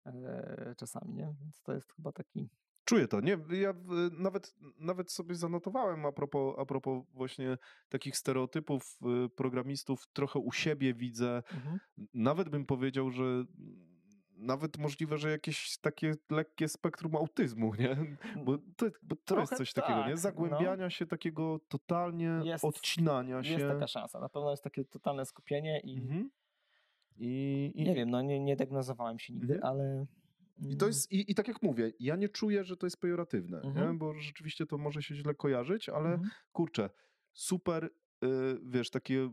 [0.05, 1.35] E, czasami, nie?
[1.41, 2.49] Więc to jest chyba taki...
[2.85, 3.21] Czuję to.
[3.21, 3.73] Nie, ja
[4.11, 7.57] nawet, nawet sobie zanotowałem a propos, a propos właśnie
[7.89, 11.43] takich stereotypów y, programistów, trochę u siebie widzę.
[11.53, 11.79] Mhm.
[12.13, 13.23] Nawet bym powiedział, że
[14.37, 17.97] nawet możliwe, że jakieś takie lekkie spektrum autyzmu, nie?
[18.45, 20.11] Bo to, bo to jest coś takiego, tak, nie?
[20.11, 20.17] no.
[20.17, 23.53] Zagłębiania się takiego totalnie, Jest- odcinania się.
[23.53, 24.19] Jest taka szansa.
[24.19, 26.29] Na pewno jest takie totalne skupienie i Mhm.
[27.17, 29.73] I, i, nie wiem, no nie, nie diagnozowałem się nigdy, Mhm.
[29.73, 30.05] ale...
[30.57, 33.61] I to jest, i, i tak jak mówię, ja nie czuję, że to jest pejoratywne,
[33.61, 33.91] Mhm.
[33.91, 33.97] nie?
[33.97, 36.29] bo rzeczywiście to może się źle kojarzyć, ale Mhm.
[36.51, 36.89] kurczę,
[37.33, 37.89] super y,
[38.63, 39.25] wiesz, takie y,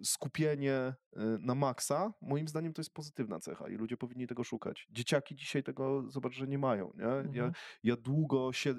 [0.00, 0.94] y, skupienie
[1.40, 4.86] na maksa, moim zdaniem to jest pozytywna cecha i ludzie powinni tego szukać.
[4.90, 7.04] Dzieciaki dzisiaj tego, zobacz, że nie mają, nie?
[7.04, 7.34] Mhm.
[7.34, 7.52] Ja,
[7.82, 8.74] ja długo się,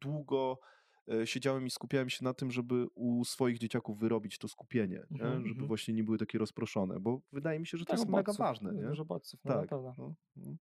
[0.00, 0.58] długo
[1.24, 5.20] siedziałem i skupiałem się na tym, żeby u swoich dzieciaków wyrobić to skupienie, nie?
[5.22, 5.66] Mhm, żeby mhm.
[5.68, 8.38] właśnie nie były takie rozproszone, bo wydaje mi się, że to Tak, jest mega bodźców,
[8.38, 8.70] ważne.
[8.70, 8.88] jest Nie?
[8.88, 9.70] Dużo bodźców, no, Tak.
[9.70, 9.94] No,
[10.36, 10.56] no.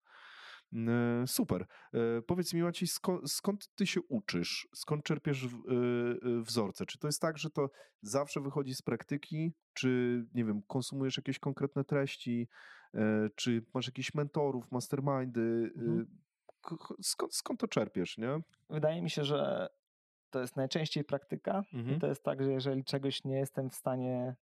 [1.22, 1.66] E, Super.
[1.94, 4.68] E, Powiedz mi, Maciej, skąd, skąd ty się uczysz?
[4.74, 6.86] Skąd czerpiesz w- e, e, wzorce?
[6.86, 7.70] Czy to jest tak, że to
[8.02, 9.52] zawsze wychodzi z praktyki?
[9.72, 12.48] Czy, nie wiem, konsumujesz jakieś konkretne treści?
[12.94, 15.72] E, Czy masz jakichś mentorów, mastermindy?
[15.76, 16.06] E, Mhm.
[17.02, 18.40] Skąd, skąd to czerpiesz, nie?
[18.70, 19.68] Wydaje mi się, że
[20.30, 21.96] to jest najczęściej praktyka Mhm.
[21.96, 24.36] i to jest tak, że jeżeli czegoś nie jestem w stanie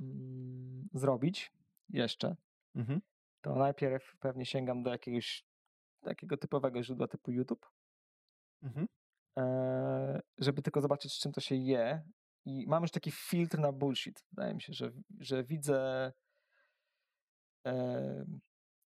[0.00, 1.52] mm, zrobić
[1.88, 2.36] jeszcze,
[2.74, 3.00] Mhm.
[3.40, 5.44] to najpierw pewnie sięgam do jakiegoś
[6.00, 7.66] takiego typowego źródła typu YouTube,
[8.62, 8.86] Mhm.
[9.38, 12.02] e, żeby tylko zobaczyć, z czym to się je.
[12.46, 14.24] I mam już taki filtr na bullshit.
[14.32, 16.12] Wydaje mi się, że, że widzę.
[17.66, 18.24] E,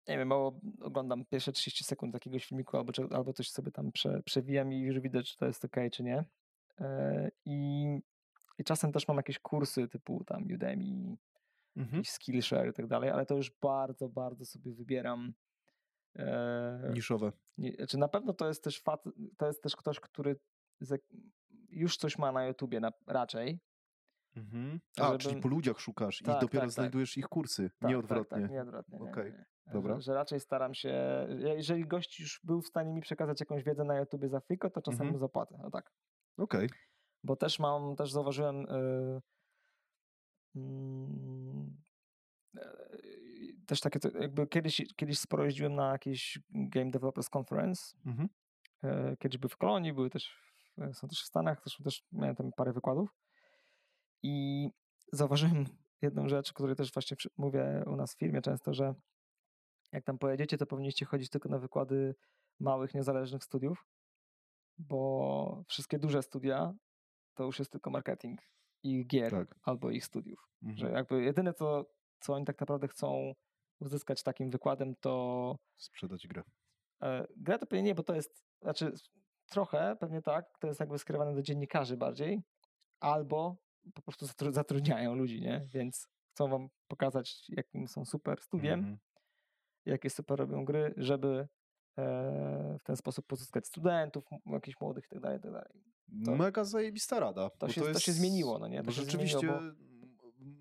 [0.10, 4.22] nie wiem, mało oglądam pierwsze 30 sekund jakiegoś filmiku albo, albo coś sobie tam prze,
[4.24, 6.26] przewijam i już widzę, czy to jest ok, czy nie.
[6.80, 7.86] E, i,
[8.58, 11.18] I czasem też mam jakieś kursy typu tam Udemy,
[11.76, 12.06] Mhm.
[12.06, 15.34] Skillshare i tak dalej, ale to już bardzo, bardzo sobie wybieram.
[16.16, 17.32] E, Niszowe.
[17.58, 19.04] nie, znaczy na pewno to jest też fat,
[19.38, 20.36] to jest też ktoś, który
[20.80, 21.04] z,
[21.70, 23.60] już coś ma na YouTubie na, raczej.
[24.36, 24.80] Mhm.
[24.98, 26.72] A, czyli żebym- po ludziach szukasz Tak, i dopiero tak, tak.
[26.72, 28.30] znajdujesz ich kursy, Tak, nie odwrotnie.
[28.38, 29.00] Tak, tak, nie odwrotnie.
[29.00, 29.46] nie, Okej, nie, nie.
[29.74, 29.96] Dobra.
[29.96, 30.94] Że, że raczej staram się,
[31.58, 34.82] jeżeli gość już był w stanie mi przekazać jakąś wiedzę na YouTubie za friko, to
[34.82, 35.20] czasem Mhm.
[35.20, 35.60] zapłacę.
[35.64, 35.92] No tak.
[36.38, 36.70] Okej.
[37.24, 39.22] Bo też mam, też zauważyłem y,
[40.56, 41.78] mm,
[42.58, 42.60] y,
[43.68, 48.30] też takie, jakby kiedyś, kiedyś sporo jeździłem na jakiś Game Developers Conference, Mhm.
[48.84, 50.36] E, kiedyś były w Kolonii, były też,
[50.78, 53.16] w- są też w Stanach, zresztą też miałem tam parę wykładów
[54.24, 54.70] i
[55.14, 55.66] zauważyłem
[56.02, 58.94] jedną rzecz, o której też właśnie mówię u nas w firmie często, że
[59.92, 62.16] jak tam pojedziecie, to powinniście chodzić tylko na wykłady
[62.60, 63.86] małych, niezależnych studiów,
[64.78, 66.74] bo wszystkie duże studia
[67.34, 68.40] to już jest tylko marketing
[68.84, 69.56] ich gier Tak.
[69.64, 70.48] albo ich studiów.
[70.62, 70.94] Że Mhm.
[70.94, 71.86] jakby jedyne, co,
[72.20, 73.34] co oni tak naprawdę chcą
[73.80, 76.44] uzyskać takim wykładem, to Sprzedać grę.
[77.04, 78.94] E, Gra to pewnie nie, bo to jest, znaczy
[79.50, 82.42] trochę, pewnie tak, to jest jakby skierowane do dziennikarzy bardziej,
[83.00, 83.58] albo
[83.94, 85.68] po prostu zatru- zatrudniają ludzi, nie?
[85.74, 88.98] Więc chcą wam pokazać, jakim są super studiem, Mhm.
[89.86, 91.48] Jakie super robią gry, żeby
[91.98, 95.74] e, w ten sposób pozyskać studentów, jakichś młodych i tak dalej, i tak.
[96.26, 97.50] To- Mega zajebista rada.
[97.60, 98.84] bo się- to się zmieniło, no nie?
[98.84, 99.48] To rzeczywiście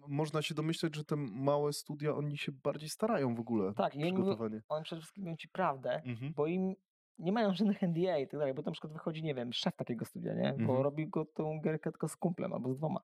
[0.09, 3.75] można się domyśleć, że te małe studia, oni się bardziej starają w ogóle.
[3.75, 4.63] Tak, i przygotowanie.
[4.69, 6.33] Oni przede wszystkim mówią ci prawdę, Mhm.
[6.37, 6.75] bo im
[7.19, 9.77] nie mają żadnych NDA i tak dalej, bo tam na przykład wychodzi, nie wiem, szef
[9.77, 10.53] takiego studia, nie?
[10.53, 10.81] Bo Mhm.
[10.83, 13.01] robi go tą gierkę tylko z kumplem albo z dwoma.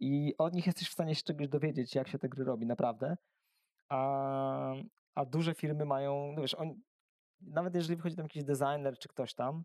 [0.00, 3.16] I od nich jesteś w stanie się czegoś dowiedzieć, jak się te gry robi, naprawdę.
[3.88, 4.74] A,
[5.14, 6.80] a duże firmy mają, no wiesz, on,
[7.40, 9.64] nawet jeżeli wychodzi tam jakiś designer czy ktoś tam,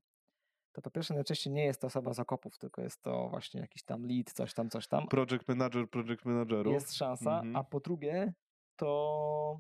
[0.72, 3.84] to po pierwsze najczęściej nie jest to osoba z okopów, tylko jest to właśnie jakiś
[3.84, 5.08] tam lead, coś tam, coś tam.
[5.08, 6.74] Project manager, project managerów.
[6.74, 7.56] Jest szansa, Mhm.
[7.56, 8.34] a po drugie
[8.76, 9.60] to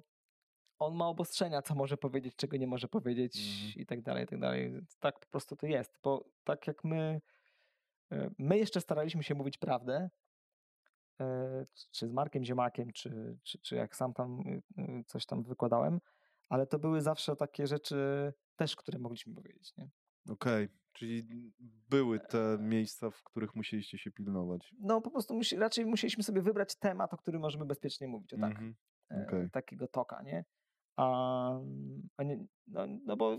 [0.79, 3.81] on ma obostrzenia, co może powiedzieć, czego nie może powiedzieć Mhm.
[3.81, 4.73] i tak dalej, i tak dalej.
[4.99, 7.21] Tak po prostu to jest, bo tak jak my,
[8.11, 10.09] e, my jeszcze staraliśmy się mówić prawdę,
[11.91, 15.99] czy z Markiem Ziemakiem, czy, czy, czy jak sam tam y, y, coś tam wykładałem,
[16.49, 19.89] ale to były zawsze takie rzeczy też, które mogliśmy powiedzieć, nie?
[20.29, 21.23] Okej, czyli
[21.89, 24.73] były te miejsca, w których musieliście się pilnować.
[24.79, 28.37] No po prostu musi, raczej musieliśmy sobie wybrać temat, o którym możemy bezpiecznie mówić, o
[28.37, 28.51] tak.
[28.51, 28.75] Mhm.
[29.11, 29.49] e, Okej.
[29.49, 30.45] takiego toka, nie?
[30.97, 31.59] A,
[32.17, 33.37] a nie, no, no bo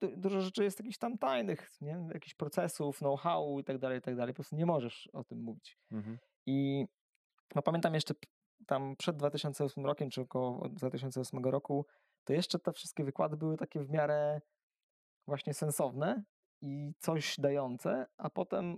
[0.00, 2.06] du- dużo rzeczy jest jakichś tam tajnych, nie?
[2.14, 4.34] Jakichś procesów, know-how i tak dalej, i tak dalej.
[4.34, 5.78] Po prostu nie możesz o tym mówić.
[5.90, 6.18] Mhm.
[6.46, 6.86] I
[7.54, 8.14] no, pamiętam jeszcze
[8.66, 11.86] tam przed 2008 rokiem, czy około 2008 roku,
[12.24, 14.40] to jeszcze te wszystkie wykłady były takie w miarę
[15.26, 16.22] właśnie sensowne
[16.60, 18.76] i coś dające, a potem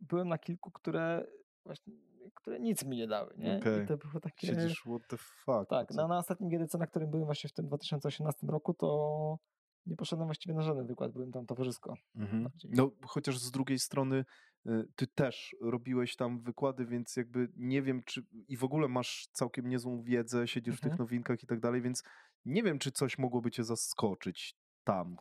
[0.00, 1.26] byłem na kilku, które
[1.64, 1.92] właśnie,
[2.34, 3.56] które nic mi nie dały, nie?
[3.56, 3.84] Okej.
[3.84, 4.46] I to było takie...
[4.46, 5.70] Siedzisz, what the fuck.
[5.70, 9.38] Tak, co- no, na ostatnim GDC, na którym byłem właśnie w tym 2018 roku, to
[9.86, 11.94] nie poszedłem właściwie na żaden wykład, byłem tam towarzysko.
[12.14, 12.48] Mhm.
[12.64, 14.24] No, chociaż z drugiej strony
[14.66, 19.28] y, ty też robiłeś tam wykłady, więc jakby nie wiem, czy i w ogóle masz
[19.32, 20.98] całkiem niezłą wiedzę, siedzisz w tych Mhm.
[21.06, 22.02] nowinkach i tak dalej, więc
[22.44, 25.16] nie wiem, czy coś mogłoby cię zaskoczyć tam.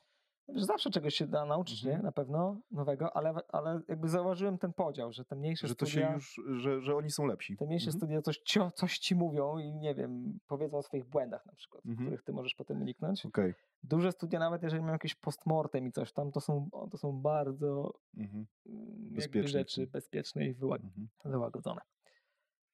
[0.56, 1.98] Zawsze czegoś się da nauczyć, Mhm.
[2.00, 2.04] nie?
[2.04, 6.08] Na pewno nowego, ale, ale jakby zauważyłem ten podział, że te mniejsze Że to studia,
[6.08, 7.58] się już, że, że oni są lepsi.
[7.58, 8.00] te mniejsze Mhm.
[8.00, 11.86] studia coś, ci, coś ci mówią i nie wiem, powiedzą o swoich błędach na przykład,
[11.86, 12.06] Mhm.
[12.08, 13.26] których ty możesz potem uniknąć.
[13.26, 13.54] Okej.
[13.84, 17.94] Duże studia, nawet jeżeli mają jakieś postmortem i coś tam, to są, to są bardzo
[18.18, 18.46] Mhm.
[18.66, 19.48] mm, Bezpieczne.
[19.50, 21.08] rzeczy bezpieczne i wyłag- Mhm.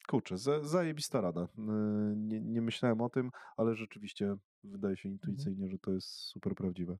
[0.08, 1.48] Kurczę, za, zajebista rada.
[1.58, 1.64] Yy,
[2.16, 4.98] Nie, nie myślałem o tym, ale rzeczywiście wydaje Mhm.
[4.98, 6.98] się intuicyjnie, że to jest super prawdziwe.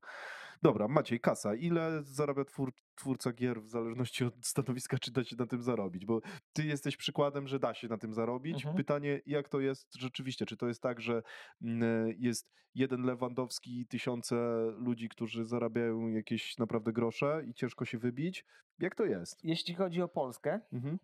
[0.62, 1.54] Dobra, Maciej, kasa.
[1.54, 6.06] Ile zarabia twór, twórca gier w zależności od stanowiska, czy da się na tym zarobić?
[6.06, 6.20] Bo
[6.52, 8.56] ty jesteś przykładem, że da się na tym zarobić.
[8.56, 8.76] Mhm.
[8.76, 10.46] Pytanie, jak to jest rzeczywiście?
[10.46, 11.22] Czy to jest tak, że
[11.62, 14.36] mm, jest jeden Lewandowski i tysiące
[14.78, 18.44] ludzi, którzy zarabiają jakieś naprawdę grosze i ciężko się wybić?
[18.78, 19.44] Jak to jest?
[19.44, 20.98] Jeśli chodzi o Polskę, Mhm.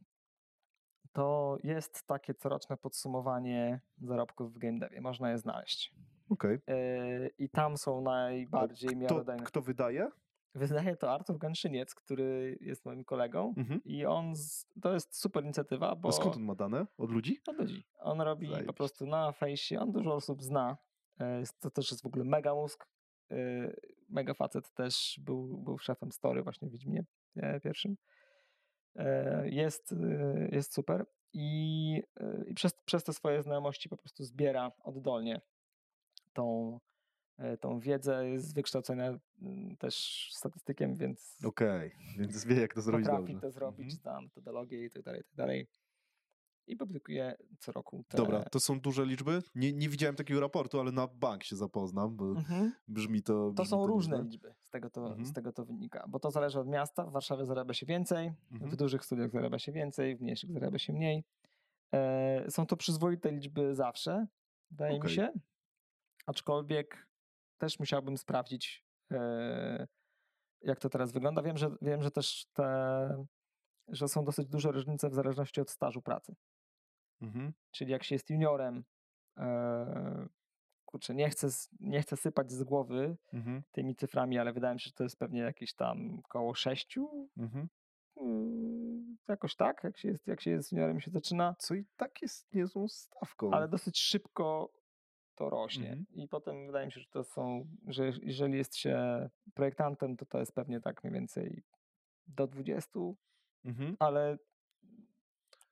[1.15, 5.01] To jest takie coroczne podsumowanie zarobków w game devie.
[5.01, 5.94] Można je znaleźć.
[6.31, 6.59] Okej.
[6.67, 9.44] Yy, I tam są najbardziej Kto, miarodajne.
[9.44, 10.09] kto wydaje?
[10.55, 13.55] Wydaje to Artur Gęszyniec, który jest moim kolegą.
[13.57, 13.81] Mhm.
[13.84, 16.86] I on, z, to jest super inicjatywa, bo A skąd on ma dane?
[16.99, 17.41] Od ludzi?
[17.47, 17.84] od ludzi.
[17.99, 20.76] On robi po prostu na fejsie, on dużo osób zna.
[21.20, 22.86] E, To też jest w ogóle mega mózg.
[23.31, 23.36] E,
[24.09, 27.05] Mega facet też był, był szefem story właśnie w Wiedźminie
[27.36, 27.97] e, pierwszym.
[28.97, 34.24] E, Jest, e, jest super i, e, i przez, przez te swoje znajomości po prostu
[34.24, 35.40] zbiera oddolnie
[36.32, 36.78] tą,
[37.60, 38.28] tą wiedzę.
[38.28, 43.40] Jest z wykształcenia mm, też statystykiem, więc Okej, więc wie jak to zrobić dobrze.
[43.40, 44.00] to zrobić, Mhm.
[44.02, 45.66] zna metodologię i tak dalej, i tak dalej.
[46.67, 48.17] I publikuje co roku te...
[48.17, 49.43] Dobra, to są duże liczby?
[49.55, 52.73] Nie, nie widziałem takiego raportu, ale na bank się zapoznam, bo Mhm.
[52.89, 54.31] brzmi to To brzmi są różne nieźle.
[54.31, 55.26] liczby, z tego, to, Mhm.
[55.26, 57.05] z tego to wynika, bo to zależy od miasta.
[57.07, 58.70] W Warszawie zarabia się więcej, Mhm.
[58.70, 61.25] w dużych studiach zarabia się więcej, w mniejszych zarabia się mniej.
[61.94, 64.26] E, są to przyzwoite liczby zawsze,
[64.70, 65.10] wydaje Okej.
[65.10, 65.33] mi się.
[66.26, 67.09] Aczkolwiek
[67.59, 69.86] też musiałbym sprawdzić, e,
[70.60, 71.43] jak to teraz wygląda.
[71.43, 73.26] Wiem, że wiem, że też te,
[73.89, 76.34] że są dosyć duże różnice w zależności od stażu pracy.
[77.23, 77.52] Mhm.
[77.70, 78.84] Czyli jak się jest juniorem,
[79.39, 80.26] e,
[80.84, 81.49] kurczę, nie chcę,
[81.81, 83.62] nie chcę sypać z głowy Mhm.
[83.73, 87.68] tymi cyframi, ale wydaje mi się, że to jest pewnie jakieś tam koło sześciu, Mhm.
[88.17, 92.23] mm, jakoś tak, jak się jest, jak się jest juniorem się zaczyna, Co i tak
[92.23, 93.51] jest niezłą stawką.
[93.52, 94.73] ale dosyć szybko
[95.34, 95.89] to rośnie.
[95.93, 96.07] Mhm.
[96.10, 100.39] I potem wydaje mi się, że to są, że jeżeli jest się projektantem, to to
[100.39, 101.62] jest pewnie tak mniej więcej
[102.26, 103.01] do 20,
[103.65, 103.97] Mhm.
[103.99, 104.39] ale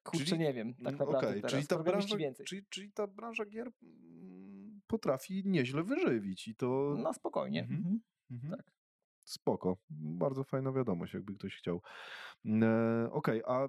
[0.03, 1.53] kurczę, Czyli- nie wiem tak Mm, naprawdę okej, teraz.
[1.53, 2.47] czyli ta branża, więcej.
[2.47, 7.61] czyli, czyli ta branża gier mm, potrafi nieźle wyżywić i to No spokojnie.
[7.61, 7.79] Mhm.
[7.79, 8.01] Mhm.
[8.31, 8.57] Mhm.
[8.57, 8.73] tak.
[9.25, 9.77] Spoko.
[9.91, 11.83] Bardzo fajna wiadomość, jakby ktoś chciał.
[12.47, 13.69] E, Okej, a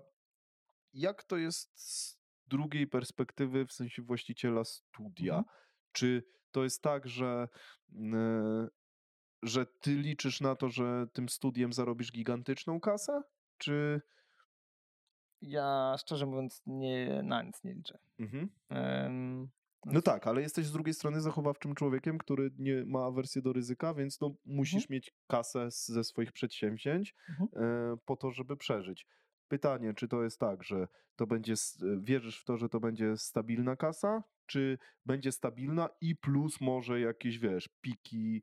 [0.94, 5.38] jak to jest z drugiej perspektywy, w sensie właściciela studia?
[5.38, 5.56] Mhm.
[5.92, 7.48] Czy to jest tak, że,
[8.14, 8.68] e,
[9.44, 13.22] że ty liczysz na to, że tym studiem zarobisz gigantyczną kasę?
[13.58, 14.02] Czy.
[15.48, 17.98] Ja szczerze mówiąc nie, na nic nie liczę.
[18.20, 18.50] Mhm.
[18.70, 19.50] Em,
[19.86, 23.94] No tak, ale jesteś z drugiej strony zachowawczym człowiekiem, który nie ma awersję do ryzyka,
[23.94, 27.50] więc no, musisz mieć kasę z, ze swoich przedsięwzięć Mhm.
[27.94, 29.08] e, po to, żeby przeżyć.
[29.48, 31.56] Pytanie, czy to jest tak, że to będzie, e,
[32.02, 37.40] wierzysz w to, że to będzie stabilna kasa, czy będzie stabilna i plus może jakieś,
[37.40, 38.42] wiesz, piki.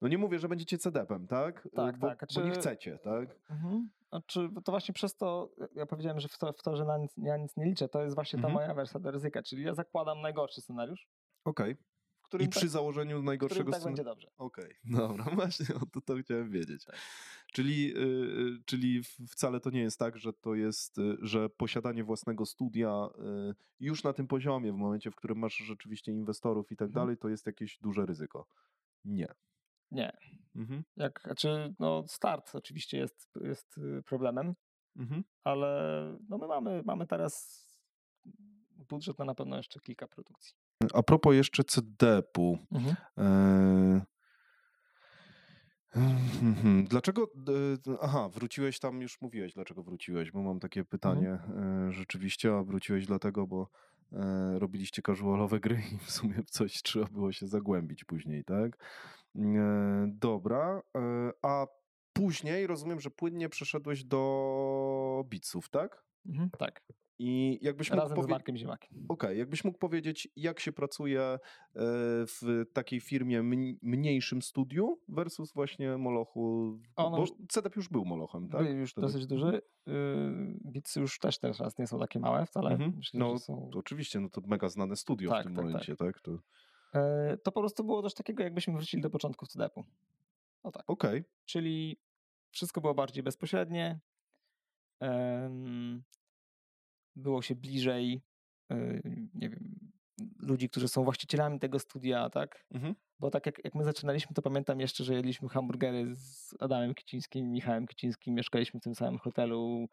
[0.00, 1.66] No nie mówię, że będziecie CDP-em, tak?
[1.66, 3.36] E, Tak, bo, tak, Bo nie czy- chcecie, tak?
[3.50, 3.90] Mhm.
[4.12, 7.12] Znaczy, to właśnie przez to, ja powiedziałem, że w to, w to że na nic,
[7.16, 8.54] ja nic nie liczę, to jest właśnie ta Mhm.
[8.54, 11.06] moja wersja do ryzyka, czyli ja zakładam najgorszy scenariusz,
[11.44, 11.76] Okej.
[12.22, 14.28] którym, I przy tak, założeniu najgorszego tak scen- będzie dobrze.
[14.38, 16.84] Okej, dobra, właśnie o to, to chciałem wiedzieć.
[16.84, 16.96] Tak.
[17.52, 19.00] Czyli, y, czyli
[19.30, 23.08] wcale to nie jest tak, że to jest, y, że posiadanie własnego studia
[23.50, 27.04] y, już na tym poziomie, w momencie, w którym masz rzeczywiście inwestorów i tak Mhm.
[27.06, 28.46] dalej, to jest jakieś duże ryzyko.
[29.04, 29.34] Nie.
[29.92, 30.16] Nie.
[30.56, 30.82] Mhm.
[30.96, 34.54] Jak, znaczy, no start oczywiście jest, jest y, problemem,
[34.96, 35.24] Mhm.
[35.44, 37.62] ale no my mamy, mamy teraz
[38.88, 40.54] budżet na na pewno jeszcze kilka produkcji.
[40.94, 42.58] A propos jeszcze CDP-u.
[43.18, 44.00] E,
[46.42, 46.84] mhm.
[46.84, 47.26] Dlaczego?
[48.00, 53.06] Aha, wróciłeś tam, już mówiłeś, dlaczego wróciłeś, bo mam takie pytanie e, rzeczywiście, a wróciłeś
[53.06, 53.68] dlatego, bo
[54.12, 58.78] e, robiliście casualowe gry i w sumie w coś trzeba było się zagłębić później, tak?
[59.36, 61.66] E, dobra, e, a
[62.12, 66.04] później rozumiem, że płynnie przeszedłeś do Bitsów, tak?
[66.26, 66.82] Mhm, tak,
[67.18, 69.06] I jakbyś mógł razem z Markiem Ziemakiem.
[69.08, 71.38] Okej, jakbyś mógł powiedzieć, jak się pracuje e,
[72.26, 78.04] w takiej firmie mn- mniejszym studiu versus właśnie Molochu, Ono bo już- CDP już był
[78.04, 78.64] Molochem, tak?
[78.66, 79.06] Był już Wtedy?
[79.06, 79.62] dosyć duży.
[79.86, 79.94] Yy,
[80.72, 82.70] Bitsy już też teraz nie są takie małe wcale.
[82.70, 82.92] Mhm.
[82.96, 83.70] Myślę, No, są...
[83.74, 85.72] Oczywiście, no to mega znane studio Tak, w tym tak, tak.
[85.72, 86.20] momencie, tak?
[86.20, 86.38] To...
[86.94, 89.84] E, to po prostu było coś takiego, jakbyśmy wrócili do początków CDP-u.
[90.62, 90.82] O tak.
[90.86, 91.24] Okej.
[91.44, 91.96] Czyli
[92.50, 94.00] wszystko było bardziej bezpośrednie.
[97.16, 98.22] było się bliżej,
[98.72, 99.02] y,
[99.34, 99.92] nie wiem,
[100.38, 102.64] ludzi, którzy są właścicielami tego studia, tak?
[102.70, 102.94] Mhm.
[103.18, 107.52] Bo tak jak, jak my zaczynaliśmy, to pamiętam jeszcze, że jedliśmy hamburgery z Adamem Kicińskim,
[107.52, 109.88] Michałem Kicińskim, mieszkaliśmy w tym samym hotelu,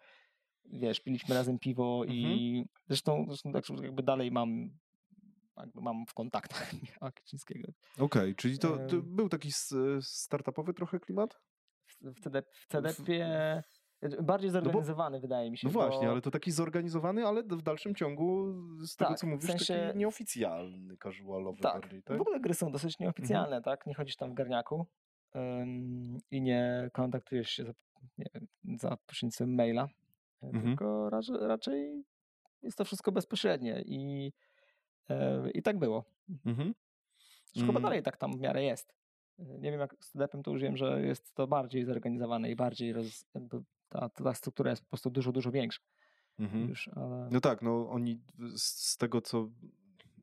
[0.66, 4.70] wiesz, piliśmy razem piwo i zresztą, zresztą tak jakby dalej mam
[5.76, 7.72] mam w kontaktach Michała Kicińskiego.
[8.00, 11.40] Okej, czyli to, to był taki s- startupowy trochę klimat?
[11.88, 13.64] W, w, CD, w CDP
[14.22, 15.68] bardziej zorganizowany wydaje mi się.
[15.68, 18.54] No właśnie, bo- ale to taki zorganizowany, ale w dalszym ciągu
[18.86, 22.22] z tego, Tak, co w mówisz, sensie- taki nieoficjalny, casualowy Tak, bardziej, w tak?
[22.22, 23.86] ogóle gry są dosyć nieoficjalne, tak?
[23.86, 24.86] Nie chodzisz tam w garniaku
[25.36, 27.74] ym, i nie kontaktujesz się za,
[28.18, 28.48] wiem,
[28.78, 29.84] za pośrednictwem maila,
[30.44, 30.64] e, Mhm.
[30.66, 32.04] tylko raczej, raczej
[32.64, 34.32] jest to wszystko bezpośrednie i, e,
[35.54, 36.04] i tak było.
[36.46, 36.74] Mhm.
[37.56, 37.82] Chyba Mm.
[37.82, 38.94] dalej tak tam w miarę jest.
[39.40, 42.94] Nie wiem jak z Tedepem to już wiem, że jest to bardziej zorganizowane i bardziej
[42.94, 43.26] roz,
[43.90, 45.82] ta, ta struktura jest po prostu dużo, dużo większa
[46.40, 46.70] Mhm.
[46.70, 47.30] już, ale...
[47.32, 48.22] No tak, no oni
[48.58, 49.50] z, tego, co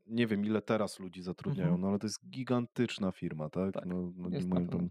[0.07, 1.81] nie wiem, ile teraz ludzi zatrudniają, Mhm.
[1.81, 3.75] no ale to jest gigantyczna firma, tak?
[3.75, 4.79] Tak, no, no, nie na mają pewno.
[4.81, 4.91] tam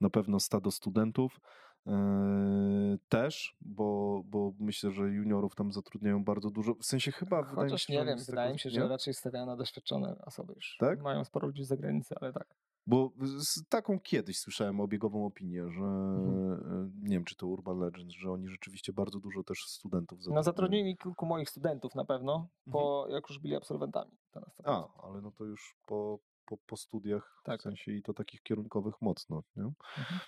[0.00, 1.40] na pewno stado studentów.
[1.86, 6.74] Eee, też, bo, bo myślę, że juniorów tam zatrudniają bardzo dużo.
[6.74, 9.14] W sensie chyba wydaje mi Chociaż się, nie że wiem, wydaje mi się, że raczej
[9.14, 10.76] stawiają na doświadczone osoby już.
[10.80, 11.02] Tak?
[11.02, 12.46] Mają sporo ludzi z zagranicy, ale tak.
[12.88, 16.52] Bo z taką kiedyś słyszałem obiegową opinię, że Mhm.
[16.52, 20.22] e, nie wiem, czy to Urban Legends, że oni rzeczywiście bardzo dużo też studentów No
[20.22, 20.42] zatrudniają.
[20.42, 24.10] zatrudnili kilku moich studentów na pewno, po, jak już byli absolwentami.
[24.30, 24.58] To na 100%.
[24.58, 24.84] Mhm.
[24.98, 28.42] A, ale no to już po, po, po studiach, Tak, w sensie i to takich
[28.42, 29.72] kierunkowych mocno, nie?
[29.98, 30.20] Mhm.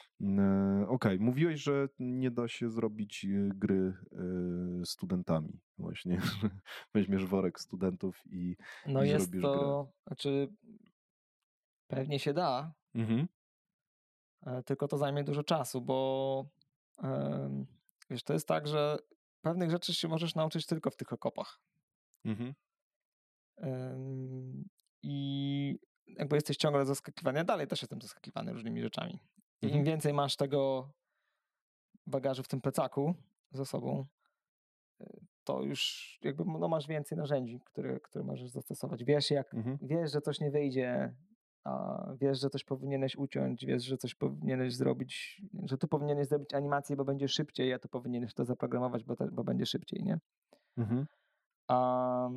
[0.83, 6.21] E, Okej, mówiłeś, że nie da się zrobić e, gry e, studentami właśnie,
[6.95, 8.57] weźmiesz worek studentów i...
[8.87, 10.49] No i jest to, znaczy
[11.87, 13.29] pewnie się da, Mhm.
[14.47, 16.49] e, tylko to zajmie dużo czasu, bo
[18.11, 18.99] wiesz, to jest tak, że
[19.43, 21.61] pewnych rzeczy się możesz nauczyć tylko w tych okopach.
[22.25, 22.55] Mhm.
[25.03, 25.79] I
[26.17, 27.39] jakby jesteś ciągle zaskakiwany.
[27.39, 29.19] Ja dalej też jestem zaskakiwany różnymi rzeczami.
[29.63, 29.81] I Mhm.
[29.81, 30.91] im więcej masz tego
[32.07, 33.15] bagażu w tym plecaku
[33.51, 34.07] ze sobą,
[35.01, 39.05] y, to już jakby no, masz więcej narzędzi, które, które możesz zastosować.
[39.05, 39.79] Wiesz, jak, Mhm.
[39.83, 41.15] wiesz, że coś nie wyjdzie,
[41.65, 46.55] a wiesz, że coś powinieneś uciąć, wiesz, że coś powinieneś zrobić, że tu powinieneś zrobić
[46.55, 50.19] animację, bo będzie szybciej, a tu powinieneś to zaprogramować, bo, te, bo będzie szybciej, nie?
[50.77, 51.07] Mhm.
[51.69, 52.31] A,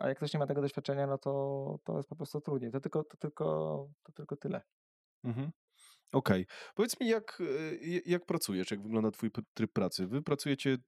[0.00, 2.70] a jak ktoś nie ma tego doświadczenia, no to, to jest po prostu trudniej.
[2.72, 4.62] To tylko, to tylko, to tylko tyle.
[5.24, 5.50] Mhm.
[6.12, 6.46] Okej.
[6.74, 10.06] Powiedz mi, jak, e, jak pracujesz, jak wygląda twój tryb pracy?
[10.06, 10.78] Wy pracujecie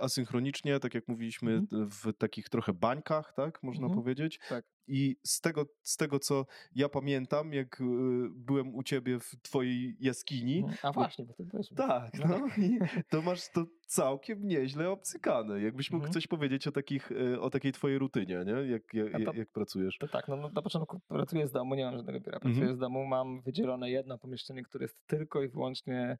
[0.00, 1.90] asynchronicznie, tak jak mówiliśmy, Mhm.
[1.90, 4.00] w takich trochę bańkach, tak można Mhm.
[4.02, 4.40] powiedzieć?
[4.48, 4.64] Tak.
[4.88, 7.84] I z tego, z tego, co ja pamiętam, jak e,
[8.30, 10.76] byłem u ciebie w twojej jaskini, Mhm.
[10.82, 11.68] A właśnie, bo ty byłeś.
[11.76, 12.78] tak, No no, i
[13.10, 15.60] to masz to całkiem nieźle obcykane.
[15.62, 16.12] Jakbyś mógł Mhm.
[16.12, 18.52] coś powiedzieć o, takich, e, o takiej twojej rutynie, nie?
[18.70, 19.98] Jak, jak, A to- jak pracujesz?
[19.98, 22.40] To tak, no, no na początku pracuję z domu, nie mam żadnego biura.
[22.40, 22.76] Pracuję Mhm.
[22.76, 26.18] z domu, mam wydzielone jedno pomieszczenie, które jest tylko i wyłącznie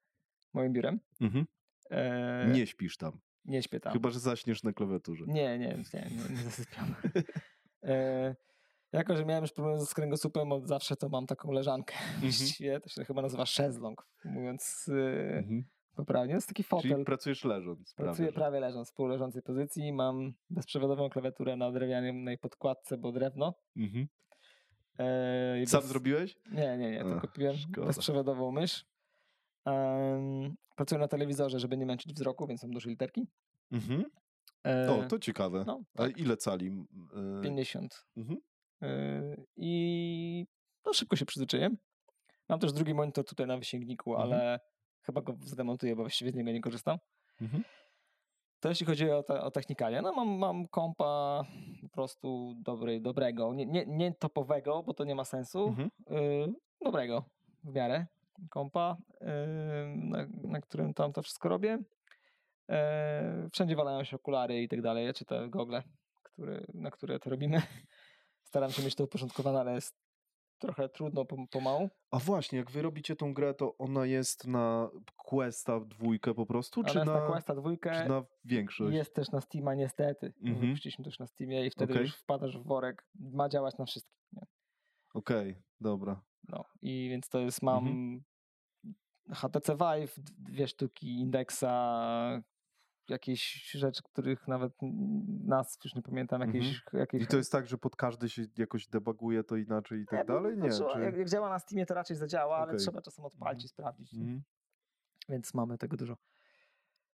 [0.55, 1.01] moim biurem.
[1.20, 1.47] Mhm.
[1.91, 3.93] E, Nie śpisz tam, nie śpię tam.
[3.93, 5.25] chyba że zaśniesz na klawiaturze.
[5.28, 6.95] Nie, nie, nie, nie, nie zasypiam.
[7.83, 8.36] e,
[8.92, 11.94] jako, że miałem już problem z kręgosłupem od zawsze, to mam taką leżankę.
[12.20, 15.65] Właściwie to się chyba nazywa szezlong, mówiąc e, Mhm.
[15.97, 16.32] poprawnie.
[16.32, 17.05] To jest taki Czyli fotel.
[17.05, 17.94] pracujesz leżąc.
[17.94, 19.92] Pracuję że- prawie leżąc, w półleżącej pozycji.
[19.92, 23.55] Mam bezprzewodową klawiaturę na drewnianej podkładce, bo drewno.
[23.76, 24.06] Mhm.
[24.98, 26.36] E, i Sam bez- zrobiłeś?
[26.52, 27.86] Nie, nie, nie, Ach, tylko kupiłem szkoda.
[27.86, 28.86] bezprzewodową mysz.
[29.65, 33.26] Em, pracuję na telewizorze, żeby nie męczyć wzroku, więc są duże literki.
[33.73, 34.05] Mhm.
[34.66, 35.65] E, O, to ciekawe.
[35.66, 36.66] no, A tak, ile cali?
[36.66, 36.86] m,
[37.39, 38.05] e, 50.
[38.16, 38.39] Mhm.
[38.82, 39.22] E,
[39.56, 40.46] I
[40.86, 41.76] no, szybko się przyzwyczaiłem.
[42.48, 44.32] Mam też drugi monitor tutaj na wysięgniku, Mhm.
[44.32, 44.60] ale
[45.02, 46.98] chyba go zdemontuję, bo właściwie z niego nie korzystam.
[47.40, 47.64] Mhm.
[48.60, 51.42] To jeśli chodzi o, te, o technikalia, no mam, mam kompa
[51.82, 55.90] po prostu dobry, dobrego, nie, nie, nie topowego, bo to nie ma sensu, Mhm.
[56.10, 57.24] y, dobrego
[57.64, 58.06] w miarę
[58.50, 59.26] kompa, y,
[59.96, 61.78] na, na którym tam to wszystko robię.
[62.70, 65.82] E, wszędzie walają się okulary i tak dalej, czy te gogle,
[66.22, 67.62] które, na które to robimy.
[68.57, 69.97] Staram się mieć to uporządkowane, ale jest
[70.59, 71.89] trochę trudno pom- pomału.
[72.10, 76.81] A właśnie, jak wy robicie tą grę, to ona jest na Questa dwójkę po prostu,
[76.81, 78.97] Ona czy jest na, na Questa dwójkę, czy na większość?
[78.97, 80.33] Jest też na Steama niestety.
[80.43, 80.60] Mhm.
[80.60, 82.07] Wypuściliśmy też na Steamie i wtedy Okej.
[82.07, 83.07] już wpadasz w worek.
[83.15, 84.18] Ma działać na wszystkich.
[85.15, 86.23] Okej, dobra.
[86.49, 88.23] No i więc to jest, mam Mhm.
[89.35, 91.65] HTC Vive, dwie sztuki Indexa,
[93.10, 94.73] jakieś rzeczy, których nawet
[95.44, 96.67] nas już nie pamiętam, jakieś...
[96.67, 97.01] Mhm.
[97.01, 100.18] jakieś I to jest tak, że pod każdy się jakoś debuguje to inaczej i tak
[100.18, 100.57] Nie, dalej?
[100.59, 100.68] Nie.
[100.70, 101.01] trzeba- Czy...
[101.01, 102.78] jak, działa na Steamie, to raczej zadziała, ale Okej.
[102.78, 103.65] trzeba czasem odpalić Mhm.
[103.65, 104.15] i sprawdzić.
[104.15, 104.43] Mhm.
[105.28, 106.17] Więc mamy tego dużo.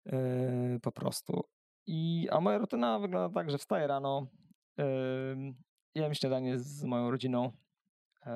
[0.07, 1.45] Yy, po prostu.
[1.87, 4.27] I, a moja rutyna wygląda tak, że wstaję rano,
[4.77, 4.85] yy,
[5.95, 7.53] jem śniadanie z moją rodziną.
[8.27, 8.33] Yy,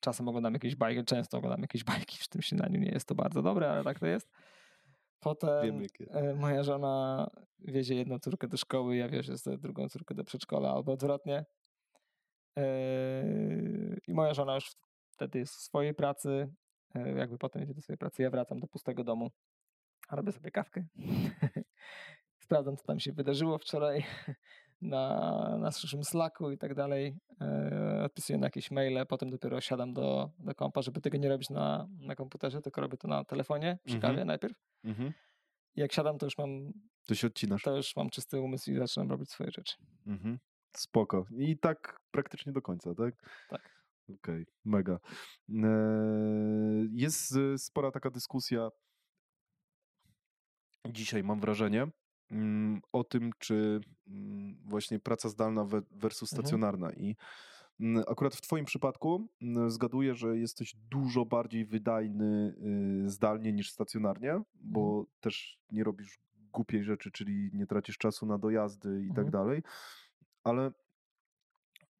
[0.00, 2.80] czasem oglądam jakieś bajki, często oglądam jakieś bajki w tym śniadaniu.
[2.80, 4.30] Nie jest to bardzo dobre, ale tak to jest.
[5.20, 6.04] Potem Wiem, jakie.
[6.04, 7.26] yy, moja żona
[7.58, 11.44] wiezie jedną córkę do szkoły, ja wierzę drugą córkę do przedszkola albo odwrotnie.
[12.56, 14.70] Yy, I moja żona już
[15.10, 16.52] wtedy jest w swojej pracy,
[16.94, 19.30] yy, jakby potem idzie do swojej pracy, ja wracam do pustego domu,
[20.10, 20.86] robię sobie kawkę,
[22.44, 24.04] sprawdzam, co tam się wydarzyło wczoraj
[24.80, 30.30] na naszym Slacku i tak dalej, yy, odpisuję na jakieś maile, potem dopiero siadam do,
[30.38, 33.96] do kompa, żeby tego nie robić na, na komputerze, tylko robię to na telefonie, przy
[33.96, 34.12] Mhm.
[34.14, 34.54] kawie najpierw.
[34.84, 35.12] Mhm.
[35.76, 36.72] Jak siadam, to już mam,
[37.06, 37.62] To się odcinasz.
[37.62, 39.74] to już mam czysty umysł i zaczynam robić swoje rzeczy.
[40.06, 40.38] Mhm.
[40.76, 41.24] Spoko.
[41.38, 43.14] I tak praktycznie do końca, tak?
[43.48, 43.78] Tak.
[44.14, 44.98] Okej, mega.
[45.48, 45.64] Eee,
[46.92, 48.68] Jest y, spora taka dyskusja
[50.88, 51.92] dzisiaj, mam wrażenie, mm,
[52.92, 56.42] o tym, czy mm, właśnie praca zdalna versus Mhm.
[56.42, 56.92] stacjonarna.
[56.92, 57.16] I
[57.80, 62.54] mm, akurat w Twoim przypadku mm, zgaduję, że jesteś dużo bardziej wydajny
[63.06, 66.18] y, zdalnie niż stacjonarnie, bo też nie robisz
[66.52, 69.30] głupiej rzeczy, czyli nie tracisz czasu na dojazdy i tak Mhm.
[69.30, 69.62] dalej.
[70.44, 70.72] Ale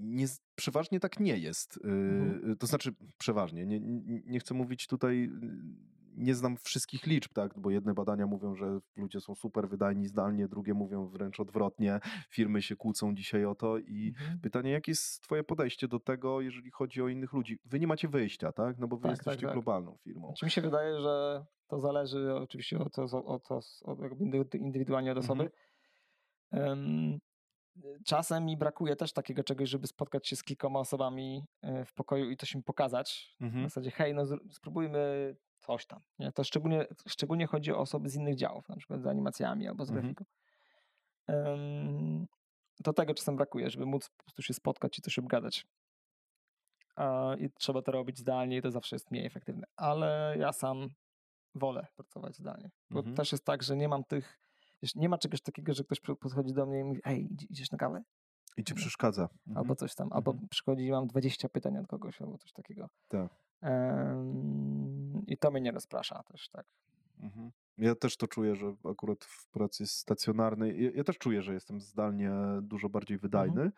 [0.00, 1.76] nie, przeważnie tak nie jest.
[1.76, 2.57] Y, Mhm.
[2.57, 3.66] To znaczy, przeważnie.
[3.66, 7.58] Nie, nie, nie chcę mówić tutaj, y, nie znam wszystkich liczb, tak?
[7.58, 12.00] Bo jedne badania mówią, że ludzie są super wydajni zdalnie, drugie mówią wręcz odwrotnie.
[12.30, 14.40] Firmy się kłócą dzisiaj o to i Mhm.
[14.40, 17.58] pytanie, jakie jest twoje podejście do tego, jeżeli chodzi o innych ludzi?
[17.64, 18.78] Wy nie macie wyjścia, tak?
[18.78, 19.52] No bo wy Tak, jesteście tak, tak.
[19.52, 20.26] globalną firmą.
[20.28, 23.50] Znaczy mi się wydaje, że to zależy oczywiście od, od, od,
[24.40, 25.50] od, indywidualnie od osoby.
[26.50, 27.18] Em,
[28.06, 32.30] Czasem mi brakuje też takiego czegoś, żeby spotkać się z kilkoma osobami e, w pokoju
[32.30, 33.36] i coś im pokazać.
[33.40, 33.64] W Mhm.
[33.64, 36.01] zasadzie, hej, no spróbujmy coś tam.
[36.19, 36.33] Nie?
[36.33, 39.91] To szczególnie, szczególnie chodzi o osoby z innych działów, na przykład z animacjami albo z
[39.91, 40.03] Mhm.
[40.15, 40.25] grafiką.
[41.27, 42.27] Em,
[42.85, 45.67] To tego czasem brakuje, żeby móc po prostu się spotkać i coś obgadać.
[47.39, 49.67] I trzeba to robić zdalnie i to zawsze jest mniej efektywne.
[49.77, 50.89] Ale ja sam
[51.55, 52.70] wolę pracować zdalnie.
[52.91, 53.17] Bo Mhm.
[53.17, 54.39] też jest tak, że nie mam tych,
[54.83, 57.78] wiesz, nie ma czegoś takiego, że ktoś podchodzi do mnie i mówi, ej, idziesz na
[57.78, 58.03] kawę?
[58.57, 59.23] I ci przeszkadza.
[59.23, 59.57] Mhm.
[59.57, 60.49] Albo coś tam, albo Mhm.
[60.49, 62.89] przychodzi i mam 20 pytań od kogoś, albo coś takiego.
[63.09, 63.33] Tak.
[65.27, 66.67] I to mnie nie rozprasza też, tak.
[67.20, 67.51] Mhm.
[67.78, 71.81] Ja też to czuję, że akurat w pracy stacjonarnej, ja, ja też czuję, że jestem
[71.81, 72.31] zdalnie
[72.62, 73.70] dużo bardziej wydajny,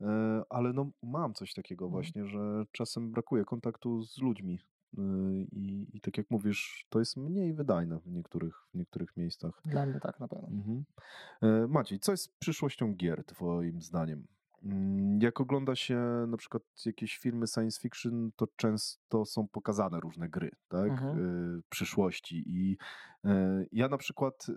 [0.00, 2.02] e, ale no mam coś takiego Mhm.
[2.02, 4.58] właśnie, że czasem brakuje kontaktu z ludźmi
[4.98, 5.00] e,
[5.52, 9.60] i, i tak jak mówisz, to jest mniej wydajne w niektórych, w niektórych miejscach.
[9.64, 10.48] Dla mnie tak na pewno.
[10.48, 10.84] Mhm.
[11.42, 14.26] E, Maciej, co jest przyszłością gier twoim zdaniem?
[14.64, 20.28] Mm, Jak ogląda się na przykład jakieś filmy science fiction, to często są pokazane różne
[20.28, 20.90] gry, tak?
[20.90, 21.18] Mhm.
[21.58, 22.76] E, Przyszłości i
[23.24, 24.52] e, ja na przykład e,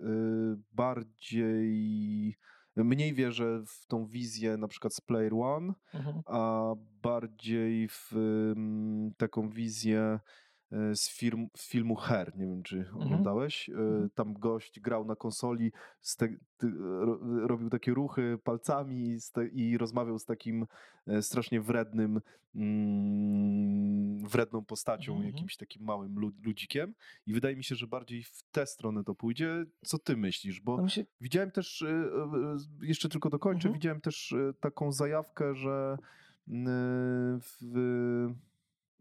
[0.72, 2.36] bardziej
[2.76, 6.22] mniej wierzę w tą wizję na przykład z Player One, Mhm.
[6.26, 6.72] a
[7.02, 8.12] bardziej w
[8.56, 10.20] mm, taką wizję
[10.72, 12.32] e, z film, filmu Her.
[12.36, 13.68] Nie wiem, czy oglądałeś.
[13.68, 14.10] E, Mhm.
[14.14, 19.46] Tam gość grał na konsoli, z te, ty, ro, robił takie ruchy palcami z te,
[19.46, 20.66] i rozmawiał z takim
[21.06, 22.20] e, strasznie wrednym,
[22.54, 25.34] mm, wredną postacią, Mhm.
[25.34, 26.94] jakimś takim małym lu, ludzikiem.
[27.26, 29.64] I wydaje mi się, że bardziej w tę stronę to pójdzie.
[29.84, 30.60] Co ty myślisz?
[30.60, 33.74] Bo No się, Widziałem też, y, y, y, jeszcze tylko dokończę, Mhm.
[33.74, 35.96] widziałem też y, taką zajawkę, że,
[36.48, 36.52] y,
[37.40, 38.28] w,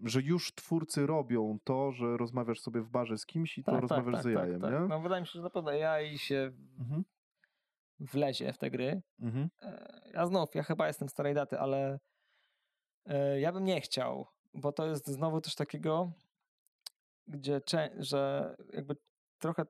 [0.04, 4.22] że już twórcy robią to, że rozmawiasz sobie w barze z kimś i to rozmawiasz
[4.24, 4.80] z jajem, nie?
[4.90, 7.04] No wydaje mi się, że na pewno AI się Mhm.
[8.00, 9.02] wlezie w te gry.
[9.20, 9.50] Mhm.
[9.62, 12.00] E, Ja znów, ja chyba jestem starej daty, ale
[13.06, 16.12] e, ja bym nie chciał, bo to jest znowu coś takiego,
[17.28, 17.62] gdzie,
[17.98, 18.96] że jakby
[19.40, 19.64] trochę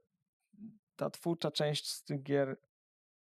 [0.95, 2.57] ta twórcza część z tych gier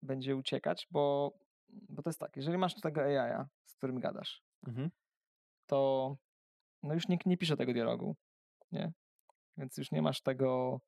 [0.02, 1.33] będzie uciekać, bo,
[1.68, 4.91] bo to jest tak, jeżeli masz tego AI, z którym gadasz, Mhm.
[5.67, 6.17] to
[6.86, 8.16] no już nikt nie pisze tego dialogu,
[8.73, 8.92] nie?
[9.56, 10.81] Więc już nie masz tego...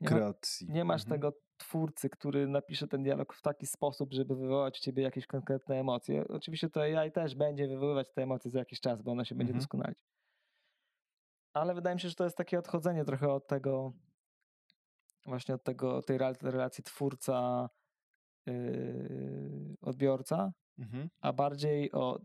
[0.00, 0.66] Nie, ma, Kreacji.
[0.70, 1.20] nie masz Mhm.
[1.20, 5.76] tego twórcy, który napisze ten dialog w taki sposób, żeby wywołać w ciebie jakieś konkretne
[5.80, 6.28] emocje.
[6.28, 9.50] Oczywiście to AI też będzie wywoływać te emocje za jakiś czas, bo ono się będzie
[9.50, 9.60] Mhm.
[9.60, 9.98] doskonalić.
[11.52, 13.92] Ale wydaje mi się, że to jest takie odchodzenie trochę od tego,
[15.26, 17.68] właśnie od tego, tej rel- relacji twórca,
[18.46, 21.08] yy, odbiorca, Mhm.
[21.20, 22.18] a bardziej, o,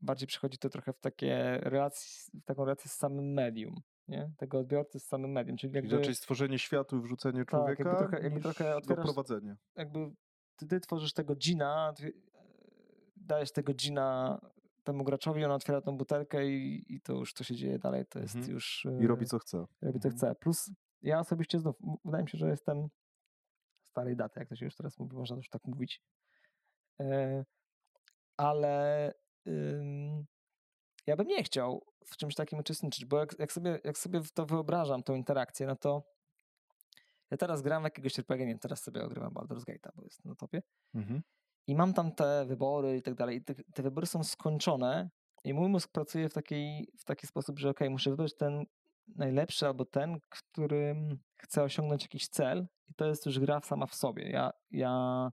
[0.00, 3.74] bardziej przychodzi to trochę w takie relacje, w taką relację z samym medium.
[4.08, 4.32] nie?
[4.36, 5.56] tego odbiorcy z samym medium.
[5.56, 9.56] Czyli jakby, raczej stworzenie światu i wrzucenie Tak, jakby człowieka trochę- jakby trochę otwierasz- doprowadzenie.
[9.76, 10.10] jakby
[10.56, 11.34] ty, ty tworzysz tego
[11.96, 12.42] ty, e,
[13.16, 14.40] dajesz tego gina
[14.84, 18.18] temu graczowi, on otwiera tą butelkę i, i to już co się dzieje dalej, to
[18.18, 18.54] jest Mhm.
[18.54, 18.86] już...
[19.00, 19.56] I e, robi co chce.
[19.82, 20.14] robi to Mhm.
[20.14, 20.34] chce.
[20.34, 20.70] Plus
[21.02, 22.88] ja osobiście znów, wydaje mi się, że jestem
[23.82, 26.02] starej daty, jak to się już teraz mówi, można już tak mówić.
[28.36, 29.14] Ale
[29.48, 30.26] ym,
[31.06, 34.46] ja bym nie chciał w czymś takim uczestniczyć, bo jak, jak, sobie, jak sobie to
[34.46, 36.02] wyobrażam, tą interakcję, no to
[37.30, 40.24] ja teraz gram w jakiegoś RPG, nie wiem, teraz sobie ogrywam Baldur's Gate'a, bo jest
[40.24, 40.62] na topie.
[40.94, 41.22] Mhm.
[41.66, 43.36] I mam tam te wybory i tak dalej.
[43.36, 45.10] I te, te wybory są skończone
[45.44, 48.64] i mój mózg pracuje w, takiej, w taki sposób, że ok, muszę wybrać ten
[49.08, 53.94] najlepszy albo ten, którym chcę osiągnąć jakiś cel i to jest już gra sama w
[53.94, 54.30] sobie.
[54.30, 55.30] Ja, ja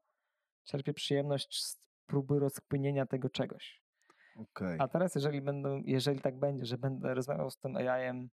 [0.64, 1.78] czerpię przyjemność z
[2.10, 3.82] próby rozkminienia tego czegoś.
[4.36, 4.78] Okej.
[4.80, 8.30] A teraz, jeżeli, będą, jeżeli tak będzie, że będę rozmawiał z tym AI-em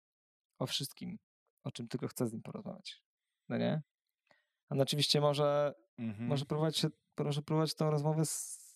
[0.59, 1.17] o wszystkim,
[1.63, 3.01] o czym tylko chcę z nim porozmawiać,
[3.49, 3.81] no nie?
[4.69, 6.27] On oczywiście może Mhm.
[6.27, 8.67] może próbować, proszę próbować tą rozmowę z,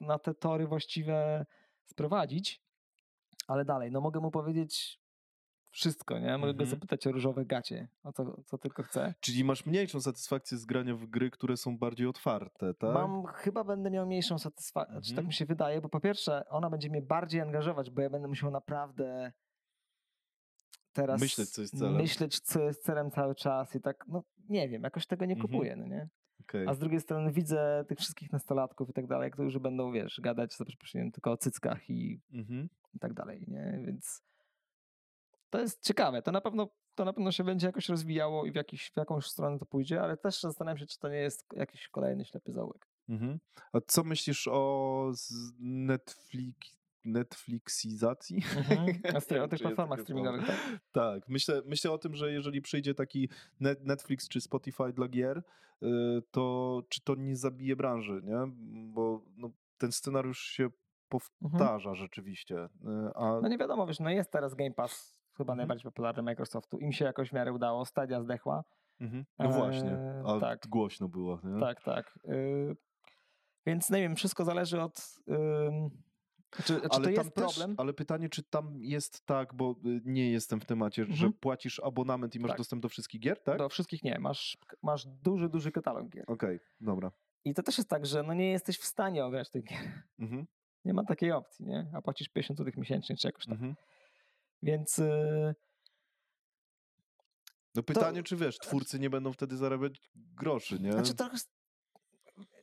[0.00, 1.46] na te tory właściwe
[1.84, 2.62] sprowadzić,
[3.46, 5.00] ale dalej, no mogę mu powiedzieć
[5.72, 6.38] wszystko, nie?
[6.38, 6.70] Mogę go Mhm.
[6.70, 9.14] zapytać o różowe gacie, o co, co tylko chcę.
[9.20, 12.94] Czyli masz mniejszą satysfakcję z grania w gry, które są bardziej otwarte, tak?
[12.94, 15.26] Mam, chyba będę miał mniejszą satysfakcję, znaczy tak Mhm.
[15.26, 18.50] mi się wydaje, bo po pierwsze ona będzie mnie bardziej angażować, bo ja będę musiał
[18.50, 19.32] naprawdę
[20.92, 21.94] teraz Myśleć, co jest celem.
[21.96, 25.50] myśleć, co jest celem cały czas i tak, no nie wiem, jakoś tego nie Mhm.
[25.52, 26.08] kupuję, no nie?
[26.40, 26.68] Okej.
[26.68, 30.56] A z drugiej strony widzę tych wszystkich nastolatków i tak dalej, którzy będą, wiesz, gadać
[30.56, 32.68] za przeproszeniem tylko o cyckach i, Mhm.
[32.94, 33.82] i tak dalej, nie?
[33.86, 34.22] Więc
[35.52, 36.22] to jest ciekawe.
[36.22, 39.26] To na pewno, to na pewno się będzie jakoś rozwijało i w, jakiś, w jakąś
[39.26, 42.88] stronę to pójdzie, ale też zastanawiam się, czy to nie jest jakiś kolejny ślepy zaułek.
[43.08, 43.38] Mhm.
[43.72, 45.12] A co myślisz o
[45.60, 48.42] Netflix, Netflixizacji?
[49.28, 50.56] Tej, o tych platformach streamingowych, tak?
[50.92, 53.28] Tak, myślę, myślę o tym, że jeżeli przyjdzie taki
[53.60, 55.42] Net- Netflix czy Spotify dla gier,
[55.82, 55.86] y,
[56.30, 58.38] to czy to nie zabije branży, nie?
[58.92, 60.68] Bo no, ten scenariusz się
[61.08, 62.64] powtarza rzeczywiście.
[62.64, 62.68] y,
[63.14, 65.56] A No nie wiadomo, wiesz, no jest teraz Game Pass, chyba Mhm.
[65.56, 66.78] najbardziej popularny Microsoftu.
[66.78, 68.64] Im się jakoś w miarę udało, Stadia zdechła.
[69.00, 69.24] mhm.
[69.38, 70.66] no właśnie, Eee, a tak.
[70.68, 71.40] głośno było.
[71.44, 71.60] Nie?
[71.60, 72.18] Tak, tak.
[72.28, 72.76] Y,
[73.66, 74.94] więc nie wiem, wszystko zależy od.
[76.50, 77.74] czy, czy ale tam też, problem?
[77.78, 81.32] ale pytanie, czy tam jest tak, bo y, nie jestem w temacie, że Mhm.
[81.32, 82.58] płacisz abonament i masz Tak.
[82.58, 83.58] dostęp do wszystkich gier, tak?
[83.58, 84.18] Do wszystkich nie.
[84.18, 86.24] Masz, masz duży, duży katalog gier.
[86.26, 87.10] Okej, dobra.
[87.44, 90.02] I to też jest tak, że no nie jesteś w stanie ograć tych gier.
[90.18, 90.46] Mhm.
[90.84, 91.90] Nie ma takiej opcji, nie?
[91.94, 93.52] A płacisz 50 zł miesięcznie czy jakoś tak.
[93.52, 93.74] Mhm.
[94.62, 95.54] Więc y,
[97.74, 100.92] No pytanie, czy wiesz, twórcy nie będą wtedy zarabiać groszy, nie?
[100.92, 101.36] znaczy trochę.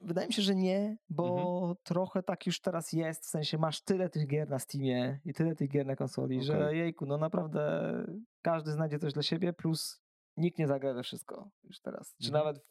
[0.02, 1.26] Wydaje mi się, że nie, bo
[1.60, 1.76] Mhm.
[1.84, 3.26] trochę tak już teraz jest.
[3.26, 6.54] W sensie masz tyle tych gier na Steamie i tyle tych gier na konsoli, że
[6.66, 6.78] Okej.
[6.78, 7.92] jejku, no naprawdę
[8.42, 10.02] każdy znajdzie coś dla siebie, plus
[10.38, 12.16] nikt nie zagra we wszystko już teraz.
[12.22, 12.46] Czy Mhm.
[12.46, 12.66] nawet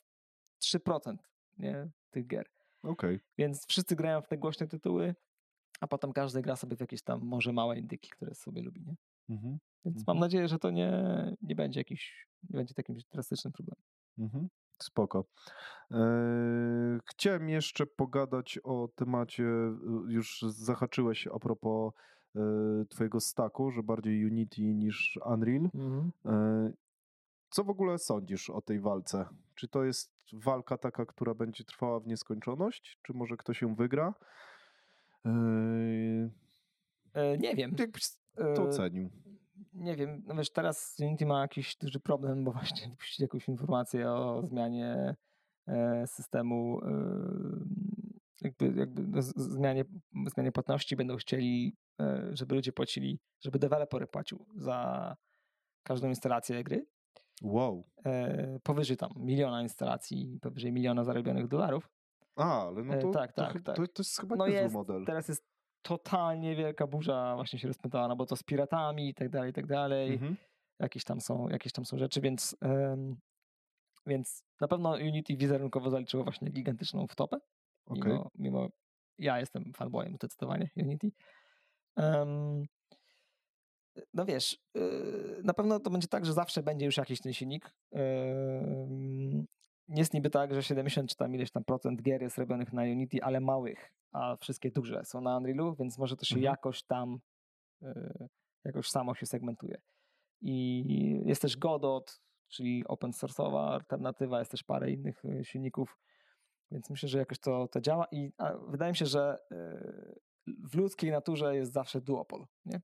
[0.58, 1.16] 3%
[1.58, 2.50] nie, tych gier.
[2.82, 3.20] Okej.
[3.38, 5.14] Więc wszyscy grają w te głośne tytuły,
[5.80, 8.94] a potem każdy gra sobie w jakieś tam może małe indyki, które sobie lubi, nie?
[9.28, 9.58] Mhm.
[9.84, 10.04] Więc Mhm.
[10.06, 10.92] mam nadzieję, że to nie,
[11.42, 13.82] nie będzie jakiś, nie będzie takim drastycznym problemem.
[14.18, 14.48] Mhm.
[14.82, 15.24] Spoko.
[15.90, 15.98] Eee,
[17.10, 21.92] chciałem jeszcze pogadać o temacie, y, już zahaczyłeś a propos
[22.36, 22.40] e,
[22.88, 25.70] twojego stacku, że bardziej Unity niż Unreal.
[26.26, 26.72] E,
[27.50, 29.24] Co w ogóle sądzisz o tej walce?
[29.54, 32.98] Czy to jest walka taka, która będzie trwała w nieskończoność?
[33.02, 34.14] Czy może ktoś ją wygra?
[35.24, 36.30] Eee,
[37.14, 37.74] E, nie wiem.
[37.78, 38.02] Jakbyś
[38.38, 39.10] to E, ocenił?
[39.72, 44.10] nie wiem, no wiesz, teraz Unity ma jakiś duży problem, bo właśnie wypuścili jakąś informację
[44.10, 45.14] o zmianie
[45.68, 46.90] e, systemu, e,
[48.40, 49.84] jakby, jakby no, zmianie,
[50.34, 50.96] zmianie płatności.
[50.96, 51.76] Będą chcieli,
[52.30, 55.16] żeby ludzie płacili, żeby deweloper płacił za
[55.82, 56.86] każdą instalację gry.
[57.42, 57.84] Wow.
[58.62, 61.88] Powyżej tam miliona instalacji, powyżej miliona zarobionych dolarów.
[62.36, 63.76] A, ale no E, to, tak, to, tak, chy- tak.
[63.76, 65.04] To, to jest chyba No niezły model.
[65.06, 65.44] teraz jest
[65.82, 69.52] totalnie wielka burza właśnie się rozpętała, no bo to z piratami i tak dalej, i
[69.52, 70.12] tak dalej.
[70.12, 70.36] Mhm.
[70.78, 72.56] jakieś tam są, jakieś tam są rzeczy, więc,
[74.06, 77.38] więc na pewno Unity wizerunkowo zaliczyło właśnie gigantyczną wtopę,
[77.86, 78.12] Okej.
[78.12, 78.68] mimo, mimo
[79.18, 81.10] ja jestem fanboyem zdecydowanie Unity.
[81.96, 82.66] Em,
[84.14, 87.74] no wiesz, y, na pewno to będzie tak, że zawsze będzie już jakiś ten silnik.
[89.88, 93.22] Jest niby tak, że 70 czy tam ileś tam procent gier jest robionych na Unity,
[93.22, 96.52] ale małych, a wszystkie duże są na Unrealu, więc może to się Mhm.
[96.52, 97.18] jakoś tam
[97.82, 98.28] y,
[98.64, 99.80] jakoś samo się segmentuje.
[100.40, 100.84] I
[101.24, 105.98] jest też Godot, czyli open source'owa alternatywa, jest też parę innych y, silników,
[106.70, 108.32] więc myślę, że jakoś to, to działa i
[108.68, 110.20] wydaje mi się, że y,
[110.70, 112.80] w ludzkiej naturze jest zawsze duopol, nie?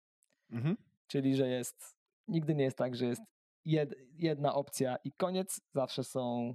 [0.50, 0.76] Mhm.
[1.06, 1.96] Czyli, że jest
[2.28, 3.22] nigdy nie jest tak, że jest
[3.64, 5.60] jed, jedna opcja i koniec.
[5.72, 6.54] Zawsze są,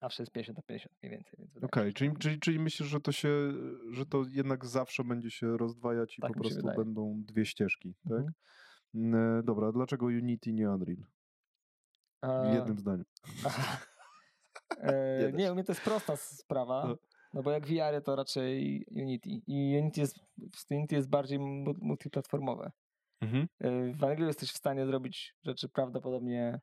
[0.00, 1.34] zawsze jest 50 na 50 mniej więcej.
[1.38, 3.52] Więc Okej, się, czyli, że- czyli, czyli myślisz, że to się,
[3.90, 8.24] że to jednak zawsze będzie się rozdwajać i Tak po prostu będą dwie ścieżki, tak?
[8.94, 9.38] Mhm.
[9.38, 10.96] E, Dobra, dlaczego Unity nie Unreal?
[12.22, 13.04] W A, jednym zdaniu.
[14.80, 16.96] e, Nie u mnie to jest prosta sprawa, No.
[17.34, 19.30] no bo jak VR to raczej Unity.
[19.46, 20.18] I Unity jest,
[20.70, 22.72] Unity jest bardziej mu- multiplatformowe.
[23.20, 23.48] Mhm.
[23.60, 26.60] E, W Unrealu jesteś w stanie zrobić rzeczy prawdopodobnie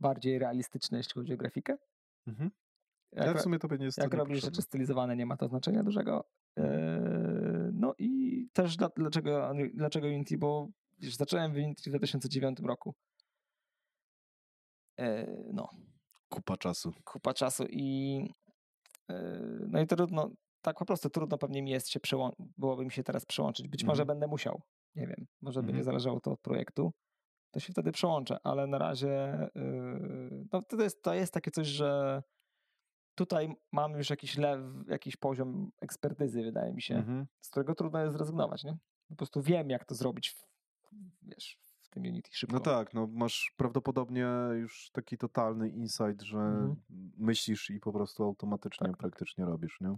[0.00, 1.76] bardziej realistyczne, jeśli chodzi o grafikę.
[2.26, 2.50] Mhm.
[3.14, 6.24] Jak, Ja w sumie nie to jak robisz rzeczy stylizowane, nie ma to znaczenia dużego.
[6.58, 10.68] E, No i też dla, dlaczego, dlaczego Unity, bo
[10.98, 12.94] wiesz, zacząłem w Unity w 2009 roku.
[15.00, 15.68] E, No,
[16.28, 16.92] Kupa czasu.
[17.04, 18.18] kupa czasu i
[19.10, 20.30] e, no i trudno,
[20.62, 23.68] tak po prostu trudno pewnie mi jest się przełączyć, byłoby mi się teraz przełączyć.
[23.68, 24.06] Być może Mhm.
[24.18, 24.62] będę musiał,
[24.94, 25.66] nie wiem, może Mhm.
[25.66, 26.92] będzie zależało to od projektu,
[27.50, 29.38] to się wtedy przełączę, ale na razie
[30.52, 32.22] no to jest, to jest takie coś, że
[33.14, 37.26] tutaj mam już jakiś lew, jakiś poziom ekspertyzy, wydaje mi się, Mhm.
[37.40, 38.76] z którego trudno jest zrezygnować, nie?
[39.08, 40.46] Po prostu wiem, jak to zrobić, w,
[41.22, 42.54] wiesz, w tym Unity szybko.
[42.56, 46.76] No tak, no masz prawdopodobnie już taki totalny insight, że Mhm.
[47.18, 48.96] myślisz i po prostu automatycznie Tak.
[48.96, 49.96] praktycznie robisz, nie?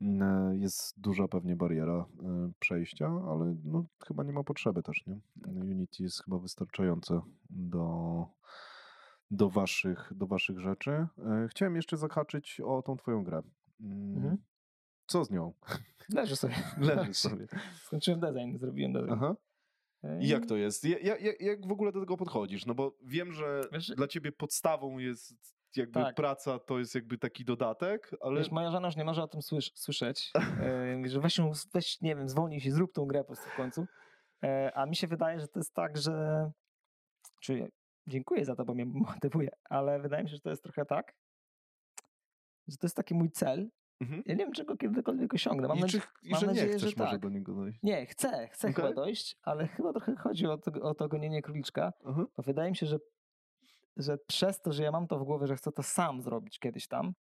[0.00, 5.06] Mm, e, Jest duża pewnie bariera e, przejścia, ale no, chyba nie ma potrzeby też,
[5.06, 5.20] nie?
[5.42, 5.52] Tak.
[5.54, 7.20] Unity jest chyba wystarczające
[7.50, 8.26] do,
[9.30, 10.90] do, waszych, do waszych rzeczy.
[10.90, 13.42] E, Chciałem jeszcze zahaczyć o tą twoją grę.
[13.80, 14.36] Mm, Mhm.
[15.06, 15.52] Co z nią?
[16.08, 16.54] Leży sobie.
[16.78, 17.46] Leży sobie.
[17.82, 19.12] Skończyłem design, zrobiłem design.
[19.12, 19.34] Aha.
[20.20, 20.84] I jak to jest?
[20.84, 22.66] Ja, ja, ja- jak w ogóle do tego podchodzisz?
[22.66, 25.34] No bo wiem, że Wiesz- dla ciebie podstawą jest
[25.76, 26.14] jakby Tak.
[26.14, 28.38] praca, to jest jakby taki dodatek, ale...
[28.40, 32.00] Wiesz, moja żona już nie może o tym słysz- słyszeć, e, że weź, ją, weź,
[32.00, 33.86] nie wiem, zwolnij się, zrób tą grę po prostu w końcu.
[34.44, 36.50] E, a mi się wydaje, że to jest tak, że...
[37.40, 37.70] Czy
[38.10, 41.14] dziękuję za to, bo mnie motywuje, ale wydaje mi się, że to jest trochę tak,
[42.68, 43.70] że to jest taki mój cel.
[44.00, 44.22] Mhm.
[44.26, 45.68] Ja nie wiem, czego kiedykolwiek osiągnę.
[45.68, 47.20] Mam, I, nadzie- czy, i mam że nadzieję, nie chcesz że może tak.
[47.20, 47.78] do niego dojść.
[47.82, 48.94] Nie, chcę, chcę chyba Okej.
[48.96, 52.24] dojść, ale chyba trochę chodzi o to, o to gonienie króliczka, Aha.
[52.36, 52.98] bo wydaje mi się, że,
[53.96, 56.86] że przez to, że ja mam to w głowie, że chcę to sam zrobić kiedyś
[56.88, 57.12] tam,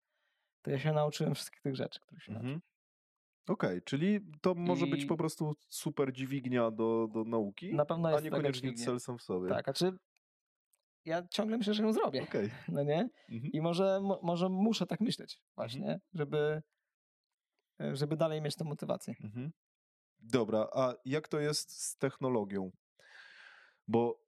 [0.62, 2.54] to ja się nauczyłem wszystkich tych rzeczy, których się nauczyłem.
[2.54, 2.68] Mhm.
[3.48, 8.08] Okej, czyli to może być I- po prostu super dźwignia do, do nauki, Na pewno
[8.08, 9.48] a jest taka niekoniecznie cel sam w sobie.
[9.48, 9.92] Tak, a czy
[11.04, 12.50] ja ciągle myślę, że ją zrobię, Okej.
[12.68, 13.08] no nie?
[13.28, 13.52] Mhm.
[13.52, 16.62] I może, mo- może muszę tak myśleć właśnie, żeby,
[17.80, 19.14] e, żeby dalej mieć tę motywację.
[19.24, 19.50] Mhm.
[20.20, 22.70] Dobra, a jak to jest z technologią?
[23.88, 24.20] Bo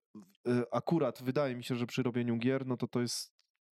[0.49, 3.33] y, akurat wydaje mi się, że przy robieniu gier, no to to jest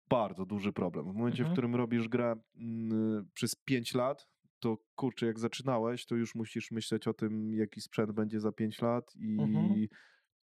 [0.10, 1.12] bardzo duży problem.
[1.12, 1.54] W momencie, w Mhm.
[1.56, 4.28] którym robisz grę mm, przez 5 lat,
[4.60, 8.82] to kurczę, jak zaczynałeś, to już musisz myśleć o tym, jaki sprzęt będzie za 5
[8.82, 9.86] lat i Mhm.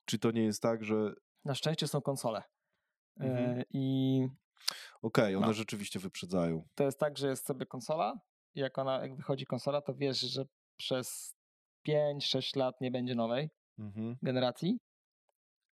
[0.04, 1.14] czy to nie jest tak, że
[1.44, 2.38] Na szczęście są konsole.
[3.20, 3.62] E, Mhm.
[3.70, 4.26] I
[5.02, 5.52] okej, one No.
[5.52, 6.68] rzeczywiście wyprzedzają.
[6.74, 8.14] to jest tak, że jest sobie konsola
[8.54, 10.44] i jak ona, jak wychodzi konsola, to wiesz, że
[10.76, 11.34] przez
[11.88, 14.16] 5-6 lat nie będzie nowej Mhm.
[14.22, 14.78] generacji,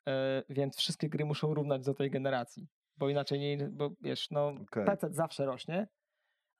[0.09, 4.49] e, więc wszystkie gry muszą równać do tej generacji, bo inaczej nie, bo wiesz, no
[4.49, 4.85] Okej.
[4.87, 5.89] PC zawsze rośnie,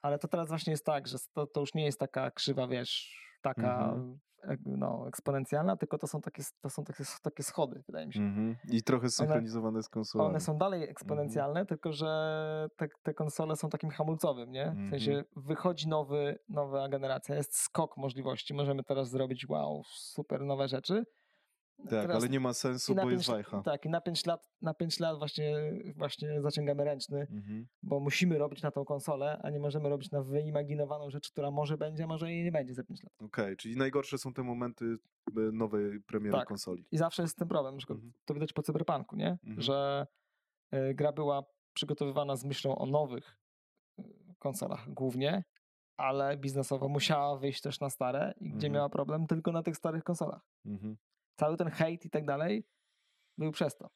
[0.03, 3.19] ale to teraz właśnie jest tak, że to, to już nie jest taka krzywa, wiesz,
[3.41, 4.19] taka Mhm.
[4.43, 8.21] ek- no, eksponencjalna, tylko to są takie, to są takie, takie schody, wydaje mi się.
[8.21, 8.57] Mhm.
[8.71, 10.31] I trochę synchronizowane z konsolami.
[10.31, 14.75] One są dalej eksponencjalne, tylko że te, te konsole są takim hamulcowym, nie?
[14.87, 15.27] W sensie Mhm.
[15.37, 21.05] wychodzi nowy, nowa generacja, jest skok możliwości, możemy teraz zrobić wow, super nowe rzeczy.
[21.79, 23.63] Tak, Teraz- ale nie ma sensu, i bo jest wajcha.
[23.63, 25.57] Tak, i na 5 lat, na pięć lat właśnie,
[25.97, 27.67] właśnie zaciągamy ręczny, Mhm.
[27.83, 31.79] bo musimy robić na tą konsolę, a nie możemy robić na wyimaginowaną rzecz, która może
[31.79, 33.13] będzie, a może jej nie będzie za 5 lat.
[33.23, 34.85] Okej, czyli najgorsze są te momenty
[35.37, 36.49] e, nowej premiery Tak.
[36.49, 36.85] konsoli.
[36.91, 38.13] I zawsze jest ten problem, przykład Mhm.
[38.25, 39.31] to widać po cyberpunku, nie?
[39.31, 39.61] Mhm.
[39.63, 40.07] Że
[40.75, 41.43] y, gra była
[41.75, 43.39] przygotowywana z myślą o nowych
[43.99, 44.03] y,
[44.39, 45.45] konsolach głównie,
[45.97, 48.73] ale biznesowo musiała wyjść też na stare i gdzie Mhm.
[48.73, 50.43] miała problem tylko na tych starych konsolach.
[50.67, 50.97] Mhm.
[51.39, 52.65] Cały ten hejt i tak dalej
[53.39, 53.91] był przez to.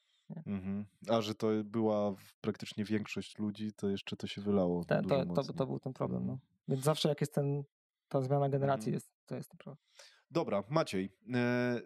[0.45, 0.85] Mhm.
[1.09, 4.85] A że to była praktycznie większość ludzi, to jeszcze to się wylało.
[4.85, 6.21] Te, to, to, to był ten problem.
[6.21, 6.39] Mhm.
[6.43, 6.53] No.
[6.67, 7.63] Więc zawsze jak jest ten,
[8.09, 8.93] ta zmiana generacji, Mhm.
[8.93, 9.77] jest, to jest ten problem.
[10.31, 11.81] Dobra, Maciej, e,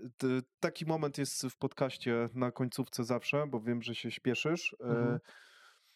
[0.60, 4.76] taki moment jest w podcaście na końcówce zawsze, bo wiem, że się śpieszysz.
[4.80, 5.20] e, Mhm.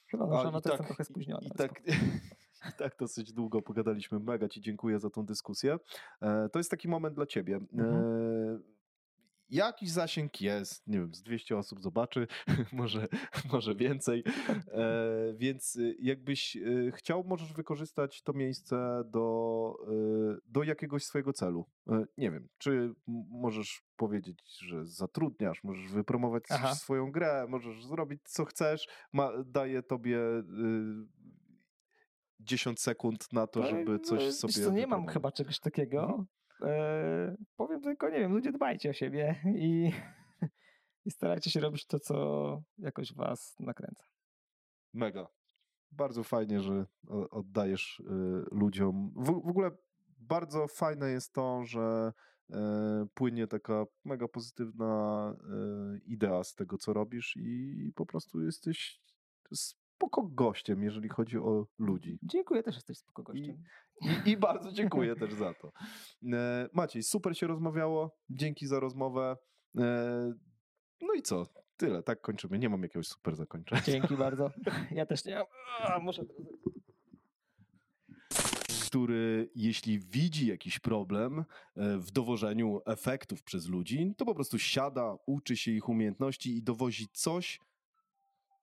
[0.08, 1.42] Chyba, i no to jestem tak- trochę spóźniony.
[1.48, 1.82] I ale tak,
[2.70, 4.20] I tak dosyć długo pogadaliśmy.
[4.20, 5.78] Mega Ci dziękuję za tą dyskusję.
[6.22, 7.56] E, To jest taki moment dla Ciebie.
[7.56, 8.64] Mhm.
[9.52, 12.28] Jakiś zasięg jest, nie wiem, z 200 osób zobaczy,
[12.72, 13.08] może,
[13.52, 20.64] może więcej, e, więc y, jakbyś e, chciał, możesz wykorzystać to miejsce do, e, do
[20.64, 21.66] jakiegoś swojego celu.
[21.90, 22.94] E, nie wiem, czy
[23.30, 26.76] możesz powiedzieć, że zatrudniasz, możesz wypromować Aha.
[26.76, 30.20] swoją grę, możesz zrobić co chcesz, ma, daje tobie
[32.40, 34.54] 10 sekund na to, żeby coś sobie.
[34.54, 36.26] Wiesz co, nie mam chyba czegoś takiego.
[37.56, 39.92] Powiem tylko, nie wiem, ludzie dbajcie o siebie i,
[41.06, 44.06] i starajcie się robić to, co jakoś was nakręca.
[44.94, 45.28] Mega.
[45.92, 46.86] Bardzo fajnie, że
[47.32, 48.04] oddajesz y,
[48.52, 49.14] ludziom.
[49.16, 49.72] W, w ogóle
[50.18, 52.14] bardzo fajne jest to, że
[52.50, 59.02] e, płynie taka mega pozytywna e, idea z tego, co robisz i po prostu jesteś
[60.02, 62.20] spoko gościem, jeżeli chodzi o ludzi.
[62.24, 63.64] Dziękuję, też jesteś spoko gościem.
[64.02, 65.72] I, i, i bardzo dziękuję też za to.
[66.34, 68.18] E, Maciej, super się rozmawiało.
[68.30, 69.38] Dzięki za rozmowę.
[69.78, 70.34] E,
[71.02, 71.46] no i co?
[71.78, 72.60] Tyle, tak kończymy.
[72.60, 73.82] Nie mam jakiegoś super zakończenia.
[73.82, 74.52] Dzięki bardzo.
[74.92, 75.46] Ja też nie mam.
[75.84, 76.48] A, muszę teraz
[78.92, 85.18] który jeśli widzi jakiś problem e, w dowożeniu efektów przez ludzi, to po prostu siada,
[85.26, 87.60] uczy się ich umiejętności i dowozi coś,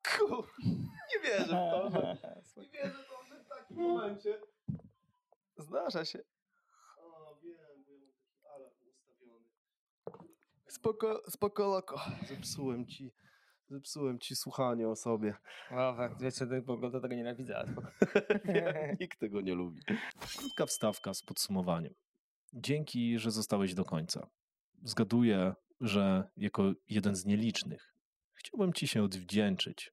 [0.03, 0.47] Kur...
[1.11, 2.17] Nie wierzę w to, że...
[2.63, 4.41] Nie wierzę w to, że w takim momencie...
[5.57, 6.19] Zdarza się.
[6.99, 9.45] O, wiem, bo ja mam taki alarm ustawiony.
[10.69, 12.01] Spoko, spoko loko.
[12.29, 13.13] Zepsułem ci...
[13.71, 15.35] Zepsułem ci słuchanie o sobie.
[15.71, 17.89] O, fakt, wiecie, ogóle tego nienawidzę, ale spoko.
[19.01, 19.83] Nikt tego nie lubi.
[20.39, 21.95] Krótka wstawka z podsumowaniem.
[22.53, 24.29] Dzięki, że zostałeś do końca.
[24.83, 27.88] Zgaduję, że jako jeden z nielicznych
[28.39, 29.93] chciałbym Ci się odwdzięczyć.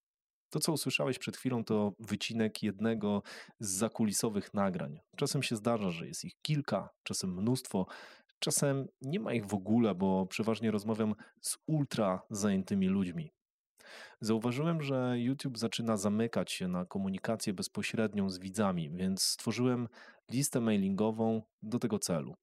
[0.49, 3.21] To, co usłyszałeś przed chwilą, to wycinek jednego
[3.59, 4.99] z zakulisowych nagrań.
[5.17, 7.85] Czasem się zdarza, że jest ich kilka, czasem mnóstwo,
[8.39, 13.31] czasem nie ma ich w ogóle, bo przeważnie rozmawiam z ultra zajętymi ludźmi.
[14.21, 19.87] Zauważyłem, że YouTube zaczyna zamykać się na komunikację bezpośrednią z widzami, więc stworzyłem
[20.31, 22.35] listę mailingową do tego celu.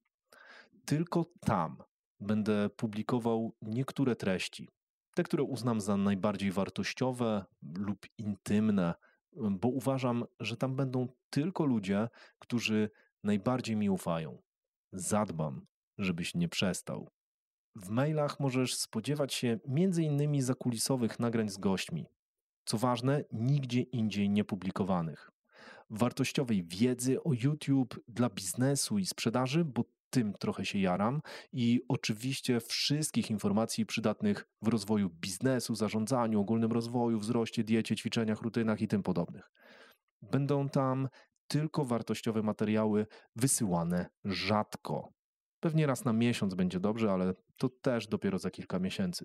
[0.85, 1.77] Tylko tam
[2.21, 4.69] będę publikował niektóre treści,
[5.15, 7.45] te, które uznam za najbardziej wartościowe
[7.77, 8.95] lub intymne,
[9.33, 12.09] bo uważam, że tam będą tylko ludzie,
[12.39, 12.91] którzy
[13.25, 14.43] najbardziej mi ufają.
[14.93, 15.67] Zadbam,
[15.99, 17.11] żebyś nie przestał.
[17.77, 20.43] W mailach możesz spodziewać się m.in.
[20.43, 22.07] zakulisowych nagrań z gośćmi.
[22.65, 25.31] Co ważne, nigdzie indziej niepublikowanych.
[25.91, 31.21] Wartościowej wiedzy o YouTube dla biznesu i sprzedaży, bo tym trochę się jaram
[31.53, 38.81] i oczywiście wszystkich informacji przydatnych w rozwoju biznesu, zarządzaniu, ogólnym rozwoju, wzroście, diecie, ćwiczeniach, rutynach
[38.81, 39.51] i tym podobnych.
[40.23, 41.09] Będą tam
[41.49, 45.09] tylko wartościowe materiały wysyłane rzadko.
[45.61, 49.25] Pewnie raz na miesiąc będzie dobrze, ale to też dopiero za kilka miesięcy.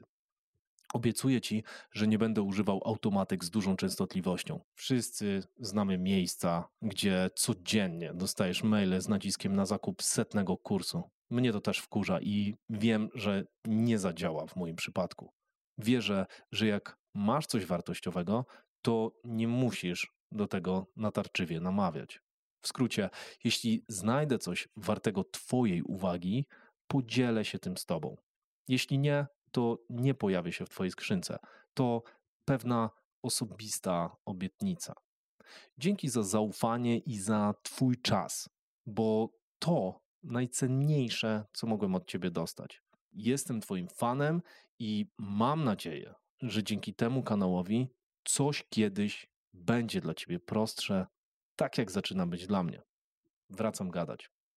[0.93, 4.59] Obiecuję ci, że nie będę używał automatyk z dużą częstotliwością.
[4.75, 11.03] Wszyscy znamy miejsca, gdzie codziennie dostajesz maile z naciskiem na zakup setnego kursu.
[11.29, 15.31] Mnie to też wkurza i wiem, że nie zadziała w moim przypadku.
[15.77, 18.45] Wierzę, że jak masz coś wartościowego,
[18.81, 22.21] to nie musisz do tego natarczywie namawiać.
[22.61, 23.09] W skrócie,
[23.43, 26.45] jeśli znajdę coś wartego Twojej uwagi,
[26.87, 28.15] podzielę się tym z Tobą.
[28.67, 31.39] Jeśli nie, to nie pojawi się w Twojej skrzynce.
[31.73, 32.03] To
[32.45, 32.89] pewna
[33.21, 34.93] osobista obietnica.
[35.77, 38.49] Dzięki za zaufanie i za Twój czas,
[38.85, 39.29] bo
[39.59, 42.81] to najcenniejsze, co mogłem od Ciebie dostać.
[43.11, 44.41] Jestem Twoim fanem
[44.79, 47.89] i mam nadzieję, że dzięki temu kanałowi
[48.23, 51.07] coś kiedyś będzie dla Ciebie prostsze,
[51.55, 52.81] tak jak zaczyna być dla mnie.
[53.49, 54.29] Wracam gadać.